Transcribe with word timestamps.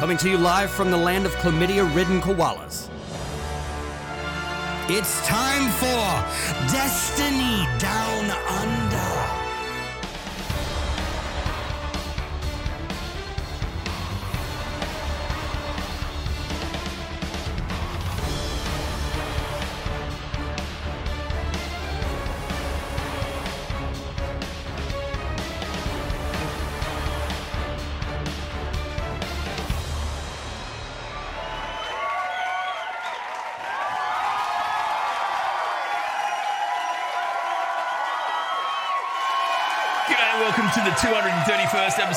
coming 0.00 0.16
to 0.16 0.30
you 0.30 0.38
live 0.38 0.70
from 0.70 0.90
the 0.90 0.96
land 0.96 1.26
of 1.26 1.32
chlamydia 1.42 1.84
ridden 1.94 2.22
koalas. 2.22 2.88
It's 4.88 5.20
time 5.26 5.70
for 5.72 6.72
Destiny 6.72 7.68
Down 7.78 8.30
Under. 8.48 9.09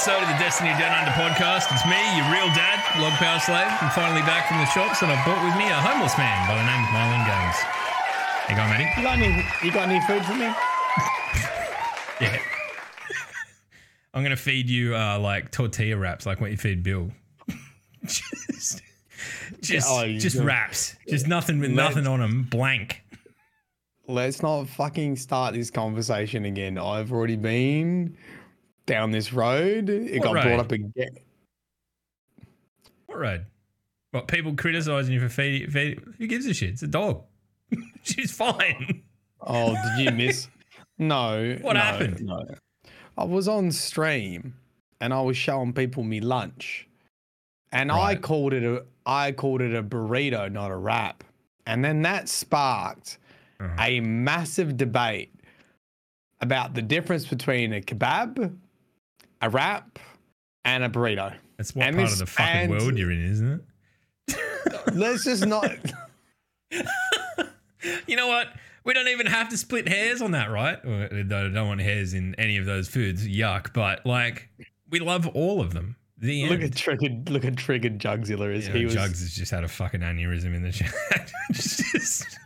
Episode 0.04 0.22
of 0.24 0.28
the 0.28 0.44
Destiny 0.44 0.70
Down 0.72 0.92
Under 1.00 1.12
podcast. 1.12 1.72
It's 1.72 1.86
me, 1.86 1.96
your 2.18 2.26
real 2.28 2.48
dad, 2.54 2.84
Log 3.00 3.14
Power 3.14 3.40
Slave. 3.40 3.72
I'm 3.80 3.90
finally 3.92 4.20
back 4.24 4.50
from 4.50 4.58
the 4.58 4.66
shops 4.66 5.02
and 5.02 5.10
I've 5.10 5.24
brought 5.24 5.42
with 5.46 5.56
me 5.56 5.64
a 5.64 5.76
homeless 5.76 6.18
man 6.18 6.46
by 6.46 6.56
the 6.56 6.66
name 6.66 6.84
of 6.84 6.90
Marlon 6.92 7.24
Games. 7.24 7.56
Hey, 8.44 8.54
go, 8.54 8.68
Matty. 8.68 8.84
You 8.98 9.02
got 9.02 9.18
any? 9.18 9.46
You 9.64 9.72
got 9.72 9.88
any 9.88 10.02
food 10.06 10.26
for 10.26 10.36
me? 10.36 10.54
Yeah. 12.22 12.38
I'm 14.14 14.24
going 14.24 14.36
to 14.36 14.42
feed 14.42 14.70
you 14.70 14.94
uh, 14.94 15.20
like 15.20 15.52
tortilla 15.52 15.96
wraps, 15.96 16.26
like 16.26 16.42
what 16.42 16.52
you 16.52 16.58
feed 16.58 16.84
Bill. 16.84 17.10
just 18.04 18.82
just, 19.62 19.88
Oh, 19.90 20.06
just 20.18 20.36
wraps. 20.38 20.98
Just 21.08 21.28
nothing 21.28 21.62
with 21.62 21.72
nothing 21.72 22.08
on 22.08 22.20
them. 22.20 22.44
Blank. 22.44 23.02
Let's 24.06 24.42
not 24.44 24.68
fucking 24.68 25.16
start 25.16 25.54
this 25.54 25.72
conversation 25.72 26.44
again. 26.44 26.78
I've 26.78 27.14
already 27.14 27.38
been 27.38 28.18
down 28.86 29.12
this 29.12 29.34
road. 29.34 29.90
It 29.90 30.20
What 30.20 30.24
got 30.24 30.36
road? 30.36 30.44
brought 30.44 30.60
up 30.60 30.72
again. 30.72 31.18
What 33.06 33.20
road? 33.20 33.46
What, 34.12 34.28
people 34.28 34.56
criticizing 34.56 35.14
you 35.14 35.20
for 35.20 35.30
feeding? 35.30 35.70
Feed, 35.70 36.02
who 36.18 36.28
gives 36.28 36.46
a 36.46 36.54
shit? 36.54 36.70
It's 36.72 36.84
a 36.84 36.88
dog. 36.88 37.24
She's 38.04 38.32
fine. 38.32 39.04
Oh, 39.42 39.76
did 39.98 40.06
you 40.06 40.12
miss? 40.16 40.48
No. 40.98 41.58
What 41.62 41.74
no, 41.74 41.80
happened? 41.80 42.22
No. 42.24 42.46
I 43.18 43.24
was 43.24 43.48
on 43.48 43.72
stream 43.72 44.56
and 45.02 45.14
I 45.14 45.22
was 45.22 45.36
showing 45.38 45.74
people 45.74 46.04
me 46.04 46.20
lunch, 46.22 46.88
and 47.72 47.92
I 47.92 48.16
called 48.16 48.54
it 48.54 48.64
a 48.64 48.86
I 49.06 49.34
called 49.34 49.62
it 49.62 49.76
a 49.76 49.84
burrito, 49.84 50.50
not 50.52 50.72
a 50.72 50.76
wrap. 50.78 51.24
And 51.66 51.84
then 51.84 52.02
that 52.04 52.30
sparked 52.30 53.18
Uh-huh. 53.60 53.76
a 53.80 54.00
massive 54.00 54.78
debate 54.78 55.34
about 56.42 56.74
the 56.74 56.82
difference 56.82 57.26
between 57.26 57.74
a 57.74 57.82
kebab, 57.82 58.56
a 59.44 59.50
wrap, 59.50 60.00
and 60.66 60.84
a 60.84 60.90
burrito. 60.90 61.36
That's 61.58 61.76
what 61.76 61.86
And 61.88 61.96
part 61.98 62.10
this- 62.10 62.14
of 62.22 62.26
the 62.28 62.32
fucking 62.32 62.70
world 62.70 62.98
you're 62.98 63.12
in, 63.12 63.24
isn't 63.32 63.52
it? 64.28 64.38
Let's 64.94 65.24
just 65.26 65.46
not. 65.46 65.70
You 68.08 68.16
know 68.16 68.28
what? 68.28 68.48
We 68.86 68.94
don't 68.94 69.10
even 69.10 69.26
have 69.26 69.50
to 69.50 69.58
split 69.58 69.88
hairs 69.90 70.22
on 70.22 70.32
that, 70.32 70.50
right? 70.50 70.78
Well, 70.86 71.10
I 71.12 71.24
don't 71.24 71.68
want 71.68 71.82
hairs 71.82 72.14
in 72.14 72.34
any 72.36 72.56
of 72.58 72.66
those 72.66 72.88
foods. 72.88 73.28
Yuck. 73.28 73.74
But 73.74 74.06
like, 74.06 74.48
we 74.90 75.00
love 75.00 75.28
all 75.28 75.60
of 75.62 75.74
them. 75.74 75.98
The 76.18 76.44
look 76.44 76.62
end. 76.62 76.64
at 76.64 76.76
triggered. 76.78 77.30
Look 77.30 77.44
at 77.44 77.58
triggered 77.58 78.00
Jugzilla 78.00 78.56
as 78.56 78.68
You 78.68 78.74
he 78.74 78.80
know, 78.80 78.86
was. 78.86 78.94
Jugs 78.94 79.20
has 79.20 79.34
just 79.34 79.52
had 79.52 79.66
a 79.66 79.68
fucking 79.68 80.00
aneurysm 80.00 80.56
in 80.56 80.64
the 80.64 80.72
chat. 80.72 80.94
Just- 81.52 82.38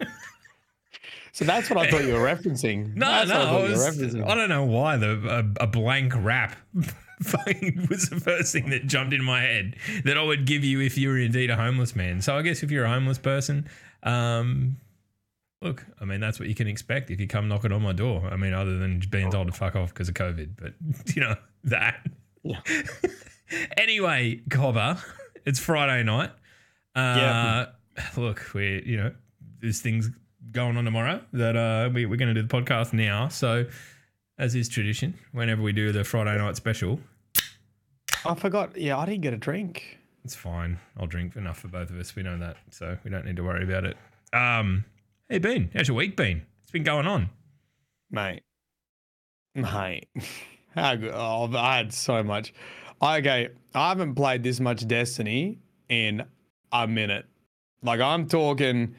So 1.38 1.46
that's 1.46 1.70
what 1.70 1.78
I 1.78 1.92
thought 1.92 2.04
you 2.04 2.14
were 2.14 2.20
referencing. 2.22 2.96
no, 2.96 3.06
That's 3.06 3.30
no, 3.30 3.36
I, 3.36 3.42
I, 3.42 3.46
thought 3.46 3.58
you 3.58 3.64
were 3.66 3.70
was, 3.70 3.96
referencing. 4.00 4.28
I 4.28 4.34
don't 4.34 4.50
know 4.50 4.64
why 4.64 4.98
the 4.98 5.54
a, 5.60 5.66
a 5.66 5.68
blank 5.68 6.14
rap 6.16 6.56
was 6.74 8.10
the 8.10 8.20
first 8.20 8.52
thing 8.52 8.72
that 8.72 8.88
jumped 8.88 9.14
in 9.14 9.24
my 9.24 9.42
head 9.42 9.76
that 10.04 10.18
I 10.18 10.24
would 10.24 10.48
give 10.48 10.64
you 10.64 10.82
if 10.82 10.98
you 10.98 11.10
were 11.10 11.20
indeed 11.20 11.52
a 11.52 11.56
homeless 11.56 11.96
man. 11.96 12.24
So 12.24 12.36
I 12.36 12.42
guess 12.42 12.64
if 12.64 12.72
you're 12.72 12.86
a 12.86 12.90
homeless 12.90 13.20
person, 13.20 13.70
um, 14.02 14.78
look, 15.62 15.86
I 16.02 16.06
mean 16.06 16.20
that's 16.20 16.40
what 16.40 16.50
you 16.50 16.56
can 16.56 16.68
expect 16.68 17.12
if 17.12 17.20
you 17.20 17.28
come 17.28 17.48
knocking 17.48 17.72
on 17.72 17.84
my 17.84 17.94
door. 17.94 18.28
I 18.28 18.36
mean, 18.36 18.54
other 18.54 18.80
than 18.80 19.04
being 19.12 19.30
told 19.30 19.46
to 19.46 19.54
fuck 19.54 19.76
off 19.76 19.94
because 19.94 20.10
of 20.10 20.16
COVID, 20.16 20.56
but 20.60 20.74
you 21.16 21.22
know 21.22 21.36
that. 21.66 22.04
Yeah. 22.42 22.62
anyway, 23.78 24.42
Cobber, 24.50 24.98
it's 25.46 25.60
Friday 25.60 26.02
night. 26.02 26.32
Uh, 26.96 27.00
Yeah. 27.00 27.66
Look, 28.16 28.56
we 28.56 28.82
you 28.88 28.98
know 28.98 29.12
there's 29.62 29.82
things 29.82 30.10
going 30.52 30.78
on 30.78 30.86
tomorrow 30.86 31.22
that 31.34 31.56
uh 31.56 31.90
we, 31.94 32.06
we're 32.06 32.16
going 32.18 32.34
to 32.34 32.42
do 32.42 32.48
the 32.48 32.54
podcast 32.54 32.94
now. 32.94 33.28
So 33.28 33.66
as 34.38 34.56
is 34.56 34.70
tradition, 34.70 35.16
whenever 35.32 35.62
we 35.62 35.74
do 35.74 35.92
the 35.92 36.04
Friday 36.04 36.38
night 36.38 36.56
special, 36.56 37.00
I 38.26 38.36
forgot. 38.36 38.78
Yeah, 38.78 38.98
I 38.98 39.06
didn't 39.06 39.22
get 39.22 39.34
a 39.34 39.38
drink. 39.38 39.98
it's 40.24 40.36
fine. 40.36 40.80
I'll 40.98 41.08
drink 41.08 41.36
enough 41.36 41.60
for 41.60 41.68
both 41.70 41.90
of 41.90 41.98
us. 42.00 42.16
We 42.16 42.24
know 42.24 42.38
that, 42.38 42.58
so 42.72 42.98
we 43.04 43.10
don't 43.12 43.26
need 43.26 43.36
to 43.38 43.44
worry 43.44 43.64
about 43.64 43.86
it. 43.86 43.98
Um, 44.34 44.86
hey, 45.30 45.40
Ben, 45.40 45.70
how's 45.74 45.88
your 45.88 45.96
week 45.98 46.16
been? 46.18 46.42
It's 46.64 46.72
been 46.72 46.84
going 46.84 47.08
on. 47.08 47.30
mate. 48.12 48.44
Mate, 49.56 50.08
how 50.76 50.96
good? 50.96 51.12
Oh, 51.14 51.50
I 51.56 51.78
had 51.78 51.92
so 51.94 52.24
much. 52.24 52.54
Okay, 53.02 53.50
I 53.74 53.90
haven't 53.90 54.16
played 54.16 54.44
this 54.44 54.60
much 54.60 54.88
Destiny 54.88 55.58
in 55.90 56.24
a 56.72 56.88
minute. 56.88 57.26
Like 57.82 58.00
I'm 58.02 58.28
talking 58.28 58.94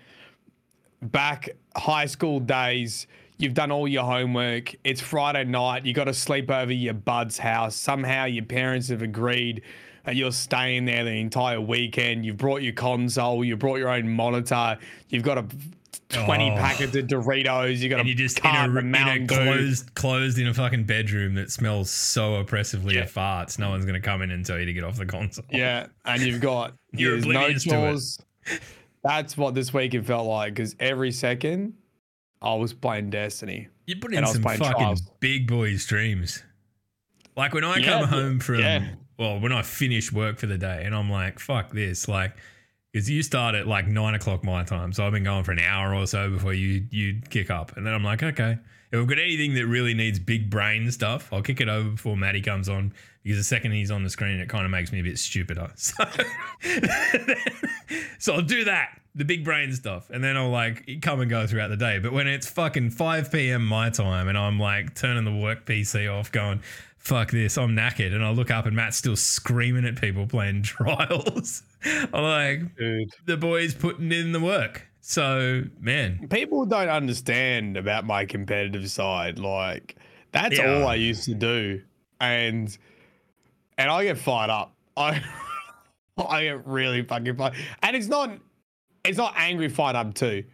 back 1.02 1.48
high 1.76 2.06
school 2.06 2.40
days. 2.40 3.06
You've 3.38 3.54
done 3.54 3.70
all 3.70 3.86
your 3.86 4.04
homework. 4.04 4.74
It's 4.82 5.00
Friday 5.00 5.44
night. 5.44 5.86
You 5.86 5.92
got 5.92 6.04
to 6.04 6.14
sleep 6.14 6.50
over 6.50 6.72
your 6.72 6.94
bud's 6.94 7.38
house. 7.38 7.76
Somehow 7.76 8.24
your 8.24 8.44
parents 8.44 8.88
have 8.88 9.02
agreed 9.02 9.62
that 10.04 10.16
you're 10.16 10.32
staying 10.32 10.86
there 10.86 11.04
the 11.04 11.12
entire 11.12 11.60
weekend. 11.60 12.24
You've 12.26 12.36
brought 12.38 12.62
your 12.62 12.72
console. 12.72 13.44
You 13.44 13.56
brought 13.56 13.76
your 13.76 13.90
own 13.90 14.08
monitor. 14.08 14.78
You've 15.08 15.22
got 15.22 15.38
a 15.38 15.46
20 16.08 16.50
Oh. 16.50 16.54
packets 16.56 16.96
of 16.96 17.06
Doritos. 17.06 17.78
You 17.78 17.90
got 17.90 18.00
And 18.00 18.08
a 18.08 18.10
you're 18.10 18.16
just 18.16 18.40
in 18.40 18.46
a, 18.50 18.78
in 18.78 18.94
a 18.94 19.26
closed, 19.26 19.94
closed 19.94 20.38
in 20.38 20.48
a 20.48 20.54
fucking 20.54 20.84
bedroom 20.84 21.34
that 21.34 21.52
smells 21.52 21.90
so 21.90 22.36
oppressively 22.36 22.94
Yeah. 22.96 23.02
of 23.02 23.12
farts. 23.12 23.58
No 23.58 23.68
one's 23.70 23.84
going 23.84 24.00
to 24.00 24.04
come 24.04 24.22
in 24.22 24.30
and 24.32 24.44
tell 24.44 24.58
you 24.58 24.64
to 24.66 24.72
get 24.72 24.82
off 24.82 24.96
the 24.96 25.06
console. 25.06 25.44
Yeah, 25.50 25.86
and 26.06 26.22
you've 26.22 26.40
got 26.40 26.74
You're 26.92 27.12
there's 27.20 27.26
no 27.26 27.40
oblivious 27.40 27.64
to 27.64 28.26
it. 28.54 28.60
That's 29.04 29.36
what 29.36 29.54
this 29.54 29.72
weekend 29.72 30.06
felt 30.06 30.26
like 30.26 30.54
because 30.54 30.74
every 30.80 31.12
second 31.12 31.74
I 32.42 32.54
was 32.54 32.72
playing 32.72 33.10
Destiny. 33.10 33.68
You 33.86 33.96
put 33.96 34.12
in 34.14 34.26
some 34.26 34.42
fucking 34.42 34.58
Trials. 34.58 35.02
big 35.20 35.46
boy 35.48 35.76
streams. 35.76 36.42
Like 37.36 37.54
when 37.54 37.64
I 37.64 37.76
Yeah, 37.78 38.00
come 38.00 38.08
home 38.08 38.40
from, 38.40 38.60
yeah. 38.60 38.88
well, 39.18 39.38
when 39.40 39.52
I 39.52 39.62
finish 39.62 40.12
work 40.12 40.38
for 40.38 40.46
the 40.46 40.58
day 40.58 40.82
and 40.84 40.94
I'm 40.94 41.10
like, 41.10 41.38
fuck 41.38 41.72
this. 41.72 42.08
Like, 42.08 42.36
because 42.92 43.08
you 43.08 43.22
start 43.22 43.54
at 43.54 43.66
like 43.66 43.86
nine 43.86 44.14
o'clock 44.14 44.42
my 44.44 44.64
time. 44.64 44.92
So 44.92 45.06
I've 45.06 45.12
been 45.12 45.24
going 45.24 45.44
for 45.44 45.52
an 45.52 45.60
hour 45.60 45.94
or 45.94 46.06
so 46.06 46.30
before 46.30 46.54
you 46.54 46.86
you 46.90 47.20
kick 47.30 47.50
up. 47.50 47.76
And 47.76 47.86
then 47.86 47.94
I'm 47.94 48.02
like, 48.02 48.22
okay, 48.22 48.58
if 48.90 48.98
I've 49.00 49.06
got 49.06 49.18
anything 49.18 49.54
that 49.54 49.66
really 49.66 49.94
needs 49.94 50.18
big 50.18 50.50
brain 50.50 50.90
stuff, 50.90 51.32
I'll 51.32 51.42
kick 51.42 51.60
it 51.60 51.68
over 51.68 51.90
before 51.90 52.16
Maddie 52.16 52.40
comes 52.40 52.68
on 52.68 52.92
because 53.28 53.38
the 53.40 53.44
second 53.44 53.72
he's 53.72 53.90
on 53.90 54.02
the 54.02 54.10
screen, 54.10 54.40
it 54.40 54.48
kind 54.48 54.64
of 54.64 54.70
makes 54.70 54.90
me 54.90 55.00
a 55.00 55.02
bit 55.02 55.18
stupider. 55.18 55.70
So, 55.76 56.04
so 58.18 58.34
I'll 58.34 58.42
do 58.42 58.64
that, 58.64 59.00
the 59.14 59.24
big 59.24 59.44
brain 59.44 59.72
stuff, 59.72 60.10
and 60.10 60.22
then 60.22 60.36
I'll 60.36 60.50
like 60.50 61.00
come 61.02 61.20
and 61.20 61.30
go 61.30 61.46
throughout 61.46 61.68
the 61.68 61.76
day. 61.76 61.98
But 61.98 62.12
when 62.12 62.26
it's 62.26 62.48
fucking 62.48 62.90
5 62.90 63.30
p.m. 63.32 63.64
my 63.66 63.90
time 63.90 64.28
and 64.28 64.36
I'm 64.36 64.58
like 64.58 64.94
turning 64.94 65.24
the 65.24 65.34
work 65.34 65.64
PC 65.66 66.12
off, 66.12 66.32
going, 66.32 66.60
fuck 66.98 67.30
this, 67.30 67.56
I'm 67.58 67.76
knackered, 67.76 68.14
and 68.14 68.24
I 68.24 68.30
look 68.30 68.50
up 68.50 68.66
and 68.66 68.74
Matt's 68.74 68.96
still 68.96 69.16
screaming 69.16 69.84
at 69.84 70.00
people 70.00 70.26
playing 70.26 70.62
trials. 70.64 71.62
I'm 71.84 72.22
like, 72.22 72.76
Dude. 72.76 73.10
the 73.26 73.36
boy's 73.36 73.74
putting 73.74 74.10
in 74.12 74.32
the 74.32 74.40
work. 74.40 74.86
So, 75.00 75.62
man, 75.80 76.28
People 76.28 76.66
don't 76.66 76.88
understand 76.90 77.76
about 77.76 78.04
my 78.04 78.24
competitive 78.26 78.90
side. 78.90 79.38
Like 79.38 79.96
that's 80.32 80.58
Yeah. 80.58 80.74
all 80.80 80.86
I 80.86 80.96
used 80.96 81.24
to 81.24 81.34
do. 81.34 81.82
And 82.20 82.76
and 83.78 83.90
I 83.90 84.04
get 84.04 84.18
fired 84.18 84.50
up. 84.50 84.74
I 84.96 85.22
I 86.18 86.42
get 86.42 86.66
really 86.66 87.02
fucking 87.02 87.36
fired. 87.36 87.54
And 87.82 87.96
it's 87.96 88.08
not 88.08 88.38
it's 89.04 89.16
not 89.16 89.34
angry 89.36 89.68
fired 89.68 89.96
up 89.96 90.14
too. 90.14 90.44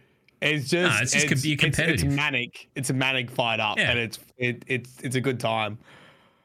It's 0.41 0.69
just, 0.69 1.01
it's 1.01 1.11
just 1.13 1.27
com- 1.27 1.37
you're 1.41 1.57
it's, 1.61 1.79
it's 1.79 2.03
manic. 2.03 2.69
It's 2.75 2.89
a 2.89 2.93
manic 2.93 3.31
fired 3.31 3.59
up, 3.59 3.77
Yeah. 3.77 3.91
and 3.91 3.99
it's 3.99 4.19
it, 4.37 4.63
it's 4.67 5.01
it's 5.01 5.15
a 5.15 5.21
good 5.21 5.39
time. 5.39 5.79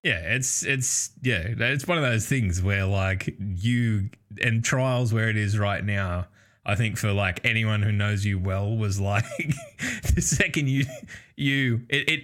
Yeah, 0.02 0.34
it's 0.34 0.64
it's 0.64 1.10
yeah, 1.22 1.42
it's 1.46 1.86
one 1.86 1.98
of 1.98 2.04
those 2.04 2.26
things 2.26 2.62
where 2.62 2.86
like 2.86 3.36
you 3.38 4.08
and 4.42 4.64
trials 4.64 5.12
where 5.12 5.28
it 5.28 5.36
is 5.36 5.58
right 5.58 5.84
now. 5.84 6.28
I 6.64 6.76
think 6.76 6.96
for 6.98 7.12
like 7.12 7.44
anyone 7.44 7.82
who 7.82 7.92
knows 7.92 8.24
you 8.24 8.38
well 8.38 8.76
was 8.76 9.00
like 9.00 9.24
the 10.14 10.22
second 10.22 10.68
you 10.68 10.84
you 11.36 11.82
it, 11.88 12.08
it 12.08 12.20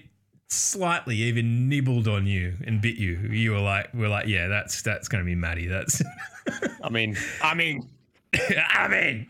slightly 0.48 1.16
even 1.16 1.68
nibbled 1.68 2.08
on 2.08 2.26
you 2.26 2.54
and 2.66 2.80
bit 2.80 2.96
you, 2.96 3.18
you 3.30 3.52
were 3.52 3.60
like, 3.60 3.88
we're 3.94 4.08
like, 4.08 4.26
yeah, 4.26 4.48
that's 4.48 4.82
that's 4.82 5.08
gonna 5.08 5.24
be 5.24 5.34
Maddie. 5.34 5.66
That's 5.66 6.02
I 6.82 6.88
mean, 6.88 7.16
I 7.42 7.54
mean, 7.54 7.88
I 8.70 8.88
mean, 8.88 9.28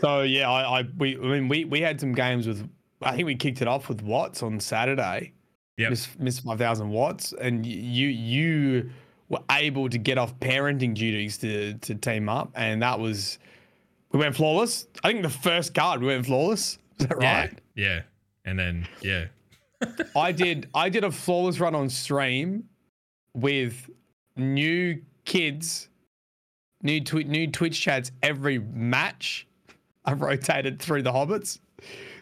so 0.00 0.22
yeah, 0.22 0.50
I, 0.50 0.80
I 0.80 0.88
we 0.96 1.16
I 1.16 1.20
mean 1.20 1.48
we 1.48 1.64
we 1.64 1.80
had 1.80 2.00
some 2.00 2.12
games 2.12 2.46
with 2.46 2.68
I 3.02 3.16
think 3.16 3.26
we 3.26 3.34
kicked 3.34 3.62
it 3.62 3.68
off 3.68 3.88
with 3.88 4.02
Watts 4.02 4.42
on 4.42 4.60
Saturday. 4.60 5.32
Yep. 5.78 5.90
Miss 5.90 6.08
Miss 6.18 6.38
five 6.40 6.58
thousand 6.58 6.90
watts, 6.90 7.32
and 7.32 7.64
you 7.64 8.08
you 8.08 8.90
were 9.28 9.40
able 9.50 9.88
to 9.88 9.98
get 9.98 10.18
off 10.18 10.38
parenting 10.38 10.94
duties 10.94 11.38
to 11.38 11.74
to 11.74 11.94
team 11.94 12.28
up, 12.28 12.50
and 12.54 12.82
that 12.82 13.00
was 13.00 13.38
we 14.12 14.18
went 14.18 14.36
flawless. 14.36 14.86
I 15.02 15.10
think 15.10 15.22
the 15.22 15.30
first 15.30 15.74
card 15.74 16.00
we 16.00 16.08
went 16.08 16.26
flawless. 16.26 16.78
Is 16.98 17.06
that 17.06 17.16
yeah, 17.20 17.40
right? 17.40 17.58
yeah, 17.74 18.02
and 18.44 18.58
then 18.58 18.86
yeah, 19.00 19.26
I 20.16 20.32
did 20.32 20.68
I 20.74 20.88
did 20.88 21.04
a 21.04 21.10
flawless 21.10 21.60
run 21.60 21.74
on 21.74 21.88
stream 21.88 22.64
with 23.34 23.88
new 24.36 25.00
kids, 25.24 25.88
new 26.82 27.00
twi- 27.00 27.22
new 27.24 27.46
Twitch 27.50 27.80
chats 27.80 28.10
every 28.22 28.58
match. 28.58 29.46
I 30.04 30.12
rotated 30.14 30.80
through 30.80 31.02
the 31.02 31.12
hobbits, 31.12 31.58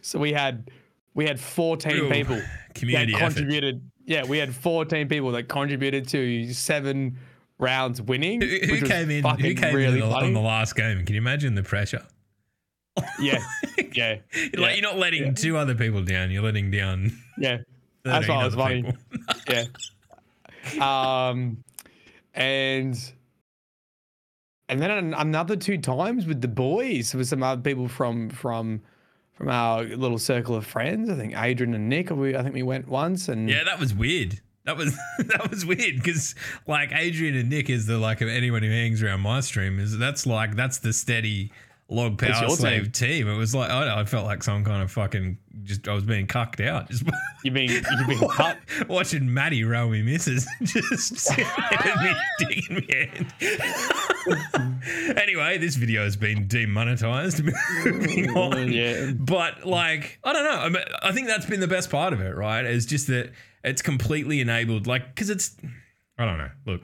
so 0.03 0.19
we 0.19 0.33
had 0.33 0.71
we 1.15 1.27
had 1.27 1.41
fourteen 1.41 1.93
Real 2.03 2.11
people 2.11 2.41
community 2.75 3.13
that 3.13 3.23
effort. 3.23 3.35
contributed. 3.37 3.91
Yeah, 4.07 4.25
we 4.25 4.39
had 4.39 4.55
fourteen 4.55 5.09
people 5.09 5.33
that 5.33 5.49
contributed 5.49 6.09
to 6.09 6.53
seven 6.53 7.17
rounds 7.59 8.01
winning. 8.03 8.41
Who, 8.41 8.47
who 8.47 8.87
came 8.87 9.11
in? 9.11 9.25
Who 9.25 9.55
came 9.55 9.75
really 9.75 9.99
in 9.99 10.03
on 10.03 10.09
the, 10.09 10.15
funny. 10.15 10.27
on 10.29 10.33
the 10.35 10.41
last 10.41 10.75
game? 10.77 11.05
Can 11.05 11.15
you 11.15 11.21
imagine 11.21 11.55
the 11.55 11.63
pressure? 11.63 12.05
Yeah, 13.21 13.39
yeah, 13.93 14.17
Like 14.35 14.53
Yeah. 14.55 14.73
you're 14.73 14.83
not 14.83 14.99
letting 14.99 15.25
Yeah. 15.27 15.33
two 15.33 15.57
other 15.57 15.75
people 15.75 16.03
down. 16.03 16.31
You're 16.31 16.43
letting 16.43 16.71
down. 16.71 17.13
yeah. 17.39 17.59
That's 18.05 18.27
what 18.29 18.43
it 18.43 18.45
was 18.45 18.55
other 18.55 18.63
funny. 18.63 19.67
yeah. 20.81 21.29
Um, 21.29 21.63
and 22.35 23.13
and 24.69 24.81
then 24.81 25.15
another 25.15 25.57
two 25.57 25.79
times 25.79 26.27
with 26.27 26.41
the 26.41 26.49
boys 26.49 27.15
with 27.15 27.29
some 27.29 27.43
other 27.43 27.61
people 27.61 27.89
from 27.89 28.31
from 28.31 28.81
from 29.35 29.49
our 29.49 29.83
little 29.83 30.19
circle 30.19 30.55
of 30.55 30.65
friends. 30.67 31.09
I 31.11 31.15
think 31.17 31.35
Adrian 31.37 31.75
and 31.75 31.89
Nick. 31.89 32.11
We 32.11 32.37
I 32.37 32.43
think 32.43 32.55
we 32.55 32.63
went 32.63 32.89
once 32.89 33.29
and 33.29 33.49
Yeah, 33.51 33.65
that 33.65 33.79
was 33.81 33.93
weird. 33.95 34.41
That 34.65 34.77
was 34.77 34.95
that 35.19 35.51
was 35.51 35.65
weird 35.67 35.97
because 35.97 36.35
like 36.67 36.93
Adrian 36.95 37.35
and 37.37 37.49
Nick 37.51 37.69
is 37.71 37.87
the 37.87 37.99
like 37.99 38.21
of 38.21 38.29
anyone 38.29 38.63
who 38.63 38.71
hangs 38.71 39.03
around 39.03 39.21
my 39.21 39.41
stream 39.41 39.79
is 39.81 39.99
that's 39.99 40.27
like 40.27 40.55
that's 40.57 40.79
the 40.79 40.93
steady 40.93 41.53
log 41.91 42.19
power 42.19 42.49
slave 42.51 42.93
team. 42.93 43.29
It 43.29 43.37
was 43.37 43.55
like 43.55 43.71
I, 43.71 43.85
know, 43.85 43.97
I 43.97 44.05
felt 44.05 44.25
like 44.25 44.43
some 44.43 44.65
kind 44.65 44.83
of 44.83 44.91
fucking 44.91 45.39
just 45.63 45.87
I 45.89 45.93
was 45.93 46.05
being 46.05 46.27
cucked 46.27 46.61
out 46.61 46.89
just 46.89 47.05
you 47.45 47.51
being 47.51 47.71
you 47.71 48.07
being 48.07 48.29
cut. 48.29 48.59
watching 48.89 49.33
Maddie 49.33 49.65
row 49.65 49.89
me 49.89 50.03
misses 50.03 50.49
just 50.63 51.37
me 51.37 52.15
digging 52.39 52.77
me 52.77 52.87
hand. 52.93 53.33
anyway, 55.17 55.59
this 55.59 55.77
video 55.77 56.05
has 56.05 56.17
been 56.17 56.47
demonetized. 56.47 57.43
Moving 57.85 58.31
on. 58.37 58.73
Yeah. 58.73 59.13
But 59.15 59.67
like, 59.67 60.19
I 60.25 60.33
don't 60.33 60.45
know. 60.45 60.61
I, 60.61 60.69
mean, 60.69 60.83
I 61.03 61.13
think 61.13 61.27
that's 61.27 61.47
been 61.47 61.61
the 61.61 61.69
best 61.69 61.91
part 61.91 62.13
of 62.13 62.21
it, 62.21 62.35
right? 62.35 62.65
Is 62.65 62.87
just 62.87 63.07
that 63.09 63.33
it's 63.65 63.83
completely 63.83 64.41
enabled, 64.41 64.87
like, 64.87 65.15
because 65.15 65.31
it's, 65.31 65.57
I 66.19 66.25
don't 66.25 66.39
know. 66.39 66.51
Look, 66.67 66.83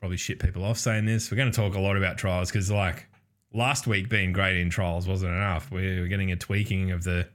probably 0.00 0.16
shit 0.16 0.38
people 0.38 0.64
off 0.64 0.78
saying 0.78 1.06
this. 1.06 1.30
We're 1.30 1.36
going 1.36 1.50
to 1.50 1.56
talk 1.56 1.74
a 1.74 1.80
lot 1.80 1.96
about 1.96 2.18
trials 2.18 2.50
because, 2.50 2.70
like, 2.70 3.07
last 3.52 3.86
week 3.86 4.08
being 4.08 4.32
great 4.32 4.56
in 4.56 4.70
trials 4.70 5.06
wasn't 5.08 5.32
enough. 5.32 5.70
We're 5.70 6.06
getting 6.08 6.30
a 6.32 6.36
tweaking 6.36 6.90
of 6.90 7.04
the 7.04 7.28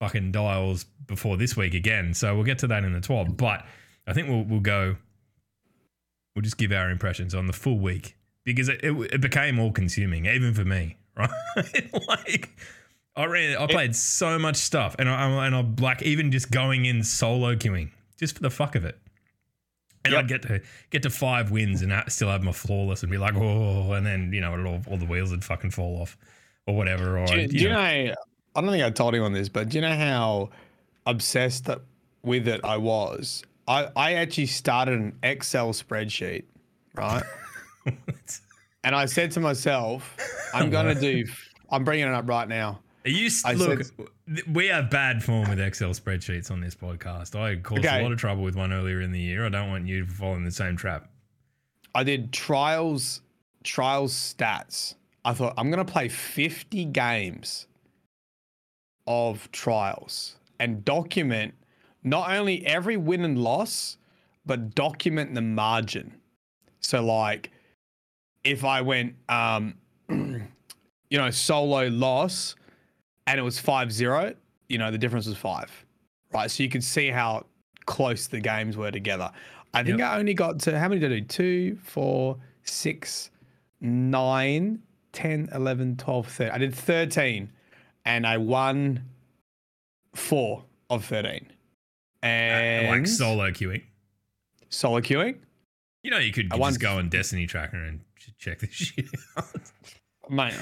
fucking 0.00 0.32
dials 0.32 0.84
before 1.06 1.36
this 1.36 1.56
week 1.56 1.74
again. 1.74 2.14
So 2.14 2.34
we'll 2.34 2.44
get 2.44 2.58
to 2.60 2.66
that 2.68 2.84
in 2.84 2.92
the 2.92 3.00
12. 3.00 3.36
But 3.36 3.64
I 4.06 4.12
think 4.12 4.28
we'll, 4.28 4.42
we'll 4.44 4.60
go, 4.60 4.96
we'll 6.34 6.42
just 6.42 6.56
give 6.58 6.72
our 6.72 6.90
impressions 6.90 7.34
on 7.34 7.46
the 7.46 7.52
full 7.52 7.78
week 7.78 8.16
because 8.44 8.68
it, 8.68 8.80
it, 8.82 8.92
it 9.12 9.20
became 9.20 9.58
all 9.58 9.70
consuming, 9.70 10.26
even 10.26 10.54
for 10.54 10.64
me, 10.64 10.96
right? 11.16 11.30
like, 12.08 12.50
I 13.14 13.26
ran, 13.26 13.56
I 13.58 13.66
played 13.66 13.94
so 13.94 14.38
much 14.38 14.56
stuff, 14.56 14.96
and 14.98 15.08
I, 15.08 15.14
I- 15.28 15.46
and 15.46 15.54
I 15.54 15.82
like 15.82 16.02
even 16.02 16.32
just 16.32 16.50
going 16.50 16.86
in 16.86 17.04
solo 17.04 17.54
queuing 17.54 17.90
just 18.18 18.34
for 18.34 18.42
the 18.42 18.50
fuck 18.50 18.74
of 18.74 18.84
it. 18.84 18.98
And 20.04 20.14
I'd 20.14 20.28
get 20.28 20.42
to 20.42 20.60
get 20.90 21.02
to 21.04 21.10
five 21.10 21.50
wins 21.50 21.82
and 21.82 21.92
still 22.08 22.28
have 22.28 22.42
my 22.42 22.52
flawless 22.52 23.02
and 23.02 23.10
be 23.12 23.18
like, 23.18 23.34
oh, 23.36 23.92
and 23.92 24.04
then 24.04 24.32
you 24.32 24.40
know 24.40 24.52
all, 24.66 24.82
all 24.90 24.96
the 24.98 25.06
wheels 25.06 25.30
would 25.30 25.44
fucking 25.44 25.70
fall 25.70 26.00
off 26.00 26.16
or 26.66 26.74
whatever. 26.76 27.18
Or 27.18 27.26
Do 27.26 27.40
you, 27.40 27.48
do 27.48 27.56
you 27.56 27.68
know, 27.68 27.74
know? 27.74 28.14
I 28.54 28.60
don't 28.60 28.70
think 28.70 28.84
I 28.84 28.90
told 28.90 29.14
you 29.14 29.22
on 29.22 29.32
this, 29.32 29.48
but 29.48 29.68
do 29.68 29.78
you 29.78 29.82
know 29.82 29.94
how 29.94 30.50
obsessed 31.06 31.68
with 32.22 32.48
it 32.48 32.60
I 32.64 32.76
was? 32.76 33.44
I 33.68 33.88
I 33.94 34.12
actually 34.14 34.46
started 34.46 34.94
an 34.98 35.18
Excel 35.22 35.72
spreadsheet, 35.72 36.44
right? 36.94 37.22
and 38.84 38.94
I 38.94 39.06
said 39.06 39.30
to 39.32 39.40
myself, 39.40 40.16
I'm 40.54 40.70
gonna 40.70 40.94
do. 40.98 41.24
I'm 41.70 41.84
bringing 41.84 42.06
it 42.06 42.12
up 42.14 42.28
right 42.28 42.48
now. 42.48 42.80
Are 43.04 43.10
you 43.10 43.30
I 43.44 43.54
look? 43.54 43.84
said- 43.84 44.06
we 44.48 44.68
have 44.68 44.90
bad 44.90 45.22
form 45.22 45.48
with 45.48 45.60
Excel 45.60 45.90
spreadsheets 45.90 46.50
on 46.50 46.60
this 46.60 46.74
podcast. 46.74 47.34
I 47.38 47.56
caused 47.56 47.84
Okay. 47.84 48.00
a 48.00 48.02
lot 48.02 48.12
of 48.12 48.18
trouble 48.18 48.42
with 48.42 48.54
one 48.56 48.72
earlier 48.72 49.00
in 49.00 49.12
the 49.12 49.18
year. 49.20 49.44
I 49.44 49.48
don't 49.48 49.68
want 49.68 49.86
you 49.86 50.06
to 50.06 50.12
fall 50.12 50.34
in 50.36 50.44
the 50.44 50.50
same 50.50 50.76
trap. 50.76 51.10
I 51.94 52.04
did 52.04 52.32
trials, 52.32 53.20
trials 53.64 54.12
stats. 54.14 54.94
I 55.24 55.34
thought 55.34 55.54
I'm 55.56 55.70
gonna 55.70 55.84
play 55.84 56.08
50 56.08 56.84
games 56.86 57.66
of 59.06 59.50
trials 59.52 60.36
and 60.58 60.84
document 60.84 61.54
not 62.04 62.30
only 62.30 62.64
every 62.66 62.96
win 62.96 63.24
and 63.24 63.38
loss, 63.38 63.96
but 64.46 64.74
document 64.74 65.34
the 65.34 65.40
margin. 65.42 66.14
So 66.80 67.04
like 67.04 67.50
if 68.44 68.64
I 68.64 68.80
went 68.80 69.14
um 69.28 69.74
you 70.08 71.18
know 71.18 71.30
solo 71.30 71.88
loss 71.88 72.54
and 73.26 73.38
it 73.38 73.42
was 73.42 73.60
5-0, 73.60 74.34
you 74.68 74.78
know 74.78 74.90
the 74.90 74.98
difference 74.98 75.26
was 75.26 75.36
5. 75.36 75.84
Right? 76.32 76.50
So 76.50 76.62
you 76.62 76.68
could 76.68 76.84
see 76.84 77.08
how 77.08 77.46
close 77.86 78.26
the 78.26 78.40
games 78.40 78.76
were 78.76 78.90
together. 78.90 79.30
I 79.74 79.82
think 79.82 79.98
Yep. 79.98 80.08
I 80.10 80.18
only 80.18 80.34
got 80.34 80.58
to 80.60 80.78
how 80.78 80.88
many 80.88 81.00
did 81.00 81.12
I 81.12 81.18
do? 81.20 81.24
Two, 81.26 81.78
four, 81.82 82.38
six, 82.64 83.30
nine, 83.80 84.80
10, 85.12 85.48
11, 85.54 85.96
12, 85.96 86.26
13. 86.28 86.54
I 86.54 86.58
did 86.58 86.74
13 86.74 87.50
and 88.04 88.26
I 88.26 88.36
won 88.38 89.04
four 90.14 90.64
of 90.90 91.04
13. 91.04 91.46
And 92.22 92.88
like 92.88 93.06
solo 93.06 93.50
queuing. 93.50 93.82
solo 94.68 95.00
queuing. 95.00 95.36
You 96.02 96.10
know, 96.10 96.18
you 96.18 96.32
could 96.32 96.46
I 96.46 96.56
just 96.56 96.60
won- 96.60 96.74
go 96.74 96.98
on 96.98 97.08
Destiny 97.08 97.46
Tracker 97.46 97.76
and 97.82 98.00
check 98.38 98.60
this 98.60 98.70
shit 98.72 99.06
out. 99.36 99.46
Mate, 100.30 100.54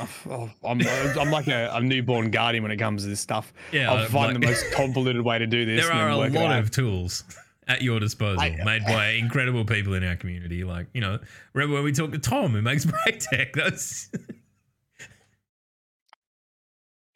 I'm, 0.64 0.80
I'm 1.18 1.30
like 1.30 1.46
a, 1.48 1.70
a 1.74 1.80
newborn 1.80 2.30
guardian 2.30 2.62
when 2.62 2.72
it 2.72 2.78
comes 2.78 3.02
to 3.02 3.08
this 3.08 3.20
stuff. 3.20 3.52
Yeah, 3.72 3.90
I'll 3.92 3.98
uh, 3.98 4.06
find 4.08 4.32
like- 4.32 4.40
the 4.40 4.46
most 4.46 4.70
convoluted 4.72 5.22
way 5.22 5.38
to 5.38 5.46
do 5.46 5.64
this. 5.66 5.82
there 5.84 5.92
and 5.92 6.00
are 6.00 6.08
a 6.08 6.16
lot 6.16 6.58
of 6.58 6.70
tools 6.70 7.24
at 7.68 7.82
your 7.82 8.00
disposal 8.00 8.40
I- 8.40 8.58
made 8.64 8.84
by 8.86 9.10
incredible 9.10 9.64
people 9.64 9.94
in 9.94 10.02
our 10.02 10.16
community. 10.16 10.64
Like, 10.64 10.86
you 10.94 11.00
know, 11.02 11.18
remember 11.52 11.74
when 11.74 11.84
we 11.84 11.92
talked 11.92 12.14
to 12.14 12.18
Tom 12.18 12.52
who 12.52 12.62
makes 12.62 12.84
Braytech? 13.06 13.52
That's 13.54 14.08
Do 14.08 14.18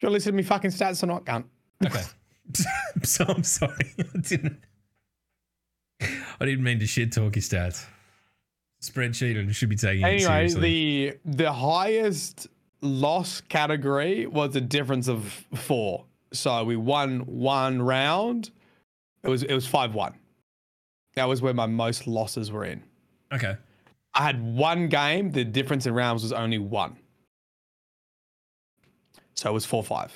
you 0.03 0.09
listen 0.09 0.33
to 0.33 0.37
me 0.37 0.43
fucking 0.43 0.71
stats 0.71 1.01
or 1.03 1.07
not, 1.07 1.25
cunt? 1.25 1.45
okay. 1.85 2.03
so 3.03 3.25
I'm 3.27 3.43
sorry. 3.43 3.93
I 3.99 4.17
didn't 4.19 4.59
I 6.01 6.45
didn't 6.45 6.63
mean 6.63 6.79
to 6.79 6.85
shit 6.85 7.11
talk 7.11 7.35
your 7.35 7.41
stats. 7.43 7.85
Spreadsheet 8.89 9.37
and 9.37 9.53
should 9.55 9.69
be 9.69 9.75
taking 9.75 10.05
it 10.05 10.23
Anyway, 10.27 10.49
the 10.49 11.17
the 11.25 11.51
highest 11.51 12.47
loss 12.81 13.41
category 13.41 14.27
was 14.27 14.55
a 14.55 14.61
difference 14.61 15.07
of 15.07 15.45
four. 15.55 16.05
So 16.33 16.63
we 16.63 16.75
won 16.75 17.19
one 17.21 17.81
round. 17.81 18.51
It 19.23 19.29
was 19.29 19.43
it 19.43 19.53
was 19.53 19.65
five 19.67 19.93
one. 19.93 20.13
That 21.15 21.27
was 21.27 21.41
where 21.41 21.53
my 21.53 21.65
most 21.65 22.07
losses 22.07 22.51
were 22.51 22.65
in. 22.65 22.83
okay. 23.33 23.55
I 24.17 24.23
had 24.23 24.41
one 24.41 24.87
game. 24.87 25.31
The 25.31 25.43
difference 25.43 25.85
in 25.85 25.93
rounds 25.93 26.23
was 26.23 26.31
only 26.31 26.57
one. 26.57 26.95
So 29.33 29.49
it 29.49 29.53
was 29.53 29.65
four 29.65 29.83
five. 29.83 30.13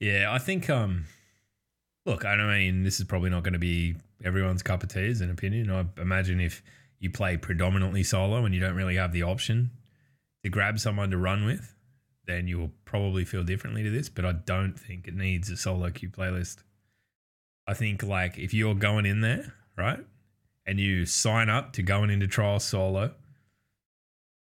Yeah, 0.00 0.32
I 0.32 0.38
think 0.38 0.68
um 0.70 1.06
look, 2.08 2.24
I 2.24 2.36
mean 2.36 2.82
this 2.82 2.98
is 3.00 3.06
probably 3.06 3.30
not 3.30 3.42
going 3.42 3.52
to 3.52 3.58
be 3.58 3.96
everyone's 4.24 4.62
cup 4.62 4.82
of 4.82 4.88
tea 4.88 5.08
as 5.08 5.20
an 5.20 5.30
opinion. 5.30 5.70
I 5.70 5.84
imagine 6.00 6.40
if 6.40 6.62
you 6.98 7.10
play 7.10 7.36
predominantly 7.36 8.02
solo 8.02 8.44
and 8.44 8.54
you 8.54 8.60
don't 8.60 8.74
really 8.74 8.96
have 8.96 9.12
the 9.12 9.22
option 9.22 9.70
to 10.42 10.48
grab 10.48 10.78
someone 10.78 11.10
to 11.10 11.18
run 11.18 11.44
with, 11.44 11.74
then 12.26 12.48
you'll 12.48 12.72
probably 12.84 13.24
feel 13.24 13.44
differently 13.44 13.82
to 13.82 13.90
this, 13.90 14.08
but 14.08 14.24
I 14.24 14.32
don't 14.32 14.78
think 14.78 15.06
it 15.06 15.14
needs 15.14 15.50
a 15.50 15.56
solo 15.56 15.90
queue 15.90 16.10
playlist. 16.10 16.58
I 17.66 17.74
think 17.74 18.02
like 18.02 18.38
if 18.38 18.52
you're 18.52 18.74
going 18.74 19.06
in 19.06 19.20
there, 19.20 19.54
right? 19.76 20.00
And 20.66 20.78
you 20.78 21.06
sign 21.06 21.48
up 21.48 21.72
to 21.74 21.82
going 21.82 22.10
into 22.10 22.26
trial 22.26 22.60
solo, 22.60 23.12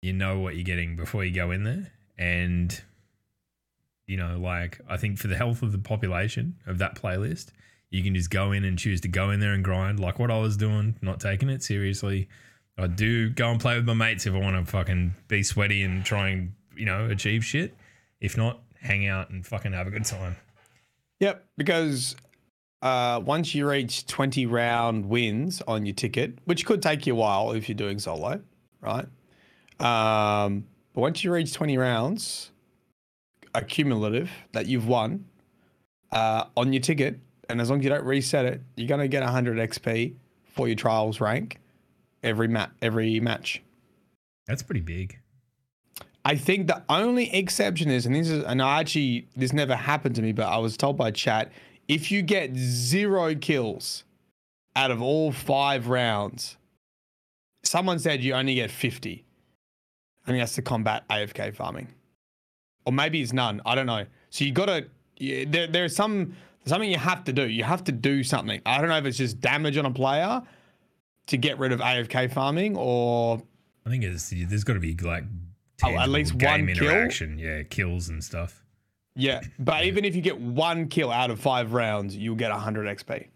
you 0.01 0.13
know 0.13 0.39
what 0.39 0.55
you're 0.55 0.63
getting 0.63 0.95
before 0.95 1.23
you 1.23 1.33
go 1.33 1.51
in 1.51 1.63
there 1.63 1.91
and 2.17 2.81
you 4.07 4.17
know, 4.17 4.37
like 4.39 4.79
I 4.89 4.97
think 4.97 5.17
for 5.17 5.27
the 5.27 5.35
health 5.35 5.61
of 5.61 5.71
the 5.71 5.77
population 5.77 6.55
of 6.65 6.77
that 6.79 6.95
playlist, 6.95 7.51
you 7.89 8.03
can 8.03 8.15
just 8.15 8.29
go 8.29 8.51
in 8.51 8.63
and 8.63 8.77
choose 8.77 9.01
to 9.01 9.07
go 9.07 9.29
in 9.31 9.39
there 9.39 9.53
and 9.53 9.63
grind 9.63 9.99
like 9.99 10.17
what 10.17 10.31
I 10.31 10.39
was 10.39 10.57
doing, 10.57 10.95
not 11.01 11.19
taking 11.19 11.49
it 11.49 11.61
seriously. 11.61 12.27
I 12.77 12.87
do 12.87 13.29
go 13.29 13.49
and 13.51 13.59
play 13.59 13.75
with 13.75 13.85
my 13.85 13.93
mates 13.93 14.25
if 14.25 14.33
I 14.33 14.39
want 14.39 14.65
to 14.65 14.69
fucking 14.69 15.13
be 15.27 15.43
sweaty 15.43 15.83
and 15.83 16.03
try 16.03 16.29
and, 16.29 16.53
you 16.75 16.85
know, 16.85 17.05
achieve 17.05 17.43
shit. 17.43 17.75
If 18.19 18.37
not, 18.37 18.61
hang 18.81 19.07
out 19.07 19.29
and 19.29 19.45
fucking 19.45 19.73
have 19.73 19.87
a 19.87 19.91
good 19.91 20.05
time. 20.05 20.37
Yep, 21.19 21.45
because 21.57 22.15
uh, 22.81 23.21
once 23.23 23.53
you 23.53 23.69
reach 23.69 24.07
20 24.07 24.45
round 24.47 25.05
wins 25.05 25.61
on 25.67 25.85
your 25.85 25.93
ticket, 25.93 26.39
which 26.45 26.65
could 26.65 26.81
take 26.81 27.05
you 27.05 27.13
a 27.13 27.15
while 27.15 27.51
if 27.51 27.69
you're 27.69 27.75
doing 27.75 27.99
solo, 27.99 28.41
right? 28.79 29.05
Um, 29.79 30.65
but 30.93 31.01
once 31.01 31.23
you 31.23 31.31
reach 31.31 31.53
20 31.53 31.77
rounds, 31.77 32.51
accumulative 33.53 34.29
that 34.53 34.67
you've 34.67 34.87
won 34.87 35.25
uh, 36.11 36.45
on 36.55 36.73
your 36.73 36.81
ticket, 36.81 37.19
and 37.49 37.61
as 37.61 37.69
long 37.69 37.79
as 37.79 37.83
you 37.83 37.89
don't 37.89 38.05
reset 38.05 38.45
it, 38.45 38.61
you're 38.75 38.87
gonna 38.87 39.07
get 39.07 39.23
100 39.23 39.57
XP 39.57 40.15
for 40.45 40.67
your 40.67 40.75
trials 40.75 41.21
rank 41.21 41.59
every 42.23 42.47
mat 42.47 42.71
every 42.81 43.19
match. 43.19 43.61
That's 44.47 44.63
pretty 44.63 44.81
big. 44.81 45.19
I 46.23 46.35
think 46.35 46.67
the 46.67 46.83
only 46.87 47.33
exception 47.33 47.89
is, 47.89 48.05
and 48.05 48.15
this 48.15 48.29
is, 48.29 48.43
and 48.43 48.61
I 48.61 48.79
actually, 48.79 49.27
this 49.35 49.53
never 49.53 49.75
happened 49.75 50.15
to 50.15 50.21
me, 50.21 50.33
but 50.33 50.47
I 50.47 50.57
was 50.57 50.77
told 50.77 50.97
by 50.97 51.09
chat, 51.11 51.51
if 51.87 52.11
you 52.11 52.21
get 52.21 52.55
zero 52.55 53.33
kills 53.33 54.03
out 54.75 54.91
of 54.91 55.01
all 55.01 55.31
five 55.31 55.87
rounds, 55.87 56.57
someone 57.63 57.97
said 57.97 58.21
you 58.21 58.33
only 58.33 58.55
get 58.55 58.69
50. 58.69 59.25
I 60.27 60.31
that's 60.33 60.53
to 60.55 60.61
combat 60.61 61.07
AFK 61.09 61.55
farming. 61.55 61.87
Or 62.85 62.93
maybe 62.93 63.21
it's 63.21 63.33
none. 63.33 63.61
I 63.65 63.75
don't 63.75 63.85
know. 63.85 64.05
So 64.29 64.45
you 64.45 64.51
got 64.51 64.65
to, 64.65 64.85
yeah, 65.17 65.45
there, 65.47 65.67
there's 65.67 65.95
some, 65.95 66.35
something 66.65 66.89
you 66.89 66.97
have 66.97 67.23
to 67.25 67.33
do. 67.33 67.47
You 67.47 67.63
have 67.63 67.83
to 67.85 67.91
do 67.91 68.23
something. 68.23 68.61
I 68.65 68.79
don't 68.79 68.89
know 68.89 68.97
if 68.97 69.05
it's 69.05 69.17
just 69.17 69.39
damage 69.39 69.77
on 69.77 69.85
a 69.85 69.91
player 69.91 70.41
to 71.27 71.37
get 71.37 71.59
rid 71.59 71.71
of 71.71 71.79
AFK 71.79 72.31
farming 72.33 72.75
or 72.77 73.41
I 73.85 73.89
think 73.89 74.03
it's 74.03 74.29
there's 74.29 74.63
got 74.63 74.73
to 74.73 74.79
be 74.79 74.95
like 74.95 75.23
Oh, 75.83 75.97
at 75.97 76.09
least 76.09 76.37
game 76.37 76.67
one 76.67 76.75
kill? 76.75 76.87
interaction, 76.87 77.39
yeah, 77.39 77.63
kills 77.63 78.09
and 78.09 78.23
stuff. 78.23 78.63
Yeah, 79.15 79.41
but 79.59 79.85
even 79.85 80.05
if 80.05 80.15
you 80.15 80.21
get 80.21 80.39
one 80.39 80.87
kill 80.87 81.11
out 81.11 81.31
of 81.31 81.39
five 81.39 81.73
rounds, 81.73 82.15
you'll 82.15 82.35
get 82.35 82.51
100 82.51 82.99
XP. 82.99 83.27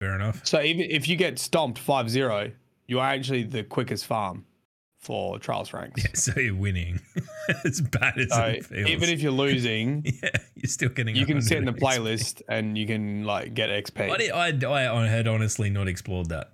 Fair 0.00 0.14
enough. 0.14 0.46
So 0.46 0.60
even 0.60 0.90
if 0.90 1.06
you 1.08 1.16
get 1.16 1.38
stomped 1.38 1.84
5-0, 1.84 2.52
you 2.86 2.98
are 3.00 3.08
actually 3.08 3.42
the 3.42 3.62
quickest 3.62 4.06
farm 4.06 4.46
for 4.98 5.38
trials 5.38 5.72
ranks. 5.72 6.04
So 6.14 6.38
you're 6.38 6.54
winning. 6.54 7.00
as 7.64 7.80
bad 7.80 8.18
as 8.18 8.30
So 8.30 8.42
it 8.42 8.64
feels. 8.66 8.88
even 8.88 9.08
if 9.08 9.20
you're 9.20 9.32
losing, 9.32 10.04
yeah, 10.22 10.30
you're 10.54 10.68
still 10.68 10.88
getting. 10.90 11.16
you 11.16 11.26
can 11.26 11.40
sit 11.40 11.58
in 11.58 11.64
the 11.64 11.72
XP. 11.72 11.80
playlist 11.80 12.42
and 12.48 12.76
you 12.76 12.86
can 12.86 13.24
like 13.24 13.54
get 13.54 13.70
XP. 13.70 14.10
I, 14.10 14.50
did, 14.50 14.64
I, 14.64 14.94
I, 14.94 15.06
had 15.06 15.28
honestly 15.28 15.70
not 15.70 15.88
explored 15.88 16.28
that. 16.30 16.52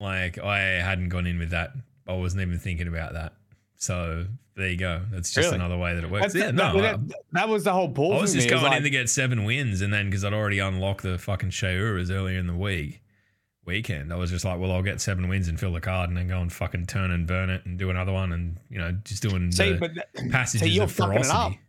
Like 0.00 0.38
I 0.38 0.58
hadn't 0.58 1.08
gone 1.08 1.26
in 1.26 1.38
with 1.38 1.50
that. 1.50 1.72
I 2.06 2.14
wasn't 2.14 2.42
even 2.42 2.58
thinking 2.58 2.88
about 2.88 3.14
that. 3.14 3.34
So 3.76 4.26
there 4.56 4.68
you 4.68 4.76
go. 4.76 5.02
That's 5.10 5.32
just 5.32 5.46
Really? 5.46 5.56
another 5.56 5.78
way 5.78 5.94
that 5.94 6.04
it 6.04 6.10
works. 6.10 6.32
That's- 6.32 6.52
yeah, 6.52 6.56
that, 6.56 6.74
no, 6.74 6.82
that, 6.82 7.00
that 7.32 7.48
was 7.48 7.64
the 7.64 7.72
whole 7.72 7.88
pull. 7.88 8.12
I 8.12 8.20
was 8.20 8.34
just 8.34 8.48
going 8.48 8.62
like, 8.62 8.76
in 8.78 8.82
to 8.82 8.90
get 8.90 9.08
seven 9.08 9.44
wins, 9.44 9.80
and 9.80 9.92
then 9.92 10.10
because 10.10 10.24
I'd 10.24 10.34
already 10.34 10.58
unlocked 10.58 11.02
the 11.02 11.18
fucking 11.18 11.50
Shayuras 11.50 12.10
earlier 12.10 12.38
in 12.38 12.46
the 12.46 12.54
week 12.54 13.00
weekend, 13.66 14.12
I 14.12 14.16
was 14.16 14.30
just 14.30 14.44
like, 14.44 14.58
well, 14.60 14.72
I'll 14.72 14.82
get 14.82 15.00
seven 15.00 15.28
wins 15.28 15.48
and 15.48 15.58
fill 15.58 15.72
the 15.72 15.80
card, 15.80 16.08
and 16.08 16.16
then 16.16 16.28
go 16.28 16.40
and 16.40 16.52
fucking 16.52 16.86
turn 16.86 17.10
and 17.10 17.26
burn 17.26 17.50
it 17.50 17.64
and 17.64 17.78
do 17.78 17.90
another 17.90 18.12
one, 18.12 18.32
and 18.32 18.56
you 18.70 18.78
know, 18.78 18.92
just 19.04 19.22
doing 19.22 19.50
See, 19.52 19.72
the 19.72 19.78
but 19.78 19.92
th- 19.94 20.30
passages 20.32 20.74
you're 20.74 20.84
of 20.84 20.92
ferocity. 20.92 21.60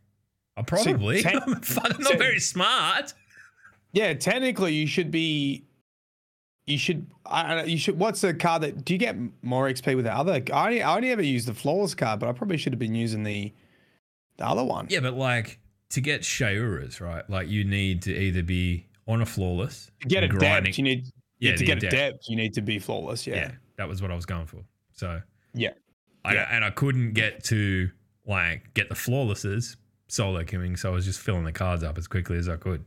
I 0.58 0.62
probably. 0.62 1.22
ten- 1.22 1.40
I'm 1.48 1.62
fucking 1.62 2.02
not 2.04 2.12
so- 2.14 2.18
very 2.18 2.40
smart. 2.40 3.14
yeah, 3.92 4.14
technically 4.14 4.74
you 4.74 4.88
should 4.88 5.12
be. 5.12 5.64
You 6.68 6.78
should. 6.80 7.06
I, 7.26 7.64
you 7.66 7.78
should. 7.78 8.00
What's 8.00 8.22
the 8.22 8.34
card 8.34 8.64
that? 8.64 8.84
Do 8.86 8.94
you 8.94 8.98
get 8.98 9.16
more 9.44 9.68
XP 9.70 9.96
with 9.96 10.06
the 10.06 10.14
other? 10.16 10.42
I 10.52 10.66
only, 10.66 10.82
I 10.82 10.96
only 10.96 11.12
ever 11.12 11.22
use 11.22 11.46
the 11.46 11.54
flawless 11.54 11.94
card, 11.94 12.20
but 12.20 12.28
I 12.28 12.32
probably 12.32 12.58
should 12.58 12.74
have 12.74 12.80
been 12.80 12.96
using 12.96 13.24
the 13.24 13.54
the 14.38 14.48
other 14.48 14.64
one. 14.64 14.88
Yeah, 14.90 15.02
but 15.02 15.14
like 15.14 15.60
to 15.92 16.02
get 16.02 16.22
Shayuras 16.22 17.00
right? 17.00 17.30
Like 17.30 17.50
you 17.50 17.64
need 17.64 18.02
to 18.04 18.16
either 18.16 18.42
be 18.42 18.88
on 19.08 19.22
a 19.22 19.26
flawless, 19.28 19.92
To 20.02 20.08
get 20.08 20.24
a 20.24 20.28
grinding- 20.28 20.64
depth, 20.72 20.78
you 20.80 20.84
need. 20.84 21.06
Yeah, 21.40 21.56
to 21.56 21.66
get 21.66 21.78
a 21.78 21.82
depth. 21.82 21.94
depth, 21.94 22.30
you 22.30 22.36
need 22.36 22.54
to 22.54 22.62
be 22.62 22.80
flawless. 22.80 23.28
Yeah. 23.28 23.36
Yeah. 23.36 23.52
that 23.78 23.88
was 23.90 24.02
what 24.02 24.10
I 24.12 24.16
was 24.16 24.26
going 24.26 24.46
for. 24.46 24.64
So 24.94 25.22
Yeah. 25.54 25.72
I, 26.24 26.34
Yeah. 26.36 26.48
and 26.50 26.64
I 26.64 26.70
couldn't 26.72 27.14
get 27.14 27.44
to 27.46 27.90
like 28.26 28.74
get 28.74 28.90
the 28.90 28.96
flawlesses 28.96 29.76
solo 30.08 30.44
queuing, 30.44 30.78
so 30.80 30.90
I 30.92 30.94
was 30.94 31.06
just 31.06 31.20
filling 31.20 31.44
the 31.44 31.52
cards 31.52 31.84
up 31.84 31.98
as 31.98 32.08
quickly 32.08 32.38
as 32.38 32.48
I 32.50 32.56
could, 32.58 32.86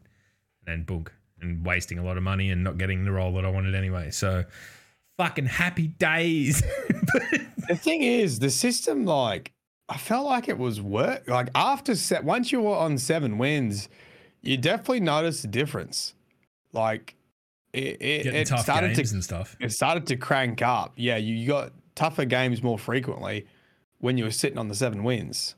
and 0.67 0.87
book 0.87 1.13
and 1.41 1.65
wasting 1.65 1.99
a 1.99 2.05
lot 2.05 2.17
of 2.17 2.23
money 2.23 2.51
and 2.51 2.65
not 2.65 2.79
getting 2.79 3.05
the 3.05 3.13
role 3.13 3.33
that 3.35 3.45
I 3.45 3.51
wanted 3.51 3.75
anyway. 3.75 4.11
So 4.11 4.45
fucking 5.19 5.47
happy 5.47 5.89
days. 5.89 6.63
The 7.69 7.77
thing 7.77 8.03
is, 8.03 8.39
the 8.39 8.49
system 8.49 9.05
like 9.05 9.53
I 9.91 9.99
felt 9.99 10.25
like 10.27 10.49
it 10.49 10.57
was 10.57 10.81
work. 10.81 11.29
Like 11.29 11.51
after 11.55 11.95
set, 11.95 12.25
once 12.25 12.51
you 12.51 12.63
were 12.63 12.75
on 12.75 12.97
seven 12.97 13.37
wins, 13.37 13.91
you 14.41 14.57
definitely 14.57 15.01
noticed 15.01 15.45
a 15.45 15.49
difference. 15.49 16.15
Like 16.73 17.15
it, 17.79 18.27
it, 18.27 18.35
it 18.35 18.49
started 18.49 18.95
games 18.95 19.11
to 19.11 19.17
and 19.17 19.25
stuff. 19.25 19.57
it 19.61 19.73
started 19.73 20.07
to 20.07 20.17
crank 20.17 20.63
up. 20.63 20.93
Yeah, 20.97 21.17
you, 21.17 21.35
you 21.35 21.49
got 21.49 21.73
tougher 21.95 22.25
games 22.25 22.63
more 22.63 22.79
frequently 22.79 23.47
when 23.99 24.17
you 24.19 24.25
were 24.25 24.31
sitting 24.31 24.59
on 24.59 24.69
the 24.69 24.75
seven 24.75 25.05
wins. 25.05 25.55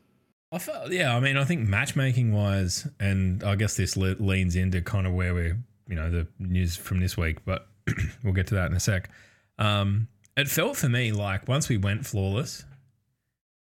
I 0.52 0.58
felt, 0.58 0.90
yeah, 0.90 1.14
I 1.14 1.20
mean, 1.20 1.36
I 1.36 1.44
think 1.44 1.68
matchmaking 1.68 2.32
wise, 2.32 2.88
and 2.98 3.42
I 3.44 3.54
guess 3.54 3.76
this 3.76 3.96
le- 3.96 4.16
leans 4.18 4.56
into 4.56 4.82
kind 4.82 5.06
of 5.06 5.12
where 5.12 5.32
we're, 5.32 5.58
you 5.86 5.94
know, 5.94 6.10
the 6.10 6.26
news 6.40 6.76
from 6.76 6.98
this 6.98 7.16
week, 7.16 7.44
but 7.44 7.68
we'll 8.24 8.32
get 8.32 8.48
to 8.48 8.54
that 8.56 8.70
in 8.70 8.76
a 8.76 8.80
sec. 8.80 9.10
Um, 9.58 10.08
it 10.36 10.48
felt 10.48 10.76
for 10.76 10.88
me 10.88 11.12
like 11.12 11.46
once 11.46 11.68
we 11.68 11.76
went 11.76 12.04
flawless, 12.04 12.64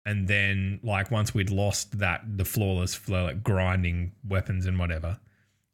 and 0.07 0.29
then 0.29 0.81
like 0.83 1.11
once 1.11 1.35
we'd 1.35 1.51
lost 1.51 1.99
that, 1.99 2.23
the 2.37 2.45
flawless 2.45 2.95
flow, 2.95 3.25
like 3.25 3.43
grinding 3.43 4.13
weapons 4.27 4.67
and 4.67 4.79
whatever, 4.79 5.19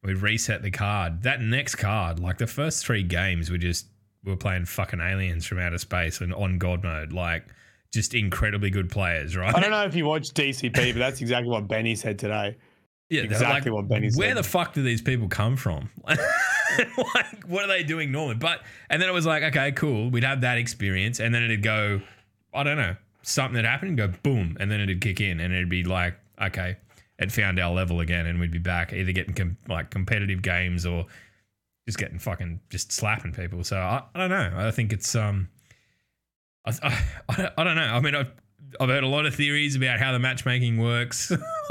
we 0.02 0.14
reset 0.14 0.62
the 0.62 0.70
card. 0.70 1.22
That 1.22 1.40
next 1.40 1.76
card, 1.76 2.20
like 2.20 2.38
the 2.38 2.46
first 2.46 2.84
three 2.86 3.02
games, 3.02 3.50
we 3.50 3.58
just, 3.58 3.86
we 4.24 4.30
were 4.30 4.36
playing 4.36 4.66
fucking 4.66 5.00
aliens 5.00 5.46
from 5.46 5.58
outer 5.58 5.78
space 5.78 6.20
and 6.20 6.32
on 6.34 6.58
God 6.58 6.82
mode, 6.82 7.12
like 7.12 7.44
just 7.92 8.14
incredibly 8.14 8.70
good 8.70 8.90
players, 8.90 9.36
right? 9.36 9.54
I 9.54 9.60
don't 9.60 9.70
know 9.70 9.84
if 9.84 9.94
you 9.94 10.04
watched 10.06 10.34
DCP, 10.34 10.92
but 10.92 10.98
that's 10.98 11.20
exactly 11.20 11.50
what 11.50 11.66
Benny 11.68 11.94
said 11.94 12.18
today. 12.18 12.56
Yeah, 13.08 13.22
Exactly 13.22 13.70
what 13.70 13.86
Benny 13.86 14.10
said. 14.10 14.18
Where 14.18 14.34
the 14.34 14.42
fuck 14.42 14.74
do 14.74 14.82
these 14.82 15.00
people 15.00 15.28
come 15.28 15.56
from? 15.56 15.90
like, 16.08 17.44
what 17.46 17.62
are 17.62 17.68
they 17.68 17.84
doing 17.84 18.10
normally? 18.10 18.34
But 18.34 18.62
and 18.90 19.00
then 19.00 19.08
it 19.08 19.12
was 19.12 19.24
like, 19.24 19.44
okay, 19.44 19.70
cool. 19.70 20.10
We'd 20.10 20.24
have 20.24 20.40
that 20.40 20.58
experience, 20.58 21.20
and 21.20 21.32
then 21.32 21.44
it'd 21.44 21.62
go, 21.62 22.00
I 22.52 22.64
don't 22.64 22.76
know, 22.76 22.96
something 23.22 23.54
that 23.54 23.64
happened, 23.64 23.96
go 23.96 24.08
boom, 24.08 24.56
and 24.58 24.72
then 24.72 24.80
it'd 24.80 25.00
kick 25.00 25.20
in, 25.20 25.38
and 25.38 25.54
it'd 25.54 25.68
be 25.68 25.84
like, 25.84 26.16
okay, 26.42 26.78
it 27.18 27.32
found 27.32 27.58
our 27.58 27.72
level 27.72 28.00
again, 28.00 28.26
and 28.26 28.38
we'd 28.38 28.50
be 28.50 28.58
back 28.58 28.92
either 28.92 29.12
getting 29.12 29.34
com- 29.34 29.56
like 29.68 29.90
competitive 29.90 30.42
games 30.42 30.84
or 30.84 31.06
just 31.86 31.98
getting 31.98 32.18
fucking 32.18 32.60
just 32.68 32.92
slapping 32.92 33.32
people. 33.32 33.64
So 33.64 33.76
I, 33.76 34.02
I 34.14 34.18
don't 34.18 34.30
know. 34.30 34.52
I 34.56 34.70
think 34.70 34.92
it's 34.92 35.14
um, 35.14 35.48
I, 36.66 36.72
I, 37.28 37.50
I 37.58 37.64
don't 37.64 37.76
know. 37.76 37.82
I 37.82 38.00
mean, 38.00 38.14
I've, 38.14 38.32
I've 38.80 38.88
heard 38.88 39.04
a 39.04 39.08
lot 39.08 39.26
of 39.26 39.34
theories 39.34 39.76
about 39.76 39.98
how 39.98 40.12
the 40.12 40.18
matchmaking 40.18 40.78
works. 40.78 41.32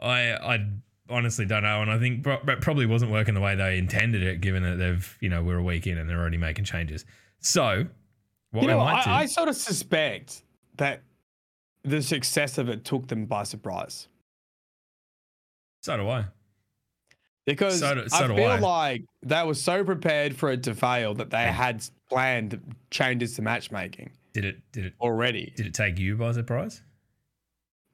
I 0.00 0.32
I 0.32 0.66
honestly 1.10 1.46
don't 1.46 1.62
know, 1.62 1.82
and 1.82 1.90
I 1.90 1.98
think 1.98 2.22
pro- 2.22 2.38
probably 2.60 2.86
wasn't 2.86 3.10
working 3.10 3.34
the 3.34 3.40
way 3.40 3.56
they 3.56 3.78
intended 3.78 4.22
it, 4.22 4.40
given 4.40 4.62
that 4.62 4.76
they've 4.76 5.18
you 5.20 5.28
know 5.28 5.42
we're 5.42 5.58
a 5.58 5.62
week 5.62 5.86
in 5.86 5.98
and 5.98 6.08
they're 6.08 6.20
already 6.20 6.38
making 6.38 6.64
changes. 6.64 7.04
So 7.40 7.86
what 8.50 8.62
you 8.62 8.68
we 8.68 8.74
know, 8.74 8.78
might 8.78 9.04
do, 9.04 9.10
I, 9.10 9.18
I 9.20 9.26
sort 9.26 9.48
of 9.48 9.56
suspect 9.56 10.42
that 10.76 11.02
the 11.82 12.02
success 12.02 12.58
of 12.58 12.68
it 12.68 12.84
took 12.84 13.08
them 13.08 13.26
by 13.26 13.42
surprise. 13.42 14.08
So 15.80 15.96
do 15.96 16.08
I. 16.08 16.24
Because 17.46 17.78
So 17.80 17.94
do- 17.94 18.08
so 18.08 18.16
I 18.16 18.26
feel 18.36 18.44
I. 18.46 18.58
like 18.58 19.04
they 19.22 19.42
were 19.44 19.54
so 19.54 19.82
prepared 19.84 20.36
for 20.36 20.50
it 20.50 20.62
to 20.64 20.74
fail 20.74 21.14
that 21.14 21.30
they 21.30 21.44
had 21.44 21.82
planned 22.10 22.60
changes 22.90 23.36
to 23.36 23.42
matchmaking 23.42 24.10
Did 24.34 24.44
it 24.44 24.60
did 24.72 24.84
it 24.86 24.94
already. 25.00 25.52
did 25.56 25.66
it 25.66 25.74
take 25.74 25.98
you 25.98 26.16
by 26.16 26.32
surprise? 26.32 26.82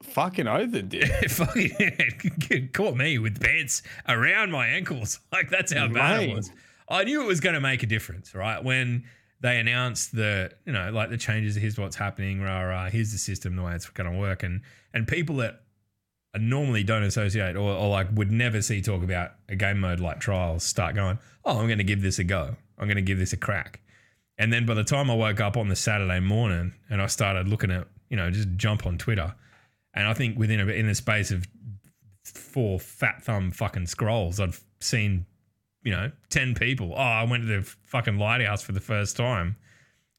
Fucking 0.03 0.47
oath 0.47 0.73
it 0.73 0.89
did. 0.89 1.09
Fucking 1.31 1.71
it 1.79 2.73
caught 2.73 2.95
me 2.97 3.17
with 3.17 3.41
pants 3.41 3.81
around 4.07 4.51
my 4.51 4.67
ankles. 4.67 5.19
Like 5.31 5.49
that's 5.49 5.71
how 5.73 5.87
bad 5.87 6.23
it 6.23 6.35
was. 6.35 6.51
I 6.87 7.03
knew 7.03 7.21
it 7.23 7.25
was 7.27 7.39
going 7.39 7.55
to 7.55 7.61
make 7.61 7.81
a 7.81 7.87
difference, 7.87 8.35
right? 8.35 8.63
When 8.63 9.05
they 9.41 9.59
announced 9.59 10.15
the, 10.15 10.51
you 10.65 10.71
know, 10.71 10.91
like 10.91 11.09
the 11.09 11.17
changes. 11.17 11.55
Here's 11.55 11.77
what's 11.79 11.95
happening. 11.95 12.41
Rah 12.41 12.61
rah. 12.61 12.89
Here's 12.89 13.11
the 13.11 13.17
system, 13.17 13.55
the 13.55 13.63
way 13.63 13.73
it's 13.73 13.89
going 13.89 14.11
to 14.11 14.17
work, 14.17 14.43
and 14.43 14.61
and 14.93 15.07
people 15.07 15.37
that 15.37 15.61
normally 16.37 16.83
don't 16.83 17.03
associate 17.03 17.55
or, 17.55 17.71
or 17.71 17.89
like 17.89 18.07
would 18.13 18.31
never 18.31 18.61
see 18.61 18.81
talk 18.81 19.03
about 19.03 19.31
a 19.49 19.55
game 19.55 19.79
mode 19.79 19.99
like 19.99 20.19
trials 20.19 20.63
start 20.63 20.95
going, 20.95 21.19
oh, 21.43 21.59
I'm 21.59 21.67
going 21.67 21.77
to 21.77 21.83
give 21.83 22.01
this 22.01 22.19
a 22.19 22.23
go. 22.23 22.55
I'm 22.77 22.87
going 22.87 22.95
to 22.97 23.01
give 23.01 23.19
this 23.19 23.33
a 23.33 23.37
crack. 23.37 23.81
And 24.37 24.51
then 24.51 24.65
by 24.65 24.73
the 24.73 24.83
time 24.83 25.09
I 25.09 25.15
woke 25.15 25.39
up 25.39 25.55
on 25.55 25.69
the 25.69 25.75
Saturday 25.75 26.19
morning 26.19 26.73
and 26.89 27.01
I 27.01 27.07
started 27.07 27.47
looking 27.47 27.71
at, 27.71 27.87
you 28.09 28.17
know, 28.17 28.29
just 28.29 28.49
jump 28.57 28.85
on 28.85 28.97
Twitter, 28.97 29.33
and 29.93 30.07
I 30.07 30.13
think 30.13 30.37
within 30.37 30.59
a 30.59 30.67
in 30.67 30.87
the 30.87 30.95
space 30.95 31.31
of 31.31 31.47
four 32.25 32.79
fat 32.79 33.23
thumb 33.23 33.51
fucking 33.51 33.87
scrolls. 33.87 34.39
I've 34.39 34.63
seen, 34.79 35.25
you 35.83 35.91
know, 35.91 36.11
10 36.29 36.55
people. 36.55 36.93
Oh, 36.93 36.99
I 36.99 37.23
went 37.23 37.43
to 37.43 37.61
the 37.61 37.63
fucking 37.85 38.17
lighthouse 38.17 38.61
for 38.61 38.71
the 38.71 38.81
first 38.81 39.15
time. 39.15 39.55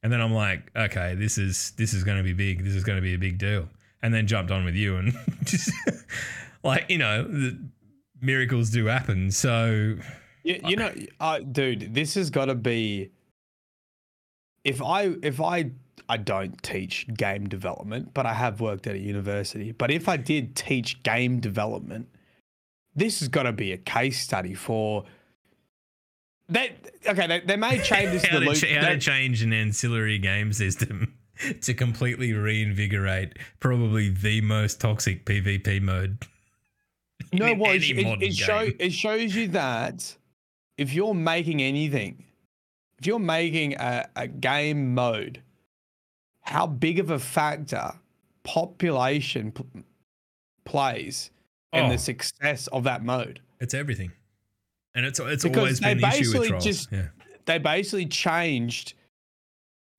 And 0.03 0.13
then 0.13 0.21
I'm 0.21 0.33
like, 0.33 0.71
okay, 0.77 1.15
this 1.15 1.37
is 1.37 1.73
this 1.77 1.93
is 1.93 2.05
going 2.05 2.19
to 2.19 2.23
be 2.23 2.33
big. 2.33 2.65
This 2.65 2.75
is 2.75 2.85
going 2.85 2.97
to 2.97 3.03
be 3.03 3.15
a 3.15 3.19
big 3.19 3.39
deal. 3.39 3.69
And 4.07 4.15
then 4.15 4.29
jumped 4.29 4.53
on 4.53 4.65
with 4.65 4.77
you 4.77 4.99
and 4.99 5.13
just 5.43 5.73
like, 6.63 6.89
you 6.89 6.97
know, 6.97 7.25
the 7.25 7.59
miracles 8.21 8.71
do 8.71 8.87
happen. 8.87 9.33
So 9.33 9.97
You, 10.45 10.61
you 10.65 10.77
know, 10.77 10.95
uh, 11.19 11.41
dude, 11.41 11.93
this 11.93 12.15
has 12.15 12.31
got 12.31 12.45
to 12.45 12.55
be. 12.55 13.11
If 14.63 14.81
I 14.81 15.17
if 15.25 15.41
I 15.41 15.73
I 16.09 16.19
don't 16.19 16.63
teach 16.63 17.09
game 17.17 17.49
development, 17.49 18.15
but 18.15 18.27
I 18.27 18.35
have 18.35 18.61
worked 18.61 18.87
at 18.87 18.95
a 18.95 18.99
university. 18.99 19.73
But 19.73 19.91
if 19.91 20.09
I 20.09 20.17
did 20.17 20.55
teach 20.55 21.03
game 21.03 21.41
development, 21.41 22.07
this 22.95 23.19
has 23.19 23.29
got 23.29 23.43
to 23.43 23.53
be 23.53 23.73
a 23.73 23.77
case 23.77 24.21
study 24.23 24.55
for. 24.55 25.03
They 26.49 26.77
okay. 27.09 27.27
They, 27.27 27.41
they 27.41 27.57
may 27.57 27.79
change 27.83 28.13
this. 28.13 28.25
how, 28.25 28.39
to 28.39 28.45
to, 28.45 28.51
loop, 28.51 28.57
ch- 28.57 28.71
how 28.71 28.89
to 28.91 28.99
change 28.99 29.43
an 29.43 29.53
ancillary 29.53 30.19
game 30.21 30.53
system 30.53 31.13
to 31.63 31.75
completely 31.75 32.33
reinvigorate 32.33 33.39
probably 33.61 34.09
the 34.09 34.41
most 34.41 34.81
toxic 34.81 35.25
PvP 35.27 35.81
mode. 35.83 36.19
No, 37.33 37.47
in 37.47 37.59
well, 37.59 37.73
it, 37.73 37.83
it, 37.83 38.23
it, 38.23 38.35
show, 38.37 38.71
it 38.79 38.93
shows 38.93 39.35
you 39.35 39.49
that 39.49 40.17
if 40.79 40.93
you're 40.93 41.15
making 41.15 41.63
anything, 41.63 42.25
if 42.99 43.07
you're 43.07 43.19
making 43.19 43.75
a, 43.75 44.09
a 44.17 44.27
game 44.29 44.95
mode, 44.95 45.43
how 46.43 46.67
big 46.67 46.99
of 46.99 47.11
a 47.11 47.19
factor 47.19 47.93
population 48.45 49.51
p- 49.53 49.65
plays 50.65 51.31
in 51.73 51.87
Oh. 51.87 51.91
the 51.91 51.99
success 51.99 52.69
of 52.69 52.85
that 52.85 53.03
mode. 53.05 53.41
It's 53.61 53.75
everything, 53.75 54.13
and 54.95 55.05
it's 55.05 55.19
it's 55.19 55.43
Because 55.43 55.59
always 55.59 55.81
been 55.81 55.99
the 56.01 56.09
issue 56.09 56.39
with 56.39 56.49
trolls. 56.49 56.65
just- 56.65 56.93
yeah. 56.93 57.09
They 57.47 57.59
basically 57.59 58.07
changed 58.07 58.95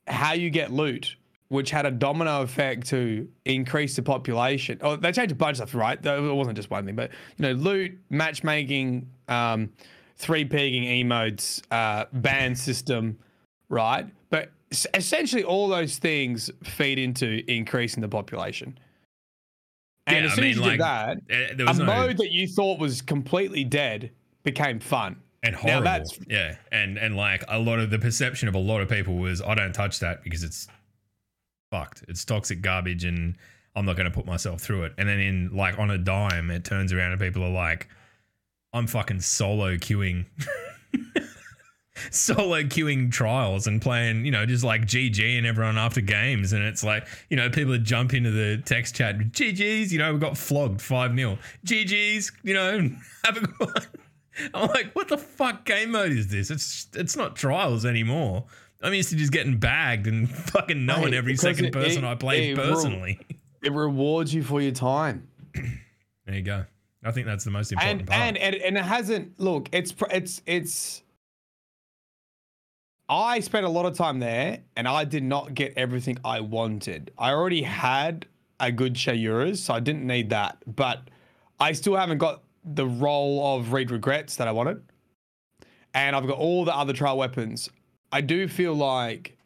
how 0.07 0.33
you 0.33 0.49
get 0.49 0.71
loot, 0.71 1.16
which 1.49 1.71
had 1.71 1.85
a 1.85 1.91
domino 1.91 2.41
effect 2.41 2.87
to 2.87 3.27
increase 3.45 3.95
the 3.95 4.01
population. 4.03 4.77
Oh, 4.81 4.95
they 4.95 5.11
changed 5.11 5.31
a 5.31 5.35
bunch 5.35 5.59
of 5.59 5.69
stuff, 5.69 5.75
right? 5.75 6.01
Though 6.01 6.29
It 6.29 6.33
wasn't 6.33 6.57
just 6.57 6.69
one 6.69 6.85
thing, 6.85 6.95
but 6.95 7.11
you 7.37 7.43
know, 7.43 7.51
loot, 7.53 7.97
matchmaking, 8.09 9.07
um, 9.27 9.71
three 10.17 10.43
pegging 10.45 10.83
emotes, 10.83 11.61
uh, 11.71 12.05
ban 12.13 12.55
system, 12.55 13.17
right? 13.69 14.05
But 14.29 14.51
essentially, 14.93 15.43
all 15.43 15.67
those 15.69 15.97
things 15.97 16.51
feed 16.63 16.99
into 16.99 17.43
increasing 17.49 18.01
the 18.01 18.09
population. 18.09 18.77
And 20.07 20.17
Yeah, 20.17 20.23
as 20.25 20.31
I 20.31 20.35
soon 20.35 20.41
mean, 20.43 20.51
as 20.51 20.55
you 20.57 20.61
like, 20.63 20.71
did 20.71 20.79
that, 20.81 21.17
Eh, 21.29 21.71
a 21.71 21.73
no 21.73 21.83
mode 21.85 22.17
that 22.17 22.31
you 22.31 22.47
thought 22.47 22.79
was 22.79 23.01
completely 23.01 23.63
dead 23.63 24.11
became 24.43 24.79
fun. 24.79 25.17
and 25.43 25.53
Now 25.53 25.59
horrible. 25.59 25.83
that's- 25.83 26.19
yeah, 26.27 26.55
and 26.71 26.97
and 26.97 27.15
like 27.15 27.43
a 27.47 27.59
lot 27.59 27.79
of 27.79 27.89
the 27.91 27.99
perception 27.99 28.47
of 28.49 28.55
a 28.55 28.59
lot 28.59 28.81
of 28.81 28.89
people 28.89 29.15
was 29.17 29.41
I 29.41 29.53
don't 29.55 29.71
touch 29.73 29.99
that 29.99 30.23
because 30.23 30.43
it's 30.43 30.67
fucked. 31.71 32.03
It's 32.07 32.23
toxic 32.25 32.61
garbage, 32.61 33.03
and 33.03 33.35
I'm 33.75 33.85
not 33.85 33.95
going 33.95 34.09
to 34.09 34.15
put 34.15 34.25
myself 34.25 34.61
through 34.61 34.85
it. 34.85 34.93
And 34.97 35.07
then 35.07 35.19
in 35.19 35.55
like 35.55 35.77
on 35.77 35.91
a 35.91 35.97
dime, 35.97 36.49
it 36.51 36.63
turns 36.63 36.91
around 36.91 37.11
and 37.11 37.21
people 37.21 37.43
are 37.43 37.49
like, 37.49 37.87
I'm 38.73 38.87
fucking 38.87 39.21
solo 39.21 39.75
queuing. 39.75 40.25
Solo 42.11 42.61
queuing 42.61 43.11
trials 43.11 43.65
and 43.65 43.81
playing, 43.81 44.23
you 44.23 44.31
know, 44.31 44.45
just 44.45 44.63
like 44.63 44.81
GG 44.83 45.37
and 45.37 45.47
everyone 45.47 45.79
after 45.79 45.99
games. 45.99 46.53
And 46.53 46.63
it's 46.63 46.83
like, 46.83 47.07
you 47.29 47.35
know, 47.35 47.49
people 47.49 47.75
jump 47.79 48.13
into 48.13 48.29
the 48.29 48.61
text 48.65 48.95
chat, 48.95 49.17
GG's, 49.17 49.91
you 49.91 49.97
know, 49.97 50.13
we 50.13 50.19
got 50.19 50.37
flogged 50.37 50.79
5 50.79 51.15
0. 51.15 51.39
GG's, 51.65 52.31
you 52.43 52.53
know, 52.53 52.89
have 53.25 53.37
a 53.37 53.41
good 53.41 53.59
one. 53.59 53.85
I'm 54.53 54.69
like, 54.69 54.95
what 54.95 55.07
the 55.07 55.17
fuck 55.17 55.65
game 55.65 55.91
mode 55.91 56.11
is 56.11 56.27
this? 56.27 56.51
It's 56.51 56.87
it's 56.93 57.15
not 57.15 57.35
trials 57.35 57.83
anymore. 57.83 58.45
I'm 58.81 58.93
used 58.93 59.09
to 59.09 59.15
just 59.15 59.31
getting 59.31 59.57
bagged 59.57 60.07
and 60.07 60.29
fucking 60.51 60.85
knowing 60.85 61.11
Mate, 61.11 61.13
every 61.15 61.35
second 61.35 61.65
it- 61.65 61.73
person 61.73 62.03
it- 62.03 62.07
I 62.09 62.15
played 62.15 62.57
ru- 62.57 62.63
personally. 62.63 63.19
It 63.63 63.73
rewards 63.73 64.33
you 64.33 64.43
for 64.43 64.61
your 64.61 64.71
time. 64.71 65.27
There 66.25 66.35
you 66.35 66.41
go. 66.41 66.65
I 67.05 67.11
think 67.11 67.25
that's 67.25 67.45
the 67.45 67.51
most 67.51 67.71
important 67.71 68.01
and, 68.01 68.07
part. 68.09 68.19
and 68.21 68.37
and 68.37 68.55
and 68.55 68.77
it 68.77 68.83
hasn't 68.83 69.39
look 69.39 69.69
it's 69.71 69.95
it's 70.11 70.41
it's 70.45 71.03
i 73.07 73.39
spent 73.39 73.65
a 73.65 73.69
lot 73.69 73.85
of 73.85 73.95
time 73.95 74.19
there 74.19 74.59
and 74.75 74.87
i 74.89 75.05
did 75.05 75.23
not 75.23 75.53
get 75.53 75.71
everything 75.77 76.17
i 76.25 76.41
wanted 76.41 77.11
i 77.17 77.31
already 77.31 77.61
had 77.61 78.25
a 78.59 78.69
good 78.73 78.95
Shayura's 78.95 79.63
so 79.63 79.73
i 79.73 79.79
didn't 79.79 80.05
need 80.05 80.31
that 80.31 80.57
but 80.75 81.03
i 81.61 81.71
still 81.71 81.95
haven't 81.95 82.17
got 82.17 82.43
the 82.65 82.85
role 82.85 83.55
of 83.55 83.71
Reed's 83.71 83.91
Regret 83.93 84.27
that 84.31 84.49
i 84.49 84.51
wanted 84.51 84.83
and 85.93 86.13
i've 86.13 86.27
got 86.27 86.37
all 86.37 86.65
the 86.65 86.75
other 86.75 86.91
trial 86.91 87.17
weapons 87.17 87.69
i 88.11 88.21
do 88.21 88.47
feel 88.47 88.73
like 88.73 89.37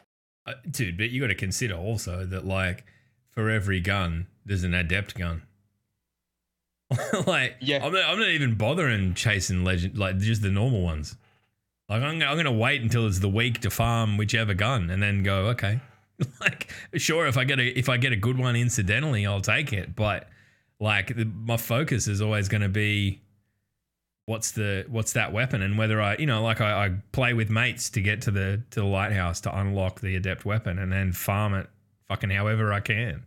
Uh, 0.45 0.53
dude, 0.69 0.97
but 0.97 1.09
you 1.11 1.21
got 1.21 1.27
to 1.27 1.35
consider 1.35 1.75
also 1.75 2.25
that 2.25 2.45
like 2.45 2.83
for 3.29 3.49
every 3.49 3.79
gun, 3.79 4.27
there's 4.45 4.63
an 4.63 4.73
adept 4.73 5.15
gun. 5.17 5.43
like, 7.27 7.55
Yeah. 7.61 7.85
I'm 7.85 7.93
not, 7.93 8.05
I'm 8.09 8.19
not 8.19 8.27
even 8.29 8.55
bothering 8.55 9.13
chasing 9.13 9.63
legend, 9.63 9.97
like 9.97 10.17
just 10.17 10.41
the 10.41 10.49
normal 10.49 10.81
ones. 10.81 11.15
Like, 11.87 12.01
I'm, 12.01 12.21
I'm 12.21 12.37
gonna 12.37 12.51
wait 12.51 12.81
until 12.81 13.07
it's 13.07 13.19
the 13.19 13.29
week 13.29 13.59
to 13.61 13.69
farm 13.69 14.17
whichever 14.17 14.53
gun, 14.53 14.89
and 14.89 15.01
then 15.01 15.23
go, 15.23 15.47
okay. 15.47 15.79
like, 16.41 16.71
sure, 16.95 17.27
if 17.27 17.37
I 17.37 17.43
get 17.43 17.59
a 17.59 17.67
if 17.77 17.87
I 17.89 17.97
get 17.97 18.11
a 18.11 18.17
good 18.17 18.37
one 18.37 18.55
incidentally, 18.55 19.25
I'll 19.25 19.41
take 19.41 19.71
it. 19.73 19.95
But 19.95 20.27
like, 20.79 21.15
the, 21.15 21.25
my 21.25 21.57
focus 21.57 22.07
is 22.07 22.21
always 22.21 22.47
going 22.49 22.61
to 22.61 22.69
be 22.69 23.21
what's 24.31 24.51
the 24.51 24.85
what's 24.89 25.13
that 25.13 25.31
weapon 25.33 25.61
and 25.61 25.77
whether 25.77 26.01
I 26.01 26.15
you 26.17 26.25
know 26.25 26.41
like 26.41 26.61
I, 26.61 26.85
I 26.85 26.89
play 27.11 27.33
with 27.33 27.49
mates 27.49 27.89
to 27.91 28.01
get 28.01 28.21
to 28.23 28.31
the 28.31 28.61
to 28.71 28.79
the 28.79 28.85
lighthouse 28.85 29.41
to 29.41 29.49
unlock 29.59 30.01
the 30.01 30.15
adept 30.15 30.45
weapon 30.45 30.79
and 30.79 30.91
then 30.91 31.11
farm 31.11 31.53
it 31.53 31.67
fucking 32.07 32.29
however 32.31 32.71
I 32.73 32.79
can. 32.79 33.23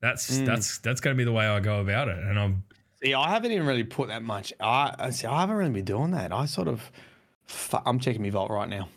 That's 0.00 0.38
Mm. 0.38 0.46
that's 0.46 0.78
that's 0.78 1.00
gonna 1.00 1.16
be 1.16 1.24
the 1.24 1.32
way 1.32 1.46
I 1.46 1.60
go 1.60 1.80
about 1.80 2.08
it. 2.08 2.18
And 2.18 2.38
I'm 2.38 2.62
see 3.02 3.14
i 3.14 3.28
haven't 3.30 3.50
even 3.52 3.66
really 3.66 3.82
put 3.84 4.08
that 4.08 4.22
much 4.22 4.52
i 4.60 4.94
I 4.98 5.08
see 5.10 5.26
i 5.26 5.40
haven't 5.40 5.56
really 5.56 5.70
been 5.70 5.86
doing 5.86 6.10
that 6.10 6.32
i 6.32 6.44
sort 6.44 6.68
of 6.68 6.90
i'm 7.86 7.98
checking 7.98 8.20
my 8.22 8.28
vault 8.28 8.50
right 8.50 8.68
now 8.68 8.88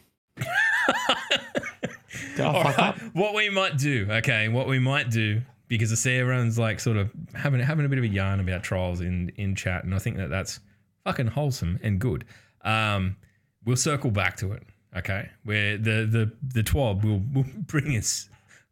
Did 2.36 2.42
I 2.42 2.46
All 2.46 2.64
fuck 2.64 2.78
right, 2.78 2.96
what 3.14 3.34
we 3.34 3.50
might 3.50 3.78
do, 3.78 4.08
okay, 4.10 4.48
what 4.50 4.68
we 4.68 4.80
might 4.80 5.10
do, 5.10 5.42
because 5.68 5.92
I 5.92 5.96
see 5.96 6.18
everyone's 6.18 6.58
like 6.60 6.80
sort 6.80 6.98
of 6.98 7.12
having 7.34 7.60
having 7.60 7.86
a 7.86 7.90
bit 7.90 7.98
of 7.98 8.04
a 8.04 8.08
yarn 8.08 8.40
about 8.40 8.64
trials 8.64 9.02
in 9.02 9.32
in 9.38 9.56
chat, 9.56 9.84
and 9.84 9.94
I 9.94 10.00
think 10.00 10.18
that 10.18 10.30
that's 10.30 10.60
fucking 11.06 11.28
wholesome 11.28 11.80
and 11.84 12.00
good. 12.00 12.26
Um, 12.62 13.18
we'll 13.66 13.76
circle 13.76 14.12
back 14.12 14.38
to 14.38 14.52
it, 14.54 14.64
okay? 14.98 15.30
Where 15.44 15.78
the 15.78 16.06
the 16.10 16.32
the 16.54 16.64
twab 16.64 17.04
will 17.04 17.22
will 17.34 17.46
bring 17.68 17.96
us 17.98 18.30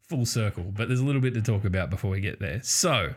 full 0.07 0.25
circle, 0.25 0.63
but 0.75 0.87
there's 0.87 0.99
a 0.99 1.05
little 1.05 1.21
bit 1.21 1.33
to 1.35 1.41
talk 1.41 1.65
about 1.65 1.89
before 1.89 2.11
we 2.11 2.21
get 2.21 2.39
there. 2.39 2.59
So. 2.63 3.13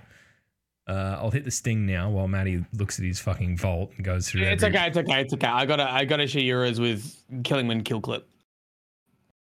Uh, 0.87 1.17
I'll 1.19 1.31
hit 1.31 1.47
the 1.47 1.51
sting 1.51 1.87
now 1.87 2.11
while 2.11 2.29
Matty 2.29 2.63
looks 2.75 2.99
at 2.99 3.07
his 3.07 3.19
fucking 3.19 3.57
vault 3.57 3.93
and 3.97 4.05
goes 4.05 4.29
through. 4.29 4.43
It's 4.43 4.63
every- 4.63 4.77
okay, 4.77 4.87
it's 4.89 4.99
okay, 4.99 5.21
it's 5.23 5.33
okay. 5.33 5.47
I 5.47 5.65
gotta 5.65 5.91
I 5.91 6.05
gotta 6.05 6.27
share 6.27 6.43
euros 6.43 6.79
with 6.79 7.25
Killing 7.43 7.69
Wind 7.69 7.87
kill 7.87 8.03
clip. 8.03 8.29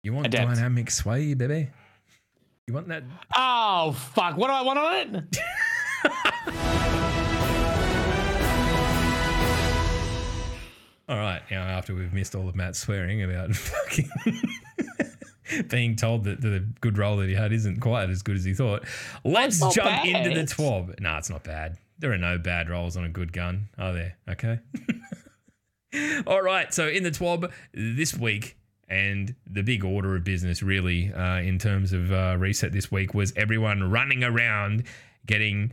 You 0.02 0.12
want 0.12 0.26
Adept. 0.26 0.48
dynamic 0.56 0.90
sway, 0.90 1.33
baby? 1.33 1.70
You 2.66 2.74
want 2.74 2.88
that? 2.88 3.04
Oh 3.35 3.92
fuck! 3.92 4.37
What 4.37 4.48
do 4.48 4.52
I 4.52 4.61
want 4.61 4.78
on 4.80 5.24
it? 5.24 6.80
All 11.10 11.16
right, 11.16 11.42
now 11.50 11.64
after 11.64 11.92
we've 11.92 12.12
missed 12.12 12.36
all 12.36 12.48
of 12.48 12.54
Matt's 12.54 12.78
swearing 12.78 13.20
about 13.24 13.52
fucking 13.56 14.08
being 15.66 15.96
told 15.96 16.22
that 16.22 16.40
the 16.40 16.64
good 16.80 16.96
role 16.98 17.16
that 17.16 17.28
he 17.28 17.34
had 17.34 17.52
isn't 17.52 17.80
quite 17.80 18.08
as 18.10 18.22
good 18.22 18.36
as 18.36 18.44
he 18.44 18.54
thought, 18.54 18.84
let's 19.24 19.58
jump 19.74 20.06
into 20.06 20.28
the 20.28 20.36
bad. 20.36 20.48
twab. 20.48 21.00
No, 21.00 21.16
it's 21.16 21.28
not 21.28 21.42
bad. 21.42 21.78
There 21.98 22.12
are 22.12 22.18
no 22.18 22.38
bad 22.38 22.70
rolls 22.70 22.96
on 22.96 23.02
a 23.02 23.08
good 23.08 23.32
gun, 23.32 23.70
are 23.76 23.92
there? 23.92 24.18
Okay. 24.28 24.60
all 26.28 26.42
right, 26.42 26.72
so 26.72 26.86
in 26.86 27.02
the 27.02 27.10
twab 27.10 27.50
this 27.74 28.16
week, 28.16 28.56
and 28.88 29.34
the 29.48 29.62
big 29.62 29.84
order 29.84 30.14
of 30.14 30.22
business 30.22 30.62
really 30.62 31.12
uh, 31.12 31.38
in 31.38 31.58
terms 31.58 31.92
of 31.92 32.12
uh, 32.12 32.36
reset 32.38 32.70
this 32.70 32.92
week 32.92 33.14
was 33.14 33.32
everyone 33.34 33.90
running 33.90 34.22
around 34.22 34.84
getting 35.26 35.72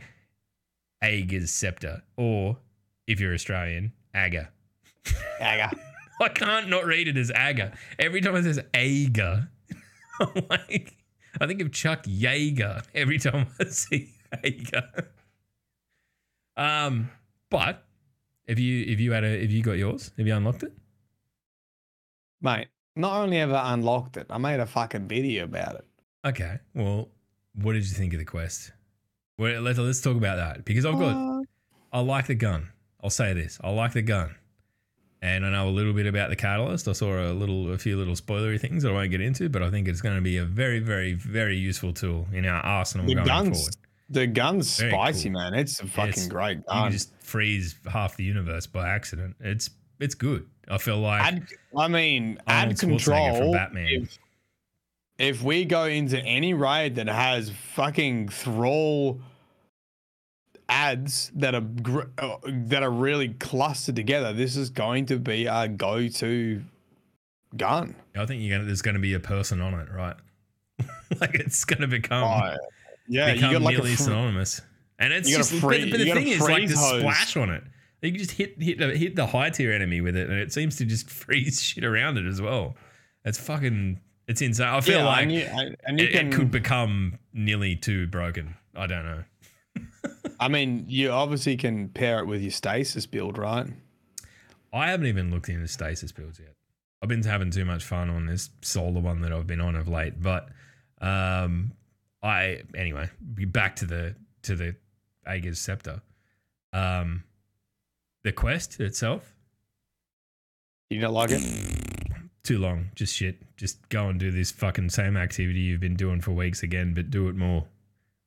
Ager's 1.00 1.52
scepter, 1.52 2.02
or 2.16 2.56
if 3.06 3.20
you're 3.20 3.34
Australian, 3.34 3.92
Aga. 4.16 4.50
Yeah, 5.40 5.70
I 6.20 6.28
can't 6.30 6.68
not 6.68 6.84
read 6.84 7.06
it 7.06 7.16
as 7.16 7.30
Aga. 7.30 7.72
Every 7.98 8.20
time 8.20 8.34
it 8.34 8.42
says 8.42 8.58
Aga, 8.74 9.48
I'm 10.20 10.46
like, 10.50 10.96
I 11.40 11.46
think 11.46 11.60
of 11.60 11.70
Chuck 11.72 12.02
Yeager 12.04 12.82
every 12.92 13.18
time 13.18 13.46
I 13.60 13.64
see 13.66 14.12
Aga. 14.44 15.08
Um, 16.56 17.10
but 17.50 17.84
if 18.48 18.58
you 18.58 18.84
if 18.88 18.98
you 18.98 19.12
had 19.12 19.22
a 19.22 19.28
if 19.44 19.52
you 19.52 19.62
got 19.62 19.78
yours, 19.78 20.10
have 20.18 20.26
you 20.26 20.34
unlocked 20.34 20.64
it? 20.64 20.72
mate. 22.40 22.68
Not 22.96 23.20
only 23.22 23.36
have 23.38 23.52
I 23.52 23.74
unlocked 23.74 24.16
it, 24.16 24.26
I 24.28 24.38
made 24.38 24.58
a 24.58 24.66
fucking 24.66 25.06
video 25.06 25.44
about 25.44 25.76
it. 25.76 25.86
Okay. 26.26 26.58
Well, 26.74 27.10
what 27.54 27.74
did 27.74 27.84
you 27.88 27.94
think 27.94 28.12
of 28.12 28.18
the 28.18 28.24
quest? 28.24 28.72
Well, 29.38 29.62
let's 29.62 29.78
let's 29.78 30.00
talk 30.00 30.16
about 30.16 30.36
that 30.36 30.64
because 30.64 30.84
I've 30.84 30.98
got 30.98 31.14
Uh, 31.14 31.42
I 31.92 32.00
like 32.00 32.26
the 32.26 32.34
gun. 32.34 32.70
I'll 33.00 33.10
say 33.10 33.34
this. 33.34 33.60
I 33.62 33.70
like 33.70 33.92
the 33.92 34.02
gun. 34.02 34.34
And 35.20 35.44
I 35.44 35.50
know 35.50 35.68
a 35.68 35.70
little 35.70 35.92
bit 35.92 36.06
about 36.06 36.30
the 36.30 36.36
catalyst. 36.36 36.86
I 36.86 36.92
saw 36.92 37.30
a 37.30 37.32
little, 37.32 37.72
a 37.72 37.78
few 37.78 37.96
little 37.96 38.14
spoilery 38.14 38.60
things 38.60 38.84
that 38.84 38.90
I 38.90 38.92
won't 38.92 39.10
get 39.10 39.20
into, 39.20 39.48
but 39.48 39.62
I 39.64 39.70
think 39.70 39.88
it's 39.88 40.00
going 40.00 40.14
to 40.14 40.22
be 40.22 40.36
a 40.36 40.44
very, 40.44 40.78
very, 40.78 41.14
very 41.14 41.56
useful 41.56 41.92
tool 41.92 42.28
in 42.32 42.46
our 42.46 42.60
arsenal 42.60 43.04
The 43.06 43.14
going 43.16 43.26
guns, 43.26 43.58
forward. 43.58 43.74
the 44.10 44.26
gun's 44.28 44.78
Very 44.78 44.92
spicy, 44.92 45.30
cool. 45.30 45.40
man. 45.40 45.54
It's 45.54 45.80
a 45.80 45.86
fucking 45.86 46.08
It's- 46.10 46.28
great 46.28 46.58
You 46.58 46.64
gun. 46.68 46.82
can 46.84 46.92
just 46.92 47.10
freeze 47.20 47.74
half 47.90 48.16
the 48.16 48.22
universe 48.24 48.66
by 48.68 48.88
accident. 48.88 49.34
It's 49.40 49.70
it's 50.00 50.14
good. 50.14 50.46
I 50.68 50.78
feel 50.78 50.98
like 50.98 51.20
Add, 51.24 51.48
I 51.76 51.88
mean, 51.88 52.38
Arnold 52.46 52.74
add 52.74 52.78
control. 52.78 53.36
from 53.36 53.50
Batman. 53.52 53.88
If, 53.88 54.18
if 55.18 55.42
we 55.42 55.64
go 55.64 55.86
into 55.86 56.20
any 56.20 56.54
raid 56.54 56.94
that 56.94 57.08
has 57.08 57.50
fucking 57.74 58.28
thrall 58.28 59.20
ads 60.68 61.30
that 61.34 61.54
are 61.54 61.60
gr- 61.60 62.10
uh, 62.18 62.36
that 62.44 62.82
are 62.82 62.90
really 62.90 63.28
clustered 63.30 63.96
together, 63.96 64.32
this 64.32 64.56
is 64.56 64.70
going 64.70 65.06
to 65.06 65.18
be 65.18 65.48
our 65.48 65.68
go-to 65.68 66.62
gun. 67.56 67.94
I 68.16 68.26
think 68.26 68.42
you're 68.42 68.56
gonna, 68.58 68.66
there's 68.66 68.82
going 68.82 68.94
to 68.96 69.00
be 69.00 69.14
a 69.14 69.20
person 69.20 69.60
on 69.60 69.74
it, 69.74 69.88
right? 69.90 70.16
like 71.20 71.34
it's 71.34 71.64
going 71.64 71.80
to 71.80 71.88
become 71.88 72.22
Oh, 72.24 72.56
yeah, 73.08 73.28
you 73.28 73.34
become 73.34 73.52
got 73.52 73.62
like 73.62 73.74
a 73.74 73.78
nearly 73.78 73.96
fr- 73.96 74.02
synonymous. 74.04 74.60
And 74.98 75.12
it's 75.12 75.28
you 75.28 75.36
got 75.36 75.46
just, 75.46 75.60
free- 75.60 75.90
but, 75.90 75.92
but 75.92 75.98
the 76.00 76.12
thing 76.12 76.28
is, 76.28 76.40
like 76.40 76.68
the 76.68 76.76
hose. 76.76 77.00
splash 77.00 77.36
on 77.36 77.50
it, 77.50 77.62
you 78.02 78.10
can 78.12 78.18
just 78.18 78.32
hit 78.32 78.60
hit 78.60 78.78
the, 78.78 78.96
hit 78.96 79.16
the 79.16 79.26
high 79.26 79.50
tier 79.50 79.72
enemy 79.72 80.00
with 80.00 80.16
it, 80.16 80.28
and 80.28 80.38
it 80.38 80.52
seems 80.52 80.76
to 80.76 80.84
just 80.84 81.08
freeze 81.10 81.62
shit 81.62 81.84
around 81.84 82.18
it 82.18 82.26
as 82.26 82.40
well. 82.42 82.76
It's 83.24 83.38
fucking, 83.38 84.00
it's 84.26 84.42
insane. 84.42 84.66
I 84.68 84.80
feel 84.80 84.98
yeah, 84.98 85.06
like 85.06 85.22
and 85.22 85.32
you, 85.32 85.40
and 85.86 86.00
you 86.00 86.06
it, 86.06 86.12
can. 86.12 86.28
it 86.28 86.32
could 86.32 86.50
become 86.50 87.18
nearly 87.32 87.76
too 87.76 88.06
broken. 88.06 88.54
I 88.76 88.86
don't 88.86 89.04
know. 89.04 89.24
I 90.40 90.48
mean, 90.48 90.84
you 90.88 91.10
obviously 91.10 91.56
can 91.56 91.88
pair 91.88 92.20
it 92.20 92.26
with 92.26 92.42
your 92.42 92.50
stasis 92.50 93.06
build, 93.06 93.38
right? 93.38 93.66
I 94.72 94.90
haven't 94.90 95.06
even 95.06 95.30
looked 95.30 95.48
into 95.48 95.66
stasis 95.68 96.12
builds 96.12 96.38
yet. 96.38 96.54
I've 97.02 97.08
been 97.08 97.22
having 97.22 97.50
too 97.50 97.64
much 97.64 97.84
fun 97.84 98.10
on 98.10 98.26
this 98.26 98.50
solar 98.62 99.00
one 99.00 99.20
that 99.22 99.32
I've 99.32 99.46
been 99.46 99.60
on 99.60 99.76
of 99.76 99.88
late, 99.88 100.20
but 100.20 100.48
um, 101.00 101.72
I 102.22 102.62
anyway 102.74 103.08
be 103.34 103.44
back 103.44 103.76
to 103.76 103.86
the 103.86 104.14
to 104.42 104.56
the 104.56 104.76
Ager's 105.26 105.58
scepter. 105.58 106.02
Um, 106.72 107.24
the 108.24 108.32
quest 108.32 108.80
itself 108.80 109.32
You 110.90 111.00
don't 111.00 111.14
like 111.14 111.30
it? 111.30 111.42
too 112.42 112.58
long, 112.58 112.90
just 112.94 113.14
shit. 113.14 113.36
Just 113.56 113.88
go 113.90 114.08
and 114.08 114.18
do 114.18 114.30
this 114.30 114.50
fucking 114.50 114.88
same 114.90 115.16
activity 115.16 115.60
you've 115.60 115.80
been 115.80 115.96
doing 115.96 116.20
for 116.20 116.32
weeks 116.32 116.62
again, 116.62 116.94
but 116.94 117.10
do 117.10 117.28
it 117.28 117.36
more. 117.36 117.66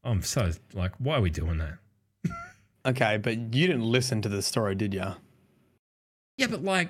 Oh, 0.03 0.11
I'm 0.11 0.21
so 0.21 0.51
like, 0.73 0.93
why 0.97 1.15
are 1.17 1.21
we 1.21 1.29
doing 1.29 1.57
that? 1.59 1.77
Okay, 2.83 3.17
but 3.17 3.37
you 3.37 3.67
didn't 3.67 3.83
listen 3.83 4.23
to 4.23 4.29
the 4.29 4.41
story, 4.41 4.73
did 4.73 4.91
you? 4.91 5.05
Yeah, 6.37 6.47
but 6.47 6.63
like, 6.63 6.89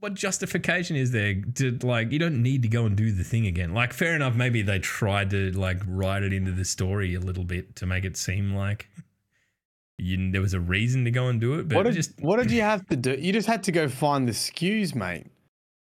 what 0.00 0.14
justification 0.14 0.96
is 0.96 1.12
there 1.12 1.36
to 1.54 1.78
like? 1.84 2.10
You 2.10 2.18
don't 2.18 2.42
need 2.42 2.62
to 2.62 2.68
go 2.68 2.86
and 2.86 2.96
do 2.96 3.12
the 3.12 3.22
thing 3.22 3.46
again. 3.46 3.72
Like, 3.72 3.92
fair 3.92 4.16
enough. 4.16 4.34
Maybe 4.34 4.62
they 4.62 4.80
tried 4.80 5.30
to 5.30 5.52
like 5.52 5.80
write 5.86 6.24
it 6.24 6.32
into 6.32 6.50
the 6.50 6.64
story 6.64 7.14
a 7.14 7.20
little 7.20 7.44
bit 7.44 7.76
to 7.76 7.86
make 7.86 8.04
it 8.04 8.16
seem 8.16 8.52
like 8.52 8.88
you, 9.96 10.32
there 10.32 10.40
was 10.40 10.54
a 10.54 10.60
reason 10.60 11.04
to 11.04 11.12
go 11.12 11.28
and 11.28 11.40
do 11.40 11.54
it. 11.54 11.68
But 11.68 11.76
What 11.76 11.82
did, 11.84 11.94
just 11.94 12.20
what 12.20 12.38
did 12.38 12.50
you 12.50 12.62
have 12.62 12.84
to 12.88 12.96
do? 12.96 13.14
You 13.14 13.32
just 13.32 13.46
had 13.46 13.62
to 13.64 13.72
go 13.72 13.88
find 13.88 14.26
the 14.26 14.32
skews, 14.32 14.94
mate. 14.94 15.26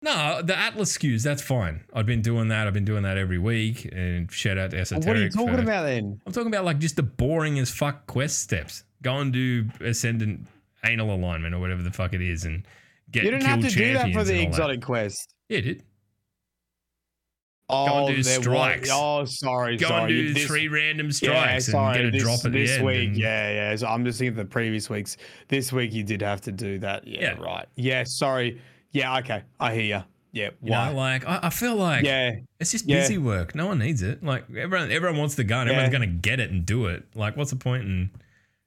No, 0.04 0.42
the 0.44 0.58
Atlas 0.58 0.96
skews. 0.98 1.24
That's 1.24 1.42
fine. 1.42 1.84
I've 1.94 2.06
been 2.06 2.22
doing 2.22 2.50
that. 2.50 2.68
I've 2.68 2.74
been 2.74 2.86
doing 2.86 3.04
that 3.04 3.18
every 3.18 3.40
week. 3.40 3.86
And 3.92 4.32
shout 4.32 4.58
out 4.58 4.72
to 4.72 4.80
Esoteric. 4.80 5.08
what 5.08 5.16
are 5.18 5.22
you 5.24 5.30
talking 5.30 5.56
for- 5.56 5.62
about 5.62 5.84
then? 5.84 6.20
I'm 6.26 6.34
talking 6.34 6.48
about 6.50 6.66
like 6.66 6.80
just 6.80 6.96
the 6.98 7.04
boring 7.04 7.58
as 7.60 7.72
fuck 7.72 8.06
quest 8.06 8.40
steps. 8.40 8.84
Go 9.02 9.18
and 9.20 9.32
do 9.34 9.66
ascendant 9.82 10.48
anal 10.86 11.14
alignment 11.16 11.56
or 11.56 11.60
whatever 11.60 11.82
the 11.82 11.92
fuck 11.92 12.14
it 12.14 12.22
is, 12.22 12.44
and 12.46 12.66
get 13.12 13.24
You 13.24 13.32
didn't 13.32 13.46
have 13.46 13.62
to 13.62 13.70
do 13.70 13.94
that 13.94 14.12
for 14.14 14.24
the 14.24 14.42
exotic 14.42 14.82
quest. 14.82 15.34
Yeah, 15.50 15.58
it 15.60 15.62
did. 15.62 15.84
Oh, 17.70 18.08
and 18.08 18.16
do 18.18 18.24
there 18.24 18.40
was- 18.40 18.44
strikes. 18.44 18.90
oh, 18.92 19.24
sorry, 19.26 19.78
Go 19.78 19.88
sorry. 19.88 20.02
and 20.02 20.10
do 20.10 20.34
This- 20.34 20.46
three 20.46 20.68
random 20.68 21.08
yeah, 21.08 21.12
strikes 21.14 21.66
sorry, 21.68 21.88
and 21.88 21.98
get 21.98 22.06
a 22.08 22.12
this, 22.12 22.24
drop 22.24 22.46
at 22.46 22.52
the 22.52 22.66
this 22.66 22.80
week. 22.82 23.08
and- 23.10 23.18
Yeah, 23.18 23.52
yeah. 23.72 23.76
So 23.78 23.88
I'm 23.88 24.04
just 24.06 24.20
thinking 24.20 24.34
of 24.34 24.36
the 24.36 24.46
previous 24.52 24.90
weeks. 24.90 25.16
This 25.48 25.72
week 25.72 25.94
you 25.94 26.04
did 26.04 26.22
have 26.22 26.42
to 26.42 26.52
do 26.52 26.78
that. 26.80 27.08
Yeah, 27.08 27.22
Yeah. 27.22 27.40
right. 27.40 27.66
Yeah, 27.76 28.04
sorry. 28.04 28.62
Yeah, 28.94 29.18
okay. 29.20 29.44
I 29.60 29.74
hear 29.74 29.84
you. 29.84 30.04
Yeah, 30.32 30.50
You 30.64 30.72
why? 30.72 30.90
know, 30.90 30.96
like 30.96 31.28
I, 31.28 31.42
I 31.44 31.50
feel 31.52 31.76
like 31.76 32.04
yeah, 32.06 32.38
it's 32.60 32.72
just 32.72 32.88
yeah. 32.88 33.02
busy 33.02 33.18
work. 33.20 33.54
No 33.54 33.68
one 33.68 33.78
needs 33.80 34.02
it. 34.02 34.24
Like 34.24 34.46
everyone, 34.56 34.92
everyone 34.92 35.20
wants 35.20 35.36
the 35.36 35.44
gun. 35.44 35.68
Yeah. 35.68 35.74
Everyone's 35.74 35.92
gonna 35.94 36.08
get 36.08 36.40
it 36.40 36.50
and 36.50 36.66
do 36.66 36.88
it. 36.88 37.04
Like, 37.14 37.38
what's 37.38 37.52
the 37.52 37.56
point 37.56 37.84
in? 37.84 38.10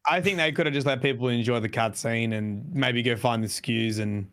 I 0.08 0.20
think 0.20 0.36
they 0.38 0.52
could 0.52 0.66
have 0.66 0.74
just 0.74 0.86
let 0.86 1.02
people 1.02 1.26
enjoy 1.28 1.58
the 1.58 1.68
cutscene 1.68 2.32
and 2.32 2.72
maybe 2.72 3.02
go 3.02 3.16
find 3.16 3.42
the 3.42 3.48
skews 3.48 3.98
and 3.98 4.28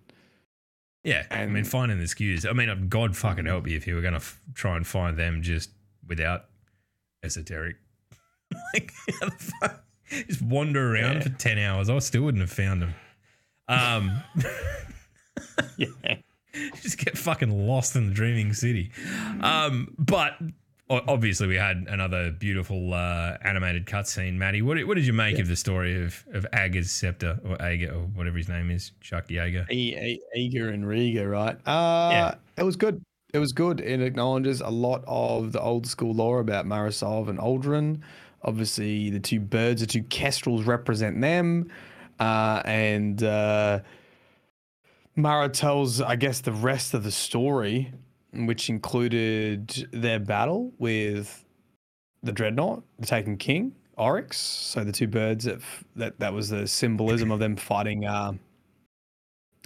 Yeah, 1.03 1.25
I 1.31 1.45
mean, 1.47 1.57
And- 1.57 1.67
finding 1.67 1.97
the 1.97 2.05
skews. 2.05 2.47
I 2.47 2.53
mean, 2.53 2.87
God 2.87 3.17
fucking 3.17 3.45
help 3.47 3.67
you 3.67 3.75
if 3.77 3.87
you 3.87 3.95
were 3.95 4.01
gonna 4.01 4.17
f- 4.17 4.39
try 4.53 4.75
and 4.75 4.85
find 4.85 5.17
them 5.17 5.41
just 5.41 5.71
without 6.07 6.45
esoteric. 7.23 7.77
like, 8.75 8.91
how 9.19 9.29
the 9.29 9.51
fuck? 9.59 9.83
Just 10.27 10.43
wander 10.43 10.93
around 10.95 11.15
Yeah. 11.15 11.21
for 11.23 11.29
ten 11.29 11.57
hours. 11.57 11.89
I 11.89 11.97
still 11.97 12.21
wouldn't 12.21 12.41
have 12.41 12.51
found 12.51 12.83
them. 12.83 12.93
Um, 13.67 14.21
yeah. 15.77 15.87
just 16.81 16.97
get 17.03 17.17
fucking 17.17 17.67
lost 17.67 17.95
in 17.95 18.07
the 18.07 18.13
dreaming 18.13 18.53
city. 18.53 18.91
Um, 19.41 19.93
but 19.97 20.33
obviously, 20.89 21.47
we 21.47 21.55
had 21.55 21.85
another 21.89 22.31
beautiful 22.31 22.93
uh, 22.93 23.37
animated 23.41 23.85
cutscene. 23.87 24.35
Maddie, 24.35 24.61
what, 24.61 24.75
did- 24.75 24.87
what 24.87 24.95
did 24.95 25.07
you 25.07 25.13
make 25.13 25.39
of 25.39 25.47
the 25.47 25.55
story 25.55 26.03
of 26.03 26.23
of 26.33 26.45
Aga's 26.53 26.91
scepter 26.91 27.39
or 27.43 27.59
Aga 27.61 27.93
or 27.93 28.01
whatever 28.01 28.37
his 28.37 28.49
name 28.49 28.69
is, 28.69 28.91
Chuck 29.01 29.27
Yeager? 29.29 29.69
E- 29.71 30.19
and 30.35 30.87
Riga, 30.87 31.27
right? 31.27 31.55
Uh, 31.65 32.09
Yeah. 32.11 32.35
It 32.57 32.63
was 32.63 32.75
good. 32.75 33.01
It 33.33 33.39
was 33.39 33.51
good. 33.51 33.79
It 33.81 33.99
acknowledges 33.99 34.61
a 34.61 34.69
lot 34.69 35.03
of 35.07 35.53
the 35.53 35.59
old 35.59 35.87
school 35.87 36.13
lore 36.13 36.39
about 36.39 36.67
Mara 36.67 36.91
Sov 36.91 37.29
and 37.29 37.39
Uldren. 37.39 38.01
Obviously, 38.43 39.09
the 39.09 39.19
two 39.19 39.39
birds, 39.39 39.81
the 39.81 39.87
two 39.87 40.03
kestrels 40.03 40.65
represent 40.65 41.19
them. 41.19 41.71
Uh, 42.19 42.61
and 42.65 43.23
uh, 43.23 43.79
Mara 45.15 45.49
tells, 45.49 46.01
I 46.01 46.15
guess, 46.15 46.41
the 46.41 46.51
rest 46.51 46.93
of 46.93 47.03
the 47.03 47.11
story, 47.11 47.91
which 48.33 48.69
included 48.69 49.87
their 49.91 50.19
battle 50.19 50.73
with 50.79 51.45
the 52.23 52.31
Dreadnought, 52.31 52.83
the 52.99 53.05
Taken 53.05 53.37
King, 53.37 53.75
Oryx. 53.97 54.37
So 54.37 54.83
the 54.83 54.91
two 54.91 55.07
birds 55.07 55.45
that 55.45 55.59
that, 55.95 56.19
that 56.19 56.33
was 56.33 56.49
the 56.49 56.67
symbolism 56.67 57.31
of 57.31 57.39
them 57.39 57.55
fighting. 57.55 58.05
Uh, 58.05 58.33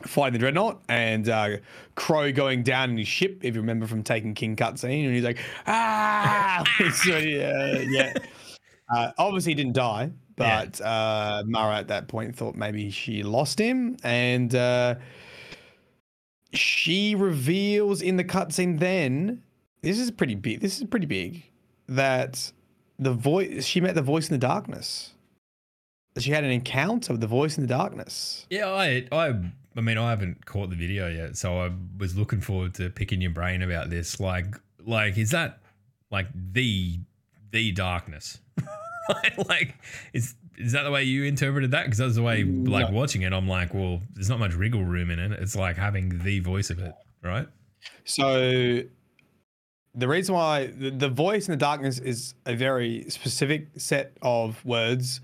fighting 0.06 0.34
the 0.34 0.40
dreadnought 0.40 0.80
and 0.90 1.28
uh, 1.28 1.58
Crow 1.96 2.32
going 2.32 2.62
down 2.62 2.92
in 2.92 2.98
his 2.98 3.08
ship, 3.08 3.40
if 3.42 3.56
you 3.56 3.62
remember 3.62 3.88
from 3.88 4.04
Taken 4.04 4.36
King 4.36 4.56
cutscene, 4.56 5.06
and 5.06 5.14
he's 5.16 5.24
like, 5.24 5.40
ah, 5.66 6.64
so, 6.94 7.18
yeah, 7.18 7.80
yeah. 7.80 8.14
Uh, 8.94 9.12
obviously, 9.18 9.52
he 9.52 9.56
didn't 9.56 9.74
die, 9.74 10.12
Yeah. 10.38 10.66
but 10.66 10.82
uh, 10.82 11.44
Mara 11.48 11.78
at 11.78 11.88
that 11.88 12.08
point 12.08 12.36
thought 12.36 12.54
maybe 12.56 12.92
she 12.92 13.24
lost 13.24 13.58
him, 13.60 13.98
and 14.04 14.54
uh, 14.54 14.96
she 16.54 17.16
reveals 17.16 18.02
in 18.02 18.18
the 18.18 18.24
cutscene. 18.24 18.80
Then 18.80 19.44
this 19.82 20.00
is 20.00 20.12
pretty 20.12 20.36
big. 20.36 20.62
This 20.62 20.78
is 20.78 20.86
pretty 20.86 21.06
big 21.06 21.44
that 21.88 22.52
the 23.00 23.14
voice 23.14 23.66
she 23.66 23.82
met 23.82 23.96
the 23.96 24.02
voice 24.02 24.30
in 24.30 24.34
the 24.34 24.46
darkness. 24.46 25.14
She 26.18 26.32
had 26.32 26.44
an 26.44 26.50
encounter 26.50 27.14
with 27.14 27.22
the 27.22 27.28
voice 27.28 27.58
in 27.58 27.64
the 27.64 27.68
darkness. 27.68 28.48
Yeah, 28.50 28.70
I, 28.70 29.08
I, 29.12 29.36
I 29.76 29.82
mean, 29.82 30.00
I 30.00 30.10
haven't 30.10 30.48
caught 30.48 30.72
the 30.72 30.76
video 30.76 31.08
yet, 31.10 31.38
so 31.38 31.60
I 31.60 31.72
was 32.00 32.18
looking 32.18 32.42
forward 32.42 32.74
to 32.76 32.90
picking 32.90 33.22
your 33.22 33.30
brain 33.30 33.62
about 33.62 33.92
this. 33.92 34.20
Like, 34.20 34.56
like, 34.84 35.16
is 35.18 35.30
that 35.32 35.60
like 36.10 36.28
the 36.34 37.00
the 37.52 37.72
darkness? 37.72 38.40
Like, 39.48 39.76
is 40.12 40.36
is 40.58 40.72
that 40.72 40.84
the 40.84 40.92
way 40.92 41.04
you 41.04 41.24
interpreted 41.24 41.72
that? 41.72 41.86
Because 41.86 42.00
that's 42.00 42.16
the 42.16 42.24
way, 42.24 42.44
mm, 42.44 42.68
like, 42.68 42.92
watching 42.92 43.22
it. 43.22 43.34
I'm 43.34 43.48
like, 43.48 43.74
well, 43.74 44.02
there's 44.14 44.30
not 44.30 44.40
much 44.40 44.54
wriggle 44.54 44.84
room 44.84 45.12
in 45.12 45.20
it. 45.20 45.32
It's 45.34 45.56
like 45.56 45.78
having 45.78 46.20
the 46.24 46.40
voice 46.40 46.70
of 46.70 46.80
it, 46.80 46.94
right? 47.24 47.48
So 48.06 48.82
the 49.94 50.08
reason 50.08 50.36
why 50.36 50.68
the, 50.68 50.92
the 50.92 51.10
voice 51.10 51.48
in 51.48 51.52
the 51.52 51.58
darkness 51.58 52.00
is 52.00 52.34
a 52.46 52.56
very 52.56 53.06
specific 53.10 53.68
set 53.78 54.14
of 54.22 54.64
words 54.66 55.22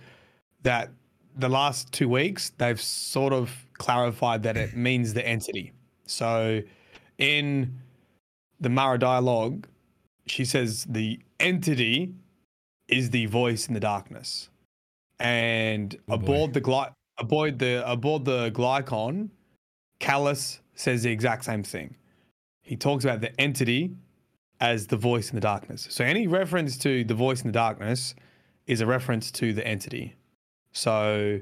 that 0.64 0.90
the 1.36 1.50
last 1.50 1.92
two 1.92 2.10
weeks 2.10 2.52
they've 2.58 2.82
sort 2.82 3.34
of 3.34 3.68
clarified 3.78 4.44
that 4.44 4.58
it 4.58 4.76
means 4.78 5.14
the 5.14 5.26
entity. 5.28 5.74
So 6.06 6.62
in 7.18 7.80
the 8.60 8.70
Mara 8.70 9.00
dialogue, 9.00 9.68
she 10.26 10.46
says 10.46 10.86
the 10.90 11.20
entity 11.40 12.14
is 12.88 13.10
the 13.10 13.26
voice 13.26 13.68
in 13.68 13.74
the 13.74 13.80
darkness. 13.80 14.50
And 15.24 15.98
Oh 16.10 16.16
aboard 16.16 16.54
the 16.54 16.62
gly- 16.62 16.92
aboard 17.18 17.58
the 17.58 17.90
aboard 17.90 18.26
the 18.26 18.52
Glykon, 18.52 19.30
Calus 20.00 20.60
says 20.76 21.04
the 21.04 21.12
exact 21.12 21.46
same 21.46 21.64
thing. 21.64 21.96
He 22.62 22.76
talks 22.76 23.04
about 23.06 23.22
the 23.22 23.40
entity 23.40 23.96
as 24.60 24.88
the 24.88 24.98
voice 24.98 25.30
in 25.30 25.36
the 25.36 25.42
darkness. 25.42 25.88
So 25.90 26.04
any 26.06 26.28
reference 26.28 26.78
to 26.80 27.04
the 27.04 27.14
voice 27.16 27.42
in 27.42 27.48
the 27.48 27.54
darkness 27.54 28.16
is 28.68 28.82
a 28.82 28.86
reference 28.86 29.32
to 29.32 29.54
the 29.54 29.66
entity. 29.68 30.16
So 30.72 31.40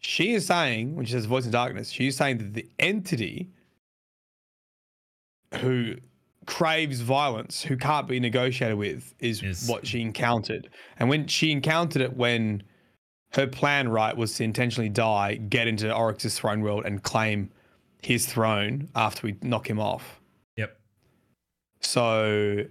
She 0.00 0.32
is 0.34 0.46
saying, 0.46 0.94
when 0.94 1.06
she 1.06 1.12
says 1.12 1.26
voice 1.26 1.44
in 1.44 1.50
the 1.50 1.56
darkness, 1.58 1.90
she's 1.90 2.16
saying 2.16 2.38
that 2.38 2.54
the 2.54 2.68
entity 2.78 3.50
who 5.54 5.96
craves 6.46 7.00
violence, 7.00 7.62
who 7.62 7.76
can't 7.76 8.06
be 8.06 8.20
negotiated 8.20 8.78
with, 8.78 9.12
is 9.18 9.42
Is- 9.42 9.68
what 9.68 9.86
she 9.86 10.00
encountered. 10.00 10.70
And 10.98 11.08
when 11.08 11.26
she 11.26 11.50
encountered 11.50 12.00
it, 12.02 12.16
when 12.16 12.62
her 13.32 13.46
plan, 13.46 13.88
right, 13.88 14.16
was 14.16 14.34
to 14.34 14.44
intentionally 14.44 14.88
die, 14.88 15.34
get 15.34 15.66
into 15.68 15.94
Oryx's 15.94 16.38
throne 16.38 16.60
world, 16.60 16.84
and 16.86 17.02
claim 17.02 17.50
his 18.02 18.26
throne 18.26 18.88
after 18.94 19.26
we 19.26 19.36
knock 19.42 19.68
him 19.68 19.78
off. 19.78 20.20
Yep. 20.56 20.78
So 21.80 22.64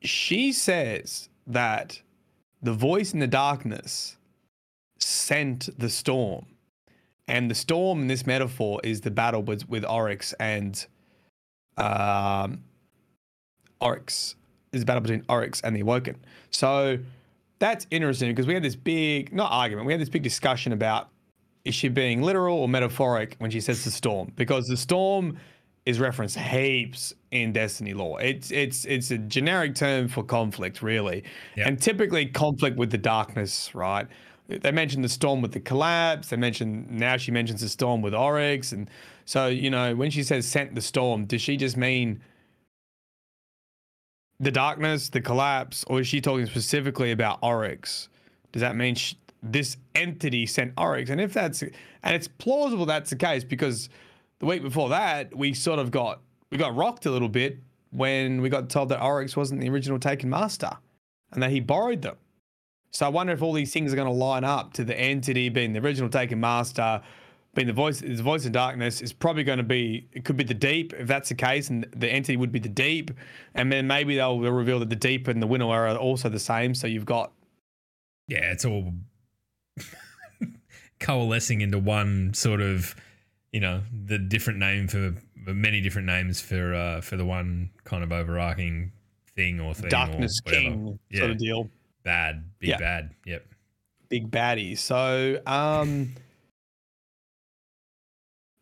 she 0.00 0.52
says 0.52 1.28
that 1.46 2.00
the 2.62 2.72
voice 2.72 3.12
in 3.12 3.20
the 3.20 3.26
darkness 3.26 4.16
sent 4.98 5.68
the 5.78 5.88
storm. 5.88 6.46
And 7.26 7.50
the 7.50 7.54
storm 7.54 8.02
in 8.02 8.06
this 8.06 8.26
metaphor 8.26 8.80
is 8.82 9.02
the 9.02 9.10
battle 9.10 9.42
with, 9.42 9.68
with 9.68 9.84
Oryx 9.84 10.32
and 10.40 10.84
um, 11.76 12.64
Oryx 13.80 14.34
is 14.72 14.80
the 14.80 14.86
battle 14.86 15.02
between 15.02 15.24
Oryx 15.28 15.60
and 15.60 15.76
the 15.76 15.80
Awoken. 15.80 16.16
So 16.50 16.98
that's 17.58 17.86
interesting 17.90 18.30
because 18.30 18.46
we 18.46 18.54
had 18.54 18.62
this 18.62 18.76
big, 18.76 19.32
not 19.32 19.50
argument, 19.52 19.86
we 19.86 19.92
had 19.92 20.00
this 20.00 20.08
big 20.08 20.22
discussion 20.22 20.72
about 20.72 21.08
is 21.64 21.74
she 21.74 21.88
being 21.88 22.22
literal 22.22 22.58
or 22.58 22.68
metaphoric 22.68 23.36
when 23.38 23.50
she 23.50 23.60
says 23.60 23.84
the 23.84 23.90
storm? 23.90 24.32
Because 24.36 24.66
the 24.66 24.76
storm 24.76 25.36
is 25.84 25.98
referenced 26.00 26.38
heaps 26.38 27.14
in 27.30 27.52
Destiny 27.52 27.94
lore. 27.94 28.20
It's 28.20 28.50
it's 28.50 28.84
it's 28.84 29.10
a 29.10 29.18
generic 29.18 29.74
term 29.74 30.08
for 30.08 30.22
conflict, 30.22 30.82
really, 30.82 31.24
Yep. 31.56 31.66
and 31.66 31.80
typically 31.80 32.26
conflict 32.26 32.76
with 32.76 32.90
the 32.90 32.98
darkness, 32.98 33.74
right? 33.74 34.06
They 34.48 34.72
mentioned 34.72 35.04
the 35.04 35.08
storm 35.10 35.42
with 35.42 35.52
the 35.52 35.60
collapse. 35.60 36.28
They 36.28 36.36
mentioned 36.36 36.90
now 36.90 37.16
she 37.16 37.30
mentions 37.32 37.60
the 37.60 37.68
storm 37.68 38.00
with 38.02 38.14
Oryx, 38.14 38.72
and 38.72 38.88
so 39.24 39.46
you 39.48 39.70
know 39.70 39.94
when 39.94 40.10
she 40.10 40.22
says 40.22 40.46
sent 40.46 40.74
the 40.74 40.80
storm, 40.80 41.24
does 41.26 41.42
she 41.42 41.56
just 41.56 41.76
mean 41.76 42.20
the 44.40 44.50
darkness, 44.50 45.08
the 45.08 45.20
collapse, 45.20 45.84
or 45.88 46.00
is 46.00 46.06
she 46.06 46.20
talking 46.20 46.46
specifically 46.46 47.10
about 47.10 47.38
Oryx? 47.42 48.08
Does 48.52 48.62
that 48.62 48.76
mean 48.76 48.94
sh 48.94 49.14
this 49.42 49.76
entity 49.94 50.46
sent 50.46 50.72
Oryx? 50.76 51.10
And 51.10 51.20
if 51.20 51.32
that's 51.32 51.62
and 51.62 51.72
it's 52.04 52.28
plausible 52.28 52.86
that's 52.86 53.10
the 53.10 53.16
case 53.16 53.44
because 53.44 53.88
the 54.38 54.46
week 54.46 54.62
before 54.62 54.88
that 54.90 55.36
we 55.36 55.54
sort 55.54 55.78
of 55.78 55.90
got 55.90 56.20
we 56.50 56.58
got 56.58 56.74
rocked 56.74 57.06
a 57.06 57.10
little 57.10 57.28
bit 57.28 57.58
when 57.90 58.40
we 58.40 58.48
got 58.48 58.68
told 58.68 58.88
that 58.90 59.02
Oryx 59.02 59.36
wasn't 59.36 59.60
the 59.60 59.68
original 59.68 59.98
Taken 59.98 60.30
Master 60.30 60.70
and 61.32 61.42
that 61.42 61.50
he 61.50 61.60
borrowed 61.60 62.02
them. 62.02 62.16
So 62.90 63.06
I 63.06 63.08
wonder 63.10 63.32
if 63.32 63.42
all 63.42 63.52
these 63.52 63.72
things 63.72 63.92
are 63.92 63.96
going 63.96 64.08
to 64.08 64.12
line 64.12 64.44
up 64.44 64.72
to 64.74 64.84
the 64.84 64.98
entity 64.98 65.48
being 65.48 65.72
the 65.72 65.80
original 65.80 66.08
Taken 66.08 66.40
Master, 66.40 67.02
being 67.58 67.66
the 67.66 67.72
voice, 67.72 67.98
the 68.00 68.14
voice 68.22 68.46
in 68.46 68.52
darkness 68.52 69.00
is 69.00 69.12
probably 69.12 69.42
going 69.42 69.58
to 69.58 69.64
be. 69.64 70.06
It 70.12 70.24
could 70.24 70.36
be 70.36 70.44
the 70.44 70.54
deep 70.54 70.92
if 70.92 71.08
that's 71.08 71.28
the 71.28 71.34
case, 71.34 71.70
and 71.70 71.84
the 71.96 72.08
entity 72.08 72.36
would 72.36 72.52
be 72.52 72.60
the 72.60 72.68
deep, 72.68 73.10
and 73.54 73.72
then 73.72 73.88
maybe 73.88 74.14
they'll, 74.14 74.38
they'll 74.38 74.52
reveal 74.52 74.78
that 74.78 74.90
the 74.90 74.96
deep 74.96 75.26
and 75.26 75.42
the 75.42 75.46
winnow 75.48 75.68
are 75.70 75.88
also 75.96 76.28
the 76.28 76.38
same. 76.38 76.72
So 76.72 76.86
you've 76.86 77.04
got 77.04 77.32
Yeah, 78.28 78.52
it's 78.52 78.64
all 78.64 78.92
coalescing 81.00 81.60
into 81.60 81.80
one 81.80 82.32
sort 82.32 82.60
of, 82.60 82.94
you 83.52 83.58
know, 83.58 83.82
the 84.06 84.18
different 84.18 84.60
name 84.60 84.86
for 84.86 85.14
many 85.34 85.80
different 85.80 86.06
names 86.06 86.40
for 86.40 86.74
uh, 86.74 87.00
for 87.00 87.16
the 87.16 87.24
one 87.24 87.70
kind 87.82 88.04
of 88.04 88.12
overarching 88.12 88.92
thing 89.34 89.58
or 89.60 89.74
thing 89.74 89.90
Darkness 89.90 90.40
or 90.46 90.50
whatever. 90.52 90.64
King 90.74 90.98
Yeah, 91.10 91.18
sort 91.18 91.30
of 91.32 91.38
deal, 91.38 91.70
bad, 92.04 92.44
big 92.60 92.70
Yeah. 92.70 92.78
bad. 92.78 93.10
Yep. 93.26 93.46
big 94.08 94.30
baddie. 94.30 94.78
So 94.78 95.40
um, 95.44 96.14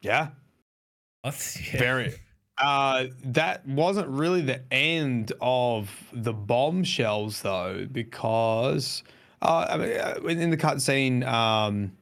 yeah, 0.07 0.29
yeah. 1.25 1.79
Very. 1.79 2.14
Uh, 2.59 3.07
that 3.23 3.66
wasn't 3.66 4.09
really 4.09 4.40
the 4.40 4.62
end 4.73 5.33
of 5.42 5.90
the 6.12 6.33
bombshells, 6.33 7.42
though, 7.42 7.87
because 7.92 9.03
uh, 9.42 9.66
I 9.69 9.77
mean, 9.77 9.90
uh, 9.99 10.14
in 10.27 10.51
the 10.51 10.57
cutscene, 10.57 11.27
um, 11.27 11.92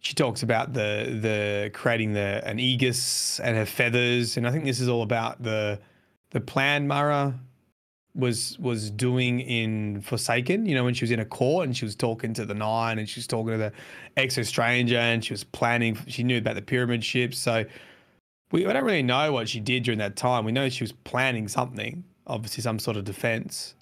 she 0.00 0.14
talks 0.14 0.42
about 0.42 0.72
the 0.72 1.18
the 1.20 1.70
creating 1.74 2.12
the 2.12 2.42
an 2.46 2.58
aegis 2.58 3.38
and 3.40 3.56
her 3.56 3.66
feathers, 3.66 4.36
and 4.36 4.46
I 4.46 4.50
think 4.50 4.64
this 4.64 4.80
is 4.80 4.88
all 4.88 5.02
about 5.02 5.42
the 5.42 5.78
the 6.30 6.40
plan 6.40 6.86
Mara 6.86 7.38
was 8.16 8.58
was 8.58 8.90
doing 8.90 9.40
in 9.40 10.00
Forsaken. 10.00 10.66
You 10.66 10.74
know, 10.74 10.84
when 10.84 10.94
she 10.94 11.04
was 11.04 11.10
in 11.10 11.20
a 11.20 11.24
court 11.24 11.66
and 11.66 11.76
she 11.76 11.84
was 11.84 11.94
talking 11.94 12.32
to 12.34 12.44
the 12.44 12.54
Nine, 12.54 12.98
and 12.98 13.08
she 13.08 13.20
was 13.20 13.26
talking 13.26 13.52
to 13.52 13.58
the 13.58 13.72
Exo 14.16 14.44
Stranger, 14.44 14.98
and 14.98 15.24
she 15.24 15.32
was 15.32 15.44
planning. 15.44 15.96
She 16.06 16.24
knew 16.24 16.38
about 16.38 16.54
the 16.54 16.62
pyramid 16.62 17.04
ships, 17.04 17.38
so 17.38 17.64
we, 18.50 18.66
we 18.66 18.72
don't 18.72 18.84
really 18.84 19.02
know 19.02 19.32
what 19.32 19.48
she 19.48 19.60
did 19.60 19.84
during 19.84 19.98
that 19.98 20.16
time. 20.16 20.44
We 20.44 20.52
know 20.52 20.68
she 20.68 20.82
was 20.82 20.92
planning 20.92 21.46
something, 21.48 22.04
obviously 22.26 22.62
some 22.62 22.78
sort 22.78 22.96
of 22.96 23.04
defense, 23.04 23.74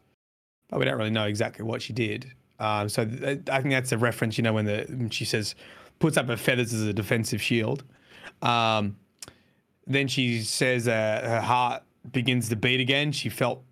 but 0.68 0.78
we 0.78 0.84
don't 0.84 0.98
really 0.98 1.10
know 1.10 1.26
exactly 1.26 1.64
what 1.64 1.80
she 1.80 1.92
did. 1.92 2.30
Um, 2.58 2.88
so 2.88 3.04
th- 3.04 3.48
I 3.50 3.60
think 3.60 3.72
that's 3.72 3.92
a 3.92 3.98
reference, 3.98 4.38
you 4.38 4.42
know, 4.42 4.52
when 4.52 4.64
the 4.64 4.86
when 4.88 5.10
she 5.10 5.24
says 5.24 5.54
puts 5.98 6.16
up 6.16 6.26
her 6.26 6.36
feathers 6.36 6.72
as 6.72 6.82
a 6.82 6.92
defensive 6.92 7.40
shield. 7.40 7.84
Um, 8.42 8.96
then 9.86 10.08
she 10.08 10.40
says 10.40 10.88
uh, 10.88 11.20
her 11.24 11.40
heart 11.40 11.82
begins 12.12 12.48
to 12.48 12.56
beat 12.56 12.80
again. 12.80 13.12
She 13.12 13.28
felt 13.28 13.62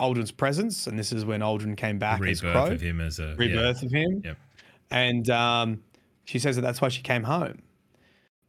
Uldren's 0.00 0.32
presence, 0.32 0.86
and 0.86 0.98
this 0.98 1.12
is 1.12 1.24
when 1.24 1.40
Uldren 1.40 1.76
came 1.76 1.98
back 1.98 2.20
as 2.22 2.42
rebirth 2.42 2.66
Crow 2.66 2.74
of 2.74 2.80
him 2.80 3.00
as 3.00 3.18
a 3.18 3.34
rebirth 3.36 3.82
of 3.82 3.92
him. 3.92 4.22
Yep. 4.24 4.38
And 4.90 5.30
um, 5.30 5.82
she 6.24 6.38
says 6.38 6.56
that 6.56 6.62
that's 6.62 6.80
why 6.80 6.88
she 6.88 7.02
came 7.02 7.24
home. 7.24 7.62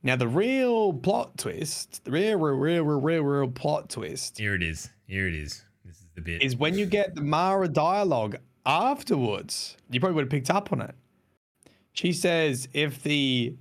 Now, 0.01 0.17
the 0.17 0.27
real 0.27 0.93
plot 0.93 1.37
twist, 1.37 2.03
the 2.03 2.11
real, 2.11 2.37
real, 2.37 2.55
real, 2.55 2.83
real, 2.83 2.99
real, 2.99 3.23
real 3.23 3.47
plot 3.47 3.89
twist 3.89 4.37
Here 4.37 4.53
it 4.53 4.61
is. 4.61 4.89
Here 5.07 5.27
it 5.27 5.35
is. 5.35 5.63
This 5.85 5.97
is 5.97 6.07
the 6.15 6.21
bit. 6.21 6.43
is 6.43 6.57
when 6.57 6.77
you 6.77 6.85
get 6.85 7.15
the 7.15 7.21
Mara 7.21 7.69
dialogue 7.69 8.35
afterwards. 8.65 9.77
You 9.89 9.99
probably 9.99 10.15
would 10.15 10.25
have 10.25 10.31
picked 10.31 10.49
up 10.49 10.71
on 10.73 10.81
it. 10.81 10.95
She 11.93 12.11
says 12.11 12.67
if 12.73 13.03
the 13.03 13.55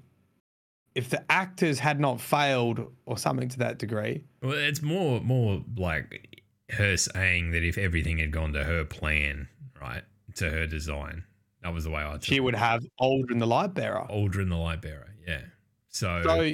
if 0.95 1.09
the 1.09 1.23
actors 1.31 1.79
had 1.79 2.01
not 2.01 2.21
failed 2.21 2.93
or 3.07 3.17
something 3.17 3.49
to 3.51 3.59
that 3.59 3.79
degree, 3.79 4.25
Well, 4.43 4.53
it's 4.53 4.83
more 4.83 5.21
more 5.21 5.63
like 5.77 6.32
her 6.73 6.97
saying 6.97 7.53
that 7.53 7.63
if 7.63 7.79
everything 7.79 8.19
had 8.19 8.31
gone 8.31 8.53
to 8.55 8.65
her 8.65 8.85
plan, 8.85 9.49
right, 9.81 10.03
to 10.37 10.51
her 10.51 10.67
design, 10.67 11.25
that 11.63 11.73
was 11.73 11.85
the 11.85 11.91
way 11.91 12.05
I 12.05 12.13
took 12.13 12.25
she 12.25 12.37
it. 12.37 12.41
would 12.41 12.55
have 12.55 12.85
Uldren 13.01 13.39
the 13.39 13.47
light 13.47 13.75
bearer. 13.75 14.07
Uldren 14.11 14.49
the 14.49 14.57
light 14.57 14.81
bearer. 14.83 15.15
Yeah. 15.27 15.43
So, 15.91 16.23
So 16.25 16.53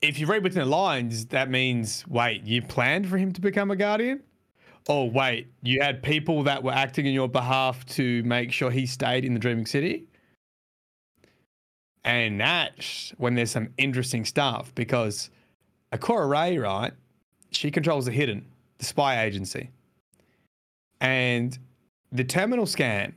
if 0.00 0.18
you 0.18 0.26
read 0.26 0.42
between 0.42 0.64
the 0.64 0.70
lines, 0.70 1.26
that 1.26 1.50
means 1.50 2.06
wait, 2.08 2.44
you 2.44 2.62
planned 2.62 3.08
for 3.08 3.18
him 3.18 3.32
to 3.32 3.40
become 3.40 3.70
a 3.70 3.76
guardian? 3.76 4.22
Oh 4.88 5.04
wait, 5.04 5.48
you 5.62 5.80
had 5.80 6.02
people 6.02 6.42
that 6.44 6.62
were 6.62 6.72
acting 6.72 7.06
in 7.06 7.12
your 7.12 7.28
behalf 7.28 7.84
to 7.86 8.22
make 8.24 8.50
sure 8.52 8.70
he 8.70 8.86
stayed 8.86 9.24
in 9.24 9.34
the 9.34 9.40
Dreaming 9.40 9.66
City? 9.66 10.06
And 12.04 12.40
that's 12.40 13.12
when 13.18 13.34
there's 13.34 13.52
some 13.52 13.68
interesting 13.78 14.24
stuff 14.24 14.74
because 14.74 15.30
Ikora 15.92 16.28
Rey, 16.28 16.58
right? 16.58 16.92
She 17.52 17.70
controls 17.70 18.06
the 18.06 18.12
Hidden, 18.12 18.44
the 18.78 18.84
spy 18.84 19.22
agency. 19.24 19.70
And 21.00 21.56
the 22.10 22.24
terminal 22.24 22.66
scan 22.66 23.14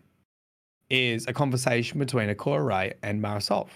is 0.90 1.28
a 1.28 1.34
conversation 1.34 2.00
between 2.00 2.30
Ikora 2.30 2.66
Rey 2.66 2.94
and 3.02 3.22
Mara 3.22 3.42
Sov. 3.42 3.72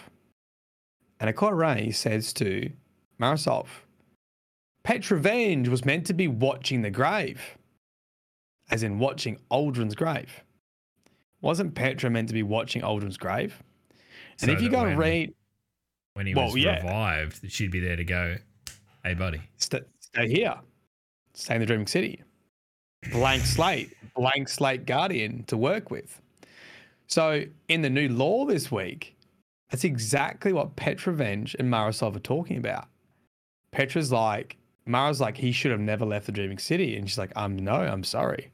And 1.19 1.33
Ikora 1.33 1.55
Rey 1.57 1.91
says 1.91 2.33
to 2.33 2.69
Mara 3.17 3.37
Sov, 3.37 3.85
Petrovenge 4.83 5.67
was 5.67 5.85
meant 5.85 6.05
to 6.07 6.13
be 6.13 6.27
watching 6.27 6.81
the 6.81 6.89
grave, 6.89 7.41
as 8.71 8.83
in 8.83 8.99
watching 8.99 9.37
Uldren's 9.51 9.95
grave. 9.95 10.43
Wasn't 11.41 11.73
Petra 11.75 12.09
meant 12.09 12.27
to 12.29 12.33
be 12.33 12.43
watching 12.43 12.81
Uldren's 12.81 13.17
grave? 13.17 13.61
And 14.41 14.49
so 14.49 14.51
if 14.51 14.61
you 14.61 14.69
go 14.69 14.79
and 14.79 14.97
when- 14.97 14.97
read, 14.97 15.33
when 16.13 16.25
he 16.27 16.35
well, 16.35 16.45
was 16.45 16.55
yeah. 16.57 16.77
revived, 16.77 17.49
she'd 17.51 17.71
be 17.71 17.79
there 17.79 17.95
to 17.95 18.03
go, 18.03 18.37
"Hey, 19.03 19.13
buddy, 19.13 19.41
st- 19.57 19.85
stay 20.13 20.27
here, 20.27 20.55
stay 21.33 21.55
in 21.55 21.61
the 21.61 21.65
Dreaming 21.65 21.87
City. 21.87 22.23
Blank 23.11 23.43
slate, 23.43 23.93
blank 24.15 24.49
slate 24.49 24.85
guardian 24.85 25.43
to 25.45 25.57
work 25.57 25.89
with. 25.89 26.21
So 27.07 27.43
in 27.67 27.81
the 27.81 27.89
new 27.89 28.09
law 28.09 28.45
this 28.45 28.71
week, 28.71 29.15
that's 29.69 29.83
exactly 29.83 30.53
what 30.53 30.75
Petra 30.75 31.13
Venj 31.13 31.55
and 31.57 31.69
Mara 31.69 31.93
Sov 31.93 32.15
are 32.15 32.19
talking 32.19 32.57
about. 32.57 32.87
Petra's 33.71 34.11
like, 34.11 34.57
Mara's 34.85 35.21
like, 35.21 35.37
he 35.37 35.51
should 35.51 35.71
have 35.71 35.79
never 35.79 36.05
left 36.05 36.25
the 36.25 36.31
Dreaming 36.31 36.57
City. 36.57 36.97
And 36.97 37.07
she's 37.07 37.17
like, 37.17 37.31
um, 37.35 37.57
no, 37.57 37.73
I'm 37.73 38.03
sorry. 38.03 38.51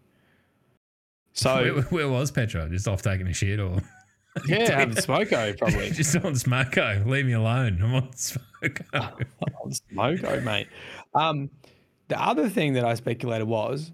So 1.34 1.74
where, 1.74 1.84
where 1.84 2.10
was 2.10 2.32
Petra? 2.32 2.70
Just 2.70 2.88
off 2.88 3.02
taking 3.02 3.28
a 3.28 3.34
shit, 3.34 3.60
or 3.60 3.82
yeah, 4.48 4.80
having 4.80 4.96
smoko 4.96 5.58
probably. 5.58 5.90
just 5.92 6.16
on 6.18 6.34
smoko? 6.34 7.06
Leave 7.06 7.26
me 7.26 7.34
alone. 7.34 7.80
I'm 7.82 7.94
on 7.96 8.10
smoko. 8.12 8.86
on 9.64 9.72
Smoko, 9.72 10.44
mate. 10.44 10.68
Um, 11.14 11.50
the 12.08 12.22
other 12.22 12.50
thing 12.50 12.74
that 12.74 12.86
I 12.86 12.94
speculated 12.96 13.48
was, 13.48 13.92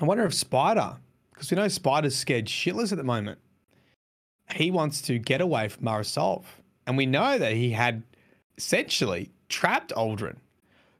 I 0.00 0.04
wonder 0.04 0.24
if 0.24 0.34
Spider, 0.34 0.96
because 1.32 1.50
we 1.50 1.56
know 1.56 1.68
Spider's 1.68 2.16
scared 2.16 2.46
shitless 2.46 2.92
at 2.92 2.98
the 2.98 3.04
moment. 3.04 3.38
he 4.54 4.70
wants 4.70 5.00
to 5.02 5.18
get 5.18 5.40
away 5.40 5.68
from 5.68 5.84
Mara 5.84 6.04
Sov. 6.04 6.60
And 6.86 6.96
we 6.96 7.06
know 7.06 7.38
that 7.38 7.52
he 7.54 7.70
had 7.70 8.02
essentially 8.56 9.30
trapped 9.48 9.92
Uldren. 9.96 10.36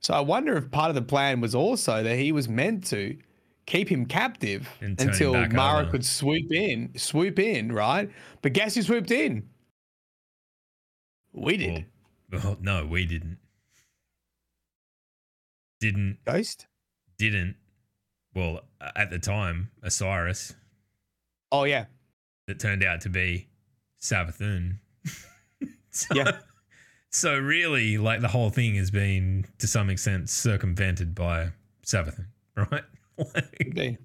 So 0.01 0.15
I 0.15 0.21
wonder 0.21 0.57
if 0.57 0.71
part 0.71 0.89
of 0.91 0.95
the 0.95 1.03
plan 1.03 1.41
was 1.41 1.55
also 1.55 2.03
that 2.03 2.17
he 2.19 2.33
was 2.33 2.49
meant 2.49 2.85
to 2.87 3.17
keep 3.66 3.88
him 3.88 4.07
captive 4.07 4.68
And 4.81 4.98
turn 4.98 5.09
him 5.09 5.12
until 5.12 5.46
Mara 5.48 5.83
over. 5.83 5.90
could 5.92 6.05
swoop 6.05 6.50
in, 6.53 6.92
swoop 6.96 7.38
in, 7.38 7.72
right? 7.72 8.11
But 8.42 8.53
guess 8.53 8.74
who 8.74 8.83
swooped 8.83 9.11
in? 9.11 9.48
We 11.33 11.57
did. 11.57 11.87
Well, 12.31 12.57
no, 12.61 12.87
we 12.87 13.07
didn't. 13.07 13.38
Didn't 15.81 16.18
Ghost? 16.24 16.66
didn't. 17.18 17.57
Well, 18.35 18.61
at 18.96 19.11
the 19.11 19.18
time, 19.18 19.70
Osiris 19.83 20.55
Oh 21.53 21.64
yeah. 21.64 21.85
that 22.48 22.59
turned 22.59 22.83
out 22.83 23.00
to 23.03 23.09
be 23.09 23.48
Savathun. 24.00 24.79
so, 25.90 26.14
Yeah. 26.14 26.38
So 27.11 27.38
really, 27.38 27.96
like 27.98 28.20
the 28.20 28.29
whole 28.29 28.50
thing 28.50 28.74
has 28.74 28.90
been 28.90 29.44
to 29.59 29.68
some 29.68 29.88
extent 29.90 30.29
circumvented 30.31 31.14
by 31.14 31.50
Savathun, 31.87 32.27
right? 32.57 32.83
Like, 33.77 33.98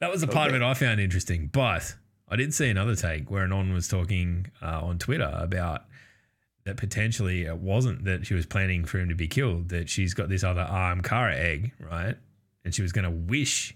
that 0.00 0.10
was 0.10 0.22
a 0.22 0.28
part 0.28 0.50
of 0.50 0.54
it 0.54 0.62
I 0.62 0.74
found 0.74 1.00
interesting. 1.00 1.48
But 1.52 1.94
I 2.28 2.36
did 2.36 2.54
see 2.54 2.68
another 2.68 2.94
take 2.94 3.30
where 3.30 3.44
Anon 3.44 3.72
was 3.72 3.88
talking 3.88 4.46
uh, 4.62 4.80
on 4.82 4.98
Twitter 4.98 5.32
about 5.34 5.84
that 6.64 6.76
potentially 6.76 7.44
it 7.44 7.56
wasn't 7.56 8.04
that 8.04 8.26
she 8.26 8.34
was 8.34 8.46
planning 8.46 8.84
for 8.84 8.98
him 8.98 9.08
to 9.08 9.14
be 9.14 9.26
killed, 9.26 9.70
that 9.70 9.88
she's 9.88 10.14
got 10.14 10.28
this 10.28 10.44
other 10.44 10.64
Ahamkara 10.64 11.34
egg, 11.34 11.72
right? 11.80 12.16
And 12.64 12.74
she 12.74 12.82
was 12.82 12.92
going 12.92 13.04
to 13.04 13.10
wish, 13.10 13.74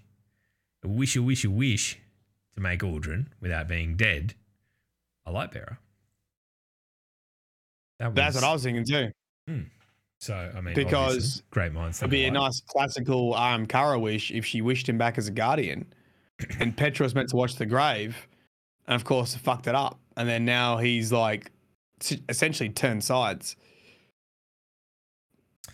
wish, 0.84 1.16
a 1.16 1.22
wish, 1.22 1.44
a 1.44 1.50
wish 1.50 1.98
to 2.54 2.60
make 2.60 2.80
Uldren 2.80 3.26
without 3.40 3.66
being 3.66 3.96
dead 3.96 4.34
a 5.24 5.32
light 5.32 5.52
bearer. 5.52 5.78
That 7.98 8.14
That's 8.14 8.34
what 8.34 8.44
I 8.44 8.52
was 8.52 8.62
thinking 8.62 8.84
too. 8.84 9.10
So, 10.22 10.52
I 10.56 10.60
mean, 10.60 10.74
Because 10.74 11.42
great 11.50 11.72
minds. 11.72 11.98
It'd 11.98 12.08
think 12.08 12.12
be 12.12 12.24
a 12.26 12.30
nice 12.30 12.60
classical 12.60 13.34
um 13.34 13.66
Kara 13.66 13.98
wish 13.98 14.30
if 14.30 14.46
she 14.46 14.62
wished 14.62 14.88
him 14.88 14.96
back 14.96 15.18
as 15.18 15.26
a 15.26 15.32
guardian. 15.32 15.84
and 16.60 16.76
Petra 16.76 17.02
was 17.02 17.12
meant 17.12 17.30
to 17.30 17.36
watch 17.36 17.56
the 17.56 17.66
grave. 17.66 18.28
And 18.86 18.94
of 18.94 19.02
course 19.02 19.34
fucked 19.34 19.66
it 19.66 19.74
up. 19.74 19.98
And 20.16 20.28
then 20.28 20.44
now 20.44 20.76
he's 20.76 21.10
like 21.10 21.50
essentially 22.28 22.68
turned 22.68 23.02
sides. 23.02 23.56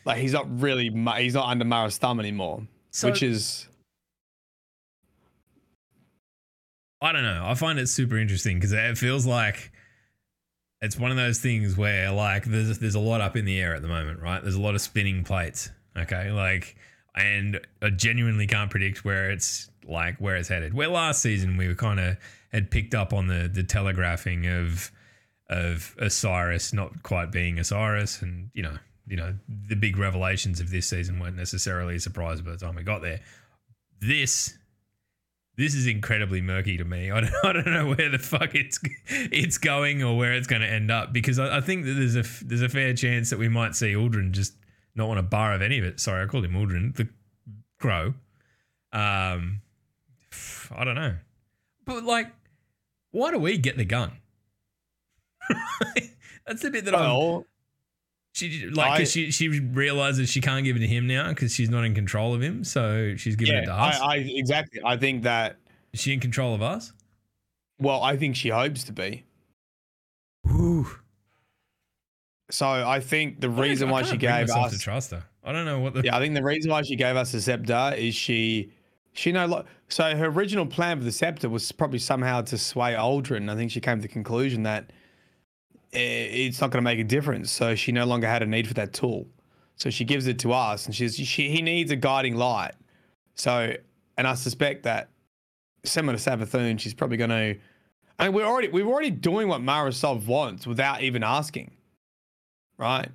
Like 0.06 0.16
he's 0.16 0.32
not 0.32 0.46
really 0.62 0.88
he's 1.18 1.34
not 1.34 1.50
under 1.50 1.66
Mara's 1.66 1.98
thumb 1.98 2.18
anymore. 2.18 2.66
So- 2.90 3.10
which 3.10 3.22
is 3.22 3.68
I 7.02 7.12
don't 7.12 7.22
know. 7.22 7.44
I 7.46 7.52
find 7.52 7.78
it 7.78 7.88
super 7.90 8.16
interesting 8.16 8.56
because 8.56 8.72
it 8.72 8.96
feels 8.96 9.26
like 9.26 9.72
it's 10.80 10.98
one 10.98 11.10
of 11.10 11.16
those 11.16 11.38
things 11.38 11.76
where 11.76 12.10
like 12.10 12.44
there's 12.44 12.78
there's 12.78 12.94
a 12.94 13.00
lot 13.00 13.20
up 13.20 13.36
in 13.36 13.44
the 13.44 13.60
air 13.60 13.74
at 13.74 13.82
the 13.82 13.88
moment, 13.88 14.20
right? 14.20 14.42
There's 14.42 14.54
a 14.54 14.60
lot 14.60 14.74
of 14.74 14.80
spinning 14.80 15.24
plates. 15.24 15.70
Okay, 15.96 16.30
like 16.30 16.76
and 17.14 17.60
I 17.82 17.90
genuinely 17.90 18.46
can't 18.46 18.70
predict 18.70 19.04
where 19.04 19.30
it's 19.30 19.70
like 19.86 20.18
where 20.18 20.36
it's 20.36 20.48
headed. 20.48 20.74
Where 20.74 20.88
last 20.88 21.22
season 21.22 21.56
we 21.56 21.66
were 21.66 21.74
kind 21.74 21.98
of 21.98 22.16
had 22.52 22.70
picked 22.70 22.94
up 22.94 23.12
on 23.12 23.26
the 23.26 23.50
the 23.52 23.64
telegraphing 23.64 24.46
of 24.46 24.90
of 25.50 25.96
Osiris 25.98 26.72
not 26.72 27.02
quite 27.02 27.32
being 27.32 27.58
Osiris, 27.58 28.22
and 28.22 28.50
you 28.54 28.62
know 28.62 28.76
you 29.06 29.16
know 29.16 29.34
the 29.48 29.76
big 29.76 29.98
revelations 29.98 30.60
of 30.60 30.70
this 30.70 30.88
season 30.88 31.18
weren't 31.18 31.36
necessarily 31.36 31.96
a 31.96 32.00
surprise 32.00 32.40
by 32.40 32.52
the 32.52 32.58
time 32.58 32.76
we 32.76 32.82
got 32.82 33.02
there. 33.02 33.20
This 34.00 34.56
this 35.58 35.74
is 35.74 35.88
incredibly 35.88 36.40
murky 36.40 36.78
to 36.78 36.84
me. 36.84 37.10
I 37.12 37.20
don't, 37.20 37.34
I 37.44 37.52
don't 37.52 37.72
know 37.72 37.88
where 37.88 38.08
the 38.08 38.18
fuck 38.18 38.54
it's 38.54 38.78
it's 39.08 39.58
going 39.58 40.02
or 40.02 40.16
where 40.16 40.32
it's 40.32 40.46
going 40.46 40.62
to 40.62 40.68
end 40.68 40.90
up 40.90 41.12
because 41.12 41.38
I, 41.38 41.58
I 41.58 41.60
think 41.60 41.84
that 41.84 41.92
there's 41.92 42.16
a 42.16 42.24
there's 42.44 42.62
a 42.62 42.68
fair 42.70 42.94
chance 42.94 43.28
that 43.28 43.38
we 43.38 43.48
might 43.48 43.74
see 43.74 43.92
Uldren 43.92 44.30
just 44.30 44.54
not 44.94 45.08
want 45.08 45.20
a 45.20 45.24
bar 45.24 45.52
of 45.52 45.60
any 45.60 45.78
of 45.78 45.84
it. 45.84 46.00
Sorry, 46.00 46.22
I 46.22 46.26
called 46.26 46.44
him 46.44 46.52
Uldren, 46.52 46.96
the 46.96 47.08
crow. 47.78 48.14
Um, 48.92 49.60
I 50.74 50.84
don't 50.84 50.94
know, 50.94 51.16
but 51.84 52.04
like, 52.04 52.32
why 53.10 53.32
do 53.32 53.38
we 53.38 53.58
get 53.58 53.76
the 53.76 53.84
gun? 53.84 54.12
That's 56.46 56.62
the 56.62 56.70
bit 56.70 56.86
that 56.86 56.94
well, 56.94 57.44
She 58.34 58.66
like 58.66 59.00
I- 59.00 59.04
she 59.04 59.30
she 59.30 59.48
realizes 59.48 60.28
she 60.28 60.40
can't 60.40 60.64
give 60.64 60.76
it 60.76 60.80
to 60.80 60.86
him 60.86 61.06
now 61.06 61.28
because 61.30 61.54
she's 61.54 61.70
not 61.70 61.84
in 61.84 61.94
control 61.94 62.34
of 62.34 62.40
him, 62.42 62.62
so 62.64 63.14
she's 63.16 63.36
giving 63.36 63.54
yeah, 63.54 63.62
it 63.62 63.66
to 63.66 63.72
us. 63.72 64.00
I, 64.00 64.06
I 64.06 64.16
exactly. 64.16 64.80
I 64.84 64.96
think 64.96 65.22
that 65.24 65.56
Is 65.92 66.00
she 66.00 66.12
in 66.12 66.20
control 66.20 66.54
of 66.54 66.62
us? 66.62 66.92
well, 67.80 68.02
I 68.02 68.16
think 68.16 68.36
she 68.36 68.48
hopes 68.48 68.84
to 68.84 68.92
be. 68.92 69.24
Ooh. 70.50 70.86
So 72.50 72.66
I 72.66 73.00
think 73.00 73.40
the 73.40 73.50
reason 73.50 73.90
why 73.90 74.02
she 74.02 74.16
gave 74.16 74.48
us 74.50 74.72
to 74.72 74.78
trust 74.78 75.10
her. 75.10 75.24
I 75.44 75.52
don't 75.52 75.64
know 75.64 75.80
what 75.80 75.94
the 75.94 76.02
Yeah, 76.04 76.16
I 76.16 76.20
think 76.20 76.34
the 76.34 76.42
reason 76.42 76.70
why 76.70 76.82
she 76.82 76.96
gave 76.96 77.16
us 77.16 77.32
the 77.32 77.40
scepter 77.40 77.94
is 77.96 78.14
she 78.14 78.72
she 79.12 79.32
no 79.32 79.46
lo- 79.46 79.64
so 79.88 80.16
her 80.16 80.26
original 80.26 80.66
plan 80.66 80.98
for 80.98 81.04
the 81.04 81.12
scepter 81.12 81.48
was 81.48 81.70
probably 81.72 81.98
somehow 81.98 82.42
to 82.42 82.56
sway 82.58 82.94
Uldren. 82.94 83.50
I 83.50 83.56
think 83.56 83.70
she 83.70 83.80
came 83.80 83.98
to 83.98 84.02
the 84.02 84.08
conclusion 84.08 84.62
that 84.62 84.92
Eh, 85.92 86.46
it's 86.46 86.60
not 86.60 86.70
going 86.70 86.82
to 86.82 86.84
make 86.84 86.98
a 86.98 87.04
difference, 87.04 87.50
so 87.50 87.74
she 87.74 87.92
no 87.92 88.04
longer 88.04 88.26
had 88.26 88.42
a 88.42 88.46
need 88.46 88.68
for 88.68 88.74
that 88.74 88.92
tool. 88.92 89.26
So 89.76 89.90
she 89.90 90.04
gives 90.04 90.26
it 90.26 90.38
to 90.40 90.52
us, 90.52 90.86
and 90.86 90.94
she's 90.94 91.16
she 91.16 91.48
he 91.48 91.62
needs 91.62 91.90
a 91.90 91.96
guiding 91.96 92.36
light. 92.36 92.72
So, 93.36 93.74
and 94.16 94.26
I 94.26 94.34
suspect 94.34 94.82
that 94.82 95.08
similar 95.84 96.18
to 96.18 96.30
Savathun, 96.30 96.78
she's 96.78 96.94
probably 96.94 97.16
going 97.16 97.30
to. 97.30 97.56
I 98.18 98.24
mean, 98.24 98.32
we're 98.32 98.44
already 98.44 98.68
we're 98.68 98.86
already 98.86 99.10
doing 99.10 99.48
what 99.48 99.62
Mara 99.62 99.92
Sov 99.92 100.26
wants 100.26 100.66
without 100.66 101.02
even 101.02 101.22
asking, 101.22 101.70
right? 102.76 103.08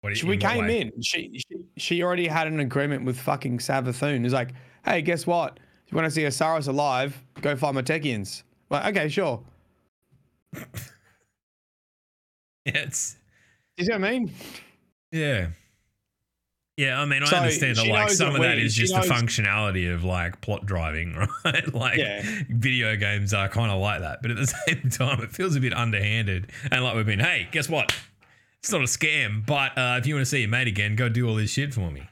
what 0.00 0.16
She, 0.16 0.26
we 0.26 0.36
what 0.36 0.40
came 0.40 0.68
in. 0.68 0.92
She, 1.00 1.40
she 1.48 1.58
she 1.76 2.02
already 2.02 2.26
had 2.26 2.48
an 2.48 2.60
agreement 2.60 3.04
with 3.04 3.18
fucking 3.18 3.58
Savathun. 3.58 4.24
It's 4.24 4.34
like, 4.34 4.50
hey, 4.84 5.00
guess 5.00 5.26
what? 5.26 5.58
You 5.86 5.96
want 5.96 6.06
to 6.06 6.10
see 6.10 6.24
Osiris 6.24 6.66
alive? 6.66 7.16
Go 7.40 7.56
find 7.56 7.76
my 7.76 7.82
Techeuns. 7.82 8.42
Like, 8.68 8.94
okay, 8.94 9.08
sure. 9.08 9.42
Yeah, 12.74 12.80
it's 12.82 13.16
You 13.76 13.84
see 13.84 13.92
what 13.92 14.04
I 14.04 14.10
mean? 14.10 14.32
yeah. 15.12 15.48
Yeah, 16.76 17.00
I 17.00 17.06
mean, 17.06 17.24
I 17.24 17.26
So, 17.26 17.36
understand 17.38 17.76
that 17.76 17.86
like 17.88 18.10
some 18.10 18.36
of 18.36 18.40
that 18.42 18.56
is 18.58 18.72
just 18.72 18.94
knows- 18.94 19.08
the 19.08 19.12
functionality 19.12 19.92
of 19.92 20.04
like 20.04 20.40
plot 20.40 20.64
driving, 20.64 21.14
right? 21.44 21.74
like 21.74 21.98
Yeah. 21.98 22.22
video 22.50 22.94
games 22.94 23.34
are 23.34 23.48
kind 23.48 23.72
of 23.72 23.80
like 23.80 24.00
that, 24.00 24.22
but 24.22 24.30
at 24.30 24.36
the 24.36 24.46
same 24.68 24.88
time, 24.90 25.20
it 25.20 25.32
feels 25.32 25.56
a 25.56 25.60
bit 25.60 25.74
underhanded. 25.74 26.52
And 26.70 26.84
like 26.84 26.94
we've 26.94 27.04
been, 27.06 27.18
hey, 27.18 27.48
guess 27.50 27.68
what? 27.68 27.92
It's 28.62 28.70
not 28.70 28.80
a 28.80 28.84
scam, 28.84 29.44
but 29.44 29.76
uh, 29.76 29.96
if 29.98 30.06
you 30.06 30.14
want 30.14 30.22
to 30.26 30.30
see 30.30 30.40
your 30.40 30.48
mate 30.50 30.68
again, 30.68 30.94
go 30.94 31.08
do 31.08 31.28
all 31.28 31.34
this 31.34 31.50
shit 31.50 31.74
for 31.74 31.90
me. 31.90 32.02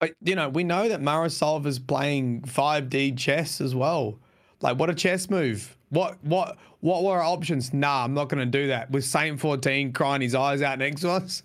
But 0.00 0.14
you 0.22 0.34
know, 0.36 0.48
we 0.48 0.64
know 0.64 0.88
that 0.88 1.02
Mara 1.02 1.28
Sov 1.28 1.66
is 1.66 1.78
playing 1.78 2.42
5D 2.42 3.16
chess 3.18 3.60
as 3.60 3.74
well. 3.74 4.18
Like, 4.60 4.78
what 4.78 4.88
a 4.90 4.94
chess 4.94 5.28
move. 5.30 5.76
What 5.90 6.22
what 6.24 6.56
what 6.80 7.04
were 7.04 7.12
our 7.12 7.22
options? 7.22 7.72
Nah, 7.72 8.04
I'm 8.04 8.14
not 8.14 8.28
gonna 8.28 8.46
do 8.46 8.68
that. 8.68 8.90
With 8.90 9.04
Saint 9.04 9.38
14 9.40 9.92
crying 9.92 10.20
his 10.22 10.34
eyes 10.34 10.62
out 10.62 10.78
next 10.78 11.00
to 11.02 11.10
us. 11.10 11.42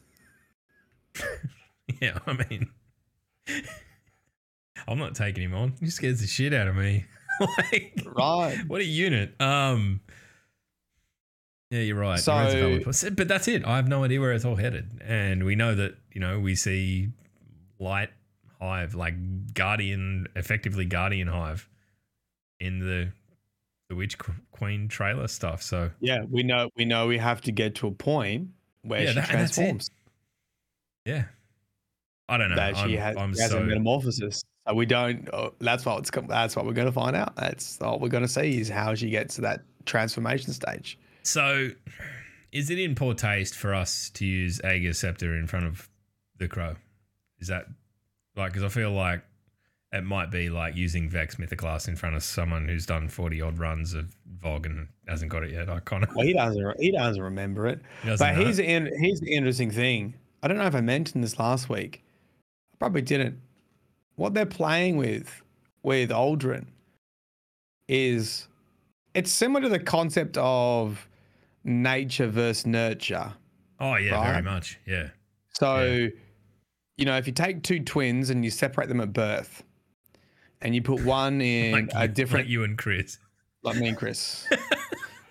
Yeah, 2.01 2.17
I 2.25 2.33
mean, 2.49 2.69
I'm 4.87 4.97
not 4.97 5.13
taking 5.13 5.43
him 5.43 5.53
on. 5.53 5.73
He 5.81 5.89
scares 5.89 6.21
the 6.21 6.25
shit 6.27 6.53
out 6.53 6.67
of 6.69 6.75
me. 6.75 7.05
like, 7.57 8.01
Right. 8.15 8.57
what 8.65 8.79
a 8.79 8.85
unit. 8.85 9.39
Um, 9.41 9.99
yeah, 11.69 11.81
you're 11.81 11.97
right. 11.97 12.17
So- 12.19 12.33
There 12.49 12.79
is 12.89 13.03
a 13.03 13.11
but 13.11 13.27
that's 13.27 13.47
it. 13.49 13.65
I 13.65 13.75
have 13.75 13.87
no 13.89 14.03
idea 14.05 14.21
where 14.21 14.31
it's 14.31 14.45
all 14.45 14.55
headed, 14.55 15.01
and 15.05 15.43
we 15.43 15.55
know 15.55 15.75
that 15.75 15.95
you 16.13 16.21
know 16.21 16.39
we 16.39 16.55
see 16.55 17.09
light 17.77 18.09
hive 18.61 18.95
like 18.95 19.53
guardian, 19.53 20.27
effectively 20.35 20.85
guardian 20.85 21.27
hive 21.27 21.67
in 22.61 22.79
the 22.79 23.11
the 23.89 23.95
witch 23.95 24.17
queen 24.51 24.87
trailer 24.87 25.27
stuff. 25.27 25.61
So 25.61 25.91
Yeah, 25.99 26.23
we 26.29 26.43
know 26.43 26.69
we 26.77 26.85
know 26.85 27.07
we 27.07 27.17
have 27.17 27.41
to 27.41 27.51
get 27.51 27.75
to 27.75 27.87
a 27.87 27.91
point 27.91 28.49
where 28.83 29.01
Yeah, 29.01 29.09
she 29.09 29.15
that- 29.15 29.29
and 29.31 29.39
that's 29.41 29.51
it. 29.57 29.61
transforms. 29.61 29.89
yeah, 31.05 31.25
I 32.29 32.37
don't 32.37 32.49
know. 32.51 32.55
that 32.55 32.77
she 32.77 32.97
I'm, 32.97 33.01
has, 33.01 33.17
I'm 33.17 33.33
she 33.33 33.41
has 33.41 33.51
so 33.51 33.57
a 33.57 33.63
metamorphosis. 33.65 34.43
So 34.67 34.75
we 34.75 34.85
don't. 34.85 35.27
Uh, 35.33 35.49
that's 35.59 35.85
what 35.85 35.99
it's. 35.99 36.11
That's 36.27 36.55
what 36.55 36.65
we're 36.65 36.73
going 36.73 36.87
to 36.87 36.91
find 36.93 37.15
out. 37.15 37.35
That's 37.35 37.81
all 37.81 37.99
we're 37.99 38.09
going 38.09 38.23
to 38.23 38.29
see 38.29 38.59
is 38.59 38.69
how 38.69 38.93
she 38.95 39.09
gets 39.09 39.35
to 39.35 39.41
that 39.41 39.61
transformation 39.85 40.53
stage. 40.53 40.99
So, 41.23 41.71
is 42.51 42.69
it 42.69 42.77
in 42.79 42.93
poor 42.95 43.15
taste 43.15 43.55
for 43.55 43.73
us 43.73 44.11
to 44.11 44.25
use 44.25 44.61
Ager's 44.63 44.99
Scepter 44.99 45.35
in 45.35 45.47
front 45.47 45.65
of 45.65 45.89
the 46.37 46.47
Crow? 46.47 46.75
Is 47.39 47.47
that 47.47 47.65
like, 48.35 48.51
because 48.53 48.63
I 48.63 48.69
feel 48.69 48.91
like 48.91 49.23
it 49.93 50.03
might 50.03 50.31
be 50.31 50.49
like 50.49 50.75
using 50.75 51.09
Vex 51.09 51.35
Mythoclast 51.35 51.87
in 51.87 51.95
front 51.95 52.15
of 52.15 52.23
someone 52.23 52.67
who's 52.67 52.85
done 52.85 53.09
40 53.09 53.41
odd 53.41 53.59
runs 53.59 53.93
of 53.93 54.15
VoG 54.41 54.65
and 54.65 54.87
hasn't 55.07 55.31
got 55.31 55.43
it 55.43 55.51
yet. 55.51 55.69
I 55.69 55.79
kind 55.79 56.03
of. 56.03 56.09
Well, 56.15 56.25
he 56.25 56.33
doesn't. 56.33 56.79
He 56.79 56.91
doesn't 56.91 57.21
remember 57.21 57.67
it. 57.67 57.81
But 58.05 58.35
here's 58.35 58.57
the 58.57 58.65
in, 58.65 58.89
here's 58.99 59.19
the 59.19 59.33
interesting 59.33 59.69
thing. 59.69 60.13
I 60.41 60.47
don't 60.47 60.57
know 60.57 60.65
if 60.65 60.75
I 60.75 60.81
mentioned 60.81 61.23
this 61.23 61.37
last 61.37 61.69
week. 61.69 62.03
I 62.73 62.77
probably 62.77 63.01
didn't. 63.01 63.39
What 64.15 64.33
they're 64.33 64.45
playing 64.45 64.97
with 64.97 65.41
with 65.83 66.09
Uldren 66.09 66.67
is 67.87 68.47
it's 69.13 69.31
similar 69.31 69.61
to 69.61 69.69
the 69.69 69.79
concept 69.79 70.37
of 70.37 71.07
nature 71.63 72.27
versus 72.27 72.65
nurture. 72.65 73.33
Oh 73.79 73.95
yeah, 73.95 74.23
very 74.23 74.41
much. 74.41 74.79
Yeah. 74.85 75.09
So, 75.49 76.07
you 76.97 77.05
know, 77.05 77.17
if 77.17 77.27
you 77.27 77.33
take 77.33 77.61
two 77.61 77.81
twins 77.81 78.29
and 78.29 78.45
you 78.45 78.51
separate 78.51 78.87
them 78.87 79.01
at 79.01 79.11
birth, 79.11 79.63
and 80.61 80.75
you 80.75 80.81
put 80.81 81.03
one 81.03 81.41
in 81.53 81.71
Like, 81.71 81.89
a 81.95 82.01
you, 82.03 82.07
different, 82.07 82.45
like 82.45 82.51
you 82.51 82.63
and 82.63 82.77
Chris. 82.77 83.17
like 83.63 83.77
me 83.77 83.87
and 83.89 83.97
Chris, 83.97 84.47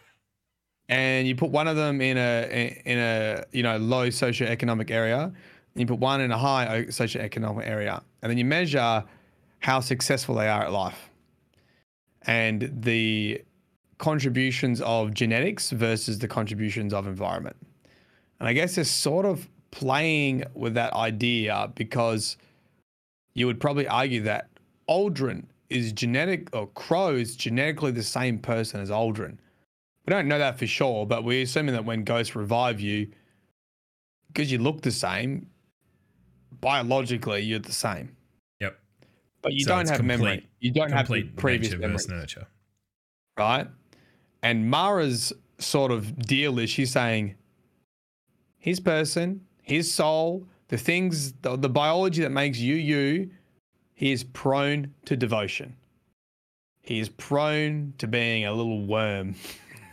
and 0.88 1.26
you 1.28 1.34
put 1.36 1.50
one 1.50 1.68
of 1.68 1.76
them 1.76 2.00
in 2.00 2.16
a 2.16 2.80
in 2.84 2.98
a 2.98 3.44
you 3.52 3.62
know 3.62 3.76
low 3.78 4.08
socioeconomic 4.08 4.90
area, 4.90 5.22
and 5.24 5.34
you 5.74 5.86
put 5.86 5.98
one 5.98 6.20
in 6.20 6.30
a 6.32 6.38
high 6.38 6.84
socioeconomic 6.88 7.66
area, 7.66 8.02
and 8.22 8.30
then 8.30 8.38
you 8.38 8.44
measure 8.44 9.04
how 9.60 9.80
successful 9.80 10.34
they 10.34 10.48
are 10.48 10.62
at 10.64 10.72
life, 10.72 11.10
and 12.22 12.70
the 12.82 13.42
contributions 13.98 14.80
of 14.80 15.12
genetics 15.12 15.70
versus 15.70 16.18
the 16.18 16.28
contributions 16.28 16.94
of 16.94 17.06
environment. 17.06 17.56
And 18.38 18.48
I 18.48 18.54
guess 18.54 18.78
it's 18.78 18.88
sort 18.90 19.26
of 19.26 19.46
playing 19.70 20.44
with 20.54 20.72
that 20.74 20.94
idea 20.94 21.70
because 21.74 22.38
you 23.34 23.46
would 23.46 23.60
probably 23.60 23.86
argue 23.86 24.22
that 24.22 24.48
Uldren 24.90 25.44
is 25.68 25.92
genetic 25.92 26.48
or 26.54 26.66
Crow 26.68 27.14
is 27.14 27.36
genetically 27.36 27.92
the 27.92 28.02
same 28.02 28.38
person 28.38 28.80
as 28.80 28.90
Uldren. 28.90 29.38
We 30.06 30.10
don't 30.10 30.26
know 30.26 30.38
that 30.38 30.58
for 30.58 30.66
sure, 30.66 31.06
but 31.06 31.22
we're 31.24 31.42
assuming 31.42 31.74
that 31.74 31.84
when 31.84 32.02
ghosts 32.04 32.34
revive 32.34 32.80
you, 32.80 33.08
because 34.28 34.50
you 34.50 34.58
look 34.58 34.82
the 34.82 34.90
same, 34.90 35.46
biologically 36.60 37.42
you're 37.42 37.58
the 37.60 37.72
same. 37.72 38.16
Yep. 38.60 38.78
But 39.42 39.52
you 39.52 39.64
So 39.64 39.68
don't 39.70 39.88
have 39.88 40.04
memory. 40.04 40.46
You 40.58 40.72
don't 40.72 40.90
have 40.90 41.06
Complete 41.06 41.36
previous 41.36 41.72
nature 41.72 41.80
memory 41.80 42.04
nurture. 42.08 42.46
right? 43.38 43.68
And 44.42 44.68
Mara's 44.68 45.32
sort 45.58 45.92
of 45.92 46.16
deal 46.26 46.58
is 46.58 46.70
she's 46.70 46.90
saying 46.90 47.36
his 48.58 48.80
person, 48.80 49.42
his 49.62 49.92
soul, 49.92 50.46
the 50.68 50.76
things, 50.78 51.32
the, 51.42 51.56
the 51.56 51.68
biology 51.68 52.22
that 52.22 52.30
makes 52.30 52.58
you 52.58 52.74
you, 52.74 53.30
he 54.00 54.12
is 54.12 54.24
prone 54.24 54.94
to 55.04 55.14
devotion. 55.14 55.76
He 56.82 57.00
is 57.00 57.10
prone 57.10 57.92
to 57.98 58.06
being 58.06 58.46
a 58.46 58.52
little 58.52 58.86
worm. 58.86 59.34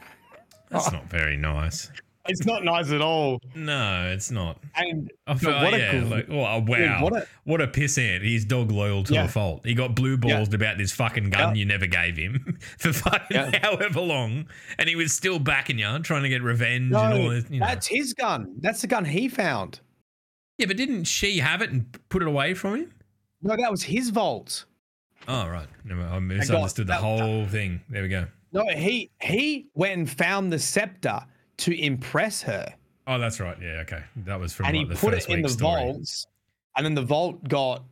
That's 0.69 0.93
not 0.93 1.09
very 1.09 1.35
nice. 1.35 1.91
It's 2.29 2.45
not 2.45 2.63
nice 2.63 2.89
at 2.91 3.01
all. 3.01 3.41
No, 3.53 4.09
it's 4.13 4.31
not. 4.31 4.63
And 4.75 5.11
I 5.27 5.35
feel, 5.35 5.51
what 5.51 5.73
a 5.73 5.77
yeah, 5.77 5.91
gr- 5.99 6.05
like, 6.05 6.29
oh, 6.29 6.35
wow. 6.37 7.03
what 7.03 7.27
what 7.43 7.59
a- 7.59 7.65
a, 7.65 7.67
pissant. 7.67 8.21
He's 8.23 8.45
dog 8.45 8.71
loyal 8.71 9.03
to 9.03 9.13
Yeah. 9.13 9.25
a 9.25 9.27
fault. 9.27 9.65
He 9.65 9.73
got 9.73 9.93
blue 9.93 10.17
Yeah. 10.23 10.37
balls 10.37 10.53
about 10.53 10.77
this 10.77 10.93
fucking 10.93 11.29
gun 11.31 11.53
Yeah. 11.55 11.59
you 11.59 11.65
never 11.65 11.85
gave 11.85 12.15
him 12.15 12.57
for 12.79 12.93
fucking 12.93 13.35
Yeah. 13.35 13.59
however 13.61 13.99
long. 13.99 14.47
And 14.79 14.87
he 14.87 14.95
was 14.95 15.11
still 15.11 15.37
backing 15.39 15.79
you, 15.79 15.99
trying 15.99 16.23
to 16.23 16.29
get 16.29 16.41
revenge 16.41 16.93
and 16.93 16.95
all 17.13 17.29
this. 17.29 17.43
You 17.49 17.59
know. 17.59 17.65
that's 17.67 17.87
his 17.87 18.13
gun. 18.13 18.55
That's 18.59 18.79
the 18.79 18.87
gun 18.87 19.03
he 19.03 19.27
found. 19.27 19.81
Yeah, 20.57 20.67
but 20.67 20.77
didn't 20.77 21.05
she 21.05 21.39
have 21.39 21.61
it 21.61 21.71
and 21.71 21.85
put 22.07 22.21
it 22.21 22.27
away 22.29 22.53
from 22.53 22.75
him? 22.77 22.93
No, 23.41 23.55
that 23.55 23.71
was 23.71 23.83
his 23.83 24.09
vault. 24.09 24.65
Oh, 25.27 25.47
right. 25.47 25.67
No, 25.83 25.99
I 26.01 26.19
misunderstood 26.19 26.87
the 26.87 26.95
whole 26.95 27.45
thing. 27.47 27.81
There 27.89 28.01
we 28.01 28.07
go. 28.07 28.27
No, 28.53 28.65
he 28.75 29.11
he 29.21 29.67
went 29.73 29.97
and 29.97 30.09
found 30.09 30.51
the 30.51 30.59
scepter 30.59 31.19
to 31.57 31.79
impress 31.79 32.41
her. 32.43 32.73
Oh, 33.05 33.19
that's 33.19 33.39
right. 33.39 33.57
Yeah, 33.61 33.81
okay. 33.81 34.03
That 34.17 34.39
was 34.39 34.53
from 34.53 34.67
and 34.67 34.75
he 34.75 34.85
like, 34.85 34.93
the 34.93 34.95
put 34.95 35.13
it 35.13 35.29
in 35.29 35.41
the 35.41 35.49
story. 35.49 35.81
vaults, 35.81 36.27
and 36.75 36.85
then 36.85 36.95
the 36.95 37.01
vault 37.01 37.43
got 37.47 37.83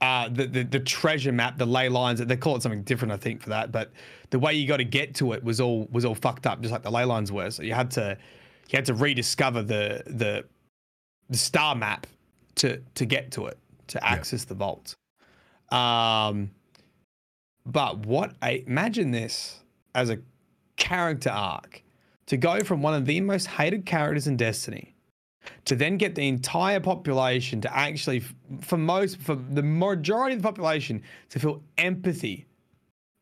uh, 0.00 0.28
the, 0.28 0.46
the 0.46 0.62
the 0.62 0.80
treasure 0.80 1.32
map, 1.32 1.58
the 1.58 1.66
ley 1.66 1.88
lines. 1.88 2.20
They 2.20 2.36
call 2.36 2.56
it 2.56 2.62
something 2.62 2.82
different, 2.82 3.12
I 3.12 3.16
think, 3.16 3.42
for 3.42 3.50
that. 3.50 3.72
But 3.72 3.90
the 4.30 4.38
way 4.38 4.54
you 4.54 4.68
got 4.68 4.76
to 4.78 4.84
get 4.84 5.14
to 5.16 5.32
it 5.32 5.42
was 5.42 5.60
all 5.60 5.88
was 5.90 6.04
all 6.04 6.14
fucked 6.14 6.46
up, 6.46 6.60
just 6.60 6.72
like 6.72 6.82
the 6.82 6.90
ley 6.90 7.04
lines 7.04 7.32
were. 7.32 7.50
So 7.50 7.62
you 7.62 7.74
had 7.74 7.90
to 7.92 8.16
you 8.68 8.76
had 8.76 8.84
to 8.86 8.94
rediscover 8.94 9.62
the 9.62 10.02
the 10.06 10.44
the 11.28 11.36
star 11.36 11.74
map 11.74 12.06
to 12.56 12.80
to 12.94 13.04
get 13.04 13.32
to 13.32 13.46
it 13.46 13.58
to 13.94 14.04
access 14.04 14.44
the 14.44 14.54
vault. 14.54 14.94
Um, 15.70 16.50
but 17.64 18.06
what 18.06 18.34
a 18.42 18.62
imagine 18.66 19.10
this 19.10 19.60
as 19.94 20.10
a 20.10 20.18
character 20.76 21.30
arc 21.30 21.82
to 22.26 22.36
go 22.36 22.60
from 22.60 22.82
one 22.82 22.94
of 22.94 23.06
the 23.06 23.20
most 23.20 23.46
hated 23.46 23.86
characters 23.86 24.26
in 24.26 24.36
Destiny 24.36 24.94
to 25.64 25.76
then 25.76 25.96
get 25.96 26.14
the 26.14 26.26
entire 26.26 26.80
population 26.80 27.60
to 27.60 27.76
actually, 27.76 28.22
for 28.60 28.76
most, 28.76 29.18
for 29.18 29.34
the 29.34 29.62
majority 29.62 30.34
of 30.34 30.42
the 30.42 30.48
population, 30.48 31.02
to 31.30 31.38
feel 31.38 31.62
empathy 31.78 32.46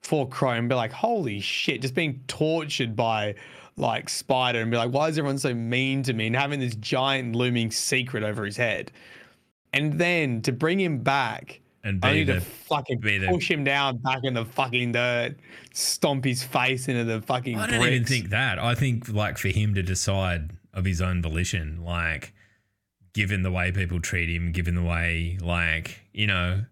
for 0.03 0.29
and 0.45 0.69
be 0.69 0.75
like, 0.75 0.93
holy 0.93 1.41
shit, 1.41 1.83
just 1.83 1.95
being 1.95 2.21
tortured 2.27 2.97
by 2.97 3.35
like 3.77 4.09
Spider 4.09 4.61
and 4.61 4.71
be 4.71 4.77
like, 4.77 4.91
why 4.91 5.09
is 5.09 5.19
everyone 5.19 5.39
so 5.39 5.55
mean 5.55 6.03
to 6.03 6.13
me? 6.13 6.27
And 6.27 6.37
having 6.37 6.61
this 6.61 6.75
giant 6.77 7.35
looming 7.37 7.71
secret 7.71 8.23
over 8.23 8.45
his 8.45 8.57
head. 8.57 8.93
And 9.73 9.95
then 9.95 10.43
to 10.43 10.53
bring 10.53 10.79
him 10.81 10.99
back 10.99 11.61
And 11.85 12.01
be 12.01 12.09
only 12.09 12.25
the, 12.25 12.35
to 12.35 12.41
fucking 12.41 13.01
be 13.01 13.19
the- 13.19 13.29
push 13.29 13.51
him 13.51 13.65
down 13.65 13.99
back 13.99 14.21
in 14.23 14.35
the 14.35 14.45
fucking 14.45 14.93
dirt, 14.93 15.37
stomp 15.73 16.25
his 16.25 16.43
face 16.43 16.89
into 16.89 17.05
the 17.05 17.23
fucking 17.23 17.59
I 17.59 17.67
don't 17.67 17.87
even 17.87 18.05
think 18.05 18.31
that. 18.31 18.59
I 18.59 18.75
think 18.75 19.09
like 19.09 19.39
for 19.39 19.49
him 19.49 19.75
to 19.75 19.83
decide 19.83 20.53
of 20.75 20.85
his 20.85 21.01
own 21.01 21.23
volition, 21.23 21.83
like 21.85 22.33
given 23.15 23.43
the 23.43 23.51
way 23.51 23.73
people 23.73 24.01
treat 24.01 24.29
him, 24.35 24.53
given 24.53 24.75
the 24.75 24.83
way 24.83 25.39
like 25.41 26.01
you 26.13 26.27
know, 26.27 26.65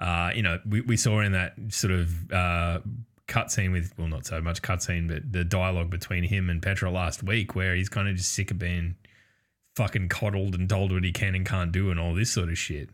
uh, 0.00 0.30
you 0.34 0.42
know, 0.42 0.60
we, 0.68 0.80
we 0.82 0.96
saw 0.96 1.20
in 1.20 1.32
that 1.32 1.54
sort 1.68 1.92
of 1.92 2.32
uh, 2.32 2.80
cutscene 3.28 3.72
with 3.72 3.92
well, 3.98 4.08
not 4.08 4.26
so 4.26 4.40
much 4.40 4.62
cutscene, 4.62 5.08
but 5.08 5.32
the 5.32 5.44
dialogue 5.44 5.90
between 5.90 6.24
him 6.24 6.50
and 6.50 6.62
Petra 6.62 6.90
last 6.90 7.22
week, 7.22 7.54
where 7.54 7.74
he's 7.74 7.88
kind 7.88 8.08
of 8.08 8.16
just 8.16 8.32
sick 8.32 8.50
of 8.50 8.58
being 8.58 8.96
fucking 9.76 10.08
coddled 10.08 10.54
and 10.54 10.68
told 10.68 10.92
what 10.92 11.04
he 11.04 11.12
can 11.12 11.34
and 11.34 11.44
can't 11.46 11.72
do 11.72 11.90
and 11.90 11.98
all 11.98 12.14
this 12.14 12.30
sort 12.30 12.48
of 12.48 12.58
shit. 12.58 12.88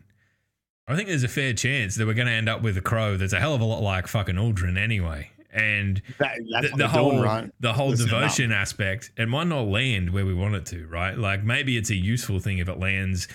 I 0.87 0.95
think 0.95 1.07
there's 1.07 1.23
a 1.23 1.27
fair 1.29 1.53
chance 1.53 1.95
that 1.95 2.05
we're 2.07 2.13
going 2.15 2.27
to 2.27 2.33
end 2.33 2.49
up 2.49 2.61
with 2.61 2.75
a 2.77 2.81
crow 2.81 3.15
that's 3.17 3.33
a 3.33 3.39
hell 3.39 3.53
of 3.53 3.61
a 3.61 3.65
lot 3.65 3.81
like 3.81 4.07
fucking 4.07 4.35
Uldren 4.35 4.77
anyway. 4.77 5.29
And 5.53 6.01
That, 6.17 6.39
that's 6.51 6.71
the, 6.71 6.77
the 6.77 6.87
whole 6.87 7.11
doing, 7.11 7.23
right? 7.23 7.51
the 7.59 7.73
whole 7.73 7.89
Listen 7.89 8.05
up. 8.09 8.21
devotion 8.21 8.51
aspect 8.51 9.11
it 9.17 9.27
might 9.27 9.47
not 9.47 9.67
land 9.67 10.11
where 10.11 10.25
we 10.25 10.33
want 10.33 10.55
it 10.55 10.65
to 10.67 10.87
right 10.87 11.17
like 11.17 11.43
maybe 11.43 11.75
it's 11.75 11.89
a 11.89 11.95
useful 11.95 12.39
thing 12.39 12.59
if 12.59 12.69
it 12.69 12.79
lands 12.79 13.27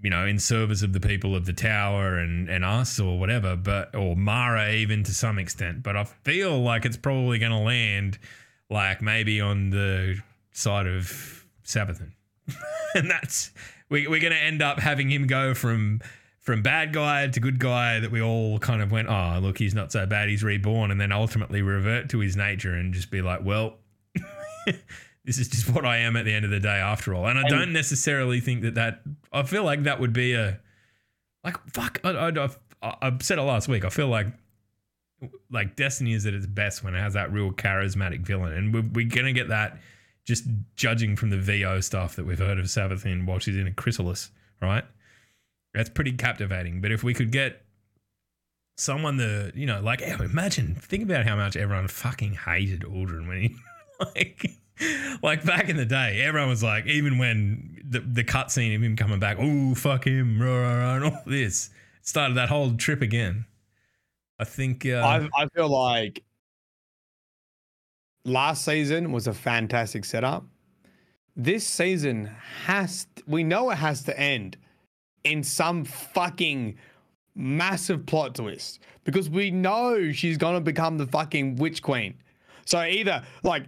you 0.00 0.08
know 0.08 0.24
in 0.24 0.38
service 0.38 0.82
of 0.82 0.92
the 0.92 1.00
people 1.00 1.34
of 1.34 1.46
the 1.46 1.52
tower 1.52 2.16
and 2.16 2.48
and 2.48 2.64
us 2.64 3.00
or 3.00 3.18
whatever 3.18 3.56
but 3.56 3.92
or 3.92 4.14
mara 4.14 4.70
even 4.70 5.02
to 5.02 5.12
some 5.12 5.36
extent 5.36 5.82
but 5.82 5.96
i 5.96 6.04
feel 6.04 6.62
like 6.62 6.84
it's 6.84 6.96
probably 6.96 7.40
going 7.40 7.50
to 7.50 7.58
land 7.58 8.18
like 8.70 9.02
maybe 9.02 9.40
on 9.40 9.70
the 9.70 10.16
side 10.52 10.86
of 10.86 11.44
Savathun 11.64 12.12
and 12.94 13.10
that's 13.10 13.52
we, 13.88 14.06
we're 14.06 14.20
going 14.20 14.32
to 14.32 14.38
end 14.38 14.62
up 14.62 14.78
having 14.80 15.10
him 15.10 15.26
go 15.26 15.54
from 15.54 16.00
from 16.40 16.60
bad 16.60 16.92
guy 16.92 17.26
to 17.26 17.40
good 17.40 17.58
guy 17.58 18.00
that 18.00 18.10
we 18.10 18.20
all 18.20 18.58
kind 18.58 18.82
of 18.82 18.92
went, 18.92 19.08
oh, 19.08 19.38
look, 19.40 19.56
he's 19.56 19.74
not 19.74 19.90
so 19.90 20.04
bad, 20.04 20.28
he's 20.28 20.44
reborn, 20.44 20.90
and 20.90 21.00
then 21.00 21.10
ultimately 21.10 21.62
revert 21.62 22.10
to 22.10 22.18
his 22.18 22.36
nature 22.36 22.74
and 22.74 22.92
just 22.92 23.10
be 23.10 23.22
like, 23.22 23.42
well, 23.42 23.78
this 25.24 25.38
is 25.38 25.48
just 25.48 25.70
what 25.70 25.86
I 25.86 25.98
am 25.98 26.16
at 26.16 26.26
the 26.26 26.34
end 26.34 26.44
of 26.44 26.50
the 26.50 26.60
day 26.60 26.68
after 26.68 27.14
all. 27.14 27.26
And 27.26 27.38
I 27.38 27.48
don't 27.48 27.72
necessarily 27.72 28.40
think 28.40 28.60
that 28.60 28.74
that, 28.74 29.00
I 29.32 29.44
feel 29.44 29.64
like 29.64 29.84
that 29.84 30.00
would 30.00 30.12
be 30.12 30.34
a, 30.34 30.60
like, 31.42 31.56
fuck, 31.72 31.98
I, 32.04 32.10
I, 32.10 32.44
I've, 32.44 32.58
I've 32.82 33.22
said 33.22 33.38
it 33.38 33.42
last 33.42 33.66
week. 33.66 33.86
I 33.86 33.88
feel 33.88 34.08
like, 34.08 34.26
like 35.50 35.76
Destiny 35.76 36.12
is 36.12 36.26
at 36.26 36.34
its 36.34 36.44
best 36.44 36.84
when 36.84 36.94
it 36.94 37.00
has 37.00 37.14
that 37.14 37.32
real 37.32 37.52
charismatic 37.52 38.20
villain. 38.20 38.52
And 38.52 38.74
we're, 38.74 38.84
we're 38.92 39.08
going 39.08 39.24
to 39.24 39.32
get 39.32 39.48
that 39.48 39.78
just 40.24 40.44
judging 40.76 41.16
from 41.16 41.30
the 41.30 41.38
VO 41.38 41.80
stuff 41.80 42.16
that 42.16 42.26
we've 42.26 42.38
heard 42.38 42.58
of 42.58 42.66
Savathun 42.66 43.26
while 43.26 43.38
she's 43.38 43.56
in 43.56 43.66
a 43.66 43.72
chrysalis, 43.72 44.30
right? 44.60 44.84
That's 45.74 45.90
pretty 45.90 46.12
captivating. 46.12 46.80
But 46.80 46.92
if 46.92 47.02
we 47.02 47.14
could 47.14 47.30
get 47.30 47.62
someone 48.76 49.16
the 49.16 49.52
you 49.54 49.66
know 49.66 49.80
like 49.80 50.02
imagine 50.02 50.74
think 50.74 51.04
about 51.04 51.24
how 51.24 51.36
much 51.36 51.54
everyone 51.56 51.86
fucking 51.86 52.34
hated 52.34 52.80
Uldren 52.80 53.28
when 53.28 53.40
he 53.40 53.56
like 54.00 54.50
like 55.22 55.44
back 55.44 55.68
in 55.68 55.76
the 55.76 55.84
day 55.84 56.20
everyone 56.20 56.48
was 56.48 56.60
like 56.60 56.84
even 56.86 57.16
when 57.16 57.80
the 57.88 58.00
the 58.00 58.24
cutscene 58.24 58.74
of 58.74 58.82
him 58.82 58.96
coming 58.96 59.20
back 59.20 59.36
oh 59.38 59.76
fuck 59.76 60.08
him 60.08 60.42
rah, 60.42 60.58
rah, 60.58 60.78
rah, 60.78 60.96
and 60.96 61.04
all 61.04 61.22
this 61.24 61.70
started 62.04 62.36
that 62.36 62.48
whole 62.48 62.74
trip 62.74 63.02
again. 63.02 63.46
I 64.38 64.44
think 64.44 64.86
uh, 64.86 65.28
I, 65.36 65.42
I 65.42 65.48
feel 65.48 65.68
like 65.68 66.22
last 68.24 68.64
season 68.64 69.12
was 69.12 69.26
a 69.26 69.34
fantastic 69.34 70.04
setup. 70.04 70.44
This 71.36 71.66
season 71.66 72.30
has, 72.64 73.06
we 73.26 73.42
know 73.44 73.70
it 73.70 73.76
has 73.76 74.02
to 74.04 74.18
end 74.18 74.56
in 75.24 75.42
some 75.42 75.84
fucking 75.84 76.76
massive 77.34 78.06
plot 78.06 78.34
twist 78.36 78.80
because 79.02 79.28
we 79.28 79.50
know 79.50 80.12
she's 80.12 80.36
gonna 80.36 80.60
become 80.60 80.96
the 80.96 81.06
fucking 81.06 81.56
witch 81.56 81.82
queen. 81.82 82.14
So 82.64 82.82
either 82.82 83.22
like, 83.42 83.64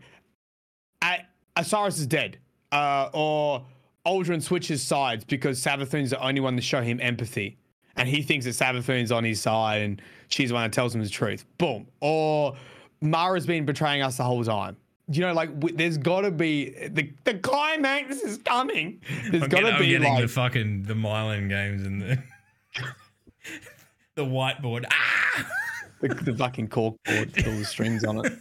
Osiris 1.57 1.99
is 1.99 2.07
dead, 2.07 2.39
uh, 2.71 3.09
or 3.13 3.65
Uldren 4.07 4.43
switches 4.43 4.83
sides 4.83 5.25
because 5.25 5.61
Savathun's 5.63 6.11
the 6.11 6.23
only 6.23 6.41
one 6.41 6.55
to 6.57 6.63
show 6.63 6.83
him 6.83 7.01
empathy, 7.01 7.57
and 7.97 8.09
he 8.09 8.23
thinks 8.23 8.45
that 8.45 8.53
Savathun's 8.53 9.11
on 9.11 9.25
his 9.25 9.41
side 9.41 9.83
and 9.83 10.03
she's 10.29 10.51
the 10.51 10.55
one 10.55 10.65
that 10.65 10.73
tells 10.73 10.95
him 10.95 11.03
the 11.03 11.09
truth. 11.09 11.47
Boom. 11.59 11.87
Or 12.01 12.57
Mara's 13.01 13.47
been 13.47 13.65
betraying 13.65 14.03
us 14.03 14.17
the 14.17 14.25
whole 14.25 14.45
time. 14.45 14.77
You 15.09 15.21
know, 15.23 15.33
like 15.33 15.55
w- 15.61 15.77
there's 15.77 15.99
got 15.99 16.23
to 16.23 16.31
be 16.31 16.71
the 16.89 17.13
the 17.25 17.35
climax 17.35 18.21
is 18.23 18.39
coming. 18.39 19.01
There's 19.31 19.47
got 19.47 19.61
to 19.61 19.79
be 19.79 19.89
getting 19.89 20.13
like 20.13 20.23
the 20.23 20.29
fucking 20.29 20.83
the 20.83 20.95
Mylan 20.95 21.49
games 21.49 21.87
and 21.87 22.03
the 22.03 22.23
the 24.17 24.25
whiteboard. 24.25 24.85
Ah! 24.91 25.47
the, 26.01 26.09
the 26.09 26.35
fucking 26.35 26.69
corkboard 26.69 27.37
with 27.37 27.47
all 27.47 27.57
the 27.57 27.65
strings 27.65 28.05
on 28.05 28.25
it. 28.27 28.33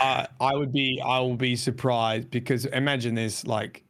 Uh, 0.00 0.26
I 0.40 0.54
would 0.54 0.72
be 0.72 1.00
I 1.04 1.20
will 1.20 1.36
be 1.36 1.56
surprised 1.56 2.30
because 2.30 2.66
imagine 2.66 3.14
this 3.14 3.46
like 3.46 3.84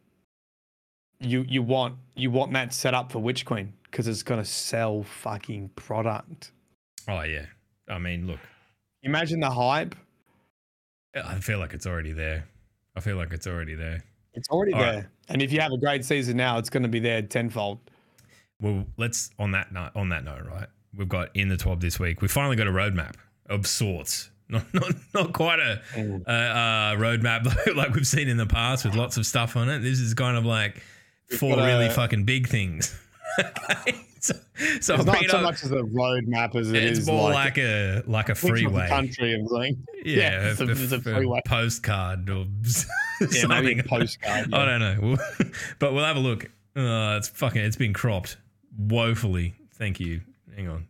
you 1.21 1.45
you 1.49 1.63
want 1.63 1.97
you 2.15 2.31
want 2.31 2.53
that 2.53 2.73
set 2.73 2.95
up 2.95 3.11
for 3.11 3.19
Witch 3.19 3.45
Queen 3.45 3.73
because 3.85 4.07
it's 4.07 4.23
gonna 4.23 4.45
sell 4.45 5.03
fucking 5.03 5.71
product. 5.71 6.53
Oh 7.09 7.23
yeah. 7.23 7.47
I 7.89 7.99
mean, 7.99 8.27
look, 8.27 8.41
Imagine 9.07 9.41
the 9.41 9.51
hype. 9.51 9.95
I 11.15 11.37
feel 11.41 11.59
like 11.59 11.73
it's 11.73 11.87
already 11.87 12.13
there. 12.13 12.45
I 12.95 13.01
feel 13.01 13.17
like 13.17 13.33
it's 13.33 13.47
already 13.47 13.75
there. 13.75 14.03
It's 14.35 14.49
already 14.51 14.75
All 14.75 14.81
right. 14.83 14.93
there. 14.93 15.11
And 15.29 15.41
if 15.41 15.51
you 15.53 15.61
have 15.61 15.73
a 15.73 15.79
great 15.79 16.05
season 16.05 16.37
now, 16.37 16.59
it's 16.59 16.69
gonna 16.69 16.89
be 16.89 17.01
there 17.01 17.23
tenfold. 17.23 17.79
Well, 18.61 18.85
let's 18.97 19.31
on 19.39 19.53
that 19.53 19.73
note. 19.73 19.93
On 19.97 20.09
that 20.11 20.25
note, 20.25 20.45
right? 20.47 20.69
We've 20.95 21.09
got 21.09 21.31
in 21.35 21.49
the 21.49 21.57
twelve 21.57 21.81
this 21.81 21.99
week. 21.99 22.21
We 22.21 22.29
finally 22.29 22.57
got 22.57 22.67
a 22.67 22.71
roadmap 22.73 23.15
of 23.49 23.67
sorts. 23.67 24.31
Not 24.49 24.73
not 24.75 24.93
not 25.13 25.33
quite 25.33 25.59
a, 25.59 25.83
Mm. 25.95 26.23
a, 26.27 26.31
a 26.31 26.97
roadmap 27.01 27.45
like 27.77 27.95
we've 27.95 28.07
seen 28.07 28.29
in 28.29 28.37
the 28.37 28.47
past 28.47 28.85
with 28.85 28.95
lots 28.95 29.17
of 29.17 29.27
stuff 29.27 29.57
on 29.57 29.69
it. 29.69 29.81
This 29.81 29.99
is 29.99 30.15
kind 30.15 30.37
of 30.37 30.45
like 30.45 30.83
four 31.39 31.57
really 31.57 31.87
a- 31.87 31.91
fucking 31.91 32.25
big 32.25 32.47
things. 32.49 32.97
okay, 33.41 33.97
so, 34.27 34.35
so 34.81 34.95
It's 34.95 35.05
not 35.05 35.25
so 35.29 35.37
up- 35.39 35.43
much 35.43 35.63
as 35.65 35.71
a 35.73 35.77
roadmap 35.83 36.55
as 36.55 36.73
it 36.73 36.83
it's 36.83 37.01
is 37.01 37.07
more 37.07 37.31
like, 37.31 37.57
like, 37.57 37.59
a 37.59 38.03
like 38.07 38.29
a 38.29 38.33
of 38.33 38.39
freeway. 38.39 38.89
country 38.89 39.35
and 39.35 39.49
something. 39.49 39.87
Yeah, 40.05 40.51
it's 40.51 40.61
a, 40.61 40.65
a- 40.67 40.71
it's 40.71 40.93
a 40.93 40.97
a 40.97 41.01
freeway. 41.01 41.41
postcard 41.47 42.29
or 42.31 42.47
Yeah, 42.63 43.27
something. 43.29 43.49
maybe 43.49 43.79
a 43.81 43.83
postcard. 43.85 44.53
I 44.55 44.65
don't 44.67 44.81
know, 44.81 44.97
We'll- 45.01 45.51
but 45.79 45.93
we'll 45.93 46.05
have 46.05 46.17
a 46.17 46.21
look. 46.21 46.45
Uh, 46.77 47.17
it's 47.19 47.29
fucking. 47.29 47.63
It's 47.63 47.77
been 47.77 47.93
cropped 47.95 48.37
woefully. 48.79 49.55
Thank 49.75 50.01
you. 50.01 50.21
Hang 50.55 50.69
on. 50.69 50.87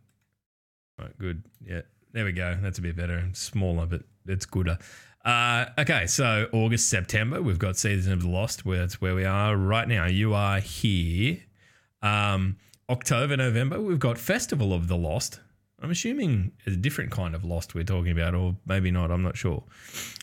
All 0.98 1.04
right, 1.06 1.18
good. 1.18 1.42
Yeah, 1.64 1.82
there 2.12 2.24
we 2.24 2.32
go. 2.32 2.56
That's 2.60 2.78
a 2.78 2.82
bit 2.82 2.96
better. 2.96 3.24
Smaller, 3.32 3.86
but 3.86 4.02
it's 4.26 4.46
gooder. 4.46 4.78
Uh, 5.24 5.66
okay, 5.78 6.06
so 6.06 6.48
August, 6.52 6.88
September, 6.88 7.42
we've 7.42 7.58
got 7.58 7.76
Season 7.76 8.12
of 8.12 8.22
the 8.22 8.28
Lost. 8.28 8.64
Where 8.64 8.78
that's 8.78 9.00
where 9.00 9.14
we 9.14 9.24
are 9.24 9.56
right 9.56 9.86
now. 9.88 10.06
You 10.06 10.34
are 10.34 10.60
here. 10.60 11.38
Um, 12.02 12.56
October, 12.88 13.36
November, 13.36 13.80
we've 13.80 13.98
got 13.98 14.16
Festival 14.18 14.72
of 14.72 14.88
the 14.88 14.96
Lost. 14.96 15.40
I'm 15.82 15.90
assuming 15.90 16.52
a 16.66 16.70
different 16.70 17.10
kind 17.10 17.34
of 17.34 17.44
Lost 17.44 17.74
we're 17.74 17.84
talking 17.84 18.12
about, 18.12 18.34
or 18.34 18.56
maybe 18.64 18.90
not. 18.90 19.10
I'm 19.10 19.22
not 19.22 19.36
sure. 19.36 19.62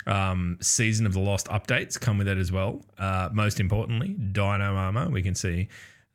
Um, 0.07 0.57
Season 0.61 1.05
of 1.05 1.13
the 1.13 1.19
Lost 1.19 1.47
updates 1.47 1.99
come 1.99 2.17
with 2.17 2.27
it 2.27 2.37
as 2.37 2.51
well. 2.51 2.81
Uh, 2.97 3.29
most 3.33 3.59
importantly, 3.59 4.09
Dino 4.13 4.75
Armor. 4.75 5.09
We 5.09 5.21
can 5.21 5.35
see 5.35 5.67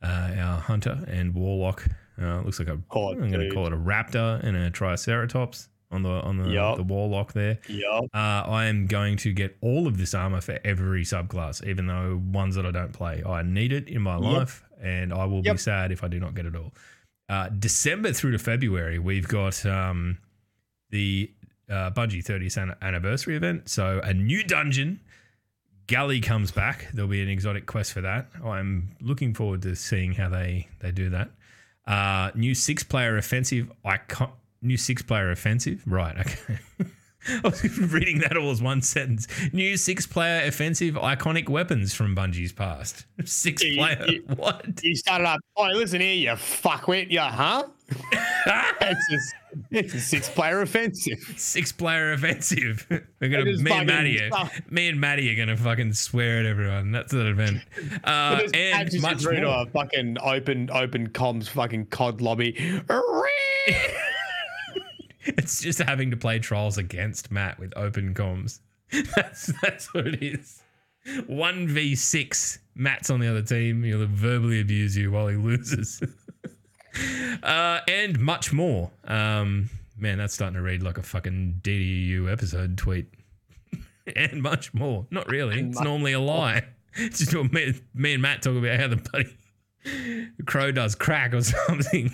uh, 0.03 0.31
our 0.37 0.59
Hunter 0.59 1.05
and 1.07 1.33
Warlock. 1.33 1.85
Uh, 2.21 2.41
looks 2.41 2.59
like 2.59 2.67
a. 2.67 2.79
Oh, 2.91 3.11
am 3.11 3.31
going 3.31 3.47
to 3.47 3.51
call 3.51 3.67
it 3.67 3.73
a 3.73 3.77
Raptor 3.77 4.43
and 4.43 4.57
a 4.57 4.69
Triceratops 4.71 5.69
on 5.91 6.03
the 6.03 6.09
on 6.09 6.37
the, 6.37 6.49
Yup. 6.49 6.75
the 6.77 6.83
Warlock 6.83 7.31
there. 7.31 7.59
Yup. 7.69 8.05
Uh, 8.13 8.17
I 8.17 8.65
am 8.65 8.87
going 8.87 9.15
to 9.17 9.31
get 9.31 9.55
all 9.61 9.87
of 9.87 9.97
this 9.97 10.13
armor 10.13 10.41
for 10.41 10.59
every 10.65 11.03
subclass, 11.03 11.65
even 11.65 11.87
though 11.87 12.21
ones 12.33 12.55
that 12.55 12.65
I 12.65 12.71
don't 12.71 12.91
play. 12.91 13.23
I 13.25 13.41
need 13.43 13.71
it 13.71 13.87
in 13.87 14.01
my 14.01 14.15
Yep. 14.15 14.21
life, 14.21 14.63
and 14.81 15.13
I 15.13 15.25
will 15.25 15.41
be 15.41 15.57
sad 15.57 15.91
if 15.91 16.03
I 16.03 16.07
do 16.07 16.19
not 16.19 16.35
get 16.35 16.45
it 16.45 16.55
all. 16.55 16.73
Uh, 17.27 17.49
December 17.49 18.11
through 18.11 18.31
to 18.31 18.39
February, 18.39 18.97
we've 18.97 19.27
got 19.27 19.63
um, 19.65 20.17
the 20.89 21.31
uh, 21.69 21.91
Bungie 21.91 22.23
30th 22.23 22.75
anniversary 22.81 23.35
event. 23.35 23.69
So 23.69 24.01
a 24.03 24.13
new 24.13 24.43
dungeon. 24.43 24.99
Galley 25.87 26.21
comes 26.21 26.51
back. 26.51 26.87
There'll 26.93 27.09
be 27.09 27.21
an 27.21 27.29
exotic 27.29 27.65
quest 27.65 27.93
for 27.93 28.01
that. 28.01 28.27
I'm 28.43 28.95
looking 29.01 29.33
forward 29.33 29.63
to 29.63 29.75
seeing 29.75 30.13
how 30.13 30.29
they 30.29 30.67
they 30.79 30.91
do 30.91 31.09
that. 31.09 31.31
Uh, 31.87 32.29
new 32.35 32.53
six 32.53 32.83
player 32.83 33.17
offensive 33.17 33.71
icon. 33.83 34.31
New 34.61 34.77
six 34.77 35.01
player 35.01 35.31
offensive. 35.31 35.81
Right. 35.87 36.15
Okay. 36.19 36.59
I 37.27 37.41
was 37.43 37.77
reading 37.91 38.19
that 38.19 38.37
all 38.37 38.49
as 38.51 38.61
one 38.61 38.81
sentence. 38.81 39.27
New 39.51 39.75
six 39.77 40.07
player 40.07 40.45
offensive 40.47 40.95
iconic 40.95 41.49
weapons 41.49 41.93
from 41.93 42.15
Bungie's 42.15 42.53
past. 42.53 43.05
Six 43.25 43.61
you, 43.63 43.75
player. 43.75 44.05
you- 44.07 44.23
what? 44.35 44.65
You 44.83 44.95
started 44.95 45.25
up. 45.25 45.39
Oh, 45.57 45.65
listen 45.67 45.99
here, 45.99 46.13
you 46.13 46.29
fuckwit. 46.29 47.07
Yeah, 47.09 47.29
huh? 47.29 47.65
it's, 48.81 49.11
a, 49.11 49.17
it's 49.71 49.93
a 49.95 49.99
six-player 49.99 50.61
offensive. 50.61 51.19
Six 51.35 51.71
player 51.71 52.13
offensive. 52.13 52.85
We're 53.19 53.29
gonna 53.29 53.45
me 53.45 53.71
and 53.71 53.87
Maddie. 53.87 54.31
Are, 54.31 54.49
me 54.69 54.87
and 54.87 55.01
Maddie 55.01 55.33
are 55.33 55.35
gonna 55.35 55.57
fucking 55.57 55.93
swear 55.93 56.39
at 56.39 56.45
everyone. 56.45 56.91
That's 56.91 57.11
the 57.11 57.27
event. 57.27 57.61
Uh, 58.03 58.41
and 58.53 58.89
much 59.01 59.23
through 59.23 59.37
to 59.37 59.41
more. 59.47 59.63
a 59.63 59.65
fucking 59.71 60.17
open, 60.23 60.69
open 60.71 61.09
comms 61.09 61.49
fucking 61.49 61.87
COD 61.87 62.21
lobby. 62.21 62.81
It's 65.25 65.61
just 65.61 65.79
having 65.79 66.11
to 66.11 66.17
play 66.17 66.39
trials 66.39 66.77
against 66.77 67.29
Matt 67.31 67.59
with 67.59 67.73
open 67.75 68.13
comms. 68.13 68.59
That's 69.15 69.51
that's 69.61 69.93
what 69.93 70.07
it 70.07 70.23
is. 70.23 70.63
One 71.27 71.67
v 71.67 71.95
six. 71.95 72.59
Matt's 72.73 73.09
on 73.09 73.19
the 73.19 73.27
other 73.27 73.41
team. 73.41 73.83
He'll 73.83 74.07
verbally 74.07 74.61
abuse 74.61 74.95
you 74.97 75.11
while 75.11 75.27
he 75.27 75.35
loses. 75.35 76.01
uh, 77.43 77.79
and 77.87 78.19
much 78.19 78.51
more. 78.53 78.89
Um, 79.03 79.69
man, 79.97 80.17
that's 80.17 80.33
starting 80.33 80.55
to 80.55 80.61
read 80.61 80.81
like 80.81 80.97
a 80.97 81.03
fucking 81.03 81.59
DDU 81.61 82.31
episode 82.31 82.77
tweet. 82.77 83.07
and 84.15 84.41
much 84.41 84.73
more. 84.73 85.05
Not 85.11 85.29
really. 85.29 85.59
And 85.59 85.69
It's 85.73 85.81
normally 85.81 86.13
a 86.13 86.19
lie. 86.19 86.63
It's 86.95 87.19
just 87.19 87.35
what 87.35 87.51
me, 87.53 87.79
me 87.93 88.13
and 88.13 88.21
Matt 88.21 88.41
talk 88.41 88.57
about 88.57 88.79
how 88.79 88.87
the 88.87 88.95
bloody 88.95 89.35
crow 90.45 90.71
does 90.71 90.95
crack 90.95 91.33
or 91.33 91.41
something. 91.41 92.09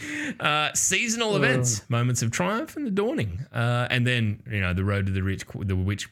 Uh, 0.40 0.72
seasonal 0.74 1.34
events, 1.34 1.82
moments 1.90 2.22
of 2.22 2.30
triumph 2.30 2.76
and 2.76 2.86
the 2.86 2.90
dawning, 2.90 3.44
uh, 3.52 3.88
and 3.90 4.06
then 4.06 4.40
you 4.48 4.60
know 4.60 4.72
the 4.72 4.84
road 4.84 5.06
to 5.06 5.12
the 5.12 5.22
rich, 5.22 5.44
the 5.54 5.74
witch, 5.74 6.08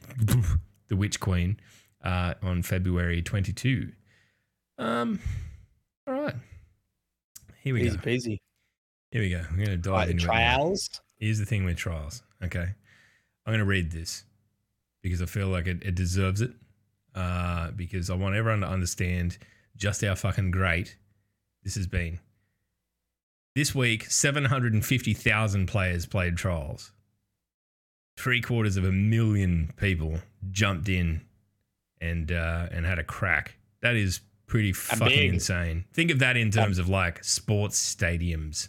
the 0.89 0.97
witch 0.97 1.21
queen, 1.21 1.57
uh, 2.03 2.35
on 2.43 2.63
February 2.63 3.23
twenty 3.23 3.53
two. 3.53 3.93
Um, 4.79 5.21
all 6.09 6.15
right, 6.15 6.35
here 7.63 7.75
we 7.75 7.83
Easy 7.83 7.97
go. 7.97 8.03
peasy. 8.03 8.39
Here 9.13 9.23
we 9.23 9.31
go. 9.31 9.43
I'm 9.49 9.57
going 9.57 9.69
to 9.69 9.77
dive 9.77 9.93
Right, 9.93 10.11
into 10.11 10.25
it 10.25 10.27
trials. 10.27 11.01
Here's 11.19 11.39
the 11.39 11.45
thing 11.47 11.65
with 11.65 11.77
trials. 11.77 12.23
Okay. 12.43 12.67
I'm 13.47 13.53
going 13.53 13.61
to 13.61 13.65
read 13.65 13.93
this 13.93 14.25
because 15.03 15.23
I 15.23 15.27
feel 15.27 15.47
like 15.49 15.67
it, 15.69 15.83
it 15.83 15.95
deserves 15.95 16.41
it. 16.41 16.51
Uh, 17.15 17.71
because 17.71 18.11
I 18.11 18.15
want 18.15 18.35
everyone 18.35 18.61
to 18.61 18.69
understand 18.69 19.39
just 19.77 20.05
how 20.05 20.15
fucking 20.17 20.51
great 20.51 20.97
this 21.63 21.77
has 21.77 21.87
been. 21.87 22.19
This 23.57 23.75
week, 23.75 24.05
750,000 24.11 25.67
players 25.67 26.05
played 26.05 26.37
trials. 26.37 26.93
Three 28.19 28.43
quarters 28.43 28.77
of 28.77 28.85
a 28.85 28.93
million 28.93 29.73
people 29.79 30.19
jumped 30.51 30.91
in 30.91 31.23
and 31.99 32.31
uh, 32.31 32.67
and 32.71 32.85
had 32.85 32.99
a 32.99 33.03
crack. 33.03 33.57
That 33.81 33.97
is 33.97 34.21
pretty 34.47 34.75
fucking 34.75 35.09
big. 35.09 35.33
insane. 35.33 35.87
Think 35.95 36.11
of 36.11 36.19
that 36.19 36.37
in 36.37 36.51
terms 36.51 36.79
of 36.79 36.91
like 36.91 37.25
sports 37.25 37.97
stadiums. 37.97 38.69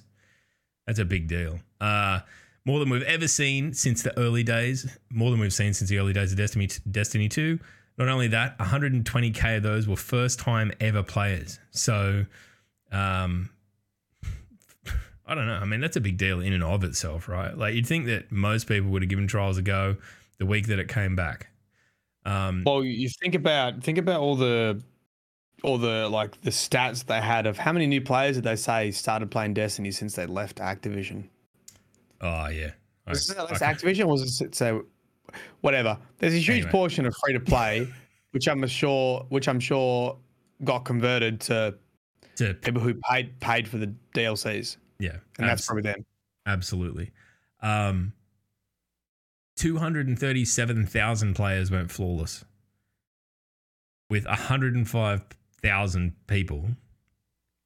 That's 0.85 0.99
a 0.99 1.05
big 1.05 1.27
deal. 1.27 1.59
Uh, 1.81 2.21
more 2.63 2.79
than 2.79 2.89
we've 2.89 3.03
ever 3.03 3.27
seen 3.27 3.73
since 3.73 4.03
the 4.03 4.17
early 4.17 4.43
days. 4.43 4.97
More 5.09 5.31
than 5.31 5.41
we've 5.41 5.53
seen 5.53 5.73
since 5.73 5.89
the 5.89 5.99
early 5.99 6.13
days 6.13 6.31
of 6.31 6.37
Destiny 6.37 6.69
Destiny 6.89 7.27
Two. 7.27 7.59
Not 7.97 8.07
only 8.07 8.29
that, 8.29 8.57
120k 8.59 9.57
of 9.57 9.63
those 9.63 9.85
were 9.85 9.97
first 9.97 10.39
time 10.39 10.71
ever 10.79 11.03
players. 11.03 11.59
So, 11.71 12.25
um, 12.93 13.49
I 15.27 15.35
don't 15.35 15.45
know. 15.47 15.55
I 15.55 15.65
mean, 15.65 15.81
that's 15.81 15.97
a 15.97 16.01
big 16.01 16.17
deal 16.17 16.39
in 16.39 16.53
and 16.53 16.63
of 16.63 16.83
itself, 16.83 17.27
right? 17.27 17.55
Like 17.57 17.75
you'd 17.75 17.85
think 17.85 18.05
that 18.05 18.31
most 18.31 18.67
people 18.67 18.89
would 18.91 19.01
have 19.01 19.09
given 19.09 19.27
trials 19.27 19.57
a 19.57 19.61
go 19.61 19.97
the 20.37 20.45
week 20.45 20.67
that 20.67 20.79
it 20.79 20.87
came 20.87 21.15
back. 21.15 21.47
Um, 22.25 22.63
Well, 22.65 22.83
you 22.83 23.09
think 23.21 23.35
about 23.35 23.83
think 23.83 23.97
about 23.97 24.21
all 24.21 24.35
the 24.35 24.81
all 25.63 25.77
the 25.77 26.07
like 26.09 26.39
the 26.41 26.49
stats 26.51 27.03
they 27.05 27.19
had 27.19 27.45
of 27.47 27.57
how 27.57 27.71
many 27.73 27.87
new 27.87 27.99
players 28.01 28.35
did 28.35 28.43
they 28.43 28.55
say 28.55 28.91
started 28.91 29.29
playing 29.31 29.53
Destiny 29.53 29.91
since 29.91 30.15
they 30.15 30.25
left 30.25 30.57
Activision? 30.57 31.27
oh 32.21 32.47
yeah. 32.47 32.71
I- 33.05 33.11
Was 33.11 33.29
it 33.29 33.37
left 33.37 33.61
Activision? 33.61 34.05
Was 34.07 34.41
it 34.41 34.55
so 34.55 34.85
whatever? 35.61 35.97
There's 36.19 36.33
a 36.33 36.37
huge 36.37 36.49
Anyway. 36.49 36.71
portion 36.71 37.05
of 37.05 37.15
free 37.23 37.33
to 37.33 37.39
play, 37.39 37.87
which 38.31 38.47
I'm 38.47 38.65
sure 38.67 39.25
which 39.29 39.47
I'm 39.47 39.59
sure 39.59 40.17
got 40.63 40.79
converted 40.85 41.39
to 41.41 41.75
to- 42.37 42.53
people 42.55 42.81
who 42.81 42.93
paid 43.09 43.39
paid 43.39 43.67
for 43.67 43.77
the 43.77 43.93
DLCs, 44.13 44.77
yeah, 44.99 45.17
and 45.37 45.47
that's 45.47 45.65
probably 45.65 45.83
them. 45.83 46.05
Absolutely. 46.45 47.11
Um, 47.61 48.13
237,000 49.57 51.33
players 51.35 51.71
went 51.71 51.91
flawless 51.91 52.45
with 54.09 54.25
105,000 54.25 56.15
people 56.27 56.69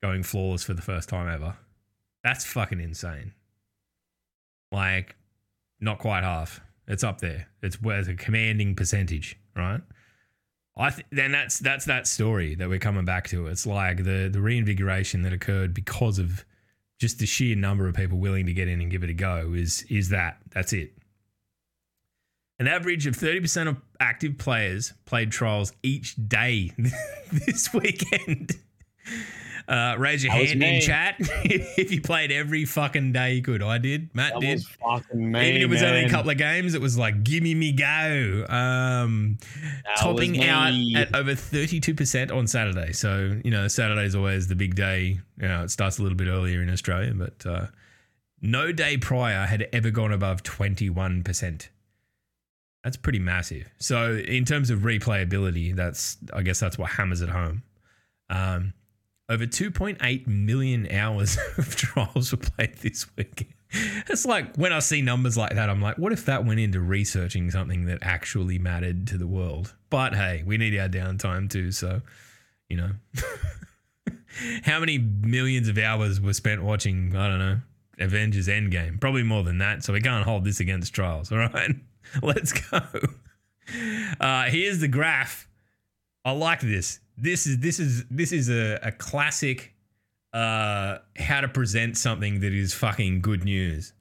going 0.02 0.24
flawless 0.24 0.64
for 0.64 0.74
the 0.74 0.82
first 0.82 1.10
time 1.10 1.28
ever. 1.28 1.56
That's 2.24 2.46
fucking 2.46 2.80
insane. 2.80 3.34
like 4.72 5.16
not 5.80 6.00
quite 6.00 6.24
half. 6.24 6.62
It's 6.88 7.04
up 7.04 7.20
there. 7.22 7.48
It's 7.62 7.82
worth 7.82 8.08
a 8.08 8.16
commanding 8.16 8.76
percentage, 8.76 9.38
right? 9.56 9.82
I 10.78 10.90
th- 10.92 11.06
then 11.12 11.32
that's 11.32 11.60
that's 11.60 11.86
that 11.86 12.08
story 12.08 12.56
that 12.56 12.70
we're 12.70 12.80
coming 12.80 13.06
back 13.06 13.28
to. 13.30 13.48
It's 13.48 13.66
like 13.68 13.98
the 14.04 14.30
the 14.32 14.42
reinvigoration 14.42 15.22
that 15.24 15.34
occurred 15.34 15.74
because 15.74 16.20
of 16.20 16.46
just 17.02 17.18
the 17.18 17.26
sheer 17.26 17.56
number 17.56 17.88
of 17.88 17.95
people 17.95 18.20
willing 18.20 18.45
to 18.45 18.54
get 18.54 18.68
in 18.68 18.80
and 18.80 18.91
give 18.91 19.04
it 19.04 19.10
a 19.10 19.14
go 19.14 19.54
is 19.56 19.84
is 19.89 20.10
that 20.10 20.38
that's 20.52 20.72
it. 20.72 20.93
An 22.60 22.68
average 22.68 23.08
of 23.08 23.16
30% 23.16 23.68
of 23.68 23.82
active 23.99 24.38
players 24.38 24.93
played 25.06 25.32
trials 25.32 25.74
each 25.82 26.16
day 26.28 26.72
this 27.32 27.74
weekend. 27.74 28.52
Uh, 29.72 29.95
raise 29.97 30.22
your 30.22 30.34
That 30.34 30.47
hand 30.47 30.61
in 30.61 30.82
chat 30.82 31.15
if 31.45 31.93
you 31.93 32.01
played 32.01 32.30
every 32.30 32.65
fucking 32.65 33.13
day 33.13 33.36
you 33.36 33.41
could. 33.41 33.63
I 33.63 33.78
did. 33.78 34.13
Matt 34.13 34.34
That 34.34 34.41
did. 34.41 34.53
was 34.55 34.67
fucking 34.67 35.32
me, 35.32 35.47
Even 35.47 35.61
if 35.61 35.63
it 35.63 35.69
was 35.69 35.82
only 35.82 36.03
a 36.03 36.09
couple 36.09 36.30
of 36.30 36.38
games, 36.38 36.74
it 36.74 36.82
was 36.82 36.97
like, 36.97 37.24
gimme 37.24 37.55
me 37.55 37.72
go. 37.72 38.45
Um, 38.49 39.38
topping 39.97 40.43
out 40.43 40.74
at 40.97 41.15
over 41.15 41.36
32% 41.36 42.36
on 42.36 42.47
Saturday. 42.47 42.91
So, 42.91 43.39
you 43.45 43.49
know, 43.51 43.69
Saturday's 43.69 44.13
always 44.13 44.49
the 44.49 44.57
big 44.57 44.76
day. 44.76 45.22
You 45.39 45.47
know, 45.47 45.63
it 45.63 45.72
starts 45.72 45.99
a 45.99 46.03
little 46.03 46.17
bit 46.17 46.28
earlier 46.28 46.61
in 46.61 46.69
Australia, 46.69 47.13
but 47.15 47.45
uh, 47.49 47.67
no 48.41 48.74
day 48.74 48.97
prior 48.97 49.45
had 49.45 49.69
ever 49.72 49.89
gone 49.89 50.11
above 50.11 50.43
21%. 50.43 51.69
That's 52.84 52.97
pretty 52.97 53.19
massive. 53.19 53.69
So, 53.78 54.15
in 54.15 54.43
terms 54.43 54.69
of 54.69 54.80
replayability, 54.80 55.74
that's, 55.74 56.17
I 56.34 56.41
guess 56.41 56.59
that's 56.59 56.78
what 56.78 56.89
hammers 56.89 57.22
it 57.22 57.30
home. 57.30 57.63
Um, 58.30 58.74
over 59.32 59.46
2.8 59.46 60.28
million 60.28 60.92
hours 60.92 61.38
of 61.58 61.76
trials 61.76 62.32
were 62.32 62.38
played 62.38 62.76
this 62.78 63.08
weekend. 63.16 63.54
It's 64.10 64.26
like 64.26 64.58
when 64.58 64.74
I 64.74 64.80
see 64.80 65.02
numbers 65.02 65.38
like 65.38 65.56
that, 65.56 65.70
I'm 65.70 65.82
like, 65.82 65.98
what 65.98 66.12
if 66.12 66.26
that 66.26 66.46
went 66.46 66.60
into 66.60 66.82
researching 66.82 67.50
something 67.50 67.86
that 67.86 68.00
actually 68.02 68.60
mattered 68.60 69.08
to 69.08 69.18
the 69.18 69.28
world? 69.28 69.74
But 69.90 70.14
hey, 70.14 70.44
we 70.46 70.58
need 70.58 70.78
our 70.78 70.90
downtime 70.90 71.50
too. 71.50 71.72
So, 71.72 72.02
you 72.68 72.76
know, 72.76 72.92
how 74.64 74.82
many 74.82 74.98
millions 74.98 75.70
of 75.70 75.78
hours 75.78 76.20
were 76.20 76.34
spent 76.34 76.62
watching, 76.64 77.16
I 77.16 77.30
don't 77.30 77.40
know, 77.40 77.60
Avengers 77.98 78.50
Endgame? 78.50 79.00
Probably 79.00 79.24
more 79.24 79.44
than 79.44 79.60
that. 79.60 79.86
So 79.86 79.94
we 79.94 80.02
can't 80.02 80.26
hold 80.26 80.44
this 80.44 80.60
against 80.60 80.94
trials. 80.94 81.32
All 81.32 81.38
right, 81.38 81.72
let's 82.22 82.52
go. 82.52 82.82
Uh, 84.20 84.44
here's 84.50 84.80
the 84.80 84.90
graph. 84.90 85.48
I 86.26 86.32
like 86.32 86.60
this. 86.60 87.00
This 87.22 87.45
is 87.45 87.59
this 87.59 87.80
is 87.80 88.03
this 88.09 88.32
is 88.32 88.49
a, 88.49 88.80
a 88.82 88.91
classic 88.91 89.74
uh 90.34 90.97
how 91.17 91.41
to 91.41 91.47
present 91.47 91.97
something 91.97 92.39
that 92.39 92.51
is 92.51 92.74
fucking 92.74 93.22
good 93.22 93.43
news. 93.43 93.93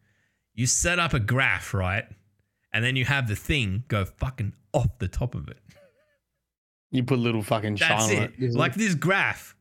You 0.54 0.66
set 0.66 0.98
up 0.98 1.12
a 1.12 1.20
graph, 1.20 1.74
right? 1.74 2.04
And 2.72 2.84
then 2.84 2.96
you 2.96 3.04
have 3.04 3.28
the 3.28 3.36
thing 3.36 3.84
go 3.88 4.04
fucking 4.04 4.54
off 4.72 4.98
the 4.98 5.08
top 5.08 5.34
of 5.34 5.48
it. 5.48 5.58
You 6.92 7.02
put 7.04 7.18
a 7.18 7.22
little 7.22 7.42
fucking 7.42 7.76
shine 7.76 7.88
That's 7.98 8.10
on 8.12 8.22
it. 8.22 8.32
it. 8.38 8.54
Like 8.54 8.74
this 8.74 8.94
graph. 8.94 9.54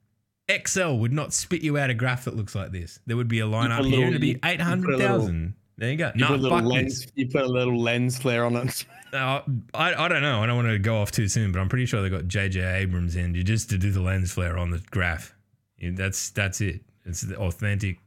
Excel 0.47 0.97
would 0.97 1.13
not 1.13 1.31
spit 1.33 1.61
you 1.61 1.77
out 1.77 1.89
a 1.91 1.93
graph 1.93 2.25
that 2.25 2.35
looks 2.35 2.55
like 2.55 2.71
this. 2.71 2.99
There 3.05 3.15
would 3.17 3.27
be 3.27 3.39
a 3.39 3.45
line 3.45 3.71
up 3.71 3.81
a 3.81 3.87
here 3.87 3.99
and 4.05 4.15
it'd 4.15 4.21
be 4.21 4.27
you- 4.29 4.33
you 4.33 4.39
put 4.39 4.47
a 4.49 4.51
eight 4.53 4.61
hundred 4.61 4.99
thousand. 4.99 5.53
There 5.77 5.91
you 5.91 5.97
go. 5.97 6.11
you 6.15 6.21
No, 6.21 6.37
put 6.49 6.63
lens. 6.63 7.01
this. 7.03 7.11
You 7.15 7.27
put 7.29 7.43
a 7.43 7.47
little 7.47 7.79
lens 7.79 8.17
flare 8.17 8.45
on 8.45 8.55
it. 8.55 8.85
Uh, 9.13 9.41
I, 9.73 9.93
I 9.95 10.07
don't 10.07 10.21
know. 10.21 10.43
I 10.43 10.45
don't 10.45 10.55
want 10.55 10.67
to 10.69 10.79
go 10.79 10.97
off 10.97 11.11
too 11.11 11.27
soon, 11.27 11.51
but 11.51 11.59
I'm 11.59 11.69
pretty 11.69 11.85
sure 11.85 12.01
they 12.01 12.09
got 12.09 12.27
J.J. 12.27 12.61
Abrams 12.61 13.15
in 13.15 13.33
just 13.45 13.69
to 13.71 13.77
do 13.77 13.91
the 13.91 14.01
lens 14.01 14.31
flare 14.31 14.57
on 14.57 14.69
the 14.69 14.81
graph. 14.91 15.33
Yeah, 15.77 15.91
That's 15.93 16.29
that's 16.31 16.61
it. 16.61 16.81
It's 17.05 17.21
the 17.21 17.37
authentic 17.37 17.99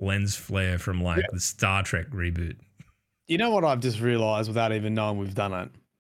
lens 0.00 0.36
flare 0.36 0.78
from 0.78 1.02
like 1.02 1.24
the 1.32 1.40
Star 1.40 1.82
Trek 1.82 2.08
reboot. 2.10 2.56
You 3.26 3.38
know 3.38 3.50
what 3.50 3.64
I've 3.64 3.80
just 3.80 4.00
realised 4.00 4.48
without 4.48 4.72
even 4.72 4.94
knowing 4.94 5.18
we've 5.18 5.34
done 5.34 5.52
it. 5.52 5.70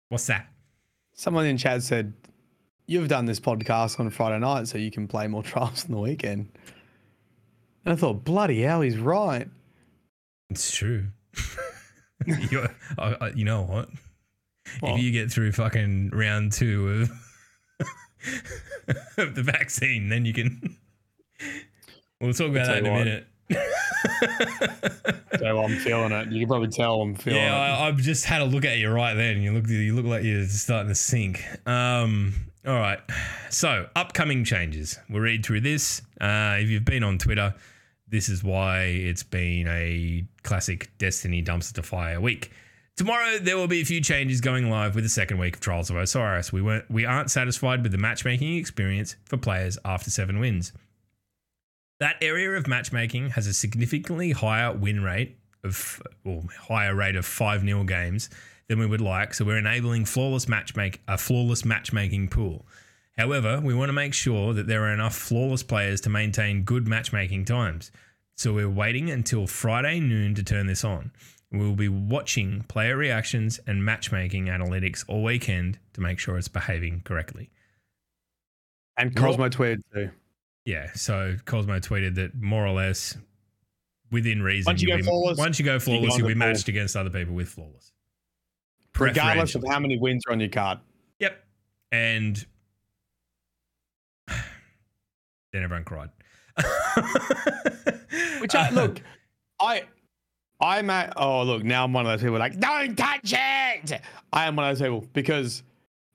What's 0.09 0.27
that? 0.27 0.49
Someone 1.15 1.47
in 1.47 1.59
chat 1.59 1.83
said, 1.83 2.15
"You've 2.87 3.09
done 3.09 3.27
this 3.27 3.39
podcast 3.39 4.01
on 4.01 4.09
Friday 4.11 4.39
night, 4.39 4.67
so 4.69 4.79
you 4.79 4.91
can 4.91 5.07
play 5.07 5.27
more 5.29 5.43
trials 5.43 5.85
on 5.85 5.93
the 5.93 6.01
weekend." 6.01 6.49
And 7.85 7.93
I 7.93 7.97
thought, 7.97 8.25
bloody 8.25 8.63
hell, 8.63 8.81
he's 8.81 8.97
right. 8.97 9.49
It's 10.51 10.75
true. 10.75 11.07
You're, 12.51 12.69
I, 12.97 13.17
I, 13.21 13.29
you 13.31 13.45
know 13.45 13.63
what? 13.63 13.89
What? 14.81 14.95
If 14.95 15.03
you 15.03 15.11
get 15.11 15.31
through 15.31 15.53
fucking 15.53 16.11
round 16.11 16.53
two 16.53 17.09
of, 17.81 17.87
of 19.19 19.35
the 19.35 19.43
vaccine, 19.43 20.09
then 20.09 20.25
you 20.25 20.33
can. 20.33 20.77
We'll 22.21 22.33
talk 22.33 22.51
about 22.51 22.67
that 22.67 22.79
in 22.79 22.87
a 22.87 22.93
minute. 22.93 23.27
So 25.39 25.63
I'm 25.63 25.77
feeling 25.79 26.13
it. 26.13 26.29
You 26.31 26.41
can 26.41 26.49
probably 26.49 26.69
tell 26.69 27.03
I'm 27.03 27.15
feeling 27.15 27.41
Yeah, 27.41 27.53
it. 27.53 27.81
I, 27.81 27.89
I've 27.89 27.97
just 27.97 28.25
had 28.25 28.43
a 28.43 28.45
look 28.45 28.65
at 28.65 28.79
you 28.79 28.91
right 28.91 29.15
then. 29.15 29.43
You 29.43 29.53
look, 29.53 29.67
you 29.69 29.95
look 29.95 30.07
like 30.07 30.23
you're 30.23 30.47
starting 30.47 30.89
to 30.89 30.95
sink. 30.95 31.43
Um, 31.67 32.35
all 32.67 32.75
right. 32.75 33.01
So, 33.51 33.89
upcoming 33.97 34.45
changes. 34.45 34.99
We'll 35.11 35.23
read 35.23 35.45
through 35.45 35.63
this. 35.63 36.03
Uh, 36.21 36.57
if 36.61 36.69
you've 36.69 36.85
been 36.85 37.03
on 37.03 37.19
Twitter, 37.19 37.55
this 38.09 38.29
is 38.29 38.45
why 38.45 38.83
it's 38.85 39.23
been 39.25 39.67
a 39.69 40.25
classic 40.43 40.91
Destiny 40.99 41.43
dumpster 41.43 41.73
to 41.75 41.83
fire 41.83 42.21
week. 42.21 42.53
Tomorrow 42.97 43.39
there 43.39 43.57
will 43.57 43.69
be 43.69 43.81
a 43.81 43.87
few 43.87 44.03
changes 44.03 44.43
going 44.43 44.69
live 44.69 44.95
with 44.95 45.05
the 45.05 45.11
second 45.11 45.39
week 45.39 45.57
of 45.57 45.61
Trials 45.61 45.89
of 45.89 45.97
Osiris. 45.97 46.53
We 46.53 46.61
weren't, 46.61 46.91
we 46.91 47.07
aren't 47.07 47.31
satisfied 47.31 47.83
with 47.83 47.93
the 47.93 47.99
matchmaking 47.99 48.57
experience 48.57 49.17
for 49.25 49.39
players 49.39 49.79
after 49.85 50.11
seven 50.11 50.39
wins. 50.39 50.73
That 52.01 52.17
area 52.21 52.51
of 52.51 52.67
matchmaking 52.67 53.31
has 53.31 53.47
a 53.47 53.55
significantly 53.55 54.33
higher 54.33 54.73
win 54.73 55.03
rate 55.03 55.39
of 55.65 56.03
or 56.25 56.43
higher 56.69 56.95
rate 56.95 57.17
of 57.17 57.25
5 57.25 57.63
0 57.63 57.85
games 57.85 58.29
than 58.69 58.79
we 58.79 58.87
would 58.87 59.01
like, 59.01 59.33
so 59.33 59.45
we're 59.45 59.57
enabling 59.57 60.05
flawless 60.05 60.47
matchmake 60.47 60.99
a 61.09 61.17
flawless 61.17 61.65
matchmaking 61.65 62.29
pool. 62.29 62.67
However, 63.17 63.61
we 63.61 63.75
want 63.75 63.89
to 63.89 63.95
make 63.95 64.15
sure 64.15 64.53
that 64.53 64.67
there 64.67 64.83
are 64.85 64.93
enough 64.93 65.15
flawless 65.15 65.63
players 65.63 66.01
to 66.03 66.11
maintain 66.11 66.65
good 66.65 66.87
matchmaking 66.87 67.45
times. 67.45 67.91
So 68.35 68.53
we're 68.53 68.69
waiting 68.69 69.11
until 69.11 69.47
Friday 69.47 70.01
noon 70.01 70.35
to 70.35 70.43
turn 70.43 70.67
this 70.67 70.85
on. 70.85 71.13
We 71.53 71.59
will 71.59 71.77
be 71.77 71.89
watching 71.89 72.65
player 72.69 72.97
reactions 72.97 73.61
and 73.67 73.85
matchmaking 73.85 74.47
analytics 74.47 75.05
all 75.07 75.23
weekend 75.23 75.79
to 75.93 76.01
make 76.01 76.19
sure 76.19 76.39
it's 76.39 76.49
behaving 76.49 77.03
correctly. 77.05 77.51
And 78.97 79.15
Cosmo 79.15 79.49
tweeted 79.51 79.83
too. 79.93 80.11
Yeah, 80.65 80.93
so 80.95 81.37
Cosmo 81.45 81.79
tweeted 81.79 82.15
that 82.15 82.35
more 82.35 82.67
or 82.67 82.73
less 82.73 83.17
within 84.11 84.43
reason. 84.43 84.71
Once 84.71 84.81
you 84.81 84.89
you'll 84.89 84.99
go 84.99 85.03
be- 85.03 85.07
flawless, 85.09 85.39
once 85.39 85.59
you 85.59 85.65
go 85.65 85.79
flawless, 85.79 86.17
you 86.17 86.25
will 86.25 86.29
the 86.29 86.35
be 86.35 86.41
ball. 86.41 86.49
matched 86.49 86.69
against 86.69 86.97
other 86.97 87.11
people 87.11 87.35
with 87.35 87.49
flawless. 87.49 87.93
Regardless 88.99 89.55
of 89.55 89.65
how 89.69 89.79
many 89.79 89.99
wins 89.99 90.23
are 90.29 90.33
on 90.33 90.41
your 90.41 90.49
card. 90.51 90.79
Yep. 91.19 91.45
And 91.91 92.47
then 94.29 95.63
everyone 95.63 95.85
cried. 95.85 96.11
Which 98.41 98.55
I 98.55 98.71
look, 98.71 99.01
I 99.61 99.85
I'm 100.63 100.89
at 100.91 101.15
oh 101.17 101.43
look, 101.43 101.65
now 101.65 101.85
I'm 101.85 101.93
one 101.93 102.07
of 102.07 102.13
those 102.13 102.23
people 102.23 102.39
like, 102.39 102.59
don't 102.59 102.97
touch 102.97 103.35
it. 103.37 104.01
I 104.33 104.47
am 104.47 104.57
one 104.57 104.71
of 104.71 104.79
those 104.79 104.87
people 104.87 105.07
because 105.13 105.65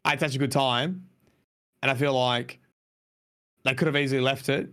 I 0.05 0.11
had 0.11 0.21
such 0.21 0.35
a 0.35 0.39
good 0.39 0.53
time 0.53 1.05
and 1.81 1.91
I 1.91 1.93
feel 1.93 2.13
like 2.13 2.59
they 3.65 3.73
could 3.73 3.87
have 3.87 3.97
easily 3.97 4.21
left 4.21 4.47
it 4.47 4.69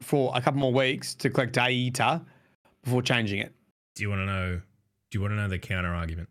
for 0.00 0.32
a 0.34 0.40
couple 0.40 0.60
more 0.60 0.72
weeks 0.72 1.14
to 1.16 1.28
collect 1.28 1.52
data 1.52 2.22
before 2.84 3.02
changing 3.02 3.40
it. 3.40 3.52
Do 3.96 4.04
you 4.04 4.10
want 4.10 4.20
to 4.20 4.26
know? 4.26 4.60
Do 5.10 5.18
you 5.18 5.20
want 5.20 5.32
to 5.32 5.36
know 5.36 5.48
the 5.48 5.58
counter 5.58 5.92
argument? 5.92 6.28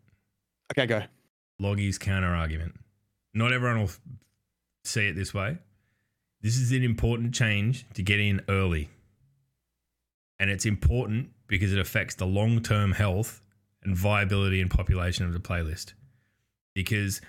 Okay, 0.71 0.85
go. 0.85 1.03
Loggy's 1.59 1.97
counter 1.97 2.33
argument. 2.33 2.75
Not 3.33 3.51
everyone 3.51 3.81
will 3.81 3.91
see 4.85 5.07
it 5.07 5.15
this 5.15 5.33
way. 5.33 5.57
This 6.41 6.57
is 6.57 6.71
an 6.71 6.83
important 6.83 7.33
change 7.33 7.85
to 7.95 8.03
get 8.03 8.19
in 8.19 8.41
early. 8.47 8.89
And 10.39 10.49
it's 10.49 10.65
important 10.65 11.31
because 11.47 11.73
it 11.73 11.79
affects 11.79 12.15
the 12.15 12.25
long 12.25 12.61
term 12.61 12.91
health 12.91 13.41
and 13.83 13.95
viability 13.95 14.61
and 14.61 14.69
population 14.69 15.25
of 15.25 15.33
the 15.33 15.39
playlist. 15.39 15.93
Because 16.73 17.21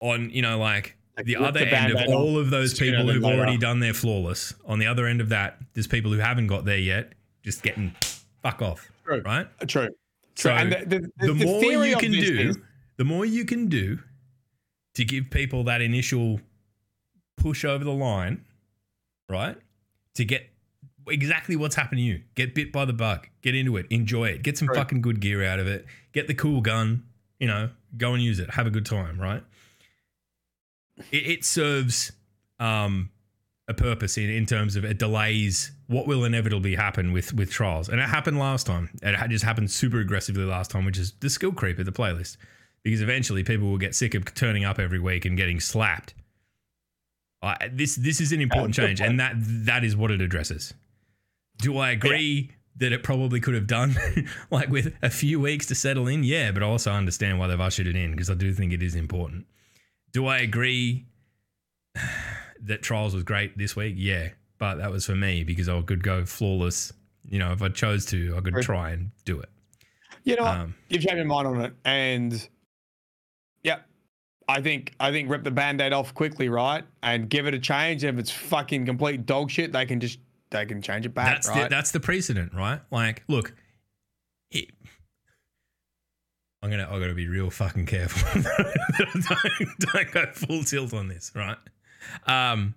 on, 0.00 0.30
you 0.30 0.42
know, 0.42 0.58
like 0.58 0.96
Like, 1.16 1.26
the 1.26 1.36
other 1.36 1.60
the 1.60 1.74
end 1.74 1.92
of 1.92 2.08
all 2.08 2.38
of 2.38 2.50
those 2.50 2.78
people 2.78 3.06
who've 3.10 3.24
already 3.24 3.56
done 3.58 3.80
their 3.80 3.94
flawless, 3.94 4.54
on 4.64 4.78
the 4.78 4.86
other 4.86 5.06
end 5.06 5.20
of 5.20 5.28
that, 5.30 5.58
there's 5.74 5.86
people 5.86 6.10
who 6.12 6.18
haven't 6.18 6.46
got 6.48 6.64
there 6.64 6.78
yet, 6.78 7.12
just 7.42 7.62
getting 7.62 7.94
fuck 8.42 8.62
off. 8.62 8.90
True. 9.04 9.22
Right? 9.24 9.46
True. 9.68 9.88
So 10.34 10.50
True. 10.50 10.52
and 10.52 10.72
the, 10.72 10.76
the, 10.78 11.00
the, 11.18 11.26
the, 11.26 11.32
the 11.34 11.44
more 11.44 11.86
you 11.86 11.96
can 11.96 12.12
do, 12.12 12.48
is- 12.50 12.58
the 12.96 13.04
more 13.04 13.24
you 13.24 13.44
can 13.44 13.68
do 13.68 13.98
to 14.94 15.04
give 15.04 15.30
people 15.30 15.64
that 15.64 15.80
initial 15.80 16.40
push 17.36 17.64
over 17.64 17.84
the 17.84 17.92
line, 17.92 18.44
right? 19.28 19.56
To 20.14 20.24
get 20.24 20.49
exactly 21.10 21.56
what's 21.56 21.74
happened 21.74 21.98
to 21.98 22.02
you. 22.02 22.22
Get 22.34 22.54
bit 22.54 22.72
by 22.72 22.84
the 22.84 22.92
bug. 22.92 23.28
Get 23.42 23.54
into 23.54 23.76
it. 23.76 23.86
Enjoy 23.90 24.26
it. 24.26 24.42
Get 24.42 24.56
some 24.58 24.68
Right. 24.68 24.76
fucking 24.76 25.00
good 25.00 25.20
gear 25.20 25.44
out 25.44 25.58
of 25.58 25.66
it. 25.66 25.86
Get 26.12 26.26
the 26.26 26.34
cool 26.34 26.60
gun. 26.60 27.04
You 27.38 27.46
know, 27.46 27.70
go 27.96 28.12
and 28.14 28.22
use 28.22 28.38
it. 28.38 28.50
Have 28.50 28.66
a 28.66 28.70
good 28.70 28.84
time, 28.86 29.20
right? 29.20 29.42
It, 31.10 31.26
it 31.26 31.44
serves 31.44 32.12
um, 32.58 33.10
a 33.68 33.74
purpose 33.74 34.18
in, 34.18 34.28
in 34.28 34.46
terms 34.46 34.76
of 34.76 34.84
it 34.84 34.98
delays 34.98 35.72
what 35.86 36.06
will 36.06 36.24
inevitably 36.24 36.74
happen 36.74 37.12
with 37.12 37.32
with 37.32 37.50
trials. 37.50 37.88
And 37.88 38.00
it 38.00 38.08
happened 38.08 38.38
last 38.38 38.66
time. 38.66 38.90
It 39.02 39.28
just 39.30 39.44
happened 39.44 39.70
super 39.70 40.00
aggressively 40.00 40.44
last 40.44 40.70
time, 40.70 40.84
which 40.84 40.98
is 40.98 41.12
the 41.20 41.30
skill 41.30 41.52
creep 41.52 41.78
of 41.78 41.86
the 41.86 41.92
playlist. 41.92 42.36
Because 42.82 43.02
eventually 43.02 43.44
people 43.44 43.68
will 43.68 43.78
get 43.78 43.94
sick 43.94 44.14
of 44.14 44.34
turning 44.34 44.64
up 44.64 44.78
every 44.78 44.98
week 44.98 45.24
and 45.26 45.36
getting 45.36 45.60
slapped. 45.60 46.14
I 47.42 47.68
this 47.72 47.96
this 47.96 48.20
is 48.20 48.32
an 48.32 48.40
important 48.40 48.74
change, 48.74 49.00
and 49.00 49.18
that 49.20 49.34
that 49.38 49.82
is 49.84 49.96
what 49.96 50.10
it 50.10 50.20
addresses. 50.20 50.74
Do 51.60 51.78
I 51.78 51.90
agree 51.90 52.50
that 52.76 52.92
it 52.92 53.02
probably 53.02 53.40
could 53.40 53.54
have 53.54 53.66
done 53.66 53.96
like 54.50 54.68
with 54.68 54.94
a 55.02 55.10
few 55.10 55.38
weeks 55.38 55.66
to 55.66 55.74
settle 55.74 56.08
in? 56.08 56.24
Yeah, 56.24 56.50
but 56.52 56.62
I 56.62 56.66
also 56.66 56.92
understand 56.92 57.38
why 57.38 57.46
they've 57.46 57.60
ushered 57.60 57.86
it 57.86 57.96
in 57.96 58.10
because 58.12 58.30
I 58.30 58.34
do 58.34 58.52
think 58.52 58.72
it 58.72 58.82
is 58.82 58.94
important. 58.94 59.46
Do 60.12 60.26
I 60.26 60.38
agree 60.38 61.06
that 62.62 62.82
trials 62.82 63.14
was 63.14 63.22
great 63.22 63.56
this 63.56 63.76
week? 63.76 63.94
Yeah, 63.96 64.30
but 64.58 64.76
that 64.76 64.90
was 64.90 65.06
for 65.06 65.14
me 65.14 65.44
because 65.44 65.68
I 65.68 65.80
could 65.82 66.02
go 66.02 66.24
flawless. 66.24 66.92
You 67.28 67.38
know, 67.38 67.52
if 67.52 67.62
I 67.62 67.68
chose 67.68 68.06
to, 68.06 68.34
I 68.36 68.40
could 68.40 68.54
try 68.62 68.90
and 68.90 69.10
do 69.24 69.40
it. 69.40 69.48
You 70.24 70.36
know? 70.36 70.44
Um, 70.44 70.74
you've 70.88 71.02
changed 71.02 71.16
your 71.16 71.26
mind 71.26 71.46
on 71.46 71.60
it, 71.60 71.72
and 71.84 72.48
yeah, 73.62 73.80
I 74.48 74.60
think 74.60 74.94
I 74.98 75.10
think 75.10 75.30
rip 75.30 75.44
the 75.44 75.50
band-aid 75.50 75.92
off 75.92 76.14
quickly, 76.14 76.48
right, 76.48 76.84
and 77.02 77.28
give 77.28 77.46
it 77.46 77.54
a 77.54 77.58
change. 77.58 78.04
If 78.04 78.18
it's 78.18 78.30
fucking 78.30 78.86
complete 78.86 79.26
dog 79.26 79.50
shit, 79.50 79.72
they 79.72 79.86
can 79.86 80.00
just 80.00 80.18
they 80.50 80.66
can 80.66 80.82
change 80.82 81.06
it 81.06 81.14
back, 81.14 81.26
that's 81.26 81.48
right? 81.48 81.64
the, 81.64 81.68
that's 81.68 81.90
the 81.90 82.00
precedent, 82.00 82.52
right? 82.54 82.80
Like, 82.90 83.22
look, 83.28 83.54
it, 84.50 84.70
I'm 86.62 86.70
gonna 86.70 86.88
I 86.90 86.98
gotta 86.98 87.14
be 87.14 87.28
real 87.28 87.50
fucking 87.50 87.86
careful. 87.86 88.42
don't, 88.98 89.78
don't 89.78 90.12
go 90.12 90.26
full 90.32 90.64
tilt 90.64 90.92
on 90.92 91.08
this, 91.08 91.32
right? 91.34 91.56
Um, 92.26 92.74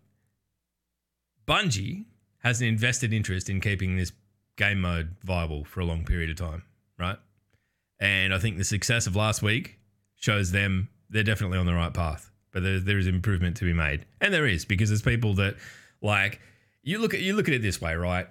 Bungie 1.47 2.05
has 2.39 2.61
an 2.61 2.67
invested 2.67 3.13
interest 3.13 3.49
in 3.49 3.59
keeping 3.59 3.97
this 3.97 4.11
game 4.57 4.81
mode 4.81 5.15
viable 5.23 5.65
for 5.65 5.79
a 5.79 5.85
long 5.85 6.05
period 6.05 6.29
of 6.29 6.35
time, 6.37 6.63
right? 6.97 7.17
And 7.99 8.33
I 8.33 8.39
think 8.39 8.57
the 8.57 8.63
success 8.63 9.07
of 9.07 9.15
last 9.15 9.41
week 9.41 9.79
shows 10.15 10.51
them 10.51 10.89
they're 11.09 11.23
definitely 11.23 11.57
on 11.57 11.65
the 11.65 11.73
right 11.73 11.93
path. 11.93 12.29
But 12.51 12.63
there, 12.63 12.79
there 12.79 12.97
is 12.99 13.07
improvement 13.07 13.57
to 13.57 13.65
be 13.65 13.73
made, 13.73 14.05
and 14.21 14.33
there 14.33 14.45
is 14.45 14.63
because 14.63 14.89
there's 14.89 15.01
people 15.01 15.33
that 15.35 15.55
like 16.01 16.39
you 16.83 16.99
look 16.99 17.13
at 17.13 17.21
you 17.21 17.35
look 17.35 17.47
at 17.47 17.53
it 17.53 17.61
this 17.61 17.81
way, 17.81 17.95
right? 17.95 18.27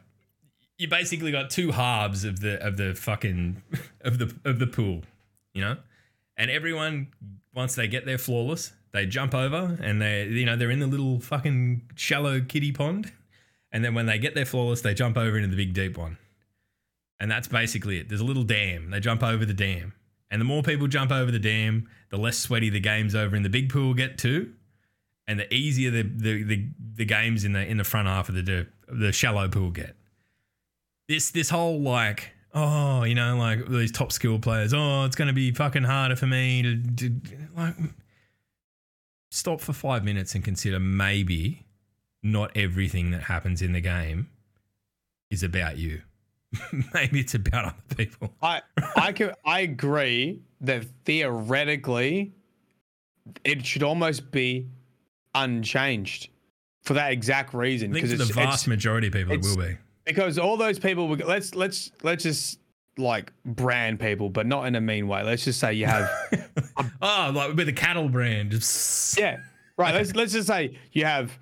You 0.79 0.89
basically 0.89 1.33
got 1.33 1.51
two 1.51 1.73
halves 1.73 2.25
of 2.25 2.41
the 2.41 2.65
of 2.65 2.77
the 2.77 2.95
fucking 2.95 3.63
of 4.03 4.19
the 4.19 4.35
of 4.45 4.59
the 4.59 4.67
pool, 4.67 5.03
you 5.55 5.63
know, 5.63 5.77
and 6.37 6.51
everyone 6.51 7.09
once 7.55 7.75
they 7.75 7.89
get 7.89 8.07
there 8.07 8.19
flawless, 8.19 8.73
they 8.93 9.07
jump 9.07 9.35
over 9.35 9.79
and 9.83 10.01
they 10.01 10.27
you 10.27 10.47
know 10.47 10.57
they're 10.57 10.71
in 10.71 10.81
the 10.81 10.87
little 10.87 11.19
fucking 11.21 11.83
shallow 11.95 12.41
kiddie 12.41 12.73
pond, 12.73 13.11
and 13.73 13.85
then 13.85 13.95
when 13.95 14.07
they 14.07 14.19
get 14.19 14.35
there 14.35 14.47
flawless, 14.47 14.83
they 14.83 14.95
jump 14.95 15.17
over 15.17 15.37
into 15.37 15.49
the 15.49 15.57
big 15.57 15.73
deep 15.73 15.97
one, 15.97 16.19
and 17.19 17.31
that's 17.31 17.49
basically 17.49 17.99
it. 17.99 18.09
There's 18.09 18.21
a 18.21 18.25
little 18.25 18.45
dam. 18.45 18.91
They 18.91 19.01
jump 19.01 19.23
over 19.23 19.47
the 19.47 19.55
dam, 19.55 19.95
and 20.31 20.41
the 20.41 20.45
more 20.45 20.63
people 20.63 20.89
jump 20.89 21.11
over 21.11 21.31
the 21.31 21.39
dam, 21.39 21.89
the 22.11 22.19
less 22.19 22.39
sweaty 22.39 22.69
the 22.69 22.81
games 22.81 23.15
over 23.15 23.35
in 23.35 23.43
the 23.43 23.51
big 23.51 23.71
pool 23.71 23.95
get 23.95 24.19
too 24.19 24.53
and 25.33 25.41
the 25.41 25.53
easier 25.53 25.91
the, 25.91 26.03
the, 26.03 26.43
the, 26.43 26.69
the 26.97 27.05
games 27.05 27.45
in 27.45 27.55
the 27.55 27.67
in 27.67 27.79
the 27.79 27.85
front 27.85 28.07
half 28.07 28.29
of 28.29 28.35
the 28.35 28.67
the 28.89 29.13
shallow 29.13 29.49
pool 29.49 29.71
get. 29.71 29.97
This 31.09 31.31
this 31.31 31.51
whole 31.51 31.81
like 31.81 32.33
oh 32.55 33.03
you 33.03 33.15
know 33.15 33.37
like 33.37 33.67
these 33.67 33.91
top 33.91 34.13
skill 34.13 34.39
players 34.39 34.75
oh 34.75 35.05
it's 35.05 35.17
going 35.17 35.29
to 35.29 35.35
be 35.35 35.51
fucking 35.53 35.85
harder 35.85 36.15
for 36.15 36.27
me 36.27 36.63
to, 36.63 36.77
to 36.97 37.21
like 37.57 37.75
stop 39.31 39.61
for 39.61 39.73
five 39.73 40.05
minutes 40.05 40.35
and 40.35 40.45
consider 40.45 40.79
maybe 40.79 41.65
not 42.23 42.55
everything 42.55 43.11
that 43.11 43.23
happens 43.23 43.63
in 43.63 43.73
the 43.73 43.81
game 43.81 44.29
is 45.31 45.43
about 45.43 45.79
you. 45.79 46.03
maybe 46.95 47.21
it's 47.21 47.35
about 47.35 47.65
other 47.65 47.97
people. 47.97 48.31
I 48.43 48.61
I 48.95 49.13
can 49.13 49.33
I 49.45 49.61
agree 49.61 50.43
that 50.61 50.85
theoretically 51.05 52.33
it 53.45 53.65
should 53.65 53.83
almost 53.83 54.31
be 54.31 54.69
unchanged 55.35 56.29
for 56.83 56.95
that 56.95 57.13
exact 57.13 57.55
reason 57.55 57.93
Because 57.93 58.17
the 58.17 58.25
vast 58.35 58.67
majority 58.69 59.07
of 59.09 59.13
people 59.13 59.33
it 59.35 59.43
will 59.43 59.57
be. 59.57 59.77
because 60.05 60.39
all 60.39 60.57
those 60.57 60.79
people 60.79 61.09
will- 61.09 61.17
let's 61.27 61.55
let's 61.55 61.93
let's 62.03 62.25
just 62.25 62.59
like 62.99 63.33
brand 63.45 63.99
people 63.99 64.29
but 64.29 64.47
not 64.47 64.67
in 64.67 64.75
a 64.75 64.81
mean 64.81 65.09
way 65.09 65.23
let's 65.23 65.45
just 65.45 65.59
say 65.59 65.73
you 65.73 65.87
have 65.87 66.11
oh, 67.03 67.33
like 67.35 67.55
with 67.55 67.69
a 67.69 67.73
cattle 67.73 68.09
brand. 68.09 68.53
Yeah 69.19 69.39
right 69.79 69.95
let's 69.95 70.15
let's 70.15 70.33
just 70.33 70.49
say 70.49 70.77
you 70.93 71.05
have 71.05 71.39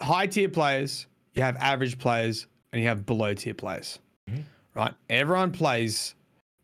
high 0.00 0.26
tier 0.26 0.48
players 0.48 1.06
you 1.34 1.42
have 1.42 1.56
average 1.56 1.98
players 1.98 2.46
and 2.72 2.80
you 2.80 2.88
have 2.88 3.04
below 3.04 3.34
tier 3.34 3.52
players 3.54 3.98
mm-hmm. 4.30 4.40
right 4.74 4.94
everyone 5.10 5.52
plays 5.52 6.14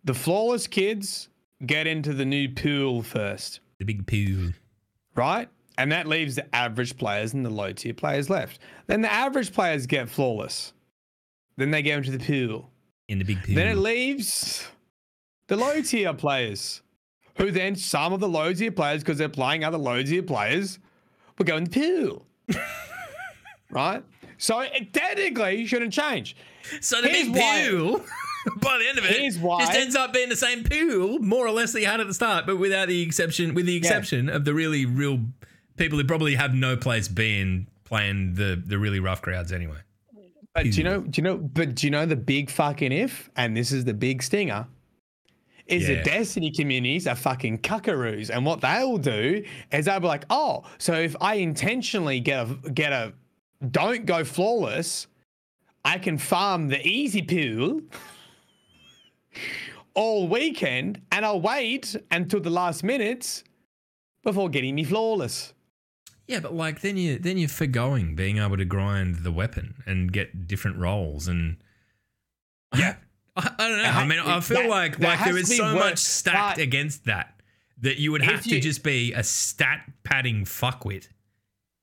the 0.05 0.14
flawless 0.14 0.66
kids 0.66 1.29
get 1.66 1.87
into 1.87 2.14
the 2.14 2.25
new 2.25 2.49
pool 2.49 3.03
first 3.03 3.61
the 3.79 3.85
big 3.85 4.07
pool. 4.07 4.53
right? 5.14 5.49
And 5.83 5.91
that 5.91 6.07
leaves 6.07 6.37
the 6.37 6.55
average 6.55 6.97
players 6.97 7.35
and 7.35 7.45
the 7.45 7.51
low 7.51 7.72
tier 7.72 7.93
players 7.93 8.30
left. 8.30 8.61
Then 8.87 9.01
the 9.03 9.12
average 9.12 9.53
players 9.53 9.87
get 9.87 10.09
flawless. 10.09 10.72
Then 11.57 11.72
they 11.72 11.83
go 11.83 11.97
into 11.97 12.12
the 12.16 12.20
pool. 12.24 12.70
in 13.09 13.18
the 13.18 13.24
big 13.24 13.43
pool. 13.43 13.57
Then 13.57 13.66
it 13.66 13.76
leaves 13.78 14.64
the 15.49 15.57
low 15.57 15.83
tier 15.83 16.14
players, 16.14 16.83
who 17.37 17.51
then 17.51 17.74
some 17.74 18.12
of 18.12 18.20
the 18.20 18.28
low 18.28 18.53
tier 18.55 18.70
players, 18.70 19.03
because 19.03 19.18
they're 19.18 19.28
playing 19.28 19.64
other 19.64 19.76
low 19.76 20.03
tier 20.05 20.22
players, 20.22 20.78
will 21.37 21.47
go 21.47 21.57
in 21.57 21.64
the 21.64 21.70
pool. 21.70 22.26
right? 23.70 24.05
So 24.39 24.61
it 24.61 24.93
technically 24.93 25.66
shouldn't 25.66 25.93
change. 25.93 26.37
so 26.80 27.01
the 27.03 27.09
here's 27.09 27.26
big 27.28 27.37
why- 27.43 27.66
pool, 27.68 28.05
by 28.61 28.78
the 28.78 28.89
end 28.89 28.99
of 28.99 29.05
it, 29.05 29.16
Here's 29.18 29.37
why- 29.39 29.61
just 29.64 29.72
ends 29.76 29.97
up 29.97 30.12
being 30.12 30.28
the 30.28 30.37
same 30.37 30.62
pool, 30.64 31.18
more 31.18 31.45
or 31.47 31.51
less, 31.51 31.72
that 31.72 31.80
you 31.80 31.87
had 31.87 32.01
at 32.01 32.07
the 32.07 32.14
start, 32.14 32.47
but 32.47 32.57
without 32.57 32.87
the 32.89 33.03
exception, 33.03 33.53
with 33.55 33.66
the 33.66 33.74
exception 33.76 34.28
of 34.28 34.45
the 34.45 34.55
really 34.55 34.87
real 34.87 35.20
people 35.77 35.99
who 35.99 36.05
probably 36.05 36.35
have 36.35 36.55
no 36.55 36.77
place 36.77 37.09
being 37.09 37.66
playing 37.85 38.35
the 38.35 38.62
the 38.64 38.79
really 38.79 39.01
rough 39.01 39.23
crowds 39.23 39.53
anyway. 39.53 39.79
But 40.55 40.64
do 40.64 40.70
you 40.70 40.85
know? 40.85 41.01
Do 41.01 41.20
you 41.20 41.23
know? 41.23 41.37
But 41.39 41.75
do 41.77 41.87
you 41.87 41.91
know 41.91 42.05
the 42.07 42.16
big 42.16 42.51
fucking 42.51 42.93
if? 42.93 43.31
And 43.37 43.57
this 43.57 43.73
is 43.73 43.85
the 43.85 43.95
big 43.95 44.23
stinger. 44.23 44.66
Is 45.66 45.89
Yeah. 45.89 45.95
the 45.95 46.03
Destiny 46.03 46.51
communities 46.51 47.07
are 47.07 47.14
fucking 47.14 47.59
cuckaroos, 47.59 48.31
and 48.31 48.45
what 48.45 48.61
they'll 48.61 48.99
do 48.99 49.45
is 49.70 49.85
they'll 49.87 50.01
be 50.01 50.09
like, 50.09 50.25
oh, 50.29 50.64
so 50.77 50.93
if 50.95 51.14
I 51.20 51.37
intentionally 51.37 52.20
get 52.20 52.47
a 52.47 52.70
get 52.70 52.93
a 52.93 53.14
don't 53.70 54.05
go 54.05 54.25
flawless, 54.25 55.07
I 55.85 55.99
can 55.99 56.18
farm 56.18 56.68
the 56.68 56.87
easy 56.87 57.23
pool 57.23 57.81
all 59.95 60.29
weekend, 60.29 61.01
and 61.12 61.25
I'll 61.25 61.41
wait 61.41 61.97
until 62.11 62.41
the 62.41 62.51
last 62.51 62.83
minutes 62.83 63.45
before 64.25 64.49
getting 64.49 64.75
me 64.75 64.85
flawless. 64.85 65.55
Yeah, 66.27 66.41
but 66.41 66.55
like 66.55 66.81
then 66.81 66.97
you 66.97 67.18
then 67.18 67.37
you're 67.39 67.49
forgoing 67.49 68.14
being 68.14 68.39
able 68.39 68.57
to 68.57 68.64
grind 68.64 69.16
the 69.25 69.33
weapon 69.33 69.83
and 69.87 70.12
get 70.12 70.47
different 70.47 70.79
roles 70.79 71.29
and 71.29 71.57
Yeah. 72.75 72.97
I, 73.37 73.51
I 73.59 73.68
don't 73.68 73.79
know. 73.79 73.85
I 73.85 74.07
mean, 74.07 74.18
I 74.20 74.41
feel 74.41 74.59
that- 74.62 74.68
like 74.68 74.99
that 74.99 75.18
like 75.20 75.25
there 75.25 75.37
is 75.39 75.57
so 75.57 75.75
much 75.75 75.99
stacked 75.99 76.59
against 76.59 77.05
that 77.07 77.41
that 77.81 77.99
you 77.99 78.12
would 78.12 78.23
have 78.23 78.45
to 78.45 78.61
just 78.61 78.83
be 78.83 79.12
a 79.12 79.23
stat 79.25 79.91
padding 80.05 80.45
fuckwit 80.45 81.09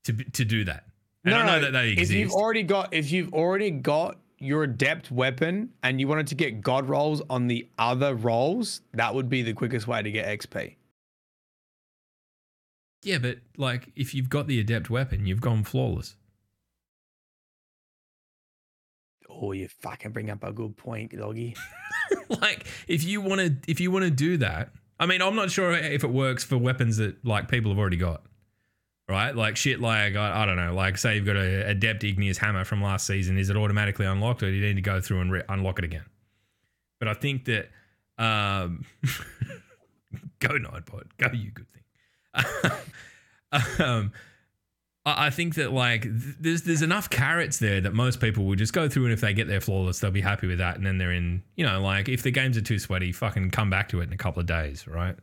to 0.04 0.12
to 0.12 0.44
do 0.44 0.64
that. 0.64 0.84
And 1.24 1.34
I 1.34 1.44
know 1.46 1.60
that 1.60 1.72
they 1.72 1.90
exist. 1.90 2.12
If 2.12 2.16
you've 2.16 2.32
already 2.32 2.62
got, 2.62 2.94
if 2.94 3.12
you've 3.12 3.34
already 3.34 3.70
got 3.70 4.16
your 4.38 4.62
adept 4.62 5.10
weapon 5.10 5.68
and 5.82 6.00
you 6.00 6.08
wanted 6.08 6.28
to 6.28 6.34
get 6.34 6.62
god 6.62 6.88
rolls 6.88 7.20
on 7.28 7.46
the 7.46 7.68
other 7.78 8.14
rolls, 8.14 8.80
that 8.94 9.14
would 9.14 9.28
be 9.28 9.42
the 9.42 9.52
quickest 9.52 9.86
way 9.86 10.02
to 10.02 10.10
get 10.10 10.26
XP. 10.26 10.76
Yeah, 13.02 13.18
but 13.18 13.38
like 13.56 13.88
if 13.96 14.14
you've 14.14 14.28
got 14.28 14.46
the 14.46 14.60
adept 14.60 14.90
weapon, 14.90 15.26
you've 15.26 15.40
gone 15.40 15.64
flawless. 15.64 16.16
Oh, 19.28 19.52
you 19.52 19.68
fucking 19.68 20.10
bring 20.10 20.28
up 20.30 20.44
a 20.44 20.52
good 20.52 20.76
point, 20.76 21.16
doggy. 21.16 21.56
like 22.28 22.66
if 22.88 23.04
you 23.04 23.20
want 23.20 23.40
to 23.40 23.70
if 23.70 23.80
you 23.80 23.90
want 23.90 24.04
to 24.04 24.10
do 24.10 24.36
that, 24.38 24.70
I 24.98 25.06
mean, 25.06 25.22
I'm 25.22 25.34
not 25.34 25.50
sure 25.50 25.72
if 25.72 26.04
it 26.04 26.10
works 26.10 26.44
for 26.44 26.58
weapons 26.58 26.98
that 26.98 27.24
like 27.24 27.48
people 27.48 27.70
have 27.70 27.78
already 27.78 27.96
got. 27.96 28.22
Right? 29.08 29.34
Like 29.34 29.56
shit 29.56 29.80
like 29.80 30.14
I, 30.14 30.42
I 30.42 30.46
don't 30.46 30.56
know, 30.56 30.74
like 30.74 30.98
say 30.98 31.16
you've 31.16 31.26
got 31.26 31.36
a 31.36 31.68
adept 31.68 32.04
igneous 32.04 32.38
hammer 32.38 32.64
from 32.64 32.82
last 32.82 33.06
season, 33.06 33.38
is 33.38 33.50
it 33.50 33.56
automatically 33.56 34.06
unlocked 34.06 34.42
or 34.42 34.50
do 34.50 34.52
you 34.52 34.62
need 34.62 34.76
to 34.76 34.82
go 34.82 35.00
through 35.00 35.20
and 35.20 35.32
re- 35.32 35.42
unlock 35.48 35.78
it 35.78 35.84
again? 35.84 36.04
But 37.00 37.08
I 37.08 37.14
think 37.14 37.46
that 37.46 37.70
um 38.18 38.84
go 40.38 40.50
Nightbot, 40.50 41.06
go 41.18 41.28
you 41.32 41.50
good. 41.50 41.66
um 43.78 44.12
I 45.06 45.30
think 45.30 45.54
that 45.54 45.72
like 45.72 46.04
there's 46.06 46.62
there's 46.62 46.82
enough 46.82 47.08
carrots 47.08 47.58
there 47.58 47.80
that 47.80 47.94
most 47.94 48.20
people 48.20 48.44
will 48.44 48.54
just 48.54 48.74
go 48.74 48.88
through 48.88 49.04
and 49.04 49.12
if 49.14 49.20
they 49.22 49.32
get 49.32 49.48
there 49.48 49.60
flawless, 49.60 49.98
they'll 49.98 50.10
be 50.10 50.20
happy 50.20 50.46
with 50.46 50.58
that. 50.58 50.76
And 50.76 50.84
then 50.84 50.98
they're 50.98 51.12
in, 51.12 51.42
you 51.56 51.64
know, 51.64 51.80
like 51.80 52.08
if 52.08 52.22
the 52.22 52.30
games 52.30 52.58
are 52.58 52.62
too 52.62 52.78
sweaty, 52.78 53.10
fucking 53.10 53.50
come 53.50 53.70
back 53.70 53.88
to 53.90 54.00
it 54.00 54.04
in 54.04 54.12
a 54.12 54.18
couple 54.18 54.40
of 54.40 54.46
days, 54.46 54.86
right? 54.86 55.16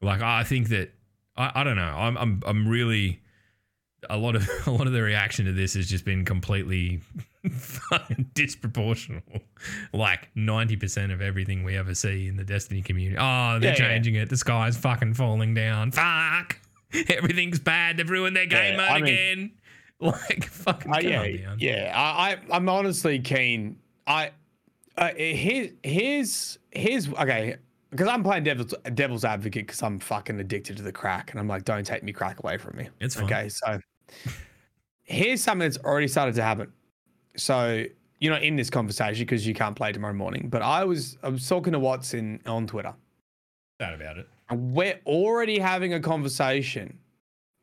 Like 0.00 0.22
I 0.22 0.44
think 0.44 0.70
that 0.70 0.92
I, 1.36 1.52
I 1.56 1.64
don't 1.64 1.76
know. 1.76 1.82
I'm 1.82 2.16
I'm 2.16 2.42
I'm 2.46 2.66
really 2.66 3.20
a 4.10 4.16
lot 4.16 4.34
of 4.36 4.48
a 4.66 4.70
lot 4.70 4.86
of 4.86 4.92
the 4.92 5.02
reaction 5.02 5.46
to 5.46 5.52
this 5.52 5.74
has 5.74 5.88
just 5.88 6.04
been 6.04 6.24
completely 6.24 7.00
disproportional. 8.34 9.22
Like 9.92 10.28
ninety 10.34 10.76
percent 10.76 11.12
of 11.12 11.20
everything 11.20 11.64
we 11.64 11.76
ever 11.76 11.94
see 11.94 12.28
in 12.28 12.36
the 12.36 12.44
Destiny 12.44 12.82
community. 12.82 13.16
Oh, 13.20 13.58
they're 13.60 13.72
Yeah, 13.74 13.82
yeah. 13.82 13.88
changing 13.88 14.14
it. 14.16 14.28
The 14.28 14.36
sky's 14.36 14.76
fucking 14.76 15.14
falling 15.14 15.54
down. 15.54 15.92
Fuck. 15.92 16.58
Everything's 17.08 17.58
bad. 17.58 17.96
They've 17.96 18.08
ruined 18.08 18.36
their 18.36 18.46
game 18.46 18.72
Yeah, 18.74 18.76
mode 18.76 18.90
I 18.90 18.94
mean- 19.00 19.04
again. 19.04 19.50
Like 20.00 20.44
fucking 20.46 20.92
Uh, 20.92 20.98
yeah, 20.98 21.54
yeah. 21.58 21.92
I, 21.94 22.32
I 22.32 22.38
I'm 22.56 22.68
honestly 22.68 23.20
keen. 23.20 23.78
I 24.04 24.32
uh, 24.98 25.10
here's 25.16 25.70
here's 25.84 26.58
here's 26.72 27.08
okay 27.14 27.54
because 27.90 28.08
I'm 28.08 28.24
playing 28.24 28.42
devil's 28.42 28.74
devil's 28.94 29.24
advocate 29.24 29.68
because 29.68 29.80
I'm 29.80 30.00
fucking 30.00 30.40
addicted 30.40 30.76
to 30.78 30.82
the 30.82 30.90
crack 30.90 31.30
and 31.30 31.38
I'm 31.38 31.46
like, 31.46 31.64
don't 31.64 31.86
take 31.86 32.02
me 32.02 32.12
crack 32.12 32.40
away 32.42 32.58
from 32.58 32.78
me. 32.78 32.88
It's 33.00 33.14
fine. 33.14 33.24
Okay, 33.26 33.48
so 33.48 33.78
here's 35.02 35.42
something 35.42 35.68
that's 35.68 35.82
already 35.84 36.08
started 36.08 36.34
to 36.36 36.42
happen. 36.42 36.72
So 37.36 37.84
you're 38.20 38.32
not 38.32 38.42
in 38.42 38.56
this 38.56 38.70
conversation 38.70 39.24
because 39.24 39.46
you 39.46 39.54
can't 39.54 39.74
play 39.74 39.92
tomorrow 39.92 40.14
morning. 40.14 40.48
But 40.48 40.62
I 40.62 40.84
was 40.84 41.18
I 41.22 41.28
was 41.28 41.46
talking 41.48 41.72
to 41.72 41.78
Watson 41.78 42.40
on 42.46 42.66
Twitter. 42.66 42.94
Sad 43.80 43.94
about 43.94 44.18
it. 44.18 44.28
And 44.48 44.72
we're 44.74 45.00
already 45.06 45.58
having 45.58 45.94
a 45.94 46.00
conversation 46.00 46.98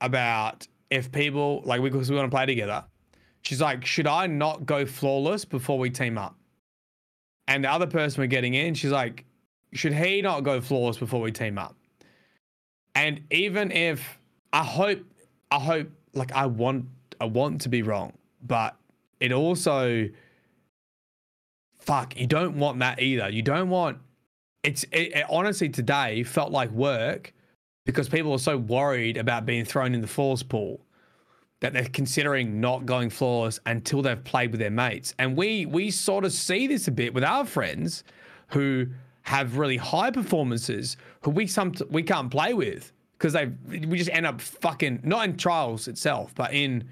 about 0.02 0.68
if 0.90 1.12
people 1.12 1.62
like 1.66 1.82
we 1.82 1.90
because 1.90 2.10
we 2.10 2.16
want 2.16 2.30
to 2.30 2.36
play 2.36 2.46
together. 2.46 2.84
She's 3.42 3.62
like, 3.62 3.86
should 3.86 4.08
I 4.08 4.28
not 4.28 4.66
go 4.66 4.86
flawless 4.86 5.46
before 5.46 5.80
we 5.80 5.90
team 5.90 6.18
up? 6.18 6.36
And 7.48 7.64
the 7.64 7.72
other 7.72 7.88
person 7.88 8.22
we're 8.22 8.28
getting 8.28 8.54
in, 8.54 8.74
she's 8.74 8.92
like, 8.92 9.26
should 9.74 9.94
he 9.94 10.22
not 10.22 10.42
go 10.42 10.60
flawless 10.62 10.98
before 10.98 11.22
we 11.22 11.32
team 11.32 11.58
up? 11.58 11.76
And 12.96 13.22
even 13.32 13.72
if 13.72 14.20
I 14.52 14.64
hope, 14.64 15.00
I 15.52 15.60
hope, 15.60 15.90
like 16.14 16.32
I 16.32 16.46
want, 16.46 16.86
I 17.20 17.26
want 17.26 17.62
to 17.62 17.70
be 17.70 17.82
wrong, 17.82 18.14
but 18.46 18.76
it 19.20 19.32
also, 19.32 20.10
fuck, 21.78 22.18
you 22.18 22.28
don't 22.28 22.58
want 22.58 22.80
that 22.80 23.02
either. 23.02 23.30
You 23.30 23.42
don't 23.42 23.70
want 23.70 24.00
it's 24.64 24.84
it, 24.86 25.16
it 25.16 25.26
honestly 25.30 25.70
today 25.70 26.24
felt 26.24 26.52
like 26.52 26.70
work 26.72 27.34
because 27.86 28.10
people 28.10 28.32
are 28.34 28.40
so 28.40 28.58
worried 28.58 29.18
about 29.18 29.46
being 29.46 29.66
thrown 29.66 29.94
in 29.94 30.02
the 30.02 30.08
flawless 30.08 30.44
pool 30.44 30.82
that 31.62 31.74
they're 31.74 31.86
considering 31.86 32.62
not 32.62 32.86
going 32.86 33.10
flawless 33.10 33.60
until 33.66 34.02
they've 34.02 34.24
played 34.24 34.52
with 34.52 34.60
their 34.60 34.70
mates. 34.70 35.14
And 35.20 35.36
we 35.36 35.66
we 35.66 35.92
sort 35.92 36.26
of 36.26 36.34
see 36.34 36.68
this 36.68 36.88
a 36.88 36.92
bit 36.92 37.14
with 37.14 37.24
our 37.24 37.46
friends 37.46 38.04
who 38.50 38.88
have 39.24 39.58
really 39.58 39.78
high 39.78 40.12
performances 40.12 40.98
who 41.22 41.32
we 41.32 41.48
some 41.48 41.74
we 41.90 42.04
can't 42.04 42.32
play 42.32 42.54
with 42.54 42.92
because 43.20 43.34
they 43.34 43.52
we 43.68 43.98
just 43.98 44.10
end 44.12 44.26
up 44.26 44.40
fucking 44.42 45.02
not 45.04 45.26
in 45.26 45.38
trials 45.38 45.88
itself, 45.88 46.34
but 46.34 46.54
in 46.54 46.88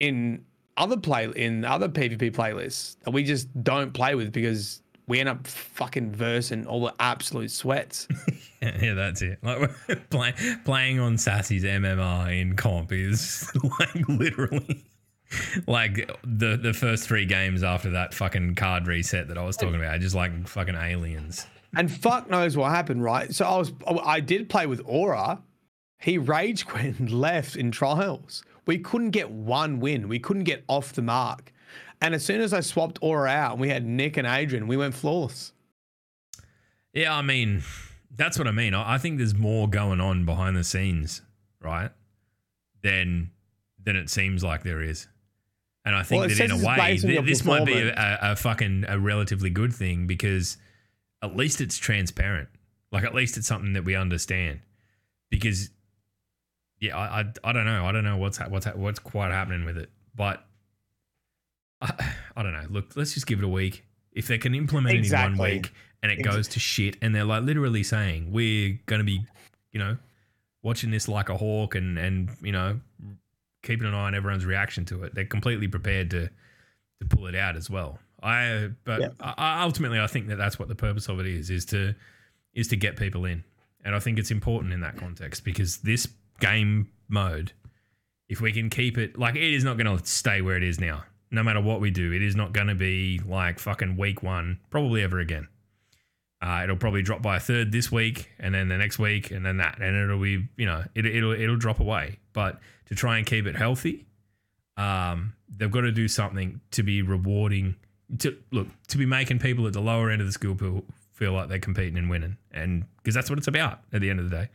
in 0.00 0.44
other 0.76 0.96
play 0.96 1.30
in 1.36 1.64
other 1.64 1.88
PvP 1.88 2.32
playlists 2.32 2.96
that 3.04 3.10
we 3.10 3.22
just 3.22 3.48
don't 3.62 3.92
play 3.92 4.14
with 4.14 4.32
because 4.32 4.80
we 5.06 5.20
end 5.20 5.28
up 5.28 5.46
fucking 5.46 6.12
versing 6.12 6.66
all 6.66 6.80
the 6.80 6.94
absolute 6.98 7.50
sweats. 7.50 8.08
Yeah, 8.62 8.78
yeah, 8.82 8.94
that's 8.94 9.20
it. 9.20 9.38
Like 9.42 9.70
play, 10.10 10.32
playing 10.64 11.00
on 11.00 11.18
Sassy's 11.18 11.64
MMR 11.64 12.40
in 12.40 12.56
comp 12.56 12.92
is 12.92 13.50
like 13.80 14.08
literally 14.08 14.84
like 15.66 16.10
the 16.24 16.56
the 16.56 16.72
first 16.72 17.06
three 17.06 17.26
games 17.26 17.62
after 17.62 17.90
that 17.90 18.14
fucking 18.14 18.54
card 18.54 18.86
reset 18.86 19.28
that 19.28 19.38
I 19.38 19.44
was 19.44 19.56
talking 19.56 19.76
about, 19.76 20.00
just 20.00 20.14
like 20.14 20.48
fucking 20.48 20.76
aliens. 20.76 21.46
And 21.74 21.90
fuck 21.90 22.28
knows 22.28 22.56
what 22.56 22.70
happened, 22.70 23.02
right? 23.02 23.34
So 23.34 23.46
I 23.46 23.56
was, 23.56 23.72
I 24.04 24.20
did 24.20 24.48
play 24.48 24.66
with 24.66 24.82
Aura. 24.84 25.42
He 25.98 26.18
rage 26.18 26.66
quit 26.66 26.98
and 26.98 27.10
left 27.20 27.56
in 27.56 27.70
trials. 27.70 28.42
We 28.66 28.78
couldn't 28.78 29.10
get 29.10 29.30
one 29.30 29.80
win. 29.80 30.08
We 30.08 30.18
couldn't 30.18 30.44
get 30.44 30.64
off 30.68 30.92
the 30.92 31.02
mark. 31.02 31.52
And 32.00 32.14
as 32.14 32.24
soon 32.24 32.40
as 32.40 32.52
I 32.52 32.60
swapped 32.60 32.98
Aura 33.00 33.30
out 33.30 33.52
and 33.52 33.60
we 33.60 33.68
had 33.68 33.86
Nick 33.86 34.16
and 34.16 34.26
Adrian, 34.26 34.66
we 34.66 34.76
went 34.76 34.94
flawless. 34.94 35.52
Yeah, 36.92 37.14
I 37.14 37.22
mean, 37.22 37.62
that's 38.14 38.38
what 38.38 38.46
I 38.46 38.50
mean. 38.50 38.74
I, 38.74 38.94
I 38.94 38.98
think 38.98 39.18
there's 39.18 39.34
more 39.34 39.68
going 39.68 40.00
on 40.00 40.24
behind 40.24 40.56
the 40.56 40.64
scenes, 40.64 41.22
right? 41.60 41.90
Than 42.82 43.30
than 43.82 43.96
it 43.96 44.10
seems 44.10 44.44
like 44.44 44.62
there 44.62 44.82
is. 44.82 45.08
And 45.84 45.96
I 45.96 46.02
think 46.02 46.20
Well, 46.20 46.28
that 46.28 46.40
in 46.40 46.50
a 46.50 46.56
way, 46.56 46.98
th- 46.98 47.24
this 47.24 47.44
might 47.44 47.64
be 47.64 47.80
a, 47.80 47.92
a, 47.92 48.18
a 48.32 48.36
fucking 48.36 48.84
a 48.86 48.98
relatively 48.98 49.50
good 49.50 49.72
thing 49.72 50.06
because 50.06 50.56
at 51.22 51.36
least 51.36 51.60
it's 51.60 51.76
transparent. 51.78 52.48
Like 52.90 53.04
at 53.04 53.14
least 53.14 53.36
it's 53.36 53.46
something 53.46 53.72
that 53.74 53.84
we 53.84 53.94
understand. 53.94 54.60
Because 55.30 55.70
yeah, 56.80 56.96
I 56.96 57.20
I, 57.20 57.24
I 57.44 57.52
don't 57.52 57.64
know. 57.64 57.86
I 57.86 57.92
don't 57.92 58.04
know 58.04 58.16
what's 58.16 58.38
ha- 58.38 58.48
what's 58.48 58.66
ha- 58.66 58.72
what's 58.74 58.98
quite 58.98 59.30
happening 59.30 59.64
with 59.64 59.78
it, 59.78 59.90
but 60.14 60.44
I, 61.80 61.92
I 62.36 62.42
don't 62.42 62.52
know. 62.52 62.66
Look, 62.68 62.96
let's 62.96 63.14
just 63.14 63.26
give 63.26 63.38
it 63.38 63.44
a 63.44 63.48
week. 63.48 63.84
If 64.12 64.26
they 64.26 64.36
can 64.36 64.54
implement 64.54 64.96
it 64.96 65.10
in 65.10 65.18
one 65.18 65.38
week 65.38 65.72
and 66.02 66.12
it 66.12 66.22
goes 66.22 66.48
to 66.48 66.60
shit, 66.60 66.96
and 67.00 67.14
they're 67.14 67.24
like 67.24 67.44
literally 67.44 67.82
saying 67.82 68.30
we're 68.30 68.78
going 68.86 68.98
to 68.98 69.04
be, 69.04 69.24
you 69.72 69.78
know, 69.78 69.96
watching 70.62 70.90
this 70.90 71.08
like 71.08 71.28
a 71.28 71.36
hawk 71.36 71.74
and 71.74 71.98
and 71.98 72.30
you 72.42 72.52
know 72.52 72.80
keeping 73.62 73.86
an 73.86 73.94
eye 73.94 74.06
on 74.06 74.14
everyone's 74.14 74.44
reaction 74.44 74.84
to 74.86 75.04
it. 75.04 75.14
They're 75.14 75.24
completely 75.24 75.68
prepared 75.68 76.10
to 76.10 76.28
to 77.00 77.06
pull 77.08 77.26
it 77.26 77.34
out 77.34 77.56
as 77.56 77.70
well. 77.70 77.98
I 78.22 78.70
but 78.84 79.00
Yeah. 79.00 79.08
I, 79.20 79.62
ultimately 79.62 79.98
I 79.98 80.06
think 80.06 80.28
that 80.28 80.36
that's 80.36 80.58
what 80.58 80.68
the 80.68 80.74
purpose 80.74 81.08
of 81.08 81.18
it 81.20 81.26
is 81.26 81.50
is 81.50 81.64
to 81.66 81.94
is 82.54 82.68
to 82.68 82.76
get 82.76 82.96
people 82.96 83.24
in, 83.24 83.44
and 83.84 83.94
I 83.94 83.98
think 83.98 84.18
it's 84.18 84.30
important 84.30 84.72
in 84.72 84.80
that 84.80 84.96
context 84.96 85.44
because 85.44 85.78
this 85.78 86.06
game 86.40 86.90
mode, 87.08 87.52
if 88.28 88.40
we 88.40 88.52
can 88.52 88.70
keep 88.70 88.98
it 88.98 89.18
like 89.18 89.36
it 89.36 89.42
is 89.54 89.64
not 89.64 89.76
going 89.76 89.98
to 89.98 90.04
stay 90.06 90.40
where 90.40 90.56
it 90.56 90.62
is 90.62 90.80
now. 90.80 91.04
No 91.30 91.42
matter 91.42 91.62
what 91.62 91.80
we 91.80 91.90
do, 91.90 92.12
it 92.12 92.20
is 92.20 92.36
not 92.36 92.52
going 92.52 92.66
to 92.66 92.74
be 92.74 93.18
like 93.26 93.58
fucking 93.58 93.96
week 93.96 94.22
one, 94.22 94.58
probably 94.68 95.02
ever 95.02 95.18
again. 95.18 95.48
Uh, 96.42 96.60
it'll 96.64 96.76
probably 96.76 97.02
drop 97.02 97.22
by 97.22 97.36
a 97.36 97.40
third 97.40 97.72
this 97.72 97.90
week, 97.90 98.28
and 98.38 98.54
then 98.54 98.68
the 98.68 98.76
next 98.76 98.98
week, 98.98 99.30
and 99.30 99.46
then 99.46 99.56
that, 99.58 99.78
and 99.80 99.96
it'll 99.96 100.20
be, 100.20 100.46
you 100.56 100.66
know, 100.66 100.84
it, 100.94 101.06
it'll 101.06 101.32
it'll 101.32 101.56
drop 101.56 101.80
away. 101.80 102.18
But 102.32 102.58
to 102.86 102.94
try 102.94 103.16
and 103.16 103.26
keep 103.26 103.46
it 103.46 103.56
healthy, 103.56 104.04
um, 104.76 105.34
they've 105.48 105.70
got 105.70 105.82
to 105.82 105.92
do 105.92 106.08
something 106.08 106.60
to 106.72 106.82
be 106.82 107.00
rewarding. 107.00 107.76
To 108.18 108.36
look, 108.50 108.68
to 108.88 108.98
be 108.98 109.06
making 109.06 109.38
people 109.38 109.66
at 109.66 109.72
the 109.72 109.80
lower 109.80 110.10
end 110.10 110.20
of 110.20 110.26
the 110.26 110.32
skill 110.32 110.54
pool 110.54 110.84
feel 111.12 111.32
like 111.32 111.48
they're 111.48 111.58
competing 111.58 111.96
and 111.96 112.10
winning, 112.10 112.36
and 112.52 112.84
because 112.98 113.14
that's 113.14 113.30
what 113.30 113.38
it's 113.38 113.48
about 113.48 113.80
at 113.92 114.00
the 114.00 114.10
end 114.10 114.20
of 114.20 114.28
the 114.28 114.36
day. 114.36 114.48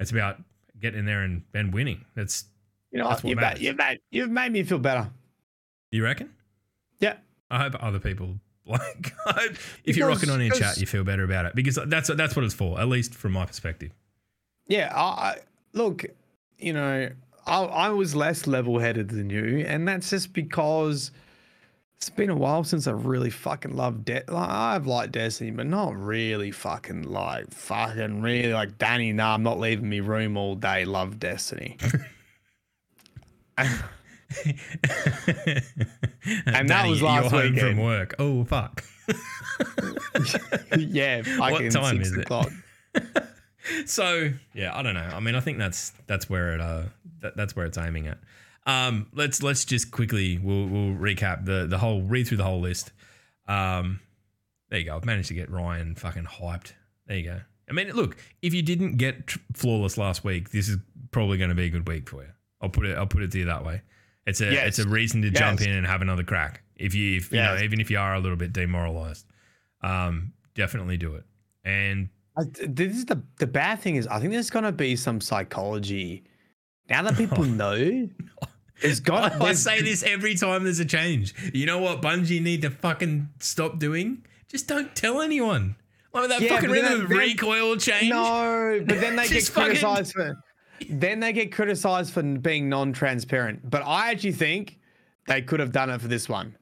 It's 0.00 0.10
about 0.10 0.38
getting 0.80 1.00
in 1.00 1.04
there 1.04 1.22
and, 1.22 1.42
and 1.54 1.72
winning. 1.72 2.04
That's 2.14 2.44
You 2.90 2.98
know, 2.98 3.08
That's 3.08 3.22
what 3.22 3.30
you've 3.30 3.38
made, 3.38 3.58
you've, 3.58 3.76
made, 3.76 4.00
you've 4.10 4.30
made 4.30 4.50
me 4.52 4.62
feel 4.62 4.78
better. 4.78 5.10
you 5.90 6.02
reckon? 6.02 6.30
Yeah. 7.00 7.16
I 7.50 7.58
hope 7.58 7.76
other 7.80 7.98
people 7.98 8.36
like. 8.66 9.12
If 9.84 9.96
you're 9.96 10.08
rocking 10.08 10.30
on 10.30 10.40
in 10.40 10.52
chat, 10.52 10.78
you 10.78 10.86
feel 10.86 11.04
better 11.04 11.24
about 11.24 11.46
it 11.46 11.54
because 11.54 11.78
that's 11.86 12.08
that's 12.14 12.34
what 12.34 12.44
it's 12.44 12.54
for. 12.54 12.80
At 12.80 12.88
least 12.88 13.14
from 13.14 13.32
my 13.32 13.44
perspective. 13.44 13.92
Yeah, 14.68 14.92
I, 14.94 15.00
I 15.00 15.36
look, 15.72 16.04
you 16.58 16.72
know, 16.72 17.10
I, 17.46 17.62
I 17.62 17.88
was 17.88 18.14
less 18.14 18.46
level-headed 18.46 19.08
than 19.08 19.28
you, 19.30 19.64
and 19.66 19.88
that's 19.88 20.10
just 20.10 20.32
because 20.32 21.10
it's 22.00 22.08
been 22.08 22.30
a 22.30 22.34
while 22.34 22.64
since 22.64 22.86
I've 22.86 23.04
really 23.04 23.28
fucking 23.28 23.76
loved 23.76 24.06
De- 24.06 24.24
like, 24.26 24.48
I've 24.48 24.86
liked 24.86 25.12
Destiny, 25.12 25.50
but 25.50 25.66
not 25.66 25.94
really 25.94 26.50
fucking 26.50 27.02
like 27.02 27.50
fucking 27.52 28.22
really 28.22 28.54
like 28.54 28.78
Danny. 28.78 29.12
Nah, 29.12 29.34
I'm 29.34 29.42
not 29.42 29.60
leaving 29.60 29.86
me 29.86 30.00
room 30.00 30.38
all 30.38 30.54
day. 30.54 30.86
Love 30.86 31.18
Destiny. 31.18 31.76
and 33.58 33.82
that 36.70 36.88
was 36.88 37.02
last 37.02 37.30
you're 37.30 37.42
home 37.42 37.52
weekend. 37.52 37.76
from 37.76 37.84
work. 37.84 38.14
Oh 38.18 38.44
fuck. 38.44 38.82
yeah, 40.78 41.20
fucking 41.20 41.68
time 41.68 42.02
six 42.02 42.12
is 42.12 42.24
it? 42.24 43.86
so 43.86 44.30
yeah, 44.54 44.74
I 44.74 44.82
don't 44.82 44.94
know. 44.94 45.10
I 45.12 45.20
mean, 45.20 45.34
I 45.34 45.40
think 45.40 45.58
that's 45.58 45.92
that's 46.06 46.30
where 46.30 46.54
it 46.54 46.62
uh 46.62 46.84
that, 47.20 47.36
that's 47.36 47.54
where 47.54 47.66
it's 47.66 47.76
aiming 47.76 48.06
at. 48.06 48.16
Um, 48.66 49.06
let's 49.14 49.42
let's 49.42 49.64
just 49.64 49.90
quickly 49.90 50.38
we'll 50.38 50.66
we'll 50.66 50.94
recap 50.94 51.44
the 51.44 51.66
the 51.66 51.78
whole 51.78 52.02
read 52.02 52.26
through 52.28 52.36
the 52.38 52.44
whole 52.44 52.60
list. 52.60 52.92
Um, 53.48 54.00
there 54.68 54.78
you 54.78 54.84
go. 54.86 54.96
I've 54.96 55.04
managed 55.04 55.28
to 55.28 55.34
get 55.34 55.50
Ryan 55.50 55.94
fucking 55.94 56.24
hyped. 56.24 56.72
There 57.06 57.16
you 57.16 57.24
go. 57.24 57.40
I 57.68 57.72
mean, 57.72 57.90
look, 57.92 58.16
if 58.42 58.52
you 58.52 58.62
didn't 58.62 58.96
get 58.96 59.26
tr- 59.28 59.38
flawless 59.54 59.96
last 59.96 60.24
week, 60.24 60.50
this 60.50 60.68
is 60.68 60.76
probably 61.10 61.38
going 61.38 61.50
to 61.50 61.56
be 61.56 61.64
a 61.66 61.70
good 61.70 61.88
week 61.88 62.08
for 62.08 62.22
you. 62.22 62.28
I'll 62.60 62.68
put 62.68 62.84
it. 62.86 62.96
I'll 62.98 63.06
put 63.06 63.22
it 63.22 63.30
to 63.32 63.38
you 63.38 63.46
that 63.46 63.64
way. 63.64 63.82
It's 64.26 64.40
a 64.40 64.52
Yes. 64.52 64.68
it's 64.68 64.78
a 64.80 64.88
reason 64.88 65.22
to 65.22 65.30
jump 65.30 65.60
in 65.62 65.70
and 65.70 65.86
have 65.86 66.02
another 66.02 66.22
crack. 66.22 66.62
If 66.76 66.94
you 66.94 67.16
if 67.16 67.32
you 67.32 67.38
Yes. 67.38 67.58
know 67.58 67.64
even 67.64 67.80
if 67.80 67.90
you 67.90 67.98
are 67.98 68.14
a 68.14 68.20
little 68.20 68.36
bit 68.36 68.52
demoralized, 68.52 69.26
um, 69.82 70.32
definitely 70.54 70.96
do 70.98 71.14
it. 71.14 71.24
And 71.64 72.10
I, 72.36 72.42
this 72.66 72.96
is 72.96 73.06
the 73.06 73.22
the 73.38 73.46
bad 73.46 73.80
thing 73.80 73.96
is 73.96 74.06
I 74.06 74.20
think 74.20 74.32
there's 74.32 74.50
gonna 74.50 74.72
be 74.72 74.94
some 74.96 75.20
psychology. 75.20 76.24
Now 76.88 77.02
that 77.02 77.16
people 77.16 77.44
know, 77.62 78.08
there's 78.82 79.00
got 79.00 79.40
I 79.40 79.52
say 79.54 79.82
this 79.82 80.02
every 80.02 80.34
time 80.34 80.64
there's 80.64 80.80
a 80.80 80.84
change. 80.84 81.34
You 81.54 81.66
know 81.66 81.78
what 81.78 82.02
Bungie 82.02 82.42
need 82.42 82.62
to 82.62 82.70
fucking 82.70 83.28
stop 83.38 83.78
doing? 83.78 84.24
Just 84.48 84.66
don't 84.68 84.94
tell 84.96 85.20
anyone. 85.20 85.76
Like 86.12 86.28
that 86.28 86.40
Yeah, 86.40 86.54
fucking 86.56 86.70
rhythm 86.70 87.06
then- 87.08 87.18
recoil 87.18 87.76
change. 87.76 88.10
No, 88.10 88.82
but 88.84 89.00
then 89.00 89.16
they 89.16 89.22
get 89.28 89.32
Just 89.32 89.52
fucking- 89.52 89.66
criticized 89.76 90.12
for. 90.12 90.42
then 90.88 91.20
they 91.20 91.32
get 91.32 91.52
criticized 91.52 92.12
for 92.12 92.22
being 92.22 92.68
non-transparent. 92.68 93.68
But 93.70 93.82
I 93.86 94.10
actually 94.10 94.32
think 94.32 94.78
they 95.26 95.42
could 95.42 95.60
have 95.60 95.70
done 95.72 95.90
it 95.90 96.00
for 96.00 96.08
this 96.08 96.28
one. 96.28 96.56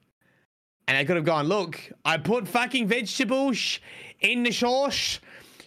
And 0.86 0.96
they 0.96 1.04
could 1.04 1.16
have 1.16 1.24
gone, 1.24 1.46
look, 1.46 1.80
I 2.04 2.16
put 2.16 2.48
fucking 2.48 2.88
vegetables 2.88 3.78
in 4.20 4.42
the 4.42 4.50
sauce. 4.52 5.20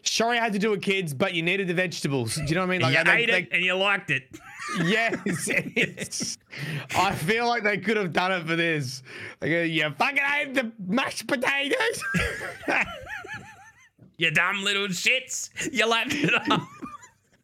Sorry 0.03 0.37
I 0.39 0.43
had 0.43 0.53
to 0.53 0.59
do 0.59 0.73
it, 0.73 0.81
kids, 0.81 1.13
but 1.13 1.33
you 1.33 1.43
needed 1.43 1.67
the 1.67 1.73
vegetables. 1.73 2.35
Do 2.35 2.43
you 2.43 2.55
know 2.55 2.61
what 2.65 2.73
I 2.73 2.77
mean? 2.79 2.87
you 2.91 3.03
they- 3.03 3.11
ate 3.11 3.29
they- 3.31 3.37
it 3.39 3.49
and 3.51 3.63
you 3.63 3.75
liked 3.75 4.09
it. 4.09 4.23
Yes, 4.85 6.37
I 6.95 7.13
feel 7.13 7.47
like 7.47 7.63
they 7.63 7.77
could 7.77 7.97
have 7.97 8.13
done 8.13 8.31
it 8.31 8.45
for 8.47 8.55
this. 8.55 9.03
Go, 9.41 9.47
you 9.47 9.89
fucking 9.97 10.19
ate 10.39 10.53
the 10.53 10.71
mashed 10.87 11.27
potatoes. 11.27 12.03
You 14.17 14.29
dumb 14.29 14.63
little 14.63 14.87
shits. 14.89 15.49
You 15.73 15.87
lapped 15.87 16.13
it 16.13 16.31
up. 16.31 16.61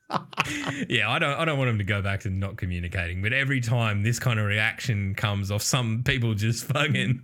yeah, 0.87 1.09
I 1.09 1.17
don't 1.17 1.33
I 1.39 1.43
don't 1.43 1.57
want 1.57 1.69
them 1.69 1.79
to 1.79 1.83
go 1.83 2.03
back 2.03 2.19
to 2.21 2.29
not 2.29 2.55
communicating, 2.55 3.23
but 3.23 3.33
every 3.33 3.61
time 3.61 4.03
this 4.03 4.19
kind 4.19 4.39
of 4.39 4.45
reaction 4.45 5.15
comes 5.15 5.49
off 5.49 5.63
some 5.63 6.03
people 6.03 6.35
just 6.35 6.65
fucking 6.65 7.23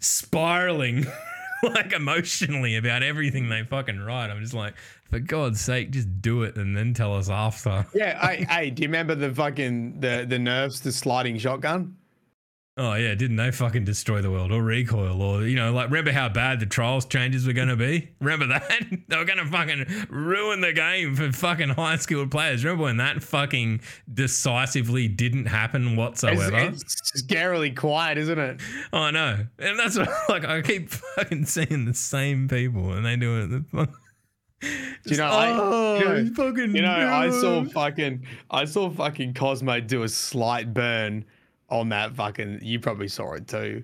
spiraling 0.00 1.04
like 1.74 1.92
emotionally 1.92 2.76
about 2.76 3.02
everything 3.02 3.48
they 3.48 3.62
fucking 3.62 4.00
write. 4.00 4.30
I'm 4.30 4.40
just 4.40 4.54
like, 4.54 4.74
for 5.10 5.20
God's 5.20 5.60
sake, 5.60 5.90
just 5.90 6.20
do 6.20 6.42
it 6.42 6.56
and 6.56 6.76
then 6.76 6.94
tell 6.94 7.14
us 7.14 7.28
after. 7.28 7.86
yeah, 7.94 8.26
hey, 8.48 8.70
do 8.70 8.82
you 8.82 8.88
remember 8.88 9.14
the 9.14 9.32
fucking 9.32 10.00
the 10.00 10.26
the 10.28 10.38
nerves, 10.38 10.80
the 10.80 10.92
sliding 10.92 11.38
shotgun? 11.38 11.96
Oh 12.78 12.94
yeah, 12.94 13.14
didn't 13.14 13.36
they 13.36 13.50
fucking 13.50 13.84
destroy 13.84 14.22
the 14.22 14.30
world 14.30 14.50
or 14.50 14.62
recoil 14.62 15.20
or 15.20 15.46
you 15.46 15.56
know 15.56 15.74
like 15.74 15.88
remember 15.88 16.10
how 16.10 16.30
bad 16.30 16.58
the 16.58 16.64
trials 16.64 17.04
changes 17.04 17.46
were 17.46 17.52
going 17.52 17.68
to 17.68 17.76
be? 17.76 18.08
Remember 18.20 18.46
that 18.46 18.86
they 19.08 19.16
were 19.16 19.26
going 19.26 19.40
to 19.40 19.44
fucking 19.44 20.06
ruin 20.08 20.62
the 20.62 20.72
game 20.72 21.14
for 21.14 21.30
fucking 21.32 21.70
high 21.70 21.96
skilled 21.96 22.30
players. 22.30 22.64
Remember 22.64 22.84
when 22.84 22.96
that 22.96 23.22
fucking 23.22 23.82
decisively 24.12 25.06
didn't 25.06 25.46
happen 25.46 25.96
whatsoever? 25.96 26.56
it's 26.56 27.22
scarily 27.22 27.76
quiet, 27.76 28.16
isn't 28.16 28.38
it? 28.38 28.60
oh 28.94 29.10
no, 29.10 29.46
and 29.58 29.78
that's 29.78 29.98
what, 29.98 30.08
like 30.30 30.46
I 30.46 30.62
keep 30.62 30.88
fucking 30.88 31.44
seeing 31.44 31.84
the 31.84 31.94
same 31.94 32.48
people 32.48 32.94
and 32.94 33.04
they 33.04 33.16
do 33.16 33.42
it. 33.42 33.46
The 33.48 33.64
fuck. 33.70 33.90
Do 34.62 34.68
you 35.06 35.16
know, 35.16 35.26
I, 35.26 35.48
oh, 35.50 35.98
you 35.98 36.04
know, 36.04 36.34
fucking 36.34 36.74
you 36.74 36.82
know, 36.82 36.90
I 36.90 37.28
saw 37.28 37.64
fucking, 37.64 38.24
I 38.50 38.64
saw 38.64 38.88
fucking 38.88 39.34
Cozmo 39.34 39.80
do 39.80 40.04
a 40.04 40.08
slight 40.08 40.72
burn 40.72 41.26
on 41.72 41.88
that 41.88 42.14
fucking. 42.14 42.60
You 42.62 42.78
probably 42.78 43.08
saw 43.08 43.32
it 43.34 43.48
too, 43.48 43.82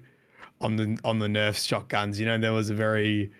on 0.61 0.77
the 0.77 0.99
on 1.05 1.19
the 1.19 1.27
Nerf 1.27 1.65
shotguns. 1.67 2.21
You 2.21 2.27
know, 2.27 2.39
there 2.39 2.53
was 2.53 2.71
a 2.71 2.75
very, 2.75 3.31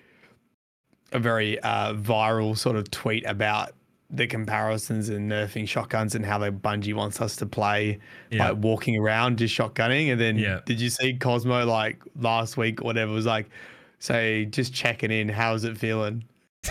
a 1.13 1.19
very 1.19 1.61
uh, 1.61 1.95
viral 1.95 2.57
sort 2.57 2.77
of 2.77 2.91
tweet 2.91 3.25
about 3.27 3.73
the 4.11 4.27
comparisons 4.27 5.11
in 5.11 5.29
nerfing 5.29 5.69
shotguns 5.69 6.15
and 6.15 6.25
how 6.25 6.39
they 6.39 6.51
Bungie 6.51 6.95
wants 6.95 7.21
us 7.21 7.37
to 7.37 7.45
play, 7.45 7.99
Yeah. 8.31 8.49
like 8.49 8.57
walking 8.63 8.97
around 8.97 9.37
just 9.37 9.55
shotgunning. 9.55 10.11
And 10.11 10.19
then, 10.19 10.39
Yeah. 10.39 10.61
did 10.65 10.81
you 10.81 10.89
see 10.89 11.13
Cozmo 11.15 11.67
like 11.67 12.03
last 12.19 12.57
week 12.57 12.81
or 12.81 12.85
whatever? 12.87 13.13
Was 13.13 13.27
like, 13.27 13.51
say, 13.99 14.47
just 14.47 14.73
checking 14.73 15.11
in. 15.11 15.29
How's 15.29 15.65
it 15.65 15.77
feeling? 15.77 16.25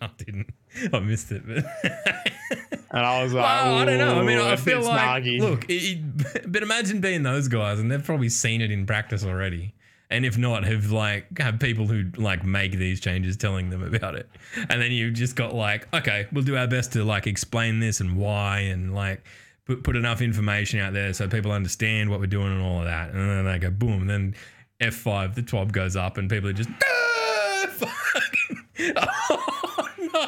I 0.00 0.08
didn't. 0.16 0.48
I 0.92 1.00
missed 1.00 1.32
it, 1.32 1.42
but. 1.46 1.64
And 2.94 3.06
I 3.06 3.22
was 3.22 3.32
like, 3.32 3.42
Well, 3.42 3.74
I 3.78 3.84
don't 3.86 3.96
know. 3.96 4.20
I 4.20 4.22
mean, 4.22 4.36
"Ooh, 4.36 4.44
I 4.44 4.56
feel 4.56 4.82
like 4.82 5.24
snarky." 5.24 5.40
look, 5.40 5.64
it, 5.70 5.72
it- 5.82 6.52
but 6.52 6.62
imagine 6.62 7.00
being 7.00 7.22
those 7.22 7.48
guys, 7.48 7.78
and 7.80 7.90
they've 7.90 8.04
probably 8.04 8.28
seen 8.28 8.60
it 8.60 8.70
in 8.70 8.84
practice 8.84 9.24
already. 9.24 9.72
And 10.10 10.26
if 10.26 10.36
not, 10.36 10.64
have 10.64 10.90
like 10.90 11.38
have 11.38 11.58
people 11.58 11.86
who 11.86 12.10
like 12.18 12.44
make 12.44 12.72
these 12.72 13.00
changes 13.00 13.38
telling 13.38 13.70
them 13.70 13.82
about 13.82 14.14
it, 14.14 14.28
and 14.68 14.82
then 14.82 14.92
you've 14.92 15.14
just 15.14 15.36
got 15.36 15.54
like, 15.54 15.88
okay, 15.94 16.26
we'll 16.32 16.44
do 16.44 16.54
our 16.54 16.66
best 16.66 16.92
to 16.92 17.02
like 17.02 17.26
explain 17.26 17.80
this 17.80 18.00
and 18.00 18.18
why, 18.18 18.58
and 18.58 18.94
like 18.94 19.24
put 19.64 19.82
put 19.84 19.96
enough 19.96 20.20
information 20.20 20.78
out 20.78 20.92
there 20.92 21.14
so 21.14 21.26
people 21.28 21.50
understand 21.50 22.10
what 22.10 22.20
we're 22.20 22.26
doing 22.26 22.52
and 22.52 22.60
all 22.60 22.80
of 22.80 22.84
that. 22.84 23.08
And 23.14 23.18
then 23.30 23.44
they 23.46 23.58
go 23.58 23.70
boom, 23.70 24.02
and 24.02 24.10
then 24.10 24.34
F 24.80 24.92
five, 24.96 25.34
the 25.34 25.42
twab 25.42 25.72
goes 25.72 25.96
up, 25.96 26.18
and 26.18 26.28
people 26.28 26.50
are 26.50 26.52
just. 26.52 26.68
"Ah, 28.96 29.21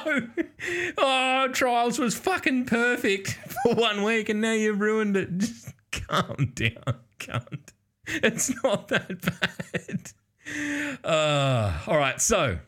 Oh, 0.97 1.49
trials 1.53 1.99
was 1.99 2.15
fucking 2.17 2.65
perfect 2.67 3.29
for 3.63 3.75
one 3.75 4.03
week, 4.03 4.29
and 4.29 4.41
now 4.41 4.53
you've 4.53 4.81
ruined 4.81 5.17
it. 5.17 5.37
Just 5.39 5.75
calm 5.93 6.53
down, 6.55 7.01
cunt. 7.19 7.73
It's 8.07 8.63
not 8.63 8.89
that 8.89 9.21
bad. 9.21 11.05
Uh, 11.05 11.79
all 11.87 11.99
right, 11.99 12.21
so. 12.21 12.59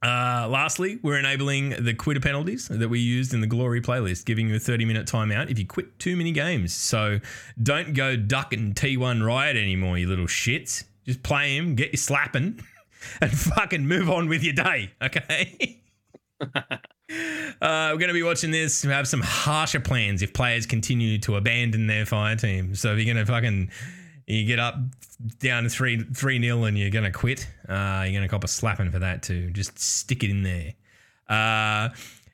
Uh, 0.00 0.46
lastly, 0.48 1.00
we're 1.02 1.18
enabling 1.18 1.70
the 1.70 1.92
quitter 1.92 2.20
penalties 2.20 2.68
that 2.68 2.88
we 2.88 3.00
used 3.00 3.34
in 3.34 3.40
the 3.40 3.48
glory 3.48 3.80
playlist, 3.80 4.24
giving 4.24 4.48
you 4.48 4.54
a 4.54 4.60
30 4.60 4.84
minute 4.84 5.06
timeout 5.08 5.50
if 5.50 5.58
you 5.58 5.66
quit 5.66 5.98
too 5.98 6.16
many 6.16 6.30
games. 6.30 6.72
So 6.72 7.18
don't 7.60 7.94
go 7.94 8.14
duck 8.16 8.52
and 8.52 8.74
T1 8.76 9.24
Riot 9.26 9.56
anymore, 9.56 9.98
you 9.98 10.08
little 10.08 10.26
shits. 10.26 10.84
Just 11.04 11.22
play 11.24 11.56
him, 11.56 11.74
get 11.74 11.90
you 11.90 11.98
slapping, 11.98 12.60
and 13.20 13.30
fucking 13.32 13.86
move 13.86 14.08
on 14.08 14.28
with 14.28 14.44
your 14.44 14.54
day, 14.54 14.92
okay? 15.02 15.80
Uh, 17.60 17.88
we're 17.90 17.98
going 17.98 18.08
to 18.08 18.14
be 18.14 18.22
watching 18.22 18.50
this. 18.50 18.84
We 18.84 18.92
have 18.92 19.08
some 19.08 19.22
harsher 19.22 19.80
plans 19.80 20.22
if 20.22 20.32
players 20.34 20.66
continue 20.66 21.18
to 21.20 21.36
abandon 21.36 21.86
their 21.86 22.04
fire 22.04 22.36
team. 22.36 22.74
So 22.74 22.92
if 22.92 22.98
you're 22.98 23.12
going 23.12 23.24
to 23.24 23.30
fucking 23.30 23.70
you 24.26 24.44
get 24.44 24.58
up 24.58 24.76
down 25.38 25.62
to 25.64 25.70
three 25.70 26.04
three 26.14 26.38
nil 26.38 26.66
and 26.66 26.78
you're 26.78 26.90
going 26.90 27.04
to 27.04 27.10
quit, 27.10 27.48
uh, 27.68 28.02
you're 28.04 28.12
going 28.12 28.22
to 28.22 28.28
cop 28.28 28.44
a 28.44 28.48
slapping 28.48 28.90
for 28.90 28.98
that 28.98 29.22
too. 29.22 29.50
Just 29.50 29.78
stick 29.78 30.22
it 30.22 30.30
in 30.30 30.42
there. 30.42 30.74
Uh, 31.28 31.88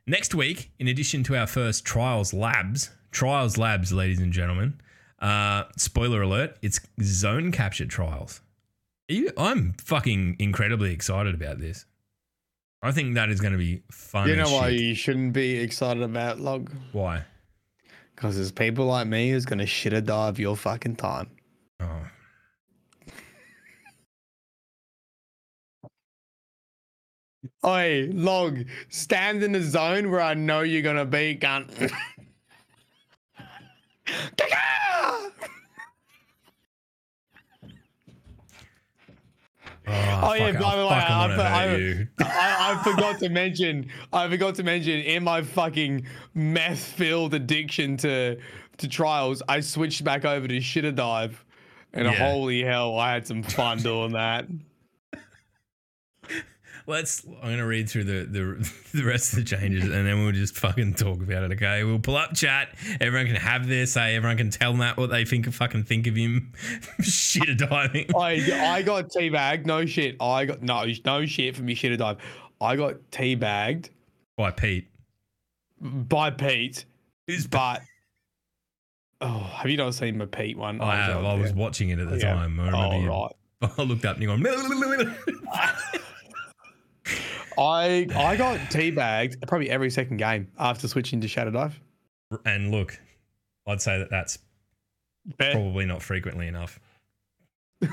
next 0.07 0.35
week, 0.35 0.73
in 0.79 0.89
addition 0.89 1.23
to 1.23 1.37
our 1.37 1.47
first 1.47 1.85
trials 1.85 2.35
labs, 2.35 2.91
trials 3.13 3.57
labs, 3.57 3.93
ladies 3.93 4.21
and 4.21 4.33
gentlemen. 4.33 4.81
Uh, 5.21 5.65
spoiler 5.79 6.23
alert: 6.23 6.59
it's 6.61 6.81
zone 7.01 7.53
capture 7.53 7.87
trials. 7.87 8.41
You, 9.09 9.31
I'm 9.39 9.75
fucking 9.75 10.37
incredibly 10.39 10.93
excited 10.93 11.35
about 11.35 11.61
this. 11.61 11.87
I 12.85 12.93
think 12.93 13.14
that 13.14 13.30
is 13.30 13.41
going 13.41 13.53
to 13.53 13.59
be 13.59 13.82
fun. 13.91 14.28
You 14.28 14.37
know 14.37 14.51
why 14.51 14.70
shit. 14.70 14.80
you 14.80 14.95
shouldn't 14.95 15.32
be 15.32 15.57
excited 15.57 16.03
about 16.03 16.39
log? 16.39 16.70
Why? 16.93 17.24
Because 18.14 18.37
there's 18.37 18.53
people 18.53 18.85
like 18.85 19.07
me 19.07 19.30
who's 19.30 19.47
gonna 19.47 19.64
shit 19.64 19.95
a 19.95 20.03
dive 20.03 20.39
your 20.39 20.55
fucking 20.55 20.97
time. 20.97 21.30
Oh. 21.80 22.07
Oi, 27.66 28.11
log, 28.12 28.66
stand 28.91 29.43
in 29.43 29.53
the 29.53 29.62
zone 29.62 30.11
where 30.11 30.20
I 30.20 30.35
know 30.35 30.61
you're 30.61 30.82
gonna 30.82 31.07
be, 31.07 31.35
gun. 31.35 31.70
Oh, 39.87 40.30
oh, 40.30 40.32
yeah, 40.35 40.53
by 40.53 40.76
the 40.76 40.87
way, 40.87 40.93
I- 40.93 41.74
I-. 41.74 42.07
I, 42.71 42.83
forgot 42.83 43.19
to 43.21 43.29
mention. 43.29 43.89
I 44.12 44.29
forgot 44.29 44.55
to 44.57 44.62
mention 44.62 45.01
in 45.01 45.25
my 45.25 45.43
fucking 45.43 46.07
meth-filled 46.35 47.35
addiction 47.35 47.97
to 47.99 48.37
to 48.79 48.89
trials, 48.89 49.43
I 49.49 49.61
switched 49.61 50.03
back 50.03 50.25
over 50.25 50.49
to 50.49 50.57
shitter 50.59 50.95
dive, 50.95 51.45
and 51.93 52.07
Yeah. 52.07 52.12
holy 52.15 52.62
hell, 52.62 52.99
I 52.99 53.12
had 53.12 53.27
some 53.27 53.43
fun 53.45 53.79
doing 53.79 54.12
that. 54.12 54.47
Let's. 56.87 57.25
I'm 57.25 57.51
gonna 57.51 57.67
read 57.67 57.89
through 57.89 58.05
the, 58.05 58.25
the 58.27 58.73
the 58.99 59.05
rest 59.05 59.33
of 59.33 59.39
the 59.39 59.45
changes, 59.45 59.85
and 59.85 60.07
then 60.07 60.23
we'll 60.23 60.33
just 60.33 60.55
fucking 60.57 60.95
talk 60.95 61.23
about 61.23 61.45
it. 61.45 61.53
Okay, 61.53 61.83
we'll 61.83 61.99
pull 61.99 62.17
up 62.17 62.35
chat. 62.35 62.75
Everyone 63.01 63.27
can 63.27 63.37
have 63.37 63.67
their 63.69 63.87
say. 63.87 64.17
Everyone 64.17 64.37
can 64.37 64.51
tell 64.51 64.75
Matt 64.75 64.99
what 64.99 65.09
they 65.09 65.25
think. 65.25 65.47
Of 65.47 65.55
fucking 65.55 65.85
think 65.85 66.07
of 66.07 66.15
him. 66.15 66.53
Shit 67.01 67.57
diving. 67.57 68.11
I 68.15 68.75
I 68.77 68.83
got 68.83 69.09
teabagged. 69.09 69.65
No 69.65 69.87
shit. 69.87 70.17
I 70.21 70.45
got 70.45 70.61
no 70.62 70.85
no 71.07 71.25
shit 71.25 71.57
for 71.57 71.62
me 71.62 71.75
shitter 71.75 71.97
dive. 71.97 72.19
I 72.61 72.77
got 72.77 72.97
teabagged 73.11 73.91
By 74.37 74.51
Pete. 74.51 74.87
by 75.81 76.31
Pete, 76.31 76.85
Who's 77.27 77.47
but 77.47 77.83
oh, 79.21 79.39
have 79.39 79.71
you 79.71 79.77
not 79.77 79.95
seen 79.95 80.19
my 80.19 80.27
Pete 80.27 80.57
one? 80.57 80.81
I 80.81 80.97
have. 80.97 81.25
I 81.25 81.35
was 81.35 81.53
watching 81.53 81.91
it 81.91 81.99
at 81.99 82.09
the 82.11 82.19
Yeah. 82.19 82.35
time. 82.35 82.59
I 82.61 82.65
remember 82.67 82.77
Oh, 82.77 83.01
you. 83.01 83.09
right. 83.09 83.33
I 83.79 83.83
looked 83.83 84.05
up 84.05 84.17
and 84.17 84.23
you're 84.23 84.37
going. 84.39 85.15
I 87.57 88.07
I 88.17 88.37
got 88.37 88.59
teabagged 88.71 89.47
probably 89.47 89.71
every 89.71 89.91
second 89.91 90.17
game 90.17 90.49
after 90.59 90.89
switching 90.89 91.21
to 91.21 91.29
shadow 91.29 91.51
dive. 91.53 91.81
and 92.45 92.71
look, 92.73 92.99
I'd 93.67 93.81
say 93.81 93.99
that 93.99 94.11
that's 94.11 94.39
Bet. 95.39 95.53
probably 95.53 95.85
not 95.87 96.03
frequently 96.03 96.49
enough. 96.49 96.81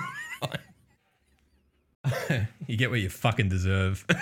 you 2.67 2.77
get 2.77 2.89
what 2.89 2.99
you 2.99 3.09
fucking 3.09 3.49
deserve. 3.49 4.05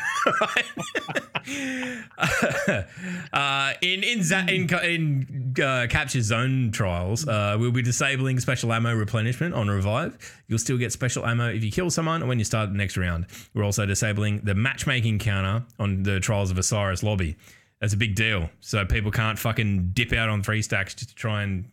uh, 3.33 3.73
in 3.81 4.03
in 4.03 4.23
za- 4.23 4.45
in 4.49 4.67
in 4.83 5.53
uh, 5.63 5.87
capture 5.89 6.21
zone 6.21 6.71
trials, 6.71 7.27
uh, 7.27 7.55
we'll 7.59 7.71
be 7.71 7.81
disabling 7.81 8.39
special 8.39 8.73
ammo 8.73 8.93
replenishment 8.93 9.53
on 9.53 9.69
revive. 9.69 10.17
You'll 10.47 10.59
still 10.59 10.77
get 10.77 10.91
special 10.91 11.25
ammo 11.25 11.49
if 11.49 11.63
you 11.63 11.71
kill 11.71 11.89
someone 11.89 12.21
or 12.23 12.27
when 12.27 12.39
you 12.39 12.45
start 12.45 12.69
the 12.71 12.77
next 12.77 12.97
round. 12.97 13.27
We're 13.53 13.63
also 13.63 13.85
disabling 13.85 14.41
the 14.41 14.55
matchmaking 14.55 15.19
counter 15.19 15.65
on 15.79 16.03
the 16.03 16.19
trials 16.19 16.51
of 16.51 16.57
Osiris 16.57 17.03
lobby. 17.03 17.35
That's 17.79 17.93
a 17.93 17.97
big 17.97 18.15
deal. 18.15 18.49
So 18.59 18.85
people 18.85 19.11
can't 19.11 19.39
fucking 19.39 19.91
dip 19.93 20.11
out 20.11 20.27
on 20.29 20.43
three 20.43 20.61
stacks 20.61 20.93
just 20.95 21.09
to 21.09 21.15
try 21.15 21.43
and 21.43 21.65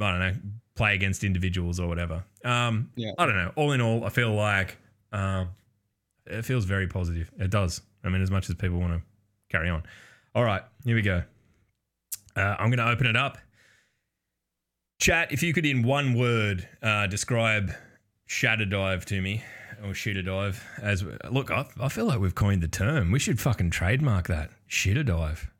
I 0.00 0.10
don't 0.10 0.20
know 0.20 0.34
play 0.76 0.94
against 0.94 1.22
individuals 1.22 1.78
or 1.78 1.86
whatever. 1.88 2.24
Um, 2.44 2.90
Yeah. 2.96 3.12
I 3.16 3.26
don't 3.26 3.36
know. 3.36 3.52
All 3.54 3.70
in 3.72 3.80
all, 3.80 4.04
I 4.04 4.08
feel 4.08 4.32
like 4.34 4.76
um, 5.14 5.48
it 6.26 6.44
feels 6.44 6.64
very 6.64 6.86
positive. 6.86 7.30
It 7.38 7.50
does. 7.50 7.80
I 8.02 8.08
mean, 8.10 8.20
as 8.20 8.30
much 8.30 8.50
as 8.50 8.56
people 8.56 8.78
want 8.78 8.92
to 8.92 9.02
carry 9.50 9.70
on. 9.70 9.82
All 10.34 10.44
right, 10.44 10.62
here 10.84 10.96
we 10.96 11.02
go. 11.02 11.22
Uh, 12.36 12.56
I'm 12.58 12.68
going 12.68 12.78
to 12.78 12.88
open 12.88 13.06
it 13.06 13.16
up. 13.16 13.38
Chat, 15.00 15.32
if 15.32 15.42
you 15.42 15.52
could, 15.54 15.64
in 15.64 15.82
one 15.82 16.18
word, 16.18 16.68
uh, 16.82 17.06
describe 17.06 17.72
shatter 18.26 18.64
dive 18.64 19.04
to 19.06 19.20
me 19.20 19.42
or 19.84 19.94
shooter 19.94 20.22
dive 20.22 20.64
as 20.80 21.04
look, 21.30 21.50
I, 21.50 21.66
I 21.80 21.88
feel 21.88 22.06
like 22.06 22.18
we've 22.18 22.34
coined 22.34 22.62
the 22.62 22.68
term. 22.68 23.10
We 23.10 23.18
should 23.18 23.40
fucking 23.40 23.70
trademark 23.70 24.28
that 24.28 24.50
shooter 24.66 25.04
dive. 25.04 25.50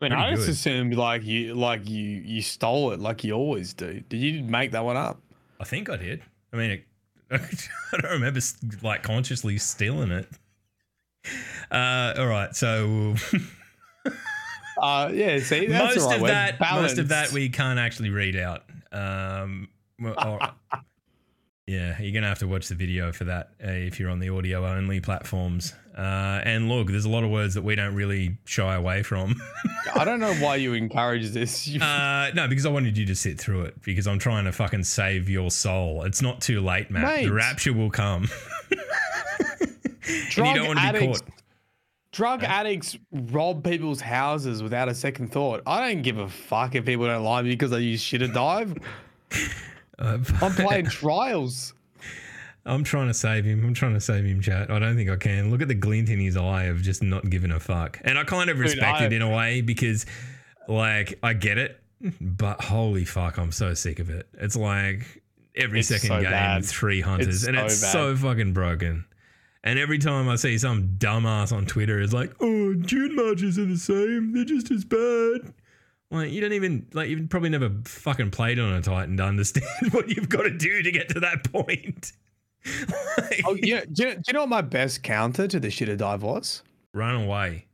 I 0.00 0.04
mean, 0.04 0.10
Pretty 0.12 0.14
I 0.24 0.30
just 0.34 0.46
good. 0.46 0.52
assumed 0.52 0.94
like 0.94 1.24
you 1.24 1.54
like 1.54 1.88
you 1.88 2.02
you 2.02 2.42
stole 2.42 2.92
it 2.92 3.00
like 3.00 3.24
you 3.24 3.32
always 3.32 3.72
do. 3.72 4.00
Did 4.08 4.18
you 4.18 4.42
make 4.42 4.72
that 4.72 4.84
one 4.84 4.96
up? 4.96 5.20
I 5.58 5.64
think 5.64 5.88
I 5.88 5.96
did. 5.96 6.22
I 6.52 6.56
mean, 6.56 6.70
it, 6.72 6.84
I 7.30 8.00
don't 8.00 8.12
remember 8.12 8.40
like 8.82 9.02
consciously 9.02 9.58
stealing 9.58 10.10
it. 10.10 10.28
Uh, 11.70 12.14
all 12.18 12.26
right, 12.26 12.54
so 12.54 13.14
Uh, 14.80 15.10
yeah. 15.12 15.38
See, 15.40 15.66
that's 15.66 15.96
most 15.96 16.06
right. 16.06 16.20
of 16.20 16.26
that, 16.26 16.60
most 16.60 16.98
of 16.98 17.08
that 17.08 17.32
we 17.32 17.48
can't 17.48 17.78
actually 17.78 18.10
read 18.10 18.36
out. 18.36 18.62
Um, 18.92 19.68
or- 20.04 20.38
yeah, 21.66 22.00
you're 22.00 22.12
gonna 22.14 22.28
have 22.28 22.38
to 22.38 22.46
watch 22.46 22.68
the 22.68 22.76
video 22.76 23.10
for 23.12 23.24
that 23.24 23.50
uh, 23.62 23.70
if 23.70 23.98
you're 23.98 24.10
on 24.10 24.20
the 24.20 24.28
audio 24.28 24.64
only 24.64 25.00
platforms. 25.00 25.74
Uh, 25.98 26.40
and 26.44 26.68
look, 26.68 26.88
there's 26.88 27.06
a 27.06 27.08
lot 27.08 27.24
of 27.24 27.30
words 27.30 27.54
that 27.54 27.62
we 27.62 27.74
don't 27.74 27.94
really 27.94 28.36
shy 28.44 28.74
away 28.74 29.02
from. 29.02 29.34
I 29.94 30.04
don't 30.04 30.20
know 30.20 30.34
why 30.34 30.56
you 30.56 30.74
encourage 30.74 31.30
this. 31.30 31.68
Uh, 31.80 32.30
no, 32.34 32.46
because 32.48 32.66
I 32.66 32.68
wanted 32.70 32.96
you 32.96 33.06
to 33.06 33.14
sit 33.14 33.40
through 33.40 33.62
it 33.62 33.82
because 33.82 34.06
I'm 34.06 34.18
trying 34.18 34.44
to 34.44 34.52
fucking 34.52 34.84
save 34.84 35.28
your 35.28 35.50
soul. 35.50 36.02
It's 36.02 36.22
not 36.22 36.40
too 36.40 36.60
late, 36.60 36.90
Matt. 36.90 37.02
Mate. 37.02 37.24
The 37.26 37.32
rapture 37.32 37.72
will 37.72 37.90
come. 37.90 38.28
and 38.70 38.80
you 40.06 40.22
drug 40.30 40.54
don't 40.54 40.66
want 40.66 40.78
to 40.78 40.82
be 40.82 40.88
addicts, 40.88 41.20
caught. 41.20 41.30
drug 42.12 42.44
addicts 42.44 42.96
rob 43.10 43.64
people's 43.64 44.00
houses 44.00 44.62
without 44.62 44.88
a 44.88 44.94
second 44.94 45.32
thought. 45.32 45.62
I 45.66 45.88
don't 45.88 46.02
give 46.02 46.18
a 46.18 46.28
fuck 46.28 46.74
if 46.74 46.84
people 46.84 47.06
don't 47.06 47.24
like 47.24 47.44
me 47.44 47.50
because 47.50 47.72
I 47.72 47.78
use 47.78 48.00
shit 48.00 48.22
a 48.22 48.28
dive. 48.28 48.76
Uh, 49.98 50.18
I'm 50.42 50.52
playing 50.54 50.86
trials. 50.86 51.72
I'm 52.64 52.82
trying 52.82 53.06
to 53.08 53.14
save 53.14 53.44
him. 53.44 53.64
I'm 53.64 53.74
trying 53.74 53.94
to 53.94 54.00
save 54.00 54.24
him, 54.24 54.40
chat. 54.40 54.70
I 54.70 54.78
don't 54.80 54.96
think 54.96 55.08
I 55.08 55.16
can. 55.16 55.50
Look 55.50 55.62
at 55.62 55.68
the 55.68 55.74
glint 55.74 56.08
in 56.08 56.18
his 56.18 56.36
eye 56.36 56.64
of 56.64 56.82
just 56.82 57.02
not 57.02 57.30
giving 57.30 57.52
a 57.52 57.60
fuck. 57.60 58.00
And 58.04 58.18
I 58.18 58.24
kind 58.24 58.50
of 58.50 58.58
respect 58.58 59.00
I- 59.02 59.06
it 59.06 59.12
in 59.12 59.22
a 59.22 59.30
way 59.30 59.60
because, 59.60 60.04
like, 60.66 61.18
I 61.22 61.32
get 61.32 61.58
it, 61.58 61.80
but 62.20 62.60
holy 62.60 63.04
fuck, 63.04 63.38
I'm 63.38 63.52
so 63.52 63.72
sick 63.74 64.00
of 64.00 64.10
it. 64.10 64.28
It's 64.34 64.56
like 64.56 65.22
every 65.54 65.78
It's 65.80 65.88
second 65.88 66.08
so 66.08 66.20
game, 66.20 66.30
bad. 66.30 66.64
three 66.64 67.00
hunters, 67.00 67.28
It's 67.28 67.46
and 67.46 67.56
so 67.56 67.64
it's 67.66 67.80
bad. 67.82 67.92
so 67.92 68.16
fucking 68.16 68.52
broken. 68.52 69.04
And 69.62 69.78
every 69.78 69.98
time 69.98 70.28
I 70.28 70.34
see 70.36 70.58
some 70.58 70.96
dumbass 70.98 71.52
on 71.52 71.66
Twitter 71.66 72.00
is 72.00 72.12
like, 72.12 72.32
"Oh, 72.40 72.74
Dunemarchers 72.76 73.58
are 73.58 73.64
the 73.64 73.76
same. 73.78 74.32
They're 74.32 74.44
just 74.44 74.70
as 74.70 74.84
bad." 74.84 75.52
Like 76.10 76.30
you 76.30 76.40
don't 76.40 76.52
even 76.52 76.86
like 76.92 77.08
you've 77.08 77.28
probably 77.28 77.48
never 77.48 77.70
fucking 77.84 78.30
played 78.30 78.58
on 78.58 78.72
a 78.72 78.80
Titan 78.80 79.16
to 79.16 79.24
understand 79.24 79.66
what 79.92 80.08
you've 80.08 80.28
got 80.28 80.42
to 80.42 80.50
do 80.50 80.82
to 80.82 80.92
get 80.92 81.08
to 81.10 81.20
that 81.20 81.50
point. 81.52 82.12
Like, 83.18 83.42
Oh, 83.46 83.56
yeah. 83.60 83.84
Do 83.90 84.08
you, 84.08 84.14
do 84.14 84.22
you 84.28 84.32
know 84.32 84.40
what 84.40 84.48
my 84.48 84.60
best 84.60 85.02
counter 85.02 85.48
to 85.48 85.60
the 85.60 85.70
shit 85.70 85.88
a 85.88 85.96
dive 85.96 86.22
was? 86.22 86.62
Run 86.92 87.24
away. 87.24 87.66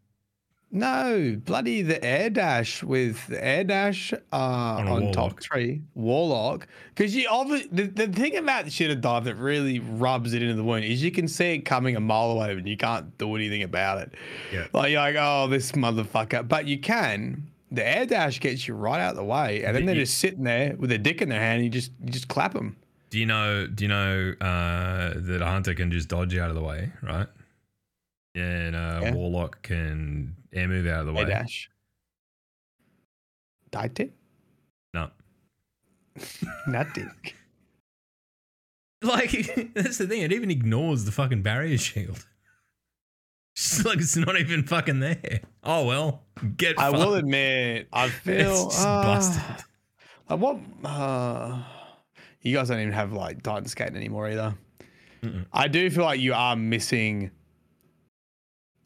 No, 0.75 1.39
bloody 1.45 1.83
the 1.83 2.03
air 2.03 2.31
dash 2.31 2.83
with 2.83 3.27
the 3.27 3.45
air 3.45 3.63
dash 3.63 4.15
uh, 4.15 4.37
On 4.37 4.89
on, 4.89 5.13
top 5.13 5.39
tree 5.39 5.83
warlock. 5.95 6.67
Because 6.95 7.15
you 7.15 7.29
obviously 7.31 7.69
the, 7.71 8.07
the 8.07 8.07
thing 8.07 8.39
about 8.39 8.65
the 8.65 8.71
shit 8.71 8.91
a 8.91 8.97
dive 8.97 9.25
that 9.25 9.35
really 9.35 9.81
rubs 9.81 10.33
it 10.33 10.43
into 10.43 10.55
the 10.55 10.65
wound 10.65 10.87
is 10.87 11.03
you 11.03 11.11
can 11.11 11.29
see 11.29 11.57
it 11.57 11.67
coming 11.67 11.95
a 11.95 12.01
mile 12.01 12.31
away 12.31 12.53
and 12.53 12.67
you 12.67 12.79
can't 12.79 13.17
do 13.19 13.37
anything 13.37 13.63
about 13.63 13.99
it. 13.99 14.15
Yeah. 14.51 14.67
Like 14.73 14.93
you're 14.93 15.01
like, 15.01 15.17
oh, 15.19 15.47
this 15.47 15.73
motherfucker. 15.73 16.49
But 16.49 16.67
you 16.67 16.79
can. 16.79 17.52
The 17.73 17.87
air 17.87 18.07
dash 18.07 18.39
gets 18.39 18.69
you 18.69 18.75
right 18.75 19.01
out 19.01 19.11
of 19.11 19.17
the 19.17 19.25
way, 19.25 19.65
and 19.65 19.75
then 19.75 19.87
they're 19.87 19.95
just 19.95 20.19
sitting 20.19 20.45
there 20.45 20.77
with 20.77 20.91
their 20.91 20.99
dick 20.99 21.23
in 21.23 21.29
their 21.31 21.41
hand. 21.41 21.57
And 21.57 21.65
you 21.65 21.71
just 21.71 21.91
you 22.05 22.11
just 22.11 22.29
clap 22.29 22.53
them. 22.53 22.77
Do 23.11 23.19
you 23.19 23.27
know? 23.27 23.67
Do 23.67 23.85
you 23.85 23.89
know 23.89 24.35
uh, 24.41 25.13
that 25.17 25.41
a 25.43 25.47
hunter 25.47 25.75
can 25.75 25.91
just 25.91 26.09
dodge 26.09 26.37
out 26.37 26.51
of 26.51 26.55
the 26.55 26.63
way, 26.63 26.93
right? 27.03 27.27
And 28.35 28.77
uh, 28.77 29.01
Yeah. 29.03 29.15
warlock 29.15 29.63
can 29.63 30.35
air 30.53 30.69
move 30.69 30.87
out 30.87 31.01
of 31.01 31.07
the 31.07 31.13
Air 31.15 31.25
way. 31.25 31.31
dash. 31.31 31.71
Died 33.71 33.99
it? 34.01 34.13
No, 34.95 35.11
Nothing. 36.67 37.11
like 39.03 39.31
that's 39.75 39.99
the 39.99 40.07
thing. 40.07 40.23
It 40.23 40.33
even 40.33 40.51
ignores 40.51 41.05
the 41.05 41.13
fucking 41.13 41.43
barrier 41.43 41.79
shield. 41.79 42.27
It's 43.55 43.85
like 43.85 43.99
it's 43.99 44.17
not 44.17 44.39
even 44.39 44.65
fucking 44.65 45.01
there. 45.01 45.41
Oh 45.63 45.85
well, 45.87 46.23
get. 46.57 46.79
I 46.79 46.91
will 46.91 47.15
admit, 47.15 47.89
I 47.93 48.09
feel 48.09 48.67
It's 48.67 48.77
just 48.77 48.87
uh, 48.87 49.03
busted. 49.03 49.65
Like 50.29 50.41
what? 50.41 50.59
Uh, 50.85 51.63
you 52.41 52.57
guys 52.57 52.69
don't 52.69 52.81
even 52.81 52.93
have 52.93 53.13
like 53.13 53.43
Titan 53.43 53.69
skating 53.69 53.97
anymore 53.97 54.29
either. 54.29 54.55
Mm-mm. 55.23 55.47
I 55.53 55.69
do 55.69 55.89
feel 55.91 56.05
like 56.05 56.21
you 56.21 56.35
are 56.35 56.57
missing, 56.57 57.31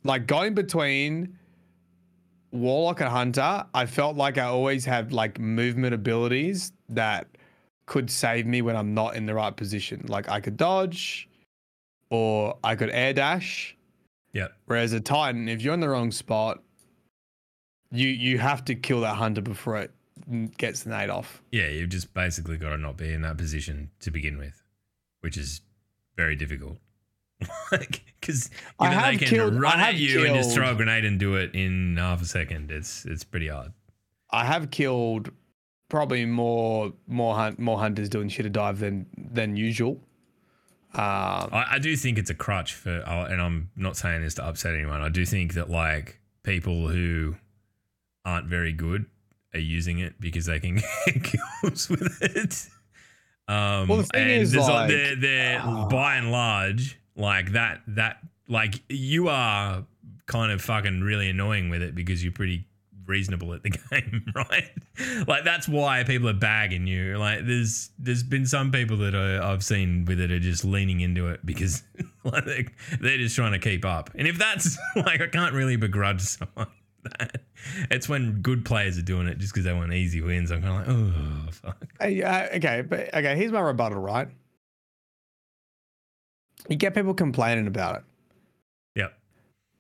like 0.04 0.26
going 0.26 0.54
between 0.54 1.38
Warlock 2.50 3.00
and 3.00 3.08
Hunter. 3.08 3.64
I 3.72 3.86
felt 3.86 4.16
like 4.16 4.36
I 4.36 4.44
always 4.44 4.84
had 4.84 5.12
like 5.12 5.38
movement 5.38 5.94
abilities 5.94 6.72
that 6.88 7.28
could 7.86 8.10
save 8.10 8.46
me 8.46 8.62
when 8.62 8.76
I'm 8.76 8.94
not 8.94 9.14
in 9.14 9.26
the 9.26 9.34
right 9.34 9.56
position. 9.56 10.04
Like 10.08 10.28
I 10.28 10.40
could 10.40 10.56
dodge, 10.56 11.28
or 12.10 12.58
I 12.64 12.74
could 12.74 12.90
air 12.90 13.12
dash. 13.12 13.75
Yep. 14.32 14.52
Whereas 14.66 14.92
a 14.92 15.00
Titan, 15.00 15.48
if 15.48 15.62
you're 15.62 15.74
in 15.74 15.80
the 15.80 15.88
wrong 15.88 16.10
spot, 16.10 16.62
you 17.90 18.08
you 18.08 18.38
have 18.38 18.64
to 18.66 18.74
kill 18.74 19.00
that 19.02 19.16
hunter 19.16 19.40
before 19.40 19.78
it 19.78 19.90
gets 20.58 20.82
the 20.82 20.90
nade 20.90 21.10
off. 21.10 21.42
Yeah, 21.52 21.68
you've 21.68 21.90
just 21.90 22.12
basically 22.12 22.56
got 22.56 22.70
to 22.70 22.76
not 22.78 22.96
be 22.96 23.12
in 23.12 23.22
that 23.22 23.36
position 23.38 23.90
to 24.00 24.10
begin 24.10 24.38
with, 24.38 24.62
which 25.20 25.36
is 25.36 25.60
very 26.16 26.36
difficult. 26.36 26.78
like, 27.72 28.02
because 28.20 28.50
I 28.78 28.88
given 28.88 28.98
they 28.98 29.10
have 29.10 29.18
can 29.20 29.28
killed- 29.28 29.54
I 29.54 29.58
run 29.58 29.80
at 29.80 29.86
have 29.86 29.94
you 29.96 30.24
and 30.26 30.34
just 30.34 30.54
throw 30.54 30.70
a 30.70 30.74
grenade 30.74 31.04
and 31.04 31.18
do 31.20 31.36
it 31.36 31.54
in 31.54 31.96
half 31.98 32.22
a 32.22 32.24
second, 32.24 32.70
it's 32.70 33.04
it's 33.04 33.24
pretty 33.24 33.48
hard. 33.48 33.72
I 34.30 34.44
have 34.44 34.70
killed 34.70 35.30
probably 35.88 36.26
more 36.26 36.92
more 37.06 37.34
hunt 37.34 37.58
more 37.58 37.78
hunters 37.78 38.08
doing 38.08 38.28
shit 38.28 38.46
a 38.46 38.50
dive 38.50 38.80
than 38.80 39.06
than 39.16 39.56
usual. 39.56 40.00
Um, 40.96 41.50
I, 41.52 41.66
I 41.72 41.78
do 41.78 41.94
think 41.96 42.16
it's 42.18 42.30
a 42.30 42.34
crutch 42.34 42.72
for, 42.74 43.02
uh, 43.06 43.26
and 43.26 43.40
I'm 43.40 43.70
not 43.76 43.96
saying 43.96 44.22
this 44.22 44.34
to 44.34 44.44
upset 44.46 44.74
anyone. 44.74 45.02
I 45.02 45.08
do 45.10 45.26
think 45.26 45.54
that 45.54 45.68
like 45.68 46.18
people 46.42 46.88
who 46.88 47.36
aren't 48.24 48.46
very 48.46 48.72
good 48.72 49.04
are 49.54 49.60
using 49.60 49.98
it 49.98 50.18
because 50.20 50.46
they 50.46 50.58
can 50.58 50.76
get 51.06 51.22
kills 51.62 51.88
with 51.90 52.18
it. 52.22 52.66
Um, 53.48 53.88
Well, 53.88 53.98
the 53.98 54.04
thing 54.04 54.22
and 54.22 54.30
is, 54.42 54.56
like- 54.56 54.88
they're, 54.88 55.16
they're 55.16 55.60
Ah. 55.62 55.86
by 55.88 56.16
and 56.16 56.32
large 56.32 56.98
like 57.14 57.52
that. 57.52 57.82
That 57.88 58.18
like 58.48 58.82
you 58.88 59.28
are 59.28 59.84
kind 60.26 60.50
of 60.50 60.62
fucking 60.62 61.02
really 61.02 61.28
annoying 61.28 61.68
with 61.68 61.82
it 61.82 61.94
because 61.94 62.22
you're 62.24 62.32
pretty 62.32 62.64
reasonable 63.06 63.52
at 63.54 63.62
the 63.62 63.70
game, 63.90 64.24
right? 64.34 64.70
Like 65.26 65.44
that's 65.44 65.68
why 65.68 66.04
people 66.04 66.28
are 66.28 66.34
bagging 66.34 66.86
you. 66.86 67.18
Like 67.18 67.46
there's 67.46 67.90
there's 67.98 68.22
been 68.22 68.46
some 68.46 68.72
people 68.72 68.96
that 68.98 69.14
I, 69.14 69.52
I've 69.52 69.64
seen 69.64 70.04
with 70.04 70.20
it 70.20 70.30
are 70.30 70.40
just 70.40 70.64
leaning 70.64 71.00
into 71.00 71.28
it 71.28 71.44
because 71.44 71.82
like 72.24 72.44
they, 72.44 72.66
they're 73.00 73.18
just 73.18 73.36
trying 73.36 73.52
to 73.52 73.58
keep 73.58 73.84
up. 73.84 74.10
And 74.14 74.26
if 74.26 74.38
that's 74.38 74.78
like 74.96 75.20
I 75.20 75.26
can't 75.28 75.54
really 75.54 75.76
begrudge 75.76 76.20
someone 76.20 76.68
that. 77.18 77.42
It's 77.90 78.08
when 78.08 78.42
good 78.42 78.64
players 78.64 78.98
are 78.98 79.02
doing 79.02 79.26
it 79.26 79.38
just 79.38 79.52
because 79.52 79.64
they 79.64 79.72
want 79.72 79.92
easy 79.92 80.20
wins. 80.20 80.50
I'm 80.50 80.62
kind 80.62 80.88
of 80.88 81.06
like, 81.08 81.16
oh 81.16 81.50
fuck. 81.52 81.86
Uh, 82.00 82.56
okay, 82.56 82.82
but 82.82 83.14
okay, 83.14 83.36
here's 83.36 83.52
my 83.52 83.60
rebuttal, 83.60 84.00
right? 84.00 84.28
You 86.68 86.76
get 86.76 86.94
people 86.94 87.14
complaining 87.14 87.66
about 87.66 87.96
it. 87.96 88.02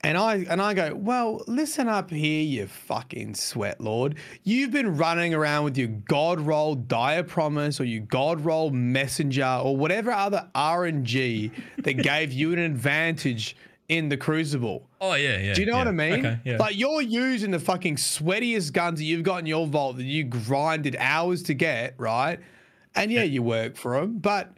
And 0.06 0.16
I 0.16 0.46
and 0.48 0.62
I 0.62 0.72
go, 0.72 0.94
well, 0.94 1.42
listen 1.48 1.88
up 1.88 2.12
here, 2.12 2.40
you 2.40 2.68
fucking 2.68 3.34
sweat 3.34 3.80
lord. 3.80 4.14
You've 4.44 4.70
been 4.70 4.96
running 4.96 5.34
around 5.34 5.64
with 5.64 5.76
your 5.76 5.88
God 5.88 6.38
roll 6.38 6.76
dire 6.76 7.24
promise 7.24 7.80
or 7.80 7.84
your 7.84 8.02
God 8.02 8.40
roll 8.40 8.70
messenger 8.70 9.60
or 9.64 9.76
whatever 9.76 10.12
other 10.12 10.48
RNG 10.54 11.50
that 11.78 11.92
gave 12.04 12.32
you 12.32 12.52
an 12.52 12.60
advantage 12.60 13.56
in 13.88 14.08
the 14.08 14.16
crucible. 14.16 14.88
Oh 15.00 15.14
yeah, 15.14 15.38
yeah. 15.38 15.54
Do 15.54 15.62
you 15.62 15.66
know 15.66 15.76
what. 15.76 15.88
I 15.88 15.90
mean? 15.90 16.24
Okay, 16.24 16.38
yeah. 16.44 16.58
Like 16.58 16.78
you're 16.78 17.02
using 17.02 17.50
the 17.50 17.58
fucking 17.58 17.96
sweatiest 17.96 18.72
guns 18.72 19.00
that 19.00 19.04
you've 19.04 19.24
got 19.24 19.40
in 19.40 19.46
your 19.46 19.66
vault 19.66 19.96
that 19.96 20.04
you 20.04 20.22
grinded 20.22 20.94
hours 21.00 21.42
to 21.44 21.54
get, 21.54 21.94
right? 21.98 22.38
And 22.94 23.10
yeah, 23.10 23.24
you 23.24 23.42
work 23.42 23.74
for 23.74 24.00
them, 24.00 24.18
but 24.18 24.55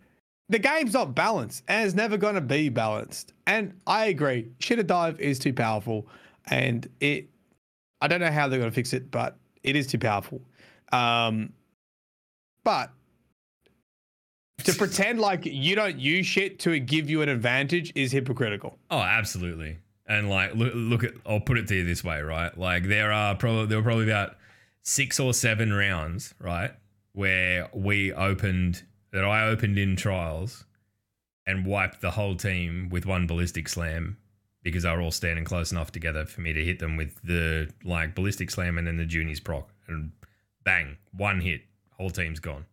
the 0.49 0.59
game's 0.59 0.95
not 0.95 1.15
balanced 1.15 1.63
and 1.69 1.85
it's 1.87 1.95
never 1.95 2.17
going 2.17 2.35
to 2.35 2.41
be 2.41 2.69
balanced. 2.69 3.33
And 3.47 3.79
I 3.87 4.07
agree, 4.07 4.49
Shitter 4.61 4.87
Dive 4.87 5.21
is 5.21 5.39
too 5.39 5.53
powerful. 5.53 6.07
and 6.47 6.89
it. 7.01 7.29
I 8.01 8.07
don't 8.09 8.21
know 8.21 8.31
how 8.31 8.47
they're 8.49 8.61
going 8.61 8.71
to 8.71 8.75
fix 8.75 8.93
it, 8.93 9.11
but 9.11 9.37
it 9.63 9.75
is 9.75 9.87
too 9.89 9.99
powerful. 9.99 10.41
Um, 10.93 11.53
but 12.65 12.91
to 14.65 14.73
pretend 14.73 15.21
like 15.21 15.45
you 15.45 15.75
don't 15.75 15.99
use 15.99 16.27
shit 16.27 16.59
to 16.61 16.79
give 16.79 17.11
you 17.11 17.23
an 17.23 17.29
advantage 17.29 17.93
is 17.95 18.13
hypocritical. 18.13 18.79
Oh, 18.91 19.01
absolutely. 19.01 19.79
And 20.07 20.31
like, 20.31 20.55
look, 20.55 20.73
look 20.75 21.05
at. 21.05 21.13
I'll 21.27 21.41
put 21.41 21.59
it 21.59 21.69
to 21.69 21.75
you 21.75 21.85
this 21.85 22.03
way, 22.03 22.23
right? 22.23 22.57
Like, 22.57 22.85
there 22.85 23.13
are 23.13 23.35
probably 23.35 23.67
there 23.67 23.79
were 23.79 23.85
probably 23.85 24.05
about 24.05 24.37
six 24.83 25.21
or 25.21 25.35
seven 25.35 25.73
rounds, 25.73 26.35
right, 26.41 26.71
where 27.13 27.69
we 27.75 28.13
opened 28.13 28.85
that 29.13 29.25
I 29.25 29.47
opened 29.47 29.79
in 29.79 29.97
trials 29.97 30.65
and 31.47 31.65
wiped 31.65 32.01
the 32.01 32.11
whole 32.13 32.37
team 32.37 32.89
with 32.91 33.07
one 33.07 33.27
ballistic 33.27 33.69
slam 33.69 34.19
because 34.63 34.83
they 34.83 34.91
were 34.91 35.01
all 35.01 35.11
standing 35.11 35.45
close 35.45 35.73
enough 35.73 35.91
together 35.91 36.27
for 36.27 36.41
me 36.41 36.53
to 36.53 36.65
hit 36.65 36.79
them 36.79 36.97
with 36.97 37.21
the 37.23 37.71
like 37.85 38.15
ballistic 38.15 38.51
slam 38.51 38.77
and 38.77 38.87
then 38.87 38.97
the 38.97 39.07
Juniors 39.07 39.41
proc 39.41 39.71
and 39.87 40.13
bang, 40.65 40.99
one 41.13 41.41
hit, 41.41 41.63
whole 41.97 42.11
team's 42.11 42.41
gone. 42.41 42.67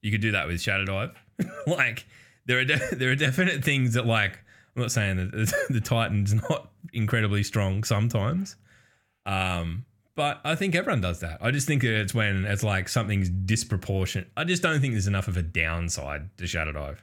You 0.00 0.10
could 0.10 0.22
do 0.22 0.32
that 0.32 0.46
with 0.46 0.60
Shadow 0.60 0.84
Dive. 0.84 1.10
like 1.66 2.06
there 2.46 2.58
are 2.58 2.64
de- 2.64 2.80
there 2.96 3.10
are 3.10 3.16
definite 3.16 3.64
things 3.64 3.94
that 3.94 4.06
like 4.06 4.38
I'm 4.74 4.82
not 4.82 4.92
saying 4.92 5.16
that 5.16 5.32
the, 5.32 5.54
the 5.74 5.80
Titan's 5.80 6.34
not 6.34 6.70
incredibly 6.92 7.42
strong 7.42 7.84
sometimes. 7.84 8.56
Um, 9.26 9.84
but 10.14 10.40
I 10.44 10.54
think 10.54 10.74
everyone 10.74 11.00
does 11.00 11.20
that. 11.20 11.38
I 11.40 11.50
just 11.50 11.66
think 11.66 11.82
that 11.82 12.00
it's 12.00 12.14
when 12.14 12.44
it's 12.44 12.62
like 12.62 12.88
something's 12.88 13.28
disproportionate. 13.28 14.28
I 14.36 14.44
just 14.44 14.62
don't 14.62 14.80
think 14.80 14.94
there's 14.94 15.06
enough 15.06 15.28
of 15.28 15.36
a 15.36 15.42
downside 15.42 16.36
to 16.38 16.46
Shadow 16.46 16.72
Dive. 16.72 17.02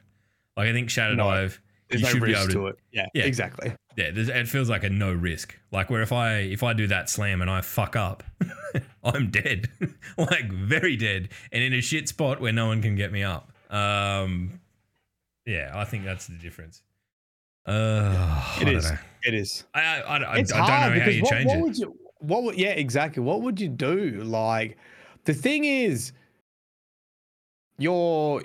Like 0.56 0.68
I 0.68 0.72
think 0.72 0.90
Shadow 0.90 1.14
No, 1.14 1.24
Dive, 1.24 1.60
There's 1.88 2.02
you 2.02 2.06
no 2.06 2.12
should 2.12 2.22
be 2.22 2.32
risk 2.32 2.40
able 2.42 2.48
to. 2.48 2.54
to 2.54 2.66
it. 2.68 2.76
Yeah, 2.92 3.06
Yeah. 3.14 3.24
exactly. 3.24 3.72
Yeah, 3.96 4.10
there's, 4.12 4.28
it 4.28 4.48
feels 4.48 4.70
like 4.70 4.84
a 4.84 4.90
no 4.90 5.12
risk. 5.12 5.58
Like 5.72 5.90
where 5.90 6.02
if 6.02 6.12
I 6.12 6.34
if 6.38 6.62
I 6.62 6.72
do 6.72 6.86
that 6.86 7.10
slam 7.10 7.42
and 7.42 7.50
I 7.50 7.60
fuck 7.60 7.96
up, 7.96 8.22
I'm 9.04 9.30
dead, 9.30 9.68
like 10.16 10.50
very 10.52 10.96
dead, 10.96 11.30
and 11.52 11.62
in 11.62 11.72
a 11.74 11.80
shit 11.80 12.08
spot 12.08 12.40
where 12.40 12.52
no 12.52 12.66
one 12.66 12.80
can 12.82 12.94
get 12.94 13.10
me 13.12 13.22
up. 13.24 13.52
Um, 13.70 14.60
yeah, 15.46 15.72
I 15.74 15.84
think 15.84 16.04
that's 16.04 16.26
the 16.28 16.34
difference. 16.34 16.82
Uh, 17.66 18.56
It 18.60 18.68
I 18.68 18.70
is. 18.70 18.84
Don't 18.84 18.94
know. 18.94 18.98
It 19.24 19.34
is. 19.34 19.64
I, 19.74 19.80
I, 19.80 20.00
I, 20.00 20.14
I, 20.32 20.42
don't 20.42 20.48
know 20.50 20.56
how 20.64 20.90
because 20.94 21.16
you 21.16 21.22
what, 21.22 21.30
change 21.30 21.46
what 21.46 21.58
it. 21.58 21.62
would 21.62 21.78
you 21.78 21.96
what 22.20 22.42
would 22.44 22.56
yeah 22.56 22.70
exactly. 22.70 23.22
What 23.22 23.42
would 23.42 23.60
you 23.60 23.68
do? 23.68 24.22
Like 24.22 24.76
the 25.24 25.34
thing 25.34 25.64
is 25.64 26.12
your 27.78 28.42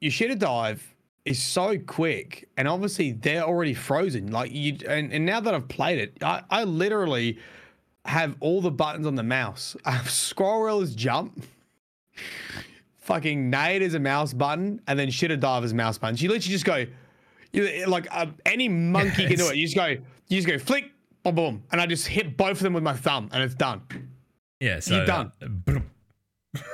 your 0.00 0.10
shitter 0.10 0.38
dive 0.38 0.94
is 1.24 1.40
so 1.40 1.78
quick 1.78 2.48
and 2.56 2.66
obviously 2.66 3.12
they're 3.12 3.42
already 3.42 3.74
frozen. 3.74 4.30
Like 4.30 4.52
you 4.52 4.78
and, 4.88 5.12
and 5.12 5.26
now 5.26 5.40
that 5.40 5.54
i've 5.54 5.68
played 5.68 5.98
it 5.98 6.22
I, 6.22 6.42
I 6.50 6.64
literally 6.64 7.38
have 8.06 8.36
all 8.40 8.60
the 8.60 8.70
buttons 8.70 9.06
on 9.06 9.14
the 9.14 9.22
mouse. 9.22 9.76
I 9.84 9.92
have 9.92 10.10
scroll 10.10 10.64
wheel 10.64 10.80
is 10.80 10.94
jump 10.94 11.44
fucking 12.98 13.50
nade 13.50 13.82
is 13.82 13.94
a 13.94 14.00
mouse 14.00 14.32
button 14.32 14.80
and 14.86 14.98
then 14.98 15.08
shitter 15.08 15.38
dive 15.38 15.64
is 15.64 15.74
mouse 15.74 15.98
button. 15.98 16.16
You 16.16 16.28
literally 16.28 16.52
just 16.52 16.64
go 16.64 16.86
you 17.52 17.86
like 17.86 18.06
uh, 18.10 18.26
any 18.46 18.68
monkey 18.68 19.26
can 19.26 19.36
do 19.36 19.48
it. 19.48 19.56
You 19.56 19.66
just 19.66 19.76
go, 19.76 19.86
you 19.86 20.36
just 20.36 20.46
go 20.46 20.58
flick, 20.58 20.92
boom, 21.22 21.34
boom, 21.34 21.64
and 21.72 21.80
I 21.80 21.86
just 21.86 22.06
hit 22.06 22.36
both 22.36 22.52
of 22.52 22.60
them 22.60 22.72
with 22.72 22.82
my 22.82 22.94
thumb, 22.94 23.28
and 23.32 23.42
it's 23.42 23.54
done. 23.54 23.82
Yeah, 24.60 24.80
so 24.80 24.96
You're 24.96 25.06
done. 25.06 25.32
uh. 25.42 25.80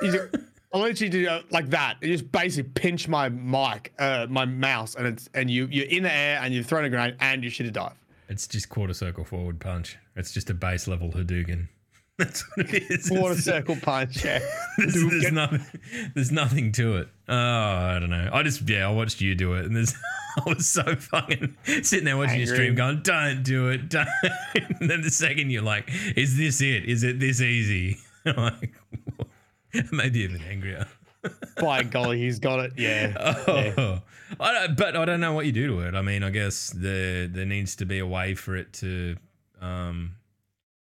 You 0.01 0.11
just, 0.11 0.35
I 0.73 0.77
literally 0.79 1.09
do 1.09 1.27
uh, 1.27 1.41
like 1.51 1.69
that. 1.69 1.97
You 2.01 2.09
just 2.09 2.31
basically 2.31 2.71
pinch 2.73 3.07
my 3.07 3.29
mic, 3.29 3.93
uh, 3.99 4.27
my 4.29 4.45
mouse, 4.45 4.95
and 4.95 5.07
it's 5.07 5.29
and 5.33 5.49
you 5.49 5.67
you're 5.71 5.85
in 5.85 6.03
the 6.03 6.13
air 6.13 6.39
and 6.41 6.53
you've 6.53 6.65
thrown 6.65 6.83
a 6.83 6.89
grenade 6.89 7.15
and 7.19 7.43
you 7.43 7.49
should 7.49 7.65
have 7.67 7.73
dive. 7.73 7.93
It's 8.29 8.47
just 8.47 8.67
quarter 8.67 8.93
circle 8.93 9.23
forward 9.23 9.59
punch. 9.59 9.97
It's 10.15 10.33
just 10.33 10.49
a 10.49 10.53
base 10.53 10.87
level 10.87 11.11
Hadouken. 11.11 11.69
That's 12.19 12.43
what 12.55 12.73
it 12.73 12.83
is. 12.89 13.43
Circle 13.43 13.75
punch. 13.75 14.25
Yeah. 14.25 14.39
there's, 14.79 14.93
there's 14.93 15.31
nothing. 15.31 15.61
There's 16.15 16.31
nothing 16.31 16.71
to 16.71 16.97
it. 16.97 17.09
Oh, 17.29 17.35
I 17.35 17.99
don't 17.99 18.09
know. 18.09 18.31
I 18.33 18.41
just 18.41 18.67
yeah, 18.67 18.87
I 18.87 18.91
watched 18.91 19.21
you 19.21 19.35
do 19.35 19.53
it, 19.53 19.65
and 19.65 19.75
there's. 19.75 19.93
I 20.37 20.49
was 20.49 20.67
so 20.67 20.83
fucking 20.95 21.55
sitting 21.81 22.05
there 22.05 22.17
watching 22.17 22.39
your 22.39 22.47
stream, 22.47 22.73
going, 22.75 23.01
"Don't 23.03 23.43
do 23.43 23.69
it." 23.69 23.89
Don't. 23.89 24.07
and 24.55 24.89
then 24.89 25.01
the 25.01 25.11
second 25.11 25.51
you're 25.51 25.61
like, 25.61 25.91
"Is 26.15 26.37
this 26.37 26.59
it? 26.61 26.85
Is 26.85 27.03
it 27.03 27.19
this 27.19 27.39
easy?" 27.39 27.97
I'm 28.25 28.35
like, 28.35 28.73
maybe 29.91 30.21
even 30.21 30.41
angrier. 30.41 30.87
By 31.59 31.83
golly, 31.83 32.19
he's 32.19 32.39
got 32.39 32.59
it. 32.59 32.73
Yeah. 32.77 33.13
Oh, 33.47 33.99
I 34.39 34.53
don't, 34.53 34.77
but 34.77 34.95
I 34.95 35.05
don't 35.05 35.19
know 35.19 35.33
what 35.33 35.45
you 35.45 35.51
do 35.51 35.67
to 35.67 35.79
it. 35.81 35.95
I 35.95 36.01
mean, 36.01 36.23
I 36.23 36.29
guess 36.29 36.71
there 36.75 37.27
there 37.27 37.45
needs 37.45 37.75
to 37.77 37.85
be 37.85 37.99
a 37.99 38.07
way 38.07 38.33
for 38.33 38.55
it 38.55 38.73
to. 38.73 39.17
Um, 39.61 40.15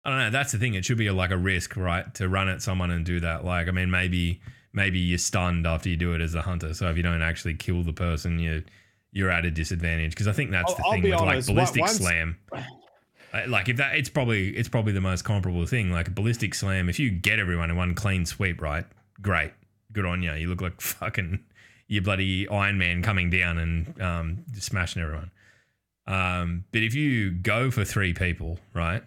I 0.04 0.10
don't 0.10 0.18
know. 0.18 0.30
That's 0.30 0.52
the 0.52 0.58
thing. 0.58 0.74
It 0.74 0.84
should 0.84 0.96
be 0.98 1.10
like 1.10 1.30
a 1.30 1.36
risk, 1.36 1.76
right, 1.76 2.12
to 2.14 2.28
run 2.28 2.48
at 2.48 2.62
someone 2.62 2.90
and 2.90 3.04
do 3.04 3.20
that. 3.20 3.44
Like, 3.44 3.68
I 3.68 3.70
mean, 3.70 3.90
maybe 3.90 4.40
maybe 4.72 4.98
you're 4.98 5.18
stunned 5.18 5.66
after 5.66 5.88
you 5.88 5.96
do 5.96 6.14
it 6.14 6.20
as 6.20 6.34
a 6.34 6.42
hunter. 6.42 6.72
So 6.74 6.88
if 6.90 6.96
you 6.96 7.02
don't 7.02 7.22
actually 7.22 7.54
kill 7.54 7.82
the 7.82 7.92
person, 7.92 8.38
you 8.38 8.62
you're 9.12 9.30
at 9.30 9.44
a 9.44 9.50
disadvantage. 9.50 10.12
Because 10.12 10.28
I 10.28 10.32
think 10.32 10.50
that's 10.52 10.70
I'll- 10.70 10.76
the 10.76 10.82
I'll 10.84 10.92
thing 10.92 11.02
with 11.02 11.12
honest, 11.14 11.48
like 11.48 11.54
ballistic 11.56 11.80
once- 11.82 11.96
slam. 11.98 12.38
Like 13.46 13.68
if 13.68 13.76
that, 13.76 13.94
it's 13.94 14.08
probably 14.08 14.48
it's 14.56 14.68
probably 14.68 14.92
the 14.92 15.00
most 15.00 15.22
comparable 15.22 15.64
thing. 15.66 15.90
Like 15.92 16.08
a 16.08 16.10
ballistic 16.10 16.52
slam, 16.54 16.88
if 16.88 16.98
you 16.98 17.10
get 17.10 17.38
everyone 17.38 17.70
in 17.70 17.76
one 17.76 17.94
clean 17.94 18.26
sweep, 18.26 18.60
right? 18.60 18.84
Great, 19.22 19.52
good 19.92 20.04
on 20.04 20.22
you. 20.22 20.32
You 20.32 20.48
look 20.48 20.60
like 20.60 20.80
fucking 20.80 21.38
your 21.86 22.02
bloody 22.02 22.48
Iron 22.48 22.76
Man 22.78 23.02
coming 23.02 23.30
down 23.30 23.58
and 23.58 24.00
um, 24.02 24.44
smashing 24.58 25.00
everyone. 25.02 25.30
Um, 26.08 26.64
but 26.72 26.82
if 26.82 26.94
you 26.94 27.30
go 27.30 27.70
for 27.70 27.84
three 27.84 28.14
people, 28.14 28.58
right, 28.74 29.02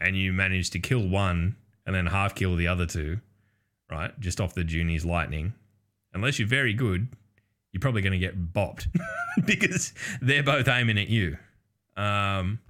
and 0.00 0.16
you 0.16 0.32
manage 0.32 0.70
to 0.70 0.78
kill 0.78 1.06
one 1.06 1.56
and 1.86 1.94
then 1.94 2.06
half 2.06 2.34
kill 2.34 2.56
the 2.56 2.66
other 2.66 2.86
two, 2.86 3.20
right, 3.90 4.18
just 4.20 4.40
off 4.40 4.54
the 4.54 4.64
Junior's 4.64 5.04
lightning, 5.04 5.54
unless 6.14 6.38
you're 6.38 6.48
very 6.48 6.72
good, 6.72 7.08
you're 7.72 7.80
probably 7.80 8.02
going 8.02 8.12
to 8.12 8.18
get 8.18 8.52
bopped 8.52 8.88
because 9.44 9.92
they're 10.20 10.42
both 10.42 10.68
aiming 10.68 10.98
at 10.98 11.08
you. 11.08 11.36
Um, 11.96 12.60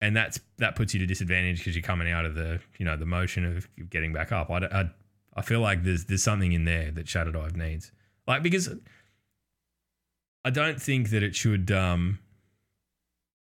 and 0.00 0.16
that's 0.16 0.40
that 0.58 0.76
puts 0.76 0.92
you 0.92 1.00
to 1.00 1.06
disadvantage 1.06 1.58
because 1.58 1.74
you're 1.74 1.82
coming 1.82 2.10
out 2.10 2.26
of 2.26 2.34
the 2.34 2.60
you 2.78 2.84
know 2.84 2.96
the 2.96 3.06
motion 3.06 3.44
of 3.44 3.68
getting 3.88 4.12
back 4.12 4.30
up. 4.30 4.50
I, 4.50 4.58
I, 4.58 4.90
I 5.34 5.42
feel 5.42 5.60
like 5.60 5.84
there's 5.84 6.04
there's 6.04 6.22
something 6.22 6.52
in 6.52 6.64
there 6.64 6.90
that 6.90 7.08
Shadow 7.08 7.32
Dive 7.32 7.56
needs, 7.56 7.92
like 8.26 8.42
because 8.42 8.68
I 10.44 10.50
don't 10.50 10.80
think 10.80 11.10
that 11.10 11.22
it 11.22 11.34
should. 11.34 11.70
Um, 11.70 12.18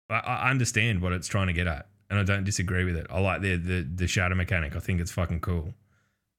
I, 0.08 0.18
I 0.18 0.50
understand 0.50 1.02
what 1.02 1.12
it's 1.12 1.28
trying 1.28 1.48
to 1.48 1.52
get 1.52 1.66
at, 1.66 1.86
and 2.10 2.18
I 2.18 2.22
don't 2.22 2.44
disagree 2.44 2.84
with 2.84 2.96
it. 2.96 3.06
I 3.10 3.20
like 3.20 3.40
the 3.42 3.56
the 3.56 3.82
the 3.82 4.06
shadow 4.06 4.34
mechanic. 4.34 4.74
I 4.76 4.80
think 4.80 5.00
it's 5.00 5.10
fucking 5.12 5.40
cool, 5.40 5.74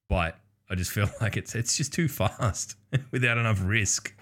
but 0.08 0.36
I 0.68 0.74
just 0.74 0.90
feel 0.96 1.08
like 1.20 1.36
it's 1.36 1.54
it's 1.54 1.76
just 1.76 1.92
too 1.92 2.08
fast 2.08 2.76
without 3.10 3.38
enough 3.38 3.60
risk. 3.64 4.14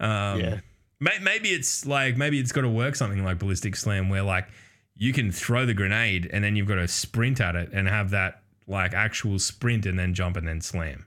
Um, 0.00 0.40
Yeah. 0.40 0.60
may, 1.00 1.18
maybe 1.20 1.48
it's 1.50 1.86
like 1.86 2.16
maybe 2.16 2.38
it's 2.38 2.52
got 2.52 2.60
to 2.62 2.68
work 2.68 2.94
something 2.96 3.24
like 3.24 3.38
ballistic 3.38 3.76
slam 3.76 4.08
where 4.08 4.22
like 4.22 4.48
you 4.94 5.12
can 5.12 5.32
throw 5.32 5.66
the 5.66 5.74
grenade 5.74 6.28
and 6.32 6.44
then 6.44 6.54
you've 6.54 6.68
got 6.68 6.76
to 6.76 6.86
sprint 6.86 7.40
at 7.40 7.56
it 7.56 7.70
and 7.72 7.88
have 7.88 8.10
that 8.10 8.42
like 8.68 8.94
actual 8.94 9.38
sprint 9.38 9.86
and 9.86 9.98
then 9.98 10.14
jump 10.14 10.36
and 10.36 10.46
then 10.46 10.60
slam 10.60 11.04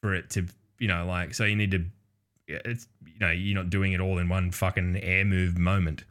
for 0.00 0.14
it 0.14 0.30
to 0.30 0.46
you 0.78 0.88
know 0.88 1.04
like 1.04 1.34
so 1.34 1.44
you 1.44 1.54
need 1.56 1.70
to 1.72 1.84
it's 2.48 2.86
you 3.04 3.18
know 3.20 3.30
you're 3.30 3.54
not 3.54 3.68
doing 3.68 3.92
it 3.92 4.00
all 4.00 4.16
in 4.18 4.28
one 4.28 4.50
fucking 4.50 4.96
air 5.02 5.24
move 5.24 5.58
moment 5.58 6.04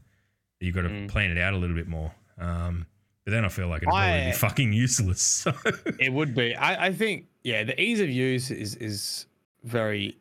you've 0.59 0.75
got 0.75 0.83
to 0.83 0.89
Mm. 0.89 1.07
plan 1.09 1.31
it 1.31 1.37
out 1.39 1.53
a 1.53 1.57
little 1.57 1.75
bit 1.75 1.87
more 1.87 2.11
um 2.39 2.85
but 3.25 3.31
then 3.33 3.45
I 3.45 3.49
feel 3.49 3.67
like 3.67 3.83
it'd 3.83 3.89
probably 3.89 4.07
I- 4.07 4.25
be 4.31 4.37
fucking 4.37 4.73
useless. 4.73 5.21
So 5.43 5.53
It 5.99 6.11
would 6.11 6.33
be. 6.33 6.55
I, 6.55 6.87
I 6.87 6.93
think, 6.93 7.27
yeah, 7.43 7.63
the 7.63 7.79
ease 7.79 7.99
of 7.99 8.09
use 8.09 8.49
is 8.49 8.73
is 8.75 9.27
very 9.63 10.17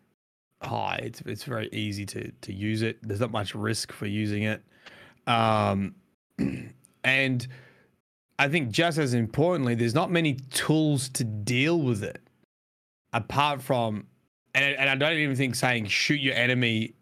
high. 0.63 1.01
It's 1.05 1.23
it's 1.25 1.45
very 1.45 1.69
easy 1.73 2.05
to 2.07 2.31
to 2.31 2.53
use 2.53 2.83
it. 2.83 2.99
There's 3.03 3.21
not 3.21 3.31
much 3.31 3.55
risk 3.55 3.93
for 3.93 4.05
using 4.07 4.43
it. 4.43 4.63
Um, 5.27 5.95
and 7.05 7.47
I 8.39 8.49
think 8.49 8.71
just 8.71 8.99
as 8.99 9.15
importantly, 9.15 9.75
there's 9.75 9.95
not 9.95 10.11
many 10.11 10.35
tools 10.51 11.09
to 11.11 11.25
deal 11.25 11.81
with 11.81 12.03
it 12.05 12.21
apart 13.13 13.63
from, 13.63 14.07
and, 14.55 14.77
and 14.77 14.91
I 14.91 14.95
don't 14.97 15.17
even 15.19 15.35
think 15.35 15.55
saying 15.55 15.87
shoot 15.87 16.21
your 16.21 16.35
enemy 16.35 16.95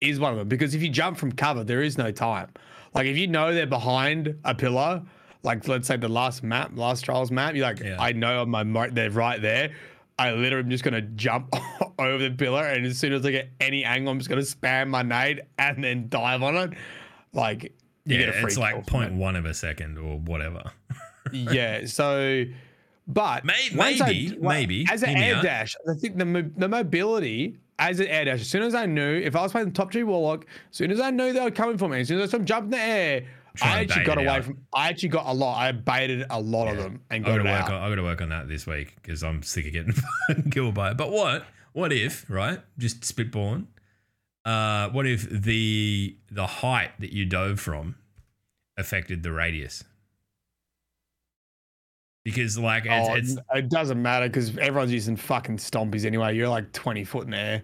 is 0.00 0.20
one 0.20 0.32
of 0.32 0.38
them 0.38 0.48
because 0.48 0.74
if 0.74 0.82
you 0.82 0.90
jump 0.90 1.16
from 1.16 1.32
cover, 1.32 1.64
there 1.64 1.82
is 1.82 1.96
no 1.96 2.10
time. 2.12 2.48
Like 2.94 3.06
if 3.06 3.16
you 3.16 3.26
know 3.26 3.52
they're 3.52 3.66
behind 3.66 4.36
a 4.44 4.54
pillar, 4.54 5.02
like 5.42 5.66
let's 5.68 5.88
say 5.88 5.96
the 5.96 6.08
last 6.08 6.42
map, 6.42 6.72
last 6.74 7.04
trials 7.04 7.30
map, 7.30 7.54
you're 7.54 7.66
like, 7.66 7.80
Yeah. 7.80 7.96
I 7.98 8.12
know 8.12 8.42
on 8.42 8.50
my 8.50 8.88
they're 8.88 9.10
right 9.10 9.40
there. 9.42 9.72
I 10.18 10.30
literally 10.32 10.64
am 10.64 10.70
just 10.70 10.84
gonna 10.84 11.00
jump 11.02 11.52
over 11.98 12.28
the 12.28 12.34
pillar, 12.36 12.64
and 12.64 12.86
as 12.86 12.98
soon 12.98 13.12
as 13.12 13.26
I 13.26 13.32
get 13.32 13.50
any 13.60 13.84
angle, 13.84 14.12
I'm 14.12 14.18
just 14.18 14.30
gonna 14.30 14.42
spam 14.42 14.88
my 14.88 15.02
nade 15.02 15.42
and 15.58 15.82
then 15.82 16.08
dive 16.08 16.42
on 16.42 16.56
it. 16.56 16.70
Like 17.32 17.64
you 17.64 17.70
yeah, 18.04 18.18
get 18.18 18.28
a 18.28 18.32
free 18.34 18.44
it's 18.44 18.56
like 18.56 18.76
it. 18.76 18.86
0.1 18.86 19.36
of 19.38 19.44
a 19.44 19.54
second 19.54 19.98
or 19.98 20.18
whatever. 20.18 20.62
yeah. 21.32 21.80
So, 21.86 22.44
but 23.08 23.44
May- 23.44 23.70
once 23.74 24.00
I- 24.00 24.06
maybe, 24.06 24.36
well, 24.38 24.54
maybe, 24.56 24.86
as 24.88 25.02
an 25.02 25.16
air 25.16 25.34
out. 25.36 25.42
dash, 25.42 25.74
I 25.90 25.94
think 25.98 26.16
the 26.16 26.50
the 26.56 26.68
mobility 26.68 27.58
as 27.78 28.00
an 28.00 28.06
air 28.06 28.24
dash. 28.24 28.40
As 28.40 28.48
soon 28.48 28.62
as 28.62 28.74
I 28.74 28.86
knew 28.86 29.16
if 29.16 29.34
I 29.36 29.42
was 29.42 29.52
playing 29.52 29.72
top 29.72 29.90
tree 29.90 30.02
warlock, 30.02 30.46
as 30.70 30.76
soon 30.76 30.90
as 30.90 31.00
I 31.00 31.10
knew 31.10 31.32
they 31.32 31.40
were 31.40 31.50
coming 31.50 31.78
for 31.78 31.88
me, 31.88 32.00
as 32.00 32.08
soon 32.08 32.20
as 32.20 32.28
I 32.28 32.30
saw 32.30 32.36
them 32.38 32.46
jump 32.46 32.64
in 32.66 32.70
the 32.70 32.78
air, 32.78 33.24
I 33.62 33.80
actually 33.80 34.04
got 34.04 34.18
away 34.18 34.26
out. 34.28 34.44
from. 34.44 34.58
I 34.72 34.88
actually 34.88 35.10
got 35.10 35.26
a 35.26 35.32
lot. 35.32 35.56
I 35.58 35.70
baited 35.72 36.26
a 36.28 36.40
lot 36.40 36.68
of 36.68 36.76
them 36.76 37.00
and 37.10 37.24
I 37.24 37.28
got 37.28 37.36
gotta 37.38 37.48
it 37.48 37.52
work 37.52 37.62
out. 37.62 37.72
on 37.72 37.82
I 37.82 37.88
gotta 37.88 38.02
work 38.02 38.20
on 38.20 38.28
that 38.30 38.48
this 38.48 38.66
week 38.66 38.96
because 38.96 39.22
I'm 39.22 39.42
sick 39.42 39.66
of 39.66 39.72
getting 39.72 39.94
killed 40.50 40.74
by 40.74 40.90
it. 40.90 40.96
But 40.96 41.10
what 41.12 41.44
what 41.72 41.92
if, 41.92 42.28
right? 42.28 42.60
Just 42.78 43.02
spitballing. 43.02 43.66
Uh 44.44 44.88
what 44.90 45.06
if 45.06 45.28
the 45.30 46.16
the 46.30 46.46
height 46.46 46.90
that 46.98 47.12
you 47.12 47.24
dove 47.26 47.60
from 47.60 47.94
affected 48.76 49.22
the 49.22 49.30
radius? 49.32 49.84
Because 52.24 52.58
like 52.58 52.84
it's, 52.86 53.08
Oh, 53.08 53.14
it's 53.14 53.36
it 53.54 53.68
doesn't 53.68 54.00
matter 54.00 54.28
because 54.28 54.56
everyone's 54.58 54.92
using 54.92 55.16
fucking 55.16 55.58
stompies 55.58 56.04
anyway. 56.04 56.34
You're 56.34 56.48
like 56.48 56.72
20 56.72 57.04
foot 57.04 57.24
in 57.24 57.30
the 57.32 57.38
air. 57.38 57.62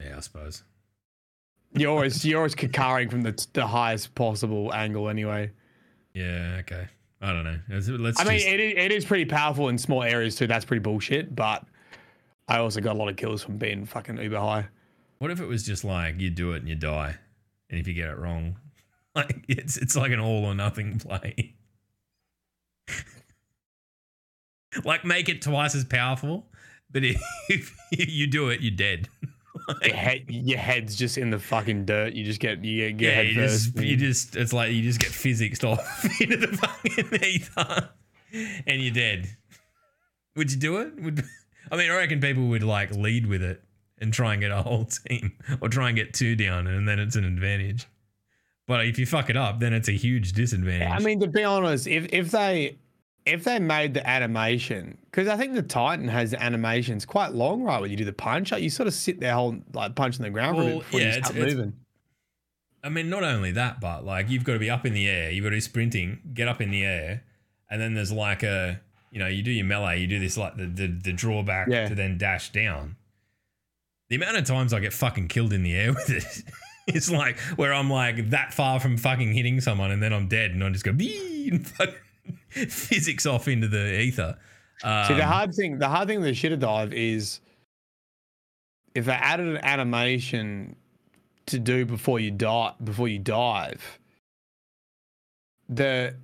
yeah, 0.00 0.16
I 0.16 0.20
suppose. 0.20 0.62
You're 1.74 1.90
always 1.90 2.24
you're 2.24 2.38
always 2.38 2.54
kakaring 2.54 3.10
from 3.10 3.22
the 3.22 3.46
the 3.52 3.66
highest 3.66 4.14
possible 4.14 4.72
angle 4.72 5.08
anyway. 5.10 5.50
Yeah, 6.14 6.56
okay. 6.60 6.88
I 7.20 7.32
don't 7.32 7.44
know. 7.44 7.58
Let's, 7.68 7.88
let's 7.88 8.20
I 8.20 8.24
mean, 8.24 8.38
just, 8.38 8.48
it 8.48 8.60
is, 8.60 8.74
it 8.76 8.92
is 8.92 9.04
pretty 9.04 9.24
powerful 9.26 9.68
in 9.68 9.76
small 9.78 10.02
areas 10.02 10.36
too. 10.36 10.46
That's 10.46 10.64
pretty 10.64 10.80
bullshit. 10.80 11.34
But 11.34 11.64
I 12.48 12.58
also 12.58 12.80
got 12.80 12.94
a 12.94 12.98
lot 12.98 13.08
of 13.08 13.16
kills 13.16 13.42
from 13.42 13.58
being 13.58 13.84
fucking 13.84 14.16
uber 14.18 14.38
high. 14.38 14.68
what 15.18 15.30
if 15.30 15.40
it 15.40 15.46
was 15.46 15.64
just 15.64 15.84
like 15.84 16.18
you 16.20 16.30
do 16.30 16.52
it 16.52 16.58
and 16.58 16.68
you 16.68 16.74
die, 16.74 17.16
and 17.68 17.78
if 17.80 17.86
you 17.88 17.92
get 17.94 18.08
it 18.08 18.16
wrong, 18.18 18.56
like 19.14 19.44
it's 19.48 19.76
it's 19.76 19.96
like 19.96 20.12
an 20.12 20.20
all 20.20 20.46
or 20.46 20.54
nothing 20.54 20.98
play. 20.98 21.54
like 24.84 25.04
make 25.04 25.28
it 25.28 25.42
twice 25.42 25.74
as 25.74 25.84
powerful, 25.84 26.46
but 26.90 27.02
if, 27.04 27.76
you 27.90 28.26
do 28.26 28.48
it, 28.48 28.60
you're 28.60 28.74
dead. 28.74 29.08
Your, 29.82 29.96
head, 29.96 30.24
your 30.28 30.58
head's 30.58 30.94
just 30.94 31.18
in 31.18 31.30
the 31.30 31.40
fucking 31.40 31.86
dirt. 31.86 32.12
You 32.12 32.24
just 32.24 32.38
get 32.38 32.62
you 32.62 32.92
get, 32.92 33.16
yeah, 33.16 33.20
you 33.22 33.34
just 33.34 33.76
you 33.76 33.96
just 33.96 34.36
it's 34.36 34.52
like 34.52 34.70
you 34.70 34.82
just 34.82 35.00
get 35.00 35.08
physics 35.08 35.64
off 35.64 36.04
into 36.20 36.36
the 36.36 36.48
fucking 36.56 37.20
ether, 37.20 37.88
and 38.66 38.80
you're 38.80 38.94
dead. 38.94 39.28
Would 40.36 40.52
you 40.52 40.58
do 40.58 40.76
it? 40.76 41.02
Would 41.02 41.24
I 41.72 41.76
mean? 41.76 41.90
I 41.90 41.96
reckon 41.96 42.20
people 42.20 42.46
would 42.48 42.62
like 42.62 42.92
lead 42.92 43.26
with 43.26 43.42
it 43.42 43.60
and 43.98 44.12
try 44.12 44.34
and 44.34 44.42
get 44.42 44.52
a 44.52 44.62
whole 44.62 44.84
team, 44.84 45.32
or 45.60 45.68
try 45.68 45.88
and 45.88 45.96
get 45.96 46.14
two 46.14 46.36
down, 46.36 46.68
and 46.68 46.86
then 46.86 47.00
it's 47.00 47.16
an 47.16 47.24
advantage. 47.24 47.86
But 48.68 48.86
if 48.86 48.98
you 48.98 49.06
fuck 49.06 49.30
it 49.30 49.36
up, 49.36 49.58
then 49.58 49.72
it's 49.72 49.88
a 49.88 49.92
huge 49.92 50.32
disadvantage. 50.32 50.90
I 50.90 50.98
mean, 51.00 51.18
to 51.20 51.26
be 51.26 51.42
honest, 51.42 51.86
if 51.86 52.06
if 52.12 52.30
they 52.30 52.76
if 53.26 53.44
they 53.44 53.58
made 53.58 53.92
the 53.94 54.08
animation, 54.08 54.96
because 55.10 55.26
I 55.28 55.36
think 55.36 55.54
the 55.54 55.62
Titan 55.62 56.08
has 56.08 56.30
the 56.30 56.42
animations 56.42 57.04
quite 57.04 57.32
long, 57.32 57.62
right? 57.64 57.80
When 57.80 57.90
you 57.90 57.96
do 57.96 58.04
the 58.04 58.12
punch, 58.12 58.52
like 58.52 58.62
you 58.62 58.70
sort 58.70 58.86
of 58.86 58.94
sit 58.94 59.18
there, 59.20 59.34
hold 59.34 59.62
like 59.74 59.94
punching 59.94 60.22
the 60.22 60.30
ground 60.30 60.56
for 60.56 60.62
a 60.62 60.66
bit 60.66 60.78
before 60.78 61.00
yeah, 61.00 61.06
you 61.06 61.12
start 61.24 61.36
it's- 61.36 61.54
moving. 61.54 61.72
I 62.84 62.88
mean, 62.88 63.10
not 63.10 63.24
only 63.24 63.50
that, 63.52 63.80
but 63.80 64.04
like 64.04 64.30
you've 64.30 64.44
got 64.44 64.52
to 64.52 64.58
be 64.60 64.70
up 64.70 64.86
in 64.86 64.94
the 64.94 65.08
air, 65.08 65.32
you've 65.32 65.42
got 65.42 65.50
to 65.50 65.56
be 65.56 65.60
sprinting, 65.60 66.20
get 66.32 66.46
up 66.46 66.60
in 66.60 66.70
the 66.70 66.84
air, 66.84 67.24
and 67.68 67.80
then 67.80 67.94
there's 67.94 68.12
like 68.12 68.44
a, 68.44 68.80
you 69.10 69.18
know, 69.18 69.26
you 69.26 69.42
do 69.42 69.50
your 69.50 69.64
melee, 69.66 70.00
you 70.00 70.06
do 70.06 70.20
this 70.20 70.36
like 70.36 70.56
the 70.56 70.66
the, 70.66 70.86
the 70.86 71.12
drawback 71.12 71.66
Yeah. 71.68 71.88
to 71.88 71.96
then 71.96 72.16
dash 72.16 72.52
down. 72.52 72.94
The 74.08 74.14
amount 74.16 74.36
of 74.36 74.44
times 74.44 74.72
I 74.72 74.78
get 74.78 74.92
fucking 74.92 75.26
killed 75.26 75.52
in 75.52 75.64
the 75.64 75.74
air 75.74 75.92
with 75.94 76.10
it, 76.10 76.44
it's 76.86 77.10
like 77.10 77.40
where 77.56 77.74
I'm 77.74 77.90
like 77.90 78.30
that 78.30 78.54
far 78.54 78.78
from 78.78 78.98
fucking 78.98 79.32
hitting 79.32 79.60
someone, 79.60 79.90
and 79.90 80.00
then 80.00 80.12
I'm 80.12 80.28
dead, 80.28 80.52
and 80.52 80.62
I 80.62 80.68
just 80.70 80.84
go 80.84 80.92
and 80.92 81.66
fucking 81.66 81.94
physics 82.50 83.26
off 83.26 83.48
into 83.48 83.68
the 83.68 84.00
ether. 84.00 84.36
Um, 84.84 85.06
See, 85.08 85.14
the 85.14 85.24
hard 85.26 85.54
thing, 85.54 85.78
the 85.78 85.88
hard 85.88 86.08
thing 86.08 86.20
with 86.20 86.28
the 86.28 86.32
shitter 86.48 86.58
dive 86.58 86.92
is 86.92 87.40
if 88.94 89.04
they 89.06 89.12
added 89.12 89.46
an 89.48 89.58
animation 89.58 90.76
to 91.46 91.58
do 91.58 91.84
before 91.86 92.18
you 92.20 92.30
die, 92.30 92.72
before 92.82 93.08
you 93.08 93.18
dive, 93.18 93.98
the 95.68 96.14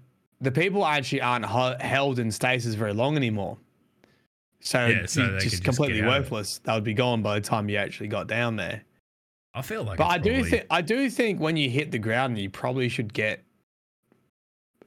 the 0.40 0.50
people 0.50 0.84
actually 0.84 1.20
aren't 1.20 1.44
ho- 1.44 1.76
held 1.80 2.18
in 2.18 2.30
stasis 2.30 2.74
very 2.74 2.92
long 2.92 3.16
anymore. 3.16 3.56
So, 4.60 4.86
Yeah, 4.86 5.06
so 5.06 5.20
you- 5.22 5.26
they 5.26 5.32
could 5.34 5.40
just 5.42 5.50
just 5.52 5.64
completely 5.64 5.96
get 6.00 6.04
out 6.04 6.08
of 6.08 6.14
it. 6.14 6.18
worthless. 6.30 6.58
They 6.58 6.72
would 6.72 6.84
be 6.84 6.94
gone 6.94 7.22
by 7.22 7.34
the 7.38 7.40
time 7.46 7.68
you 7.68 7.76
actually 7.76 8.08
got 8.08 8.26
down 8.26 8.56
there. 8.56 8.82
I 9.54 9.62
feel 9.62 9.82
like, 9.84 9.98
But 9.98 10.06
I 10.06 10.18
do 10.18 10.44
think 10.44 10.66
I 10.70 10.80
do 10.80 11.10
think 11.10 11.40
when 11.40 11.56
you 11.56 11.68
hit 11.70 11.90
the 11.90 11.98
ground, 11.98 12.38
you 12.38 12.48
probably 12.50 12.88
should 12.88 13.12
get 13.12 13.44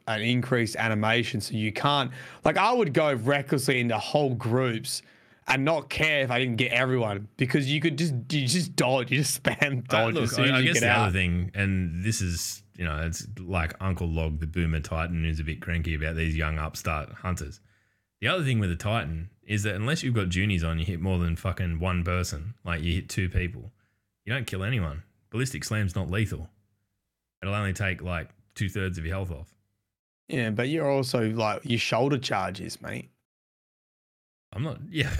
an 0.07 0.21
increased 0.21 0.75
animation 0.75 1.41
so 1.41 1.53
you 1.55 1.71
can't 1.71 2.11
like 2.43 2.57
I 2.57 2.71
would 2.71 2.93
go 2.93 3.13
recklessly 3.13 3.79
into 3.79 3.97
whole 3.97 4.35
groups 4.35 5.01
and 5.47 5.63
not 5.65 5.89
care 5.89 6.21
if 6.21 6.31
I 6.31 6.39
didn't 6.39 6.55
get 6.57 6.71
everyone 6.71 7.27
because 7.37 7.71
you 7.71 7.79
could 7.79 7.97
just 7.97 8.13
you 8.31 8.47
just 8.47 8.75
dodge, 8.75 9.11
you 9.11 9.19
just 9.19 9.43
spam 9.43 9.79
Uh, 9.79 9.81
dodge 9.87 10.13
look, 10.15 10.23
as 10.23 10.31
soon 10.35 10.51
I, 10.51 10.57
I 10.59 10.61
guess 10.63 10.73
get 10.75 10.79
the 10.81 10.89
out. 10.89 11.07
other 11.07 11.11
thing, 11.11 11.51
and 11.53 12.03
this 12.03 12.19
is, 12.21 12.63
you 12.75 12.83
know, 12.85 12.99
it's 13.05 13.27
like 13.39 13.73
Uncle 13.79 14.07
Log, 14.07 14.39
the 14.39 14.47
boomer 14.47 14.79
Titan, 14.79 15.23
who's 15.23 15.39
a 15.39 15.43
bit 15.43 15.61
cranky 15.61 15.93
about 15.93 16.15
these 16.15 16.35
young 16.35 16.57
upstart 16.57 17.11
hunters. 17.11 17.59
The 18.21 18.27
other 18.27 18.43
thing 18.43 18.57
with 18.59 18.69
the 18.71 18.75
Titan 18.75 19.29
is 19.43 19.61
that 19.63 19.75
unless 19.75 20.01
you've 20.01 20.15
got 20.15 20.29
Junies 20.29 20.63
on, 20.63 20.79
you 20.79 20.85
hit 20.85 20.99
more 20.99 21.19
than 21.19 21.35
fucking 21.35 21.79
one 21.79 22.03
person, 22.03 22.55
like 22.63 22.81
you 22.81 22.93
hit 22.93 23.07
two 23.09 23.29
people, 23.29 23.71
you 24.23 24.33
don't 24.33 24.47
kill 24.47 24.63
anyone. 24.63 25.03
Ballistic 25.29 25.63
Slam's 25.63 25.95
not 25.95 26.09
lethal. 26.09 26.49
It'll 27.43 27.53
only 27.53 27.73
take 27.73 28.01
like 28.01 28.29
two 28.55 28.69
thirds 28.69 28.97
of 28.97 29.05
your 29.05 29.13
health 29.15 29.29
off. 29.29 29.53
Yeah, 30.27 30.49
but 30.49 30.69
you're 30.69 30.89
also 30.89 31.29
like 31.29 31.61
your 31.63 31.79
shoulder 31.79 32.17
charges, 32.17 32.81
mate. 32.81 33.09
I'm 34.53 34.63
not, 34.63 34.79
yeah. 34.89 35.11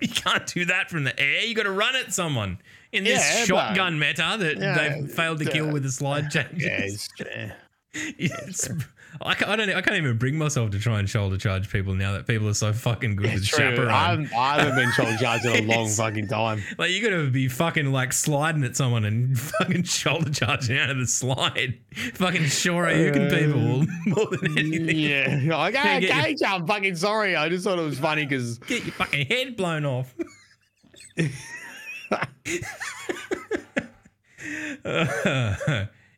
you 0.00 0.08
can't 0.08 0.46
do 0.46 0.64
that 0.66 0.90
from 0.90 1.04
the 1.04 1.18
air. 1.18 1.44
You 1.44 1.54
got 1.54 1.62
to 1.64 1.70
run 1.70 1.96
at 1.96 2.12
someone 2.12 2.58
in 2.92 3.04
this 3.04 3.18
Yeah, 3.18 3.40
but- 3.40 3.46
shotgun 3.46 3.98
meta 3.98 4.36
that 4.38 4.58
Yeah, 4.58 4.76
they've 5.00 5.10
failed 5.10 5.38
to 5.40 5.44
kill 5.46 5.72
with 5.72 5.82
the 5.82 5.90
slide 5.90 6.30
changes. 6.30 6.62
Yeah, 6.64 6.78
it's, 6.82 7.08
yeah. 7.18 7.52
It's, 8.18 8.70
uh, 8.70 8.74
I, 9.20 9.34
can't, 9.34 9.50
I 9.50 9.56
don't. 9.56 9.68
I 9.70 9.82
can't 9.82 9.96
even 9.96 10.16
bring 10.16 10.36
myself 10.38 10.70
to 10.70 10.78
try 10.78 10.98
and 10.98 11.08
shoulder 11.08 11.36
charge 11.36 11.70
people 11.70 11.94
now 11.94 12.12
that 12.12 12.26
people 12.26 12.48
are 12.48 12.54
so 12.54 12.72
fucking 12.72 13.16
good 13.16 13.32
with 13.34 13.46
True. 13.46 13.58
chaperone. 13.58 13.88
I 13.90 14.10
haven't, 14.10 14.34
I 14.34 14.58
haven't 14.60 14.76
been 14.76 14.92
shoulder 14.92 15.16
charged 15.20 15.44
in 15.44 15.68
a 15.70 15.74
long 15.76 15.88
fucking 15.90 16.28
time. 16.28 16.62
Like 16.78 16.90
you 16.92 17.02
got 17.02 17.14
to 17.16 17.30
be 17.30 17.48
fucking 17.48 17.92
like 17.92 18.12
sliding 18.12 18.64
at 18.64 18.74
someone 18.76 19.04
and 19.04 19.38
fucking 19.58 19.82
shoulder 19.84 20.30
charging 20.30 20.78
out 20.78 20.90
of 20.90 20.98
the 20.98 21.06
slide. 21.06 21.78
fucking 22.14 22.46
sure 22.46 22.90
you 22.90 23.12
can 23.12 23.26
uh, 23.26 23.30
people 23.38 23.86
more 24.06 24.26
than 24.30 24.58
anything. 24.58 24.98
Yeah, 24.98 25.56
like, 25.56 25.74
Yeah, 25.74 25.82
hey, 25.82 26.00
get 26.00 26.14
your- 26.16 26.24
Gage, 26.24 26.42
I'm 26.46 26.66
fucking 26.66 26.96
sorry. 26.96 27.36
I 27.36 27.48
just 27.48 27.64
thought 27.64 27.78
it 27.78 27.82
was 27.82 27.98
funny 27.98 28.24
because 28.24 28.58
Get 28.58 28.84
your 28.84 28.92
fucking 28.94 29.26
head 29.26 29.56
blown 29.56 29.84
off. 29.84 30.14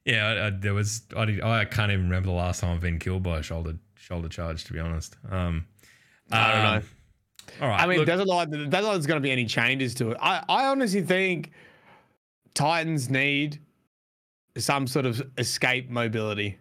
Yeah, 0.05 0.27
I, 0.27 0.47
I, 0.47 0.51
there 0.51 0.75
was. 0.75 1.03
I, 1.17 1.39
I 1.43 1.65
can't 1.65 1.91
even 1.91 2.05
remember 2.05 2.29
the 2.29 2.35
last 2.35 2.61
time 2.61 2.75
I've 2.75 2.81
been 2.81 2.99
killed 2.99 3.23
by 3.23 3.39
a 3.39 3.43
shoulder 3.43 3.77
shoulder 3.97 4.29
charge. 4.29 4.65
To 4.65 4.73
be 4.73 4.79
honest, 4.79 5.17
um, 5.31 5.67
I 6.31 6.53
don't 6.53 6.67
um, 6.67 6.75
know. 6.75 6.83
All 7.63 7.69
right, 7.69 7.81
I 7.83 7.87
mean, 7.87 7.99
look, 7.99 8.07
doesn't 8.07 8.27
like 8.27 8.51
doesn't 8.51 8.71
like 8.71 8.83
there's 8.83 9.07
going 9.07 9.21
to 9.21 9.27
be 9.27 9.31
any 9.31 9.47
changes 9.47 9.95
to 9.97 10.11
it. 10.11 10.19
I, 10.21 10.43
I 10.49 10.67
honestly 10.67 11.03
think 11.03 11.53
Titans 12.53 13.09
need 13.09 13.61
some 14.59 14.87
sort 14.87 15.07
of 15.07 15.23
escape 15.39 15.89
mobility, 15.89 16.59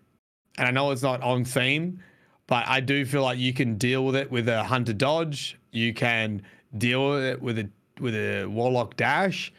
and 0.58 0.68
I 0.68 0.72
know 0.72 0.92
it's 0.92 1.04
not 1.04 1.22
on 1.22 1.44
theme, 1.44 2.02
but 2.48 2.66
I 2.68 2.80
do 2.80 3.06
feel 3.06 3.24
like 3.24 3.40
you 3.40 3.54
can 3.54 3.78
deal 3.78 4.06
with 4.06 4.16
it 4.16 4.32
with 4.32 4.48
a 4.48 4.64
hunter 4.64 4.94
dodge. 4.94 5.60
You 5.72 5.94
can 5.94 6.44
deal 6.78 7.10
with 7.10 7.24
it 7.24 7.42
with 7.42 7.60
a 7.60 7.70
with 8.00 8.16
a 8.16 8.46
warlock 8.46 8.96
dash. 8.96 9.52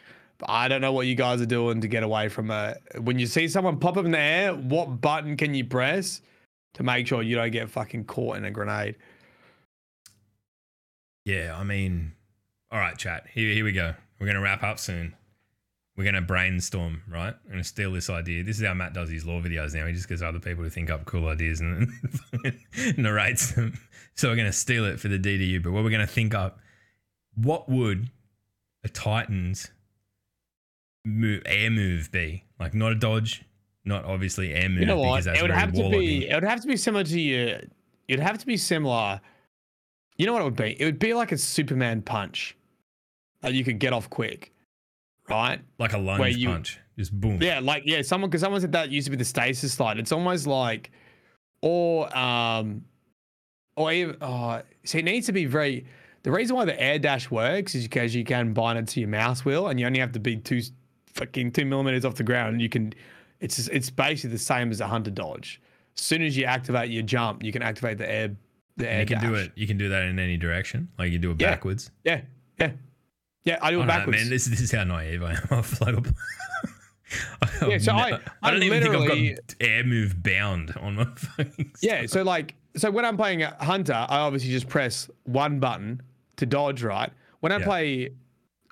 I 0.42 0.68
don't 0.68 0.80
know 0.80 0.92
what 0.92 1.06
you 1.06 1.14
guys 1.14 1.40
are 1.40 1.46
doing 1.46 1.80
to 1.80 1.88
get 1.88 2.02
away 2.02 2.28
from 2.28 2.50
a. 2.50 2.76
When 3.00 3.18
you 3.18 3.26
see 3.26 3.48
someone 3.48 3.78
pop 3.78 3.96
up 3.96 4.04
in 4.04 4.10
the 4.10 4.18
air, 4.18 4.54
what 4.54 5.00
button 5.00 5.36
can 5.36 5.54
you 5.54 5.64
press 5.64 6.20
to 6.74 6.82
make 6.82 7.06
sure 7.06 7.22
you 7.22 7.36
don't 7.36 7.52
get 7.52 7.70
fucking 7.70 8.04
caught 8.04 8.36
in 8.36 8.44
a 8.44 8.50
grenade? 8.50 8.96
Yeah, 11.24 11.56
I 11.56 11.64
mean, 11.64 12.12
all 12.70 12.78
right, 12.78 12.96
chat. 12.98 13.26
Here, 13.32 13.52
here 13.54 13.64
we 13.64 13.72
go. 13.72 13.94
We're 14.18 14.26
gonna 14.26 14.40
wrap 14.40 14.62
up 14.62 14.78
soon. 14.78 15.14
We're 15.96 16.04
gonna 16.04 16.20
brainstorm, 16.20 17.02
right? 17.08 17.34
We're 17.44 17.52
gonna 17.52 17.64
steal 17.64 17.92
this 17.92 18.10
idea. 18.10 18.42
This 18.42 18.58
is 18.60 18.66
how 18.66 18.74
Matt 18.74 18.92
does 18.92 19.08
his 19.08 19.24
lore 19.24 19.40
videos 19.40 19.74
now. 19.74 19.86
He 19.86 19.92
just 19.92 20.08
gets 20.08 20.22
other 20.22 20.40
people 20.40 20.64
to 20.64 20.70
think 20.70 20.90
up 20.90 21.04
cool 21.04 21.28
ideas 21.28 21.60
and 21.60 21.88
narrates 22.96 23.52
them. 23.52 23.78
So 24.14 24.28
we're 24.28 24.36
gonna 24.36 24.52
steal 24.52 24.84
it 24.84 24.98
for 24.98 25.08
the 25.08 25.18
DDU. 25.18 25.62
But 25.62 25.72
what 25.72 25.84
we're 25.84 25.90
gonna 25.90 26.06
think 26.06 26.34
up, 26.34 26.58
what 27.36 27.68
would 27.68 28.10
a 28.82 28.88
Titans 28.88 29.70
move, 31.04 31.42
air 31.46 31.70
move 31.70 32.10
be? 32.10 32.44
Like 32.58 32.74
not 32.74 32.92
a 32.92 32.94
dodge, 32.94 33.44
not 33.84 34.04
obviously 34.04 34.52
air 34.52 34.68
move 34.68 34.80
You 34.80 34.86
know 34.86 34.98
what? 34.98 35.12
because 35.12 35.24
that's 35.26 35.38
It 35.38 35.42
would 35.42 35.50
very 35.50 35.60
have 35.60 35.72
to 35.74 35.90
be. 35.90 36.28
It 36.28 36.34
would 36.34 36.44
have 36.44 36.60
to 36.60 36.66
be 36.66 36.76
similar 36.76 37.04
to 37.04 37.20
your. 37.20 37.60
It'd 38.08 38.20
have 38.20 38.38
to 38.38 38.46
be 38.46 38.56
similar. 38.56 39.20
You 40.16 40.26
know 40.26 40.32
what 40.32 40.42
it 40.42 40.44
would 40.44 40.56
be? 40.56 40.80
It 40.80 40.84
would 40.84 40.98
be 40.98 41.14
like 41.14 41.32
a 41.32 41.38
Superman 41.38 42.02
punch 42.02 42.56
that 43.40 43.54
you 43.54 43.64
could 43.64 43.78
get 43.78 43.92
off 43.92 44.08
quick, 44.10 44.52
right? 45.28 45.60
like 45.78 45.92
a 45.92 45.98
lunge 45.98 46.36
you- 46.36 46.48
punch, 46.48 46.78
just 46.98 47.18
boom. 47.18 47.42
Yeah, 47.42 47.60
like 47.60 47.82
yeah, 47.84 48.02
someone 48.02 48.30
because 48.30 48.40
someone 48.40 48.60
said 48.60 48.72
that 48.72 48.90
used 48.90 49.06
to 49.06 49.10
be 49.10 49.16
the 49.16 49.24
stasis 49.24 49.72
slide. 49.72 49.98
It's 49.98 50.12
almost 50.12 50.46
like, 50.46 50.92
or 51.62 52.16
um, 52.16 52.84
or 53.76 53.92
even 53.92 54.16
oh, 54.20 54.62
see, 54.84 54.98
it 54.98 55.04
needs 55.04 55.26
to 55.26 55.32
be 55.32 55.46
very. 55.46 55.84
The 56.22 56.30
reason 56.30 56.56
why 56.56 56.64
the 56.64 56.80
air 56.80 56.98
dash 56.98 57.30
works 57.30 57.74
is 57.74 57.82
because 57.82 58.14
you 58.14 58.24
can 58.24 58.54
bind 58.54 58.78
it 58.78 58.88
to 58.88 59.00
your 59.00 59.10
mouse 59.10 59.44
wheel, 59.44 59.68
and 59.68 59.78
you 59.78 59.84
only 59.86 59.98
have 60.00 60.12
to 60.12 60.20
be 60.20 60.36
two 60.36 60.62
fucking 61.14 61.52
two 61.52 61.64
millimeters 61.64 62.04
off 62.04 62.14
the 62.16 62.22
ground, 62.24 62.60
you 62.60 62.68
can 62.68 62.92
It's 63.40 63.56
just- 63.56 63.68
it's 63.70 63.90
basically 63.90 64.30
the 64.30 64.38
same 64.38 64.70
as 64.70 64.80
a 64.80 64.86
hunter 64.86 65.10
dodge. 65.10 65.60
As 65.98 66.02
soon 66.04 66.22
as 66.22 66.36
you 66.36 66.44
activate 66.44 66.90
your 66.90 67.02
jump, 67.02 67.42
you 67.42 67.52
can 67.52 67.62
activate 67.62 67.98
the 67.98 68.10
air. 68.10 68.36
The 68.76 68.90
air 68.90 69.00
you 69.00 69.06
can 69.06 69.20
do 69.20 69.34
it. 69.34 69.52
You 69.54 69.66
can 69.66 69.76
do 69.76 69.88
that 69.90 70.02
in 70.04 70.18
any 70.18 70.36
direction. 70.36 70.88
Like 70.98 71.12
you 71.12 71.18
do 71.18 71.30
it 71.32 71.40
Yeah. 71.40 71.50
backwards. 71.50 71.90
Yeah, 72.04 72.22
yeah, 72.58 72.72
yeah. 73.44 73.58
I 73.60 73.70
do 73.70 73.76
it 73.76 73.78
oh, 73.78 73.78
don't 73.80 73.86
know, 73.86 73.92
backwards. 73.92 74.18
man. 74.18 74.30
This, 74.30 74.46
this 74.46 74.60
is 74.60 74.72
how 74.72 74.84
naive 74.84 75.22
I 75.22 75.32
am. 75.32 75.48
I've 75.50 75.80
like, 75.80 75.94
I've 77.42 77.68
Yeah, 77.68 77.78
so 77.78 77.92
I- 77.96 78.10
ne- 78.10 78.16
I 78.16 78.20
I 78.42 78.50
don't 78.50 78.62
even 78.62 78.82
think 78.82 78.94
I've 78.94 79.08
got 79.36 79.54
air 79.60 79.84
move 79.84 80.22
bound 80.22 80.74
on 80.80 80.94
my 80.96 81.04
fucking. 81.16 81.72
Yeah, 81.80 82.06
so 82.06 82.22
like, 82.22 82.54
so 82.76 82.90
when 82.90 83.04
I'm 83.04 83.16
playing 83.16 83.42
a 83.42 83.54
hunter, 83.62 83.92
I 83.92 84.18
obviously 84.18 84.50
just 84.50 84.68
press 84.68 85.08
one 85.24 85.60
button 85.60 86.00
to 86.36 86.46
dodge, 86.46 86.82
right? 86.82 87.10
When 87.40 87.52
I 87.52 87.58
Yeah. 87.58 87.64
play 87.64 88.10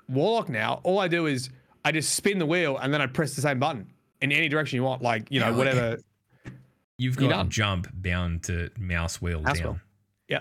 warlock 0.09 0.49
now, 0.49 0.81
all 0.83 0.99
I 0.99 1.07
do 1.07 1.27
is 1.27 1.49
I 1.85 1.91
just 1.91 2.15
spin 2.15 2.39
the 2.39 2.45
wheel 2.45 2.77
and 2.77 2.93
then 2.93 3.01
I 3.01 3.07
press 3.07 3.35
the 3.35 3.41
same 3.41 3.59
button 3.59 3.87
in 4.21 4.31
any 4.31 4.47
direction 4.49 4.77
you 4.77 4.83
want, 4.83 5.01
like 5.01 5.29
you 5.31 5.39
know 5.39 5.49
Yeah, 5.49 5.55
whatever. 5.57 5.97
You've 6.97 7.17
got 7.17 7.29
done. 7.29 7.49
jump 7.49 7.87
bound 7.93 8.43
to 8.43 8.69
mouse 8.79 9.21
wheel 9.21 9.41
Mouse 9.41 9.57
down. 9.59 9.67
wheel. 9.73 9.79
Yeah, 10.29 10.39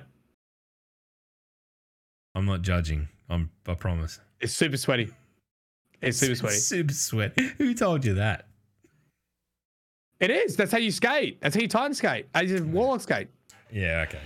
I'm 2.35 2.45
not 2.47 2.63
judging. 2.63 3.09
I'm. 3.29 3.51
I 3.67 3.75
promise. 3.75 4.21
it's 4.41 4.53
super 4.53 4.77
sweaty. 4.77 5.11
It's 6.01 6.19
super 6.19 6.35
sweaty. 6.35 6.55
Super 6.59 6.93
sweat. 6.95 7.39
Who 7.59 7.75
told 7.75 8.05
you 8.05 8.15
that? 8.15 8.47
It 10.19 10.31
is. 10.31 10.57
That's 10.57 10.73
how 10.73 10.79
you 10.79 10.91
skate. 10.91 11.41
That's 11.41 11.55
how 11.55 11.61
you 11.63 11.69
time 11.69 11.95
skate. 11.95 12.27
I 12.35 12.45
just 12.45 12.65
warlock 12.65 13.01
skate. 13.03 13.29
Yeah. 13.73 14.05
Okay. 14.09 14.21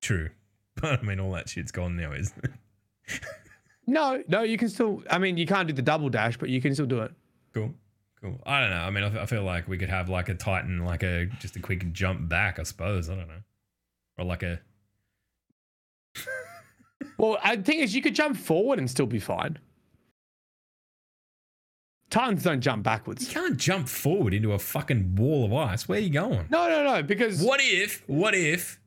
True. 0.00 0.30
But 0.76 0.98
I 1.00 1.02
mean, 1.02 1.18
all 1.20 1.32
that 1.32 1.48
shit's 1.48 1.72
gone 1.72 1.96
now, 1.96 2.12
isn't 2.12 2.44
it? 2.44 2.50
No, 3.86 4.22
no, 4.28 4.42
you 4.42 4.56
can 4.56 4.68
still. 4.68 5.02
I 5.10 5.18
mean, 5.18 5.36
you 5.36 5.46
can't 5.46 5.68
do 5.68 5.74
the 5.74 5.82
double 5.82 6.08
dash, 6.08 6.36
but 6.36 6.48
you 6.48 6.60
can 6.60 6.72
still 6.74 6.86
do 6.86 7.00
it. 7.00 7.12
Cool. 7.52 7.74
Cool. 8.22 8.40
I 8.46 8.60
don't 8.60 8.70
know. 8.70 8.76
I 8.76 8.90
mean, 8.90 9.04
I, 9.04 9.08
f- 9.08 9.16
I 9.16 9.26
feel 9.26 9.42
like 9.42 9.68
we 9.68 9.76
could 9.76 9.90
have 9.90 10.08
like 10.08 10.28
a 10.30 10.34
Titan, 10.34 10.84
like 10.84 11.02
a 11.02 11.26
just 11.40 11.56
a 11.56 11.60
quick 11.60 11.92
jump 11.92 12.28
back. 12.28 12.58
I 12.58 12.62
suppose. 12.62 13.10
I 13.10 13.14
don't 13.16 13.28
know. 13.28 13.42
Or 14.18 14.24
like 14.24 14.42
a. 14.42 14.60
Well, 17.18 17.38
I 17.44 17.56
think 17.56 17.80
is 17.82 17.94
you 17.94 18.02
could 18.02 18.14
jump 18.14 18.36
forward 18.36 18.78
and 18.78 18.90
still 18.90 19.06
be 19.06 19.20
fine. 19.20 19.58
Titans 22.10 22.42
don't 22.42 22.60
jump 22.60 22.82
backwards. 22.82 23.28
You 23.28 23.34
can't 23.34 23.56
jump 23.56 23.88
forward 23.88 24.34
into 24.34 24.52
a 24.52 24.58
fucking 24.58 25.16
wall 25.16 25.44
of 25.44 25.52
ice. 25.52 25.88
Where 25.88 25.98
are 25.98 26.02
you 26.02 26.10
going? 26.10 26.46
No, 26.50 26.68
no, 26.68 26.82
no, 26.84 27.02
because 27.02 27.40
What 27.42 27.60
if, 27.62 28.02
what 28.06 28.34
if, 28.34 28.80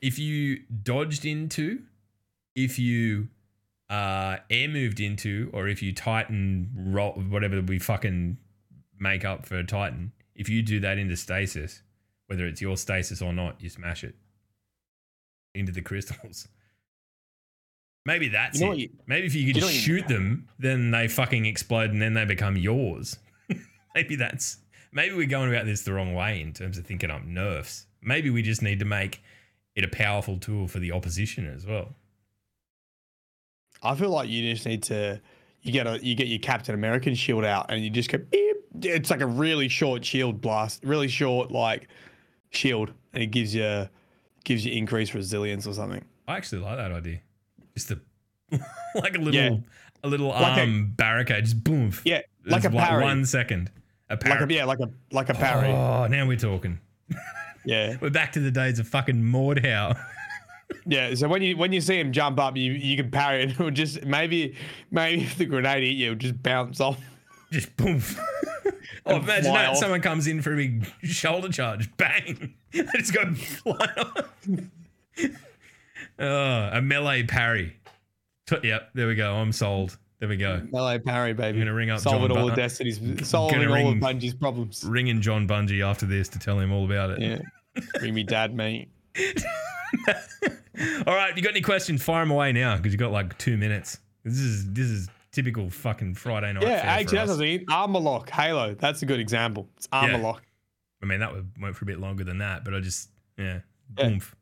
if 0.00 0.18
you 0.18 0.60
dodged 0.82 1.24
into, 1.24 1.82
if 2.54 2.78
you 2.78 3.28
uh, 3.90 4.38
air 4.50 4.68
moved 4.68 5.00
into, 5.00 5.50
or 5.52 5.68
if 5.68 5.82
you 5.82 5.92
Titan 5.92 6.70
roll, 6.76 7.12
whatever 7.12 7.60
we 7.62 7.78
fucking 7.78 8.36
make 8.98 9.24
up 9.24 9.46
for 9.46 9.62
Titan, 9.62 10.12
if 10.34 10.48
you 10.48 10.62
do 10.62 10.80
that 10.80 10.98
into 10.98 11.16
stasis, 11.16 11.82
whether 12.26 12.46
it's 12.46 12.60
your 12.60 12.76
stasis 12.76 13.22
or 13.22 13.32
not, 13.32 13.60
you 13.60 13.68
smash 13.70 14.02
it 14.04 14.14
into 15.54 15.72
the 15.72 15.82
crystals. 15.82 16.48
Maybe 18.04 18.28
that's 18.28 18.60
You 18.60 18.66
know 18.66 18.72
it. 18.72 18.78
you- 18.78 18.90
Maybe 19.06 19.26
if 19.26 19.34
you 19.34 19.42
you 19.42 19.52
could 19.54 19.62
know 19.62 19.68
you- 19.68 19.78
shoot 19.78 20.06
them, 20.08 20.48
then 20.58 20.90
they 20.90 21.08
fucking 21.08 21.44
explode 21.46 21.90
and 21.90 22.00
then 22.00 22.14
they 22.14 22.24
become 22.24 22.56
yours. 22.56 23.18
maybe 23.94 24.14
that's 24.16 24.58
maybe 24.92 25.14
we're 25.14 25.26
going 25.26 25.52
about 25.52 25.64
this 25.66 25.82
the 25.82 25.92
wrong 25.92 26.14
way 26.14 26.40
in 26.40 26.52
terms 26.52 26.78
of 26.78 26.86
thinking 26.86 27.10
up 27.10 27.24
nerfs. 27.24 27.86
Maybe 28.02 28.30
we 28.30 28.42
just 28.42 28.62
need 28.62 28.78
to 28.78 28.84
make 28.84 29.20
it 29.74 29.84
a 29.84 29.88
powerful 29.88 30.38
tool 30.38 30.68
for 30.68 30.78
the 30.78 30.92
opposition 30.92 31.46
as 31.52 31.66
well. 31.66 31.94
I 33.82 33.94
feel 33.94 34.10
like 34.10 34.28
you 34.28 34.52
just 34.52 34.66
need 34.66 34.82
to 34.84 35.20
you 35.62 35.72
get 35.72 35.86
a 35.86 35.98
you 36.04 36.14
get 36.14 36.28
your 36.28 36.38
Captain 36.38 36.74
American 36.74 37.14
shield 37.14 37.44
out 37.44 37.66
and 37.70 37.82
you 37.82 37.90
just 37.90 38.10
go 38.10 38.18
beep. 38.18 38.56
It's 38.82 39.10
like 39.10 39.20
a 39.20 39.26
really 39.26 39.68
short 39.68 40.04
shield 40.04 40.40
blast, 40.40 40.84
really 40.84 41.08
short 41.08 41.50
like 41.50 41.88
shield, 42.50 42.92
and 43.12 43.22
it 43.22 43.26
gives 43.28 43.54
you 43.54 43.88
gives 44.44 44.64
you 44.64 44.72
increased 44.72 45.14
resilience 45.14 45.66
or 45.66 45.74
something. 45.74 46.04
I 46.28 46.36
actually 46.36 46.62
like 46.62 46.76
that 46.76 46.92
idea. 46.92 47.20
Just 47.74 47.90
a 47.90 48.00
like 48.94 49.14
a 49.16 49.18
little 49.18 49.34
Yeah. 49.34 49.56
a 50.04 50.08
little 50.08 50.28
Like 50.28 50.58
a- 50.58 50.60
arm 50.60 50.92
barricade, 50.96 51.44
just 51.44 51.64
boom. 51.64 51.92
Yeah, 52.04 52.20
like 52.44 52.64
a 52.64 52.70
parry, 52.70 53.02
one 53.02 53.24
second. 53.24 53.70
A 54.08 54.14
like 54.14 54.20
parry. 54.20 54.44
a 54.54 54.56
yeah, 54.58 54.64
like 54.66 54.78
a 54.80 54.90
like 55.10 55.28
a 55.30 55.34
parry. 55.34 55.68
Oh, 55.68 56.06
now 56.06 56.26
we're 56.26 56.36
talking. 56.36 56.78
Yeah, 57.64 57.96
We're 58.00 58.10
back 58.10 58.32
to 58.32 58.40
the 58.40 58.50
days 58.52 58.78
of 58.78 58.86
fucking 58.88 59.16
Mordhau. 59.22 59.98
yeah. 60.86 61.14
So 61.14 61.28
when 61.28 61.42
you 61.42 61.56
when 61.56 61.72
you 61.72 61.80
see 61.80 61.98
him 61.98 62.12
jump 62.12 62.38
up, 62.38 62.56
you 62.56 62.72
you 62.72 62.96
can 62.96 63.10
parry 63.10 63.44
it. 63.44 63.50
It 63.58 63.58
would 63.58 63.74
just 63.74 64.04
maybe 64.04 64.56
maybe 64.90 65.22
if 65.22 65.36
the 65.38 65.46
grenade 65.46 65.82
hit 65.82 65.96
you, 65.96 66.06
it 66.06 66.10
would 66.10 66.18
just 66.20 66.42
bounce 66.42 66.80
off. 66.80 66.98
just 67.52 67.76
boom. 67.76 68.02
oh, 69.06 69.16
imagine 69.16 69.50
fly 69.50 69.62
that. 69.62 69.70
off. 69.70 69.76
Someone 69.78 70.00
comes 70.00 70.26
in 70.26 70.42
for 70.42 70.52
a 70.52 70.56
big 70.56 70.86
shoulder 71.02 71.48
charge. 71.48 71.94
Bang. 71.96 72.54
they 72.72 72.84
just 72.96 73.14
go 73.14 73.32
flying 73.34 73.98
off. 73.98 74.30
oh, 76.18 76.68
a 76.72 76.80
melee 76.82 77.22
parry. 77.22 77.76
Yep, 78.62 78.90
there 78.94 79.06
we 79.08 79.14
go. 79.14 79.34
I'm 79.34 79.52
sold. 79.52 79.98
There 80.18 80.28
we 80.28 80.36
go. 80.36 80.62
Melee 80.72 80.98
parry, 80.98 81.34
baby. 81.34 81.58
I'm 81.58 81.64
gonna 81.66 81.74
ring 81.74 81.90
up 81.90 82.00
solving 82.00 82.28
John 82.28 82.38
all 82.38 82.44
Bu- 82.44 82.50
of 82.50 82.56
Destiny's, 82.56 83.28
solving 83.28 83.66
all 83.66 83.74
ring- 83.74 83.86
of 83.88 83.94
Bungie's 83.94 84.34
problems. 84.34 84.82
Ringing 84.84 85.20
John 85.20 85.46
Bungie 85.46 85.84
after 85.84 86.06
this 86.06 86.28
to 86.30 86.38
tell 86.38 86.58
him 86.58 86.72
all 86.72 86.84
about 86.84 87.10
it. 87.10 87.20
Yeah, 87.20 87.82
ring 88.00 88.14
me, 88.14 88.22
dad, 88.22 88.54
mate. 88.54 88.88
All 91.06 91.14
right, 91.14 91.34
you 91.36 91.42
got 91.42 91.50
any 91.52 91.60
questions? 91.62 92.02
Fire 92.02 92.22
them 92.22 92.30
away 92.30 92.52
now 92.52 92.76
because 92.76 92.92
you 92.92 92.98
got 92.98 93.12
like 93.12 93.36
two 93.38 93.56
minutes. 93.56 93.98
This 94.24 94.38
is 94.38 94.72
this 94.72 94.86
is 94.86 95.08
typical 95.32 95.70
fucking 95.70 96.14
Friday 96.14 96.52
night. 96.52 96.62
Yeah, 96.64 96.68
actually, 96.84 96.94
that's 96.94 97.12
what 97.12 97.18
I 97.18 97.24
was 97.24 97.38
thinking. 97.38 97.66
Armor 97.70 98.00
lock, 98.00 98.30
Halo. 98.30 98.74
That's 98.74 99.02
a 99.02 99.06
good 99.06 99.20
example. 99.20 99.68
It's 99.76 99.88
armor 99.92 100.12
Yeah. 100.12 100.18
lock. 100.18 100.42
I 101.02 101.06
mean, 101.06 101.20
that 101.20 101.32
went 101.60 101.76
for 101.76 101.84
a 101.84 101.86
bit 101.86 101.98
longer 102.00 102.24
than 102.24 102.38
that, 102.38 102.64
but 102.64 102.74
I 102.74 102.80
just, 102.80 103.10
yeah, 103.38 103.60
Yeah. 103.98 104.06
oomph. 104.06 104.34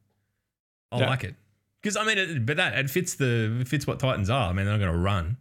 I 0.93 0.99
Yeah. 1.01 1.09
like 1.09 1.25
it 1.25 1.35
because 1.83 1.97
I 1.97 2.05
mean, 2.05 2.19
it, 2.19 2.47
but 2.47 2.57
that 2.57 2.79
it 2.79 2.91
fits 2.91 3.15
the 3.15 3.59
it 3.61 3.69
fits 3.69 3.87
what 3.87 3.99
Titans 4.01 4.31
are. 4.31 4.49
I 4.51 4.53
mean, 4.53 4.67
they're 4.67 4.77
not 4.77 4.85
going 4.85 4.93
to 4.93 4.99
run, 4.99 5.37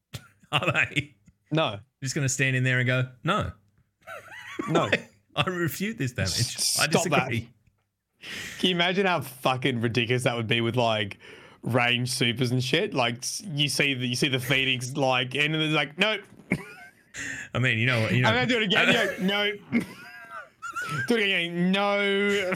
are 0.52 0.72
they? 0.72 1.14
No, 1.50 1.80
Just 2.02 2.14
going 2.14 2.24
to 2.26 2.28
stand 2.28 2.56
in 2.56 2.62
there 2.64 2.78
and 2.78 2.86
go, 2.86 3.08
no, 3.24 3.52
no. 4.68 4.90
I 5.36 5.48
refute 5.48 5.98
this 5.98 6.12
damage. 6.12 6.30
I 6.80 6.88
Stop 6.90 7.04
that. 7.10 7.42
Can 8.58 8.70
you 8.70 8.74
imagine 8.74 9.06
how 9.06 9.20
fucking 9.20 9.80
ridiculous 9.80 10.24
that 10.24 10.36
would 10.36 10.46
be 10.48 10.60
with 10.60 10.76
like 10.76 11.18
range 11.62 12.10
supers 12.10 12.50
and 12.50 12.62
shit? 12.62 12.94
Like 12.94 13.22
you 13.44 13.68
see 13.68 13.94
the 13.94 14.06
you 14.06 14.16
see 14.16 14.28
the 14.28 14.40
Phoenix 14.40 14.96
like 14.96 15.34
and 15.34 15.54
then 15.54 15.60
it's 15.60 15.74
like 15.74 15.96
nope. 15.98 16.20
I 17.54 17.58
mean, 17.58 17.78
you 17.78 17.86
know, 17.86 18.00
what- 18.02 18.12
you 18.12 18.22
know, 18.22 18.28
I'm 18.28 18.34
gonna 18.34 18.46
do 18.46 18.58
it 18.58 18.62
again. 18.64 18.92
Yo, 18.92 19.26
no. 19.26 19.82
do 21.08 21.16
it 21.16 21.22
again. 21.24 21.72
No. 21.72 22.54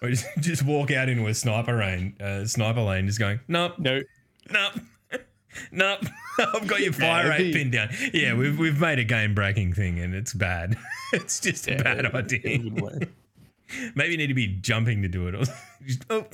or 0.00 0.08
just, 0.10 0.26
just 0.40 0.64
walk 0.64 0.90
out 0.90 1.08
into 1.08 1.26
a 1.26 1.34
sniper 1.34 1.76
lane, 1.78 2.14
uh, 2.20 2.44
sniper 2.46 2.80
lane, 2.80 3.06
just 3.06 3.18
going, 3.18 3.38
nope, 3.48 3.78
No. 3.78 4.00
nope, 4.50 4.72
nope. 5.70 6.00
I've 6.38 6.66
got 6.66 6.80
your 6.80 6.94
fire 6.94 7.26
it'd 7.26 7.30
rate 7.38 7.52
be- 7.52 7.58
pinned 7.58 7.72
down. 7.72 7.90
Yeah, 8.14 8.32
we've 8.34 8.58
we've 8.58 8.80
made 8.80 8.98
a 8.98 9.04
game 9.04 9.34
breaking 9.34 9.74
thing, 9.74 9.98
and 9.98 10.14
it's 10.14 10.32
bad. 10.32 10.76
it's 11.12 11.38
just 11.40 11.68
a 11.68 11.76
bad 11.76 12.06
it- 12.06 12.14
idea. 12.14 12.40
it. 12.44 13.08
Maybe 13.94 14.12
you 14.12 14.18
need 14.18 14.28
to 14.28 14.34
be 14.34 14.46
jumping 14.46 15.02
to 15.02 15.08
do 15.08 15.28
it. 15.28 15.48
Just, 15.86 16.04
oh. 16.10 16.26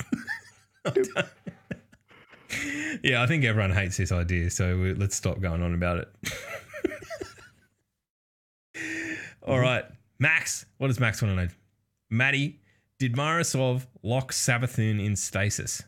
yeah, 3.03 3.21
I 3.21 3.27
think 3.27 3.43
everyone 3.43 3.71
hates 3.71 3.97
this 3.97 4.11
idea, 4.11 4.49
so 4.49 4.77
we, 4.77 4.93
let's 4.93 5.15
stop 5.15 5.39
going 5.39 5.61
on 5.61 5.73
about 5.73 5.99
it. 5.99 6.09
All 9.43 9.55
mm-hmm. 9.55 9.63
right, 9.63 9.85
Max. 10.19 10.65
What 10.77 10.87
does 10.87 10.99
Max 10.99 11.21
want 11.21 11.35
to 11.35 11.45
know? 11.45 11.51
Maddie, 12.09 12.59
did 12.97 13.15
Mara 13.15 13.43
Sov 13.43 13.87
lock 14.03 14.31
Savathun 14.31 15.03
in 15.03 15.15
stasis? 15.15 15.83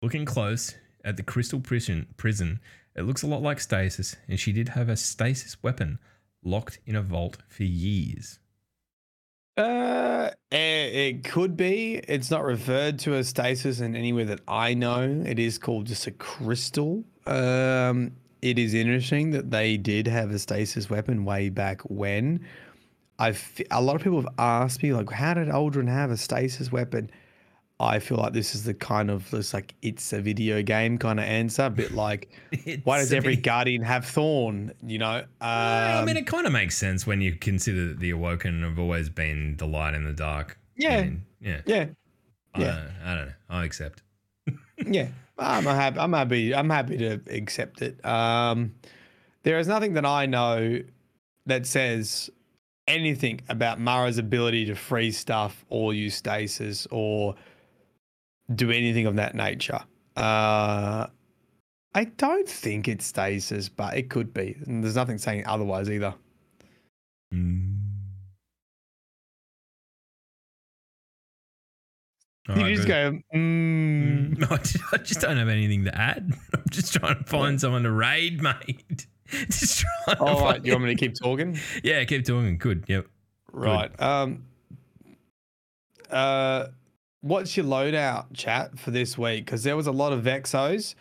Looking 0.00 0.24
close 0.24 0.74
at 1.04 1.16
the 1.16 1.22
crystal 1.22 1.60
prison, 1.60 2.06
prison, 2.16 2.60
it 2.96 3.02
looks 3.02 3.22
a 3.22 3.26
lot 3.26 3.42
like 3.42 3.60
stasis, 3.60 4.16
and 4.26 4.40
she 4.40 4.52
did 4.52 4.70
have 4.70 4.88
a 4.88 4.96
stasis 4.96 5.62
weapon 5.62 5.98
locked 6.42 6.78
in 6.86 6.96
a 6.96 7.02
vault 7.02 7.38
for 7.48 7.64
years. 7.64 8.38
Uh, 9.58 10.30
eh, 10.52 10.84
it 11.08 11.24
could 11.24 11.56
be. 11.56 11.96
It's 12.06 12.30
not 12.30 12.44
referred 12.44 13.00
to 13.00 13.14
as 13.14 13.26
stasis 13.28 13.80
in 13.80 13.96
anywhere 13.96 14.24
that 14.26 14.40
I 14.46 14.74
know. 14.74 15.24
It 15.26 15.40
is 15.40 15.58
called 15.58 15.86
just 15.86 16.06
a 16.06 16.12
crystal. 16.12 17.02
Um, 17.26 18.12
it 18.40 18.56
is 18.56 18.72
interesting 18.72 19.32
that 19.32 19.50
they 19.50 19.76
did 19.76 20.06
have 20.06 20.30
a 20.30 20.38
stasis 20.38 20.88
weapon 20.88 21.24
way 21.24 21.48
back 21.48 21.82
when. 21.82 22.46
I've 23.18 23.60
a 23.72 23.82
lot 23.82 23.96
of 23.96 24.02
people 24.02 24.20
have 24.20 24.32
asked 24.38 24.80
me 24.80 24.92
like, 24.92 25.10
how 25.10 25.34
did 25.34 25.48
Uldren 25.48 25.88
have 25.88 26.12
a 26.12 26.16
stasis 26.16 26.70
weapon? 26.70 27.10
I 27.80 28.00
feel 28.00 28.18
like 28.18 28.32
this 28.32 28.56
is 28.56 28.64
the 28.64 28.74
kind 28.74 29.08
of 29.08 29.28
just 29.30 29.54
like 29.54 29.74
it's 29.82 30.12
a 30.12 30.20
video 30.20 30.62
game 30.62 30.98
kind 30.98 31.20
of 31.20 31.26
answer, 31.26 31.66
a 31.66 31.70
bit 31.70 31.92
like 31.92 32.28
why 32.84 32.98
does 32.98 33.12
every 33.12 33.36
guardian 33.36 33.82
have 33.82 34.04
Thorn? 34.04 34.72
You 34.82 34.98
know, 34.98 35.24
I 35.40 35.92
um, 35.98 36.04
mean, 36.06 36.16
it 36.16 36.26
kind 36.26 36.46
of 36.46 36.52
makes 36.52 36.76
sense 36.76 37.06
when 37.06 37.20
you 37.20 37.34
consider 37.36 37.88
that 37.88 38.00
the 38.00 38.10
Awoken 38.10 38.62
have 38.62 38.80
always 38.80 39.08
been 39.08 39.56
the 39.58 39.66
light 39.66 39.94
in 39.94 40.04
the 40.04 40.12
dark. 40.12 40.58
Yeah. 40.76 40.96
I 40.96 41.02
mean, 41.02 41.22
yeah. 41.40 41.60
yeah, 41.66 41.86
I, 42.54 42.60
yeah. 42.60 42.66
don't 42.66 42.76
know. 42.76 42.90
I 43.04 43.14
don't 43.14 43.26
know. 43.26 43.32
I 43.48 43.64
accept. 43.64 44.02
yeah, 44.86 45.08
I'm 45.38 45.64
happy. 45.64 45.98
I'm 46.00 46.12
happy. 46.12 46.54
I'm 46.54 46.70
happy 46.70 46.98
to 46.98 47.20
accept 47.30 47.82
it. 47.82 48.04
Um, 48.04 48.74
there 49.44 49.58
is 49.58 49.68
nothing 49.68 49.94
that 49.94 50.04
I 50.04 50.26
know 50.26 50.80
that 51.46 51.64
says 51.64 52.28
anything 52.88 53.40
about 53.48 53.78
Mara's 53.78 54.18
ability 54.18 54.64
to 54.64 54.74
freeze 54.74 55.16
stuff 55.16 55.64
or 55.68 55.94
use 55.94 56.16
stasis 56.16 56.88
or 56.90 57.36
do 58.54 58.70
anything 58.70 59.06
of 59.06 59.16
that 59.16 59.34
nature. 59.34 59.80
Uh, 60.16 61.06
I 61.94 62.04
don't 62.16 62.48
think 62.48 62.88
it's 62.88 63.06
stasis, 63.06 63.68
but 63.68 63.96
it 63.96 64.10
could 64.10 64.32
be. 64.34 64.56
And 64.66 64.82
there's 64.82 64.96
nothing 64.96 65.18
saying 65.18 65.44
otherwise 65.46 65.90
either. 65.90 66.14
Mm. 67.34 67.76
you 72.48 72.54
Alright, 72.54 72.74
just 72.76 72.86
good. 72.86 73.22
go, 73.32 73.38
mm. 73.38 74.36
Mm, 74.36 74.50
I 74.52 74.56
just, 74.56 74.76
I 74.92 74.96
just 74.98 75.20
don't 75.20 75.36
have 75.36 75.48
anything 75.48 75.84
to 75.84 75.94
add. 75.94 76.32
I'm 76.54 76.62
just 76.70 76.94
trying 76.94 77.18
to 77.18 77.24
find 77.24 77.60
someone 77.60 77.82
to 77.82 77.90
raid, 77.90 78.42
mate. 78.42 79.06
Just 79.30 79.80
trying. 80.06 80.16
to 80.16 80.22
All 80.22 80.40
right, 80.40 80.54
find- 80.54 80.66
you 80.66 80.72
want 80.72 80.84
me 80.86 80.94
to 80.94 80.98
keep 80.98 81.12
talking? 81.14 81.58
Yeah, 81.84 82.02
keep 82.04 82.24
talking. 82.24 82.56
Good. 82.56 82.84
Yep. 82.88 83.08
Right. 83.52 84.00
Um. 84.00 84.46
Uh, 86.08 86.68
what's 87.20 87.56
your 87.56 87.66
loadout 87.66 88.26
chat 88.34 88.78
for 88.78 88.90
this 88.90 89.18
week? 89.18 89.44
Because 89.44 89.62
there 89.62 89.76
was 89.76 89.86
a 89.86 89.92
lot 89.92 90.12
of 90.12 90.22
Vexos, 90.22 90.94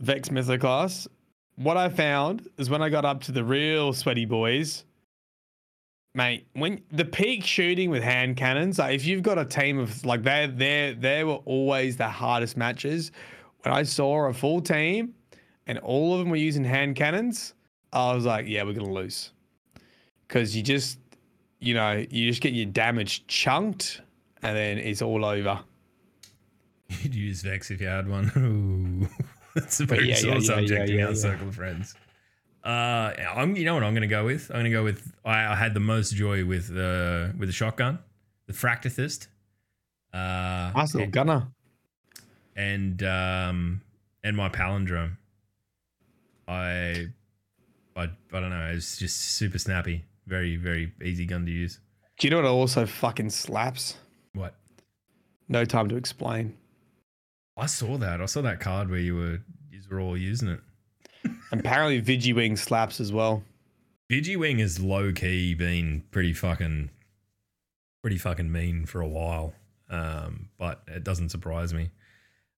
Vex 0.00 0.28
Mythoclast. 0.28 1.08
What 1.56 1.76
I 1.76 1.88
found 1.88 2.48
is 2.56 2.70
when 2.70 2.82
I 2.82 2.88
got 2.88 3.04
up 3.04 3.22
to 3.24 3.32
the 3.32 3.44
real 3.44 3.92
sweaty 3.92 4.24
boys, 4.24 4.84
mate. 6.14 6.46
When 6.54 6.80
the 6.90 7.04
peak 7.04 7.44
shooting 7.44 7.90
with 7.90 8.02
hand 8.02 8.36
cannons, 8.36 8.78
like 8.78 8.94
if 8.94 9.04
you've 9.04 9.22
got 9.22 9.38
a 9.38 9.44
team 9.44 9.78
of 9.78 10.04
like 10.04 10.22
they 10.22 10.50
they 10.54 10.96
they 10.98 11.24
were 11.24 11.40
always 11.44 11.96
the 11.96 12.08
hardest 12.08 12.56
matches. 12.56 13.12
When 13.62 13.74
I 13.74 13.82
saw 13.82 14.26
a 14.26 14.32
full 14.32 14.62
team 14.62 15.14
and 15.66 15.78
all 15.80 16.14
of 16.14 16.20
them 16.20 16.30
were 16.30 16.36
using 16.36 16.64
hand 16.64 16.96
cannons, 16.96 17.52
I 17.92 18.14
was 18.14 18.24
like, 18.24 18.46
yeah, 18.48 18.62
we're 18.62 18.72
gonna 18.72 18.90
lose 18.90 19.32
because 20.26 20.56
you 20.56 20.62
just 20.62 20.98
you 21.58 21.74
know, 21.74 22.04
you 22.10 22.30
just 22.30 22.40
get 22.40 22.54
your 22.54 22.66
damage 22.66 23.26
chunked 23.26 24.00
and 24.42 24.56
then 24.56 24.78
it's 24.78 25.02
all 25.02 25.24
over. 25.24 25.60
You'd 26.88 27.14
use 27.14 27.42
Vex 27.42 27.70
if 27.70 27.80
you 27.80 27.86
had 27.86 28.08
one. 28.08 28.30
Ooh, 28.36 29.08
that's 29.54 29.80
a 29.80 29.86
very 29.86 30.08
yeah, 30.08 30.14
sore 30.16 30.34
yeah, 30.34 30.40
subject 30.40 30.88
yeah, 30.90 30.96
in 30.96 31.06
our 31.06 31.14
circle 31.14 31.48
of 31.48 31.54
friends. 31.54 31.94
Uh, 32.64 33.12
I'm. 33.36 33.56
You 33.56 33.64
know 33.64 33.74
what 33.74 33.84
I'm 33.84 33.94
going 33.94 34.02
to 34.02 34.08
go 34.08 34.24
with? 34.24 34.50
I'm 34.50 34.56
going 34.56 34.64
to 34.64 34.70
go 34.70 34.84
with. 34.84 35.12
I, 35.24 35.52
I 35.52 35.54
had 35.54 35.72
the 35.72 35.80
most 35.80 36.14
joy 36.14 36.44
with 36.44 36.70
uh 36.70 37.28
with 37.38 37.48
the 37.48 37.52
shotgun, 37.52 38.00
the 38.46 38.52
Fractethyst. 38.52 39.28
Uh, 40.12 40.72
Nice 40.74 40.94
little 40.94 41.10
gunner. 41.10 41.46
and 42.56 43.02
um 43.02 43.80
and 44.24 44.36
my 44.36 44.48
palindrome. 44.48 45.16
I, 46.48 47.06
I, 47.96 48.02
I 48.02 48.40
don't 48.40 48.50
know. 48.50 48.72
It's 48.74 48.98
just 48.98 49.16
super 49.18 49.58
snappy. 49.58 50.04
Very, 50.26 50.56
very 50.56 50.92
easy 51.02 51.24
gun 51.24 51.46
to 51.46 51.52
use. 51.52 51.78
Do 52.18 52.26
you 52.26 52.30
know 52.30 52.38
what 52.38 52.46
also 52.46 52.86
fucking 52.86 53.30
slaps? 53.30 53.96
What? 54.34 54.54
No 55.48 55.64
time 55.64 55.88
to 55.88 55.96
explain. 55.96 56.56
I 57.56 57.66
saw 57.66 57.98
that. 57.98 58.20
I 58.20 58.26
saw 58.26 58.42
that 58.42 58.60
card 58.60 58.90
where 58.90 59.00
you 59.00 59.16
were 59.16 59.40
you 59.70 59.80
were 59.90 60.00
all 60.00 60.16
using 60.16 60.48
it. 60.48 60.60
Apparently, 61.52 62.00
Vigywing 62.00 62.56
slaps 62.56 63.00
as 63.00 63.12
well. 63.12 63.42
Vigi 64.08 64.36
Wing 64.36 64.58
has 64.58 64.80
low 64.80 65.12
key 65.12 65.54
been 65.54 66.02
pretty 66.10 66.32
fucking, 66.32 66.90
pretty 68.02 68.18
fucking 68.18 68.50
mean 68.50 68.86
for 68.86 69.00
a 69.00 69.06
while. 69.06 69.52
Um, 69.88 70.48
but 70.58 70.82
it 70.88 71.04
doesn't 71.04 71.28
surprise 71.28 71.74
me. 71.74 71.90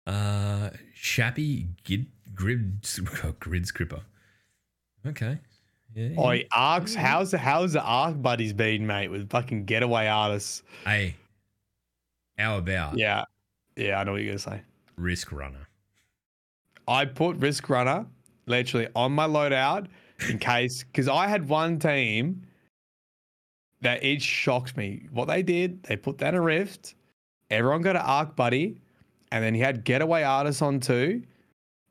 Uh, 0.07 0.71
Shappy 0.97 1.67
Gid 1.85 2.07
Grid 2.35 2.87
Grid 3.39 3.67
Scripper. 3.67 4.01
Okay. 5.07 5.39
Yeah. 5.95 6.19
Oi, 6.19 6.47
Arcs, 6.53 6.95
how's 6.95 7.33
the 7.33 7.39
how's 7.39 7.75
the 7.75 7.83
Arc 7.83 8.21
buddies 8.21 8.55
been, 8.55 8.87
mate, 8.87 9.09
with 9.09 9.29
fucking 9.29 9.67
getaway 9.67 10.07
artists? 10.07 10.63
Hey, 10.85 11.17
how 12.39 12.59
about 12.59 12.97
Yeah. 12.99 13.25
Yeah, 13.77 14.01
I 14.01 14.05
know 14.05 14.13
what 14.13 14.23
you're 14.23 14.33
gonna 14.33 14.39
say. 14.39 14.63
Risk 14.97 15.33
Runner? 15.33 15.69
I 16.89 17.05
put 17.07 17.37
Risk 17.37 17.69
Runner 17.69 18.07
literally 18.47 18.89
on 18.95 19.13
my 19.13 19.27
loadout 19.27 19.87
in 20.29 20.39
case, 20.53 20.85
because 20.85 21.09
I 21.09 21.27
had 21.29 21.49
one 21.49 21.79
team 21.79 22.43
that 23.81 24.03
it 24.05 24.23
shocked 24.23 24.77
me. 24.77 25.07
What 25.11 25.27
they 25.29 25.43
did, 25.43 25.83
they 25.85 25.97
put 25.97 26.19
down 26.19 26.35
a 26.35 26.41
rift, 26.41 26.95
everyone 27.51 27.83
got 27.83 27.97
an 27.97 28.03
arc 28.03 28.37
buddy, 28.37 28.77
and 29.31 29.43
then 29.43 29.55
he 29.55 29.61
had 29.61 29.85
getaway 29.85 30.23
artists 30.23 30.63
on 30.63 30.81
too. 30.81 31.23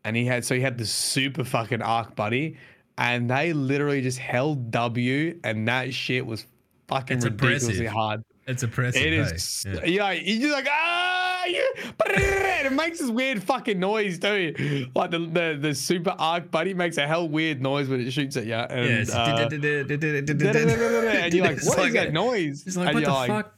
And 0.04 0.16
he 0.16 0.26
had 0.26 0.44
so 0.46 0.56
he 0.56 0.62
had 0.62 0.78
the 0.78 0.86
super 0.86 1.44
fucking 1.44 1.82
arc 1.82 2.16
buddy, 2.16 2.58
and 2.98 3.30
they 3.30 3.54
literally 3.54 4.02
just 4.02 4.18
held 4.20 4.72
W, 4.72 5.40
and 5.44 5.68
that 5.68 5.94
shit 5.94 6.26
was 6.26 6.46
fucking 6.88 7.18
It's 7.18 7.26
ridiculously 7.26 7.74
oppressive. 7.86 7.88
hard. 7.94 8.24
It's 8.48 8.64
oppressive. 8.64 9.02
It 9.02 9.14
hey? 9.14 9.20
is, 9.20 9.66
Yeah. 9.68 9.86
yeah. 9.86 10.12
You're 10.12 10.42
just 10.42 10.54
like 10.54 10.68
ah, 10.70 11.46
you, 11.46 11.74
and 12.08 12.68
it 12.68 12.74
makes 12.74 13.00
this 13.00 13.10
weird 13.10 13.44
fucking 13.44 13.80
noise 13.80 14.20
too. 14.20 14.88
Like 14.96 15.12
the, 15.12 15.20
the 15.20 15.58
the 15.62 15.76
super 15.76 16.16
arc 16.18 16.50
buddy 16.52 16.74
makes 16.74 16.98
a 16.98 17.06
hell 17.08 17.28
weird 17.30 17.62
noise 17.62 17.88
when 17.88 18.02
it 18.02 18.12
shoots 18.12 18.38
at 18.38 18.46
you. 18.46 18.56
And, 18.56 18.90
Yeah, 18.90 18.96
it's 18.98 19.14
uh, 19.14 19.50
and 19.52 21.34
you're 21.34 21.46
like, 21.46 21.64
what 21.66 21.80
is 21.80 21.94
that 21.94 22.08
a- 22.08 22.12
noise? 22.12 22.66
It's 22.66 22.76
like, 22.78 22.88
and 22.88 22.96
what 22.96 23.04
the 23.04 23.12
like, 23.12 23.30
fuck? 23.30 23.56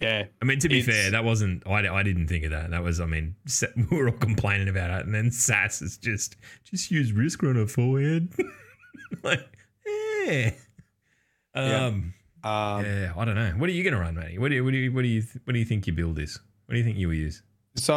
Yeah, 0.00 0.26
I 0.40 0.44
mean, 0.44 0.60
to 0.60 0.68
be 0.68 0.80
fair, 0.80 1.10
that 1.10 1.24
wasn't. 1.24 1.66
I, 1.66 1.88
I 1.92 2.02
didn't 2.04 2.28
think 2.28 2.44
of 2.44 2.50
that. 2.52 2.70
That 2.70 2.84
was. 2.84 3.00
I 3.00 3.06
mean, 3.06 3.34
we 3.90 3.96
were 3.96 4.10
all 4.10 4.16
complaining 4.16 4.68
about 4.68 4.90
it, 4.90 5.06
and 5.06 5.14
then 5.14 5.32
Sass 5.32 5.82
is 5.82 5.98
just 5.98 6.36
just 6.64 6.90
use 6.92 7.12
risk 7.12 7.42
runner 7.42 7.66
forward. 7.66 8.28
like, 9.24 9.40
eh. 10.24 10.50
Yeah. 11.56 11.90
Um, 12.44 12.84
yeah. 12.84 13.12
I 13.16 13.24
don't 13.24 13.34
know. 13.34 13.50
What 13.56 13.68
are 13.68 13.72
you 13.72 13.82
gonna 13.84 13.98
run, 14.00 14.14
Matty? 14.14 14.38
What 14.38 14.48
do 14.50 14.54
you 14.56 14.64
what 14.64 14.70
do 14.72 14.76
you 14.78 14.92
what 14.92 15.02
do 15.02 15.08
you 15.08 15.22
what 15.44 15.52
do 15.52 15.58
you 15.58 15.64
think 15.64 15.86
your 15.86 15.96
build 15.96 16.18
is? 16.18 16.38
What 16.66 16.72
do 16.74 16.78
you 16.78 16.84
think 16.84 16.96
you 16.98 17.08
will 17.08 17.14
use? 17.14 17.42
So, 17.74 17.94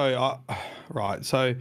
I 0.50 0.58
right. 0.90 1.26
So, 1.26 1.56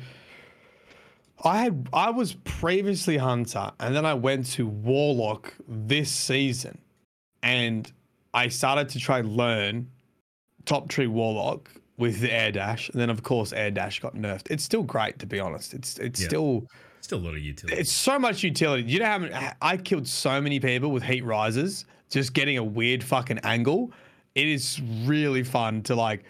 I 1.44 1.58
had 1.62 1.88
I 1.92 2.10
was 2.10 2.34
previously 2.44 3.16
hunter, 3.16 3.70
and 3.80 3.94
then 3.94 4.04
I 4.04 4.14
went 4.14 4.46
to 4.52 4.66
warlock 4.66 5.54
this 5.66 6.10
season, 6.10 6.78
and 7.42 7.90
I 8.34 8.48
started 8.48 8.88
to 8.90 8.98
try 8.98 9.22
learn 9.22 9.88
top 10.66 10.88
tree 10.88 11.06
warlock 11.06 11.70
with 11.96 12.20
the 12.20 12.32
air 12.32 12.52
dash, 12.52 12.88
and 12.90 13.00
then 13.00 13.10
of 13.10 13.22
course 13.22 13.52
air 13.52 13.70
dash 13.70 14.00
got 14.00 14.14
nerfed. 14.14 14.50
It's 14.50 14.64
still 14.64 14.82
great 14.82 15.18
to 15.20 15.26
be 15.26 15.40
honest. 15.40 15.72
It's 15.74 15.98
it's 15.98 16.20
Yeah. 16.20 16.28
still 16.28 16.66
Still 17.02 17.18
a 17.18 17.24
lot 17.24 17.34
of 17.34 17.40
utility. 17.40 17.80
it's 17.80 17.90
so 17.92 18.18
much 18.18 18.42
utility. 18.42 18.82
You 18.90 18.98
know 19.00 19.06
how 19.06 19.18
many, 19.18 19.34
I 19.62 19.76
killed 19.78 20.06
so 20.06 20.40
many 20.40 20.60
people 20.60 20.90
with 20.90 21.02
heat 21.02 21.24
risers 21.24 21.86
just 22.10 22.34
getting 22.34 22.58
a 22.58 22.64
weird 22.64 23.02
fucking 23.02 23.38
angle. 23.38 23.92
It 24.34 24.48
is 24.48 24.80
really 25.04 25.42
fun 25.42 25.82
to 25.84 25.94
like 25.94 26.24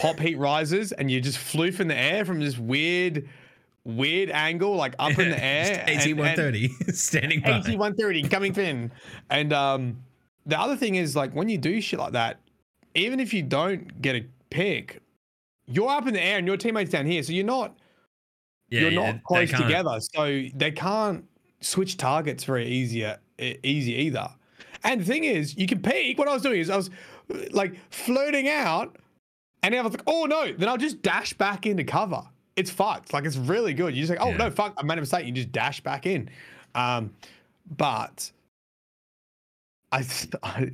pop 0.00 0.18
heat 0.18 0.38
rises 0.38 0.92
and 0.92 1.10
you 1.10 1.20
just 1.20 1.38
floof 1.38 1.80
in 1.80 1.88
the 1.88 1.96
air 1.96 2.24
from 2.24 2.40
this 2.40 2.58
weird, 2.58 3.28
weird 3.84 4.30
angle, 4.30 4.74
like 4.74 4.94
up 4.98 5.18
in 5.18 5.30
the 5.30 5.44
air. 5.44 5.84
AT 5.86 6.16
one 6.16 6.34
thirty 6.34 6.68
standing 6.88 7.40
by. 7.40 7.50
AT 7.50 7.78
one 7.78 7.94
thirty 7.94 8.26
coming 8.26 8.54
in. 8.56 8.90
And 9.30 9.52
um, 9.52 9.98
the 10.46 10.58
other 10.58 10.76
thing 10.76 10.96
is 10.96 11.14
like 11.14 11.32
when 11.32 11.48
you 11.48 11.58
do 11.58 11.80
shit 11.80 11.98
like 11.98 12.12
that, 12.12 12.40
even 12.94 13.20
if 13.20 13.32
you 13.32 13.42
don't 13.42 14.00
get 14.02 14.16
a 14.16 14.26
pick, 14.50 15.02
you're 15.66 15.90
up 15.90 16.06
in 16.06 16.14
the 16.14 16.22
air 16.22 16.38
and 16.38 16.46
your 16.46 16.56
teammates 16.56 16.90
down 16.90 17.06
here, 17.06 17.22
so 17.22 17.32
you're 17.32 17.44
not 17.44 17.76
Yeah, 18.70 18.80
you're 18.80 18.90
yeah, 18.90 19.12
not 19.12 19.22
close 19.24 19.50
together, 19.52 19.98
so 20.00 20.44
they 20.54 20.70
can't 20.70 21.24
switch 21.60 21.96
targets 21.98 22.44
very 22.44 22.66
easier, 22.66 23.18
easy 23.38 23.92
either. 23.92 24.28
And 24.84 25.00
the 25.00 25.04
thing 25.04 25.24
is, 25.24 25.56
you 25.56 25.66
can 25.66 25.80
peek. 25.82 26.18
What 26.18 26.28
I 26.28 26.32
was 26.32 26.42
doing 26.42 26.60
is 26.60 26.70
I 26.70 26.76
was 26.76 26.90
like 27.50 27.74
floating 27.90 28.48
out, 28.48 28.96
and 29.62 29.74
then 29.74 29.80
I 29.80 29.82
was 29.82 29.92
like, 29.92 30.02
"Oh 30.06 30.24
no!" 30.26 30.52
Then 30.52 30.68
I'll 30.68 30.76
just 30.76 31.02
dash 31.02 31.32
back 31.34 31.66
into 31.66 31.84
cover. 31.84 32.22
It's 32.56 32.70
fucked. 32.70 33.12
Like 33.12 33.24
it's 33.24 33.36
really 33.36 33.74
good. 33.74 33.94
You 33.94 34.02
just 34.02 34.10
like, 34.10 34.20
"Oh 34.20 34.30
Yeah. 34.30 34.36
no, 34.36 34.50
fuck! 34.50 34.74
I 34.78 34.82
made 34.82 34.98
a 34.98 35.00
mistake." 35.02 35.26
You 35.26 35.32
just 35.32 35.52
dash 35.52 35.80
back 35.80 36.06
in. 36.06 36.30
Um, 36.74 37.12
but 37.76 38.30
I, 39.92 40.04
I, 40.42 40.70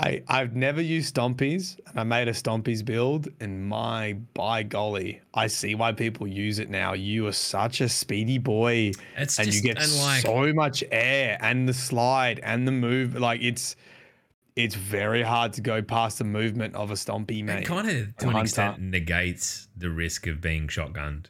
I, 0.00 0.22
I've 0.28 0.54
never 0.54 0.80
used 0.80 1.12
Stompies, 1.16 1.76
and 1.88 1.98
I 1.98 2.04
made 2.04 2.28
a 2.28 2.32
Stompies 2.32 2.84
build, 2.84 3.26
and 3.40 3.66
my 3.66 4.12
by 4.32 4.62
golly, 4.62 5.20
I 5.34 5.48
see 5.48 5.74
why 5.74 5.90
people 5.90 6.26
use 6.28 6.60
it 6.60 6.70
now. 6.70 6.92
You 6.92 7.26
are 7.26 7.32
such 7.32 7.80
a 7.80 7.88
speedy 7.88 8.38
boy, 8.38 8.92
It's 9.16 9.40
and 9.40 9.52
you 9.52 9.60
get 9.60 9.76
and 9.82 9.92
like 9.96 10.22
so 10.22 10.52
much 10.52 10.84
air, 10.92 11.36
and 11.40 11.68
the 11.68 11.74
slide, 11.74 12.38
and 12.44 12.66
the 12.66 12.70
move. 12.70 13.16
Like 13.16 13.42
it's, 13.42 13.74
it's 14.54 14.76
very 14.76 15.22
hard 15.22 15.52
to 15.54 15.60
go 15.62 15.82
past 15.82 16.18
the 16.18 16.24
movement 16.24 16.76
of 16.76 16.92
a 16.92 16.94
Stompy, 16.94 17.42
mate. 17.42 17.62
it 17.62 17.66
kind 17.66 17.90
of 17.90 18.16
to 18.18 18.28
an 18.28 18.36
extent 18.36 18.80
negates 18.80 19.66
the 19.76 19.90
risk 19.90 20.28
of 20.28 20.40
being 20.40 20.68
shotgunned 20.68 21.26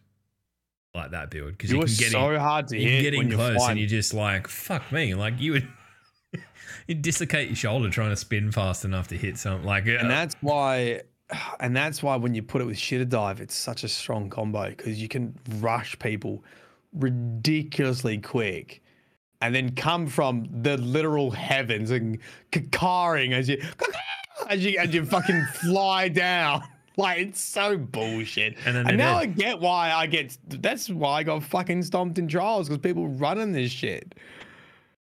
like 0.95 1.11
that 1.13 1.31
build 1.31 1.53
because 1.53 1.71
You 1.71 1.79
you 1.79 1.85
can 1.85 1.95
get 1.97 2.13
so 2.13 2.31
in, 2.33 2.41
hard 2.41 2.69
to 2.69 2.79
you 2.79 2.89
hit 2.89 3.03
get 3.03 3.13
when 3.17 3.27
in 3.27 3.29
you're 3.31 3.39
close 3.39 3.57
flying. 3.57 3.71
and 3.73 3.81
you're 3.81 3.89
just 3.89 4.13
like 4.15 4.49
fuck 4.49 4.91
me 4.91 5.15
like 5.15 5.39
you 5.39 5.53
would 5.53 5.69
you 6.87 6.95
dislocate 6.95 7.49
your 7.49 7.57
shoulder 7.57 7.91
trying 7.91 8.11
to 8.11 8.17
spin 8.17 8.51
fast 8.53 8.85
enough 8.85 9.09
to 9.09 9.17
hit 9.17 9.39
something 9.39 9.67
like 9.67 9.87
uh, 9.87 9.93
And 9.93 10.11
that's 10.11 10.37
why, 10.41 11.03
and 11.61 11.77
that's 11.77 12.03
why 12.03 12.17
when 12.17 12.35
you 12.35 12.43
put 12.43 12.63
it 12.63 12.65
with 12.65 12.77
shitter 12.77 13.09
dive, 13.09 13.41
it's 13.41 13.55
such 13.55 13.85
a 13.85 13.89
strong 13.89 14.31
combo 14.31 14.71
because 14.71 15.01
you 15.01 15.09
can 15.09 15.39
rush 15.61 15.99
people 15.99 16.45
ridiculously 16.95 18.19
quick, 18.19 18.83
and 19.41 19.55
then 19.55 19.75
come 19.75 20.07
from 20.07 20.49
the 20.63 20.77
literal 20.79 21.31
heavens 21.31 21.91
and 21.91 22.19
cacaring 22.51 23.33
as 23.33 23.49
you 23.49 23.63
as 24.49 24.65
you 24.65 24.79
as 24.79 24.93
you 24.93 25.05
fucking 25.05 25.45
fly 25.63 26.09
down. 26.09 26.63
Like 26.99 27.21
it's 27.21 27.41
so 27.41 27.79
bullshit. 27.79 28.57
And 28.67 28.77
And, 28.77 28.99
now 28.99 29.21
dead. 29.21 29.23
I 29.23 29.27
get 29.27 29.61
why 29.61 29.93
I 29.93 30.09
get. 30.09 30.37
That's 30.49 30.91
why 30.91 31.19
I 31.19 31.23
got 31.23 31.45
fucking 31.45 31.85
stomped 31.85 32.19
in 32.19 32.27
trials 32.27 32.69
because 32.69 32.83
people 32.83 33.07
running 33.07 33.53
this 33.53 33.71
shit. 33.71 34.17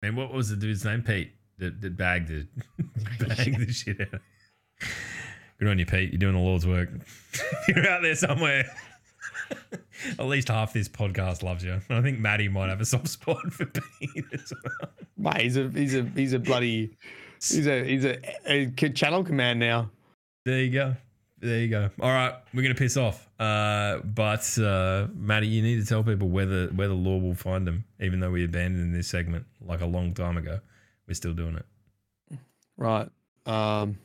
And 0.07 0.17
what 0.17 0.33
was 0.33 0.49
the 0.49 0.57
dude's 0.57 0.85
name? 0.85 1.03
Pete 1.03 1.33
that, 1.59 1.81
that 1.81 1.97
bagged 1.97 2.31
it. 2.31 2.47
bagged 3.19 3.67
the 3.67 3.73
shit 3.73 4.01
out. 4.01 4.21
Good 5.59 5.69
on 5.69 5.79
you, 5.79 5.87
Pete. 5.87 6.13
You're 6.13 6.19
doing 6.19 6.35
the 6.35 6.41
Lord's 6.41 6.67
work. 6.67 6.91
You're 7.69 7.89
out 7.89 8.03
there 8.03 8.15
somewhere. 8.15 8.71
At 10.19 10.27
least 10.27 10.49
half 10.49 10.73
this 10.73 10.89
podcast 10.89 11.43
loves 11.43 11.65
you. 11.65 11.81
I 11.91 12.03
think 12.03 12.19
Maddie 12.19 12.49
might 12.49 12.69
have 12.69 12.81
a 12.81 12.85
soft 12.85 13.09
spot 13.09 13.53
for 13.53 13.67
Pete 13.67 14.25
as 14.33 14.53
well. 14.63 14.91
Mate, 15.17 15.43
he's 15.43 15.57
a 15.57 15.69
he's 15.71 15.95
a 15.95 16.03
he's 16.15 16.33
a 16.35 16.39
bloody 16.39 16.97
he's 17.41 17.67
a 17.67 17.85
he's 17.85 18.05
a, 18.05 18.19
a 18.47 18.67
channel 18.91 19.25
command 19.25 19.59
now. 19.59 19.91
There 20.45 20.61
you 20.61 20.73
go. 20.73 20.97
There 21.39 21.59
you 21.61 21.69
go. 21.69 21.91
All 22.01 22.11
right, 22.11 22.35
we're 22.55 22.63
gonna 22.63 22.75
piss 22.75 22.97
off. 22.97 23.29
Uh, 23.39 23.99
but 23.99 24.59
uh, 24.59 25.09
Maddie, 25.15 25.49
you 25.49 25.63
need 25.63 25.81
to 25.81 25.87
tell 25.87 26.03
people 26.03 26.29
where 26.29 26.47
the 26.47 26.71
where 26.75 26.89
the 26.89 26.95
lore 26.95 27.21
will 27.21 27.35
find 27.35 27.67
them. 27.67 27.85
Even 28.01 28.21
though 28.21 28.31
we 28.31 28.45
abandoned 28.45 28.95
this 28.95 29.09
segment 29.09 29.45
like 29.61 29.83
a 29.83 29.87
long 29.87 30.15
time 30.15 30.39
ago, 30.39 30.61
we're 31.07 31.15
still 31.15 31.35
doing 31.35 31.57
it. 31.57 32.39
Right. 32.79 33.09
Um 33.45 33.99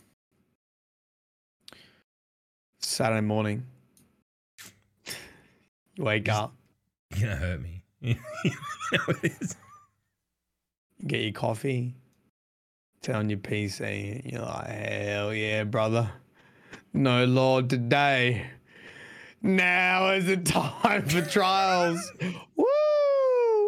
Saturday 2.80 3.22
morning. 3.22 3.66
You 5.96 6.04
wake 6.04 6.28
up, 6.30 6.54
You're 7.16 7.30
gonna 7.30 7.40
hurt 7.40 7.62
me. 7.62 7.84
you 8.02 8.16
know 8.92 9.00
what 9.06 9.24
it 9.24 9.34
is? 9.42 9.56
get 11.08 11.22
your 11.22 11.32
coffee, 11.32 11.96
turn 13.02 13.16
on 13.16 13.30
your 13.30 13.40
PC, 13.40 14.32
you're 14.32 14.42
like, 14.42 14.68
hell 14.68 15.34
yeah, 15.34 15.64
brother. 15.64 16.10
No 16.94 17.26
lore 17.26 17.62
today. 17.64 18.46
Now 19.42 20.12
is 20.12 20.26
the 20.26 20.38
time 20.38 21.08
for 21.08 21.22
trials. 21.22 22.12
Woo! 22.56 22.66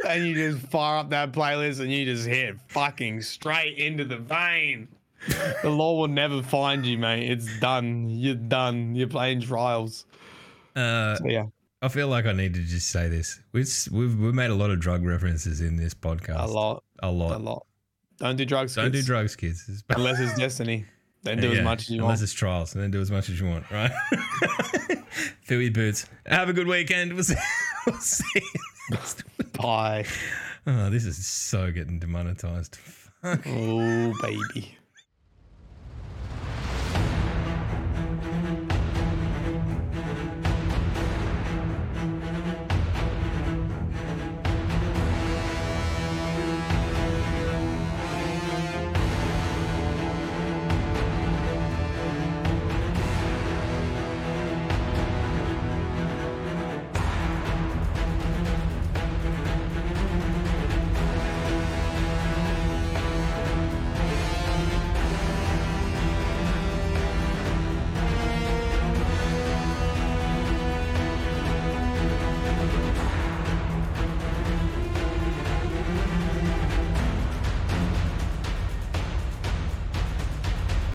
And 0.08 0.26
you 0.28 0.36
just 0.36 0.66
fire 0.68 0.98
up 1.00 1.10
that 1.12 1.32
playlist 1.32 1.80
and 1.80 1.91
you 1.91 2.06
just 2.06 2.28
hit 2.28 2.60
fucking 2.68 3.22
straight 3.22 3.78
into 3.78 4.04
the 4.04 4.18
vein. 4.18 4.88
The 5.62 5.70
lore 5.70 5.98
will 6.00 6.08
never 6.10 6.44
find 6.44 6.86
you, 6.86 6.98
mate. 6.98 7.32
It's 7.32 7.48
done. 7.60 8.10
You're 8.10 8.36
done. 8.36 8.94
You're 8.94 9.08
playing 9.08 9.41
trials. 9.41 10.06
Uh, 10.76 11.16
So 11.16 11.28
yeah, 11.28 11.45
I 11.82 11.88
feel 11.88 12.10
like 12.10 12.26
I 12.26 12.34
need 12.34 12.54
to 12.56 12.62
just 12.62 12.90
say 12.90 13.08
this. 13.08 13.40
We've 13.54 13.70
we've, 13.91 14.20
we've 14.20 14.34
made 14.34 14.50
a 14.50 14.56
lot 14.56 14.70
of 14.70 14.80
drug 14.82 15.06
references 15.06 15.62
in 15.62 15.78
this 15.78 15.94
podcast. 15.94 16.44
a 16.44 16.48
lot, 16.48 16.84
A 17.02 17.10
lot. 17.10 17.36
a 17.36 17.40
lot. 17.40 17.66
Don't 18.18 18.36
do 18.36 18.44
drugs. 18.45 18.76
Don't 18.76 18.91
do 18.91 19.02
drugs, 19.02 19.36
kids. 19.38 19.84
Unless 19.90 20.20
it's 20.20 20.38
destiny. 20.38 20.86
Then 21.24 21.40
do 21.40 21.52
as 21.54 21.64
much 21.64 21.84
as 21.84 21.90
you 21.90 22.02
unless 22.02 22.18
want. 22.20 22.24
it's 22.24 22.34
trials, 22.34 22.74
and 22.76 22.84
then 22.84 22.91
do 22.91 23.00
as 23.02 23.10
much 23.10 23.30
as 23.30 23.40
you 23.40 23.48
want, 23.48 23.70
right? 23.72 23.91
Fill 25.44 25.62
your 25.62 25.72
boots. 25.72 26.06
Have 26.26 26.50
a 26.50 26.54
good 26.54 26.68
weekend. 26.68 27.14
We'll 27.14 27.24
see. 27.24 27.36
We'll 27.86 27.98
see. 28.00 28.41
next 28.91 29.24
week. 29.38 29.52
Bye. 29.54 30.06
oh, 30.68 30.90
this 30.90 31.04
is 31.06 31.26
so 31.28 31.70
getting 31.72 32.00
demonetized. 32.00 32.78
Oh 33.24 34.14
baby. 34.22 34.78